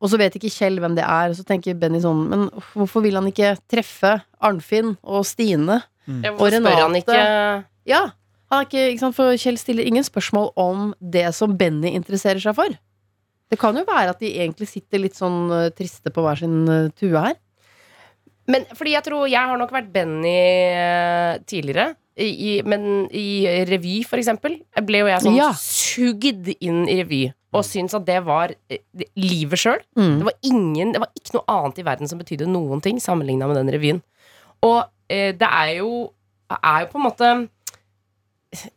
Og 0.04 0.12
så 0.12 0.20
vet 0.20 0.36
ikke 0.36 0.52
Kjell 0.52 0.82
hvem 0.84 0.98
det 0.98 1.06
er. 1.06 1.32
Og 1.32 1.38
så 1.40 1.46
tenker 1.48 1.80
Benny 1.80 2.02
sånn 2.04 2.28
Men 2.28 2.50
hvorfor 2.74 3.04
vil 3.04 3.16
han 3.16 3.28
ikke 3.32 3.56
treffe 3.72 4.18
Arnfinn 4.44 4.98
og 5.04 5.24
Stine? 5.28 5.82
mm. 6.08 6.36
Og 6.36 6.52
Renate? 6.52 6.74
spør 6.74 6.84
han 6.84 7.00
ikke 7.00 7.20
Ja, 7.88 8.04
han 8.50 8.62
er 8.62 8.68
ikke, 8.68 8.86
ikke 8.92 9.04
sant? 9.06 9.18
For 9.18 9.38
Kjell 9.40 9.60
stiller 9.62 9.88
ingen 9.88 10.06
spørsmål 10.06 10.52
om 10.60 10.94
det 11.00 11.28
som 11.38 11.56
Benny 11.58 11.94
interesserer 11.94 12.42
seg 12.42 12.56
for. 12.58 12.78
Det 13.50 13.58
kan 13.62 13.78
jo 13.78 13.86
være 13.86 14.14
at 14.14 14.22
de 14.22 14.30
egentlig 14.42 14.68
sitter 14.70 15.02
litt 15.02 15.18
sånn 15.18 15.50
eh, 15.54 15.70
triste 15.74 16.12
på 16.14 16.22
hver 16.22 16.38
sin 16.42 16.68
eh, 16.70 16.90
tue 16.98 17.18
her. 17.18 17.38
Men 18.50 18.66
fordi 18.74 18.96
jeg 18.96 19.06
tror 19.06 19.28
Jeg 19.30 19.50
har 19.52 19.60
nok 19.62 19.74
vært 19.74 19.92
Benny 19.94 20.36
eh, 20.74 21.40
tidligere. 21.50 21.94
I, 22.20 22.28
i, 22.28 22.54
men 22.68 23.06
i 23.16 23.46
revy, 23.70 24.02
for 24.04 24.20
eksempel, 24.20 24.58
ble 24.84 25.04
jo 25.06 25.08
jeg 25.08 25.24
sånn 25.24 25.38
Ja. 25.38 25.54
sugd 25.56 26.50
inn 26.60 26.82
i 26.92 26.98
revy. 27.00 27.22
Og 27.56 27.64
syntes 27.66 27.96
at 27.96 28.06
det 28.10 28.18
var 28.28 28.52
eh, 28.70 28.82
livet 29.18 29.62
sjøl. 29.62 29.80
Mm. 29.98 30.18
Det 30.20 30.28
var 30.28 30.36
ingen 30.50 30.92
Det 30.94 31.00
var 31.06 31.14
ikke 31.16 31.38
noe 31.38 31.56
annet 31.56 31.80
i 31.80 31.86
verden 31.88 32.12
som 32.12 32.20
betydde 32.20 32.50
noen 32.50 32.84
ting 32.84 33.00
sammenligna 33.00 33.48
med 33.50 33.62
den 33.62 33.72
revyen. 33.78 34.02
Og 34.68 34.82
eh, 35.10 35.32
det 35.38 35.48
er 35.48 35.78
jo 35.80 36.10
er 36.50 36.84
jo 36.84 36.92
på 36.92 36.98
en 37.00 37.06
måte 37.06 37.32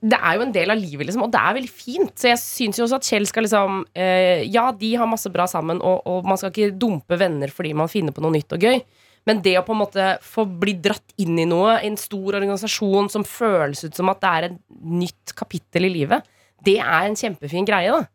det 0.05 0.19
er 0.19 0.37
jo 0.37 0.43
en 0.45 0.51
del 0.53 0.69
av 0.69 0.77
livet, 0.77 1.07
liksom, 1.09 1.23
og 1.25 1.31
det 1.33 1.41
er 1.41 1.55
veldig 1.57 1.71
fint. 1.73 2.11
Så 2.21 2.29
jeg 2.29 2.41
syns 2.43 2.77
jo 2.77 2.85
også 2.85 2.99
at 2.99 3.07
Kjell 3.09 3.25
skal 3.29 3.47
liksom 3.47 3.79
eh, 3.97 4.43
Ja, 4.53 4.67
de 4.77 4.91
har 5.01 5.09
masse 5.09 5.33
bra 5.33 5.47
sammen, 5.49 5.81
og, 5.81 6.03
og 6.05 6.29
man 6.29 6.37
skal 6.41 6.53
ikke 6.53 6.75
dumpe 6.77 7.17
venner 7.21 7.49
fordi 7.53 7.73
man 7.77 7.89
finner 7.89 8.13
på 8.13 8.21
noe 8.25 8.35
nytt 8.37 8.53
og 8.53 8.67
gøy. 8.69 8.83
Men 9.29 9.43
det 9.45 9.55
å 9.59 9.65
på 9.67 9.75
en 9.75 9.83
måte 9.85 10.07
få 10.27 10.45
bli 10.47 10.75
dratt 10.83 11.15
inn 11.23 11.39
i 11.39 11.47
noe, 11.47 11.77
i 11.79 11.91
en 11.91 11.99
stor 12.01 12.39
organisasjon 12.41 13.11
som 13.13 13.27
føles 13.27 13.85
ut 13.87 13.99
som 13.99 14.11
at 14.11 14.23
det 14.23 14.33
er 14.33 14.49
et 14.49 14.59
nytt 14.83 15.35
kapittel 15.39 15.87
i 15.87 15.93
livet, 15.95 16.27
det 16.63 16.79
er 16.83 17.07
en 17.07 17.19
kjempefin 17.19 17.67
greie, 17.69 17.93
da. 17.95 18.07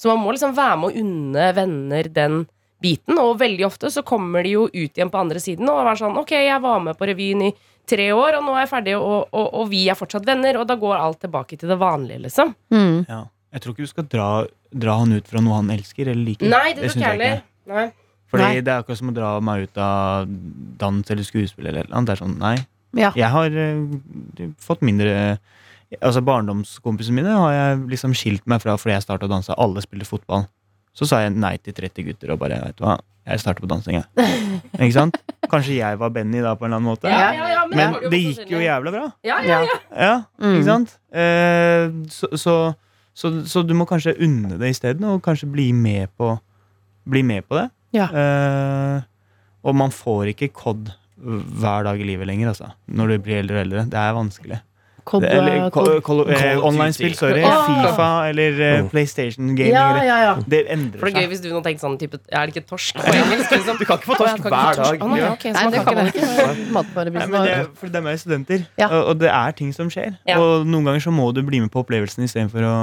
Så 0.00 0.08
man 0.08 0.22
må 0.22 0.32
liksom 0.32 0.54
være 0.56 0.78
med 0.80 0.88
å 0.88 1.02
unne 1.02 1.50
venner 1.56 2.08
den 2.08 2.44
biten. 2.80 3.18
Og 3.20 3.34
veldig 3.40 3.66
ofte 3.66 3.90
så 3.92 4.04
kommer 4.06 4.44
de 4.46 4.54
jo 4.54 4.62
ut 4.72 4.96
igjen 4.96 5.10
på 5.12 5.20
andre 5.20 5.42
siden 5.42 5.68
og 5.68 5.84
er 5.84 5.98
sånn 6.00 6.16
Ok, 6.16 6.32
jeg 6.32 6.62
var 6.64 6.80
med 6.80 6.96
på 6.96 7.08
revyen 7.10 7.44
i 7.50 7.50
tre 7.90 8.06
år, 8.14 8.38
og 8.38 8.46
nå 8.46 8.54
er 8.54 8.64
jeg 8.64 8.70
ferdig, 8.70 8.94
og, 8.96 9.28
og, 9.34 9.46
og 9.60 9.68
vi 9.68 9.82
er 9.90 9.98
fortsatt 9.98 10.24
venner. 10.24 10.60
Og 10.60 10.64
da 10.70 10.78
går 10.80 10.96
alt 10.96 11.20
tilbake 11.26 11.58
til 11.60 11.72
det 11.72 11.76
vanlige, 11.80 12.24
liksom. 12.28 12.54
Mm. 12.72 13.04
Ja. 13.08 13.24
Jeg 13.50 13.64
tror 13.64 13.74
ikke 13.74 13.88
du 13.88 13.90
skal 13.90 14.06
dra, 14.06 14.28
dra 14.70 14.96
han 15.00 15.16
ut 15.16 15.28
fra 15.28 15.42
noe 15.42 15.58
han 15.58 15.72
elsker 15.74 16.12
eller 16.12 16.22
liker. 16.22 16.48
Nei, 16.48 16.68
det 16.78 16.86
tror 16.86 16.86
jeg 16.86 16.96
ikke 16.96 17.08
jeg 17.08 17.18
jeg 17.18 17.32
heller. 17.34 17.42
Nei. 17.70 17.86
Fordi 18.30 18.44
Nei. 18.46 18.60
det 18.62 18.70
er 18.72 18.82
akkurat 18.84 18.98
som 19.00 19.10
å 19.10 19.14
dra 19.16 19.30
meg 19.42 19.66
ut 19.66 19.78
av 19.82 20.28
dans 20.78 21.10
eller 21.10 21.26
skuespill 21.26 21.66
eller 21.66 21.88
noe. 21.90 22.04
Det 22.06 22.14
er 22.14 22.20
sånn, 22.22 22.36
nei. 22.38 22.56
Ja. 22.98 23.10
Jeg 23.18 23.30
har 23.30 23.50
uh, 23.54 23.98
fått 24.58 24.80
mindre 24.82 25.38
Altså 26.02 26.20
Barndomskompisene 26.22 27.16
mine 27.18 27.34
har 27.34 27.52
jeg 27.54 27.78
liksom 27.90 28.12
skilt 28.14 28.44
meg 28.50 28.60
fra 28.62 28.76
fordi 28.78 28.94
jeg 28.94 29.02
starta 29.02 29.26
å 29.26 29.30
danse. 29.30 29.54
Alle 29.58 29.82
spiller 29.82 30.06
fotball. 30.06 30.44
Så 30.94 31.06
sa 31.10 31.18
jeg 31.24 31.32
nei 31.34 31.56
til 31.58 31.74
30 31.74 32.06
gutter 32.06 32.30
og 32.34 32.38
bare 32.42 32.60
vet 32.62 32.76
du 32.78 32.84
hva, 32.84 32.96
jeg 33.26 33.42
starter 33.42 33.64
på 33.64 33.70
dansing. 33.70 33.98
Jeg. 33.98 34.38
Ikke 34.78 34.94
sant? 34.94 35.18
Kanskje 35.50 35.80
jeg 35.80 35.98
var 35.98 36.12
Benny 36.14 36.42
da 36.44 36.52
på 36.58 36.66
en 36.66 36.70
eller 36.70 36.78
annen 36.78 36.90
måte. 36.92 37.10
Ja, 37.10 37.32
ja, 37.34 37.48
ja, 37.56 37.64
men 37.66 37.78
Men 37.80 37.96
det, 38.04 38.10
det 38.14 38.20
gikk 38.22 38.52
jo 38.54 38.62
jævla 38.62 38.92
bra. 38.94 39.08
Ja, 39.26 39.40
ja, 39.42 39.58
ja. 39.66 39.78
Ja, 39.90 40.14
Mm. 40.38 40.54
ikke 40.60 40.68
sant? 40.68 40.94
Eh, 41.10 41.90
så, 42.14 42.30
så, 42.38 42.54
så, 43.14 43.32
så 43.50 43.62
du 43.66 43.74
må 43.74 43.86
kanskje 43.90 44.14
unne 44.22 44.58
det 44.62 44.70
isteden, 44.76 45.04
og 45.10 45.22
kanskje 45.26 45.50
bli 45.50 45.72
med 45.74 46.06
på, 46.18 46.36
bli 47.10 47.22
med 47.26 47.46
på 47.50 47.58
det. 47.58 47.66
Ja. 47.96 48.06
Eh, 48.12 49.02
og 49.66 49.74
man 49.76 49.90
får 49.94 50.30
ikke 50.34 50.52
kodd 50.56 50.92
hver 51.20 51.84
dag 51.84 52.00
i 52.00 52.06
livet 52.08 52.26
lenger, 52.30 52.48
altså. 52.54 52.70
Når 52.88 53.08
du 53.16 53.18
blir 53.26 53.42
eldre 53.42 53.58
og 53.60 53.64
eldre. 53.66 53.86
Det 53.92 53.98
er 54.00 54.12
vanskelig. 54.16 54.60
Kod, 55.10 55.22
Det- 55.24 55.30
eller, 55.32 55.70
kod, 55.70 55.86
ko- 55.86 56.00
kod. 56.00 56.18
ko- 56.26 56.30
eh, 56.32 56.58
Online-spill, 56.64 57.14
sorry. 57.16 57.40
Åh. 57.42 57.66
Fifa 57.66 58.28
eller 58.28 58.82
uh, 58.84 58.88
PlayStation 58.92 59.48
Gaming. 59.56 59.72
Ja, 59.72 60.02
ja, 60.04 60.16
ja. 60.22 60.34
Det 60.46 60.60
endrer 60.70 60.92
seg. 60.92 61.00
For 61.00 61.06
det 61.10 61.16
er 61.16 61.20
gøy 61.24 61.28
hvis 61.32 61.40
du 61.42 61.48
nå 61.50 61.62
tenkte 61.64 61.82
sånn 61.82 61.96
type 61.98 62.20
Er 62.30 62.46
det 62.46 62.54
ikke 62.54 62.66
torsk 62.68 63.00
på 63.00 63.14
engelsk? 63.16 63.50
Liksom? 63.56 63.78
Du 63.80 63.84
kan 63.88 63.98
ikke 63.98 64.10
få 64.12 64.18
torsk 64.20 64.38
ikke 64.38 64.52
hver 64.52 64.76
dag. 64.76 65.00
Nei, 65.00 65.64
det 65.72 65.82
kan 65.84 65.94
man 65.98 66.06
ikke 66.12 66.20
ikke. 66.20 66.36
Nei, 66.36 66.66
Matvareprisen 66.76 67.30
men 67.32 67.48
det, 67.48 67.56
for 67.80 67.88
dem 67.96 68.06
er 68.12 68.16
studenter, 68.22 68.66
Ja. 68.78 68.88
og, 68.92 69.04
og 69.14 69.18
det 69.24 69.30
er 69.32 69.50
ting 69.58 69.72
som 69.74 69.90
skjer. 69.90 70.14
Ja. 70.28 70.38
Og 70.38 70.66
noen 70.68 70.84
ganger 70.84 71.00
så 71.08 71.10
må 71.16 71.32
du 71.34 71.42
bli 71.48 71.60
med 71.64 71.72
på 71.72 71.80
opplevelsen 71.82 72.24
istedenfor 72.28 72.68
å 72.70 72.76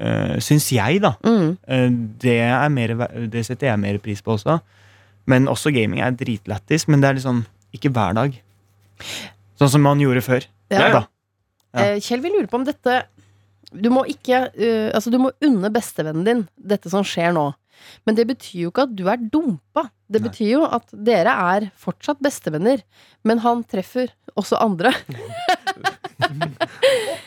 uh, 0.00 0.36
Syns 0.42 0.70
jeg, 0.74 1.00
da. 1.04 1.14
mm. 1.24 1.50
Eh, 1.68 1.86
det, 2.22 2.36
er 2.46 2.72
mer, 2.72 2.94
det 3.30 3.44
setter 3.46 3.70
jeg 3.70 3.82
mer 3.82 4.00
pris 4.02 4.22
på 4.24 4.34
også. 4.36 4.58
Men 5.30 5.48
også 5.50 5.72
gaming 5.74 6.02
er 6.02 6.16
dritlættis, 6.16 6.88
men 6.88 7.02
det 7.02 7.10
er 7.10 7.18
liksom 7.20 7.44
ikke 7.76 7.92
hver 7.94 8.16
dag. 8.16 8.34
Sånn 9.60 9.72
som 9.76 9.84
man 9.84 10.00
gjorde 10.02 10.24
før. 10.24 10.46
Ja. 10.72 10.88
Da. 10.96 11.04
Ja. 11.74 11.86
Eh, 11.86 11.96
Kjell, 12.02 12.22
vi 12.24 12.32
lurer 12.32 12.48
på 12.50 12.58
om 12.58 12.64
dette 12.66 12.96
Du 13.70 13.86
må 13.94 14.02
ikke 14.10 14.40
uh, 14.50 14.88
Altså, 14.96 15.12
du 15.14 15.20
må 15.22 15.30
unne 15.46 15.68
bestevennen 15.70 16.24
din 16.26 16.40
dette 16.58 16.90
som 16.90 17.06
skjer 17.06 17.30
nå. 17.36 17.44
Men 18.04 18.18
det 18.18 18.26
betyr 18.28 18.64
jo 18.64 18.72
ikke 18.72 18.84
at 18.88 18.96
du 18.98 19.04
er 19.08 19.22
dumpa. 19.22 19.86
Det 20.10 20.20
Nei. 20.20 20.26
betyr 20.28 20.50
jo 20.50 20.64
at 20.66 20.90
dere 20.92 21.32
er 21.54 21.70
fortsatt 21.80 22.20
bestevenner, 22.20 22.82
men 23.24 23.40
han 23.44 23.62
treffer 23.70 24.10
også 24.34 24.58
andre. 24.60 24.92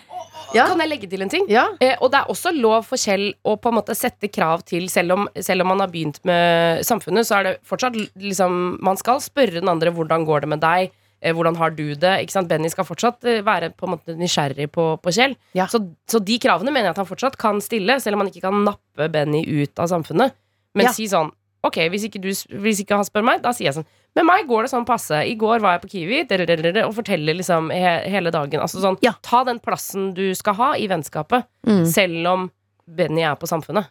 Ja. 0.53 0.67
Kan 0.69 0.81
jeg 0.83 0.91
legge 0.91 1.09
til 1.09 1.23
en 1.25 1.31
ting? 1.31 1.45
Ja. 1.51 1.67
Eh, 1.83 1.95
og 1.99 2.11
det 2.13 2.21
er 2.21 2.31
også 2.31 2.53
lov 2.55 2.87
for 2.87 3.01
Kjell 3.01 3.31
å 3.45 3.55
på 3.59 3.71
en 3.71 3.77
måte 3.79 3.95
sette 3.97 4.29
krav 4.31 4.65
til, 4.69 4.87
selv 4.91 5.15
om, 5.17 5.27
selv 5.41 5.65
om 5.65 5.71
man 5.73 5.83
har 5.83 5.91
begynt 5.93 6.19
med 6.27 6.83
samfunnet, 6.85 7.27
så 7.27 7.39
er 7.39 7.47
det 7.47 7.53
fortsatt 7.67 7.97
liksom 8.21 8.59
Man 8.83 8.99
skal 8.99 9.21
spørre 9.23 9.59
den 9.59 9.71
andre 9.71 9.93
hvordan 9.93 10.25
går 10.27 10.45
det 10.45 10.51
med 10.53 10.63
deg, 10.63 10.93
eh, 11.21 11.33
hvordan 11.33 11.57
har 11.59 11.73
du 11.75 11.85
det? 11.95 12.15
Ikke 12.23 12.35
sant? 12.35 12.49
Benny 12.51 12.71
skal 12.71 12.87
fortsatt 12.87 13.25
eh, 13.29 13.41
være 13.45 13.73
på 13.73 13.87
en 13.87 13.95
måte 13.95 14.17
nysgjerrig 14.19 14.69
på, 14.73 14.87
på 15.01 15.15
Kjell. 15.15 15.37
Ja. 15.57 15.67
Så, 15.71 15.81
så 16.09 16.21
de 16.21 16.39
kravene 16.41 16.73
mener 16.73 16.91
jeg 16.91 16.97
at 16.97 17.03
han 17.03 17.09
fortsatt 17.09 17.39
kan 17.41 17.61
stille, 17.63 17.99
selv 18.03 18.17
om 18.17 18.25
han 18.25 18.33
ikke 18.33 18.45
kan 18.47 18.65
nappe 18.67 19.09
Benny 19.13 19.45
ut 19.47 19.81
av 19.81 19.89
samfunnet. 19.91 20.37
Men 20.73 20.89
si 20.93 21.05
sånn 21.09 21.29
Ok, 21.64 21.78
hvis 21.93 22.03
ikke, 22.09 22.20
du, 22.20 22.28
hvis 22.59 22.82
ikke 22.84 22.97
han 22.99 23.05
spør 23.07 23.24
meg, 23.24 23.41
da 23.43 23.53
sier 23.55 23.70
jeg 23.70 23.78
sånn 23.78 23.86
Med 24.16 24.26
meg 24.28 24.47
går 24.49 24.66
det 24.66 24.72
sånn 24.74 24.86
passe. 24.86 25.16
I 25.26 25.34
går 25.39 25.61
var 25.64 25.78
jeg 25.78 25.82
på 25.82 25.91
Kiwi 25.95 26.84
og 26.84 26.93
forteller 26.93 27.34
liksom 27.39 27.72
he, 27.74 27.93
hele 28.14 28.30
dagen. 28.30 28.59
Altså 28.61 28.82
sånn, 28.84 28.97
Ja. 29.01 29.14
Ta 29.24 29.43
den 29.43 29.59
plassen 29.59 30.14
du 30.14 30.36
skal 30.36 30.53
ha 30.59 30.74
i 30.76 30.88
vennskapet, 30.88 31.45
Mm. 31.66 31.86
selv 31.88 32.28
om 32.28 32.51
Benny 32.88 33.24
er 33.24 33.36
på 33.36 33.47
Samfunnet. 33.47 33.88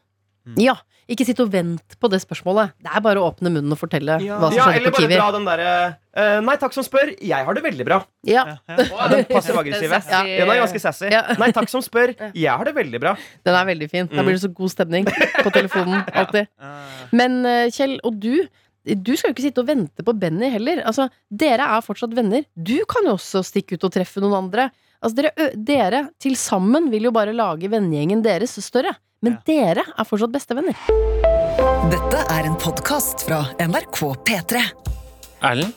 Ja. 0.60 0.74
Ikke 1.10 1.24
sitt 1.26 1.40
og 1.42 1.50
vent 1.52 1.96
på 2.00 2.08
det 2.12 2.20
spørsmålet. 2.22 2.72
Det 2.80 2.90
er 2.94 3.02
bare 3.04 3.20
å 3.20 3.26
åpne 3.26 3.50
munnen 3.50 3.74
og 3.74 3.78
fortelle 3.80 4.14
hva 4.22 4.48
som 4.48 4.54
Ja, 4.54 4.68
skjedde 4.68 4.78
eller 4.78 4.94
på 4.94 5.02
bare 5.02 5.16
dra 5.18 5.26
den 5.34 5.48
derre 5.48 5.72
uh, 5.90 6.38
Nei 6.46 6.54
takk 6.62 6.76
som 6.76 6.86
spør, 6.86 7.10
jeg 7.18 7.48
har 7.48 7.58
det 7.58 7.64
veldig 7.66 7.86
bra. 7.88 7.98
Ja, 8.28 8.44
Ja, 8.70 8.78
Den 9.10 9.26
passiv-aggressive. 9.28 9.98
Ja. 10.12 10.22
Den 10.22 10.52
er 10.54 10.62
ganske 10.62 10.82
sassy. 10.82 11.10
Ja. 11.12 11.24
Nei 11.42 11.50
takk 11.56 11.68
som 11.72 11.82
spør, 11.84 12.14
jeg 12.44 12.48
har 12.54 12.70
det 12.70 12.74
veldig 12.78 13.02
bra. 13.02 13.16
Den 13.44 13.58
er 13.58 13.68
veldig 13.72 13.90
fin. 13.92 14.10
Da 14.14 14.22
blir 14.24 14.38
det 14.38 14.44
så 14.46 14.52
god 14.54 14.72
stemning 14.72 15.10
på 15.10 15.52
telefonen. 15.52 16.06
Alltid. 16.22 16.48
Men 17.12 17.40
uh, 17.44 17.66
Kjell, 17.74 17.98
og 18.06 18.18
du 18.22 18.46
du 18.82 19.12
skal 19.14 19.30
jo 19.30 19.36
ikke 19.36 19.44
sitte 19.44 19.62
og 19.62 19.68
vente 19.68 20.02
på 20.02 20.10
Benny 20.18 20.48
heller. 20.50 20.80
Altså, 20.82 21.04
Dere 21.30 21.68
er 21.70 21.84
fortsatt 21.86 22.16
venner. 22.18 22.42
Du 22.58 22.80
kan 22.90 23.06
jo 23.06 23.12
også 23.14 23.44
stikke 23.46 23.76
ut 23.78 23.86
og 23.86 23.92
treffe 23.94 24.18
noen 24.18 24.34
andre. 24.40 24.64
Altså, 24.98 25.20
dere, 25.20 25.52
dere 25.54 26.00
til 26.22 26.34
sammen 26.38 26.88
vil 26.90 27.06
jo 27.06 27.12
bare 27.14 27.34
lage 27.34 27.70
vennegjengen 27.70 28.24
deres 28.26 28.56
større. 28.58 28.96
Men 29.22 29.36
dere 29.46 29.84
er 29.86 30.06
fortsatt 30.08 30.32
bestevenner. 30.34 30.78
Dette 31.92 32.22
er 32.26 32.48
en 32.48 32.56
podkast 32.58 33.22
fra 33.22 33.44
NRK 33.62 34.00
P3. 34.26 34.62
Erlend, 35.46 35.76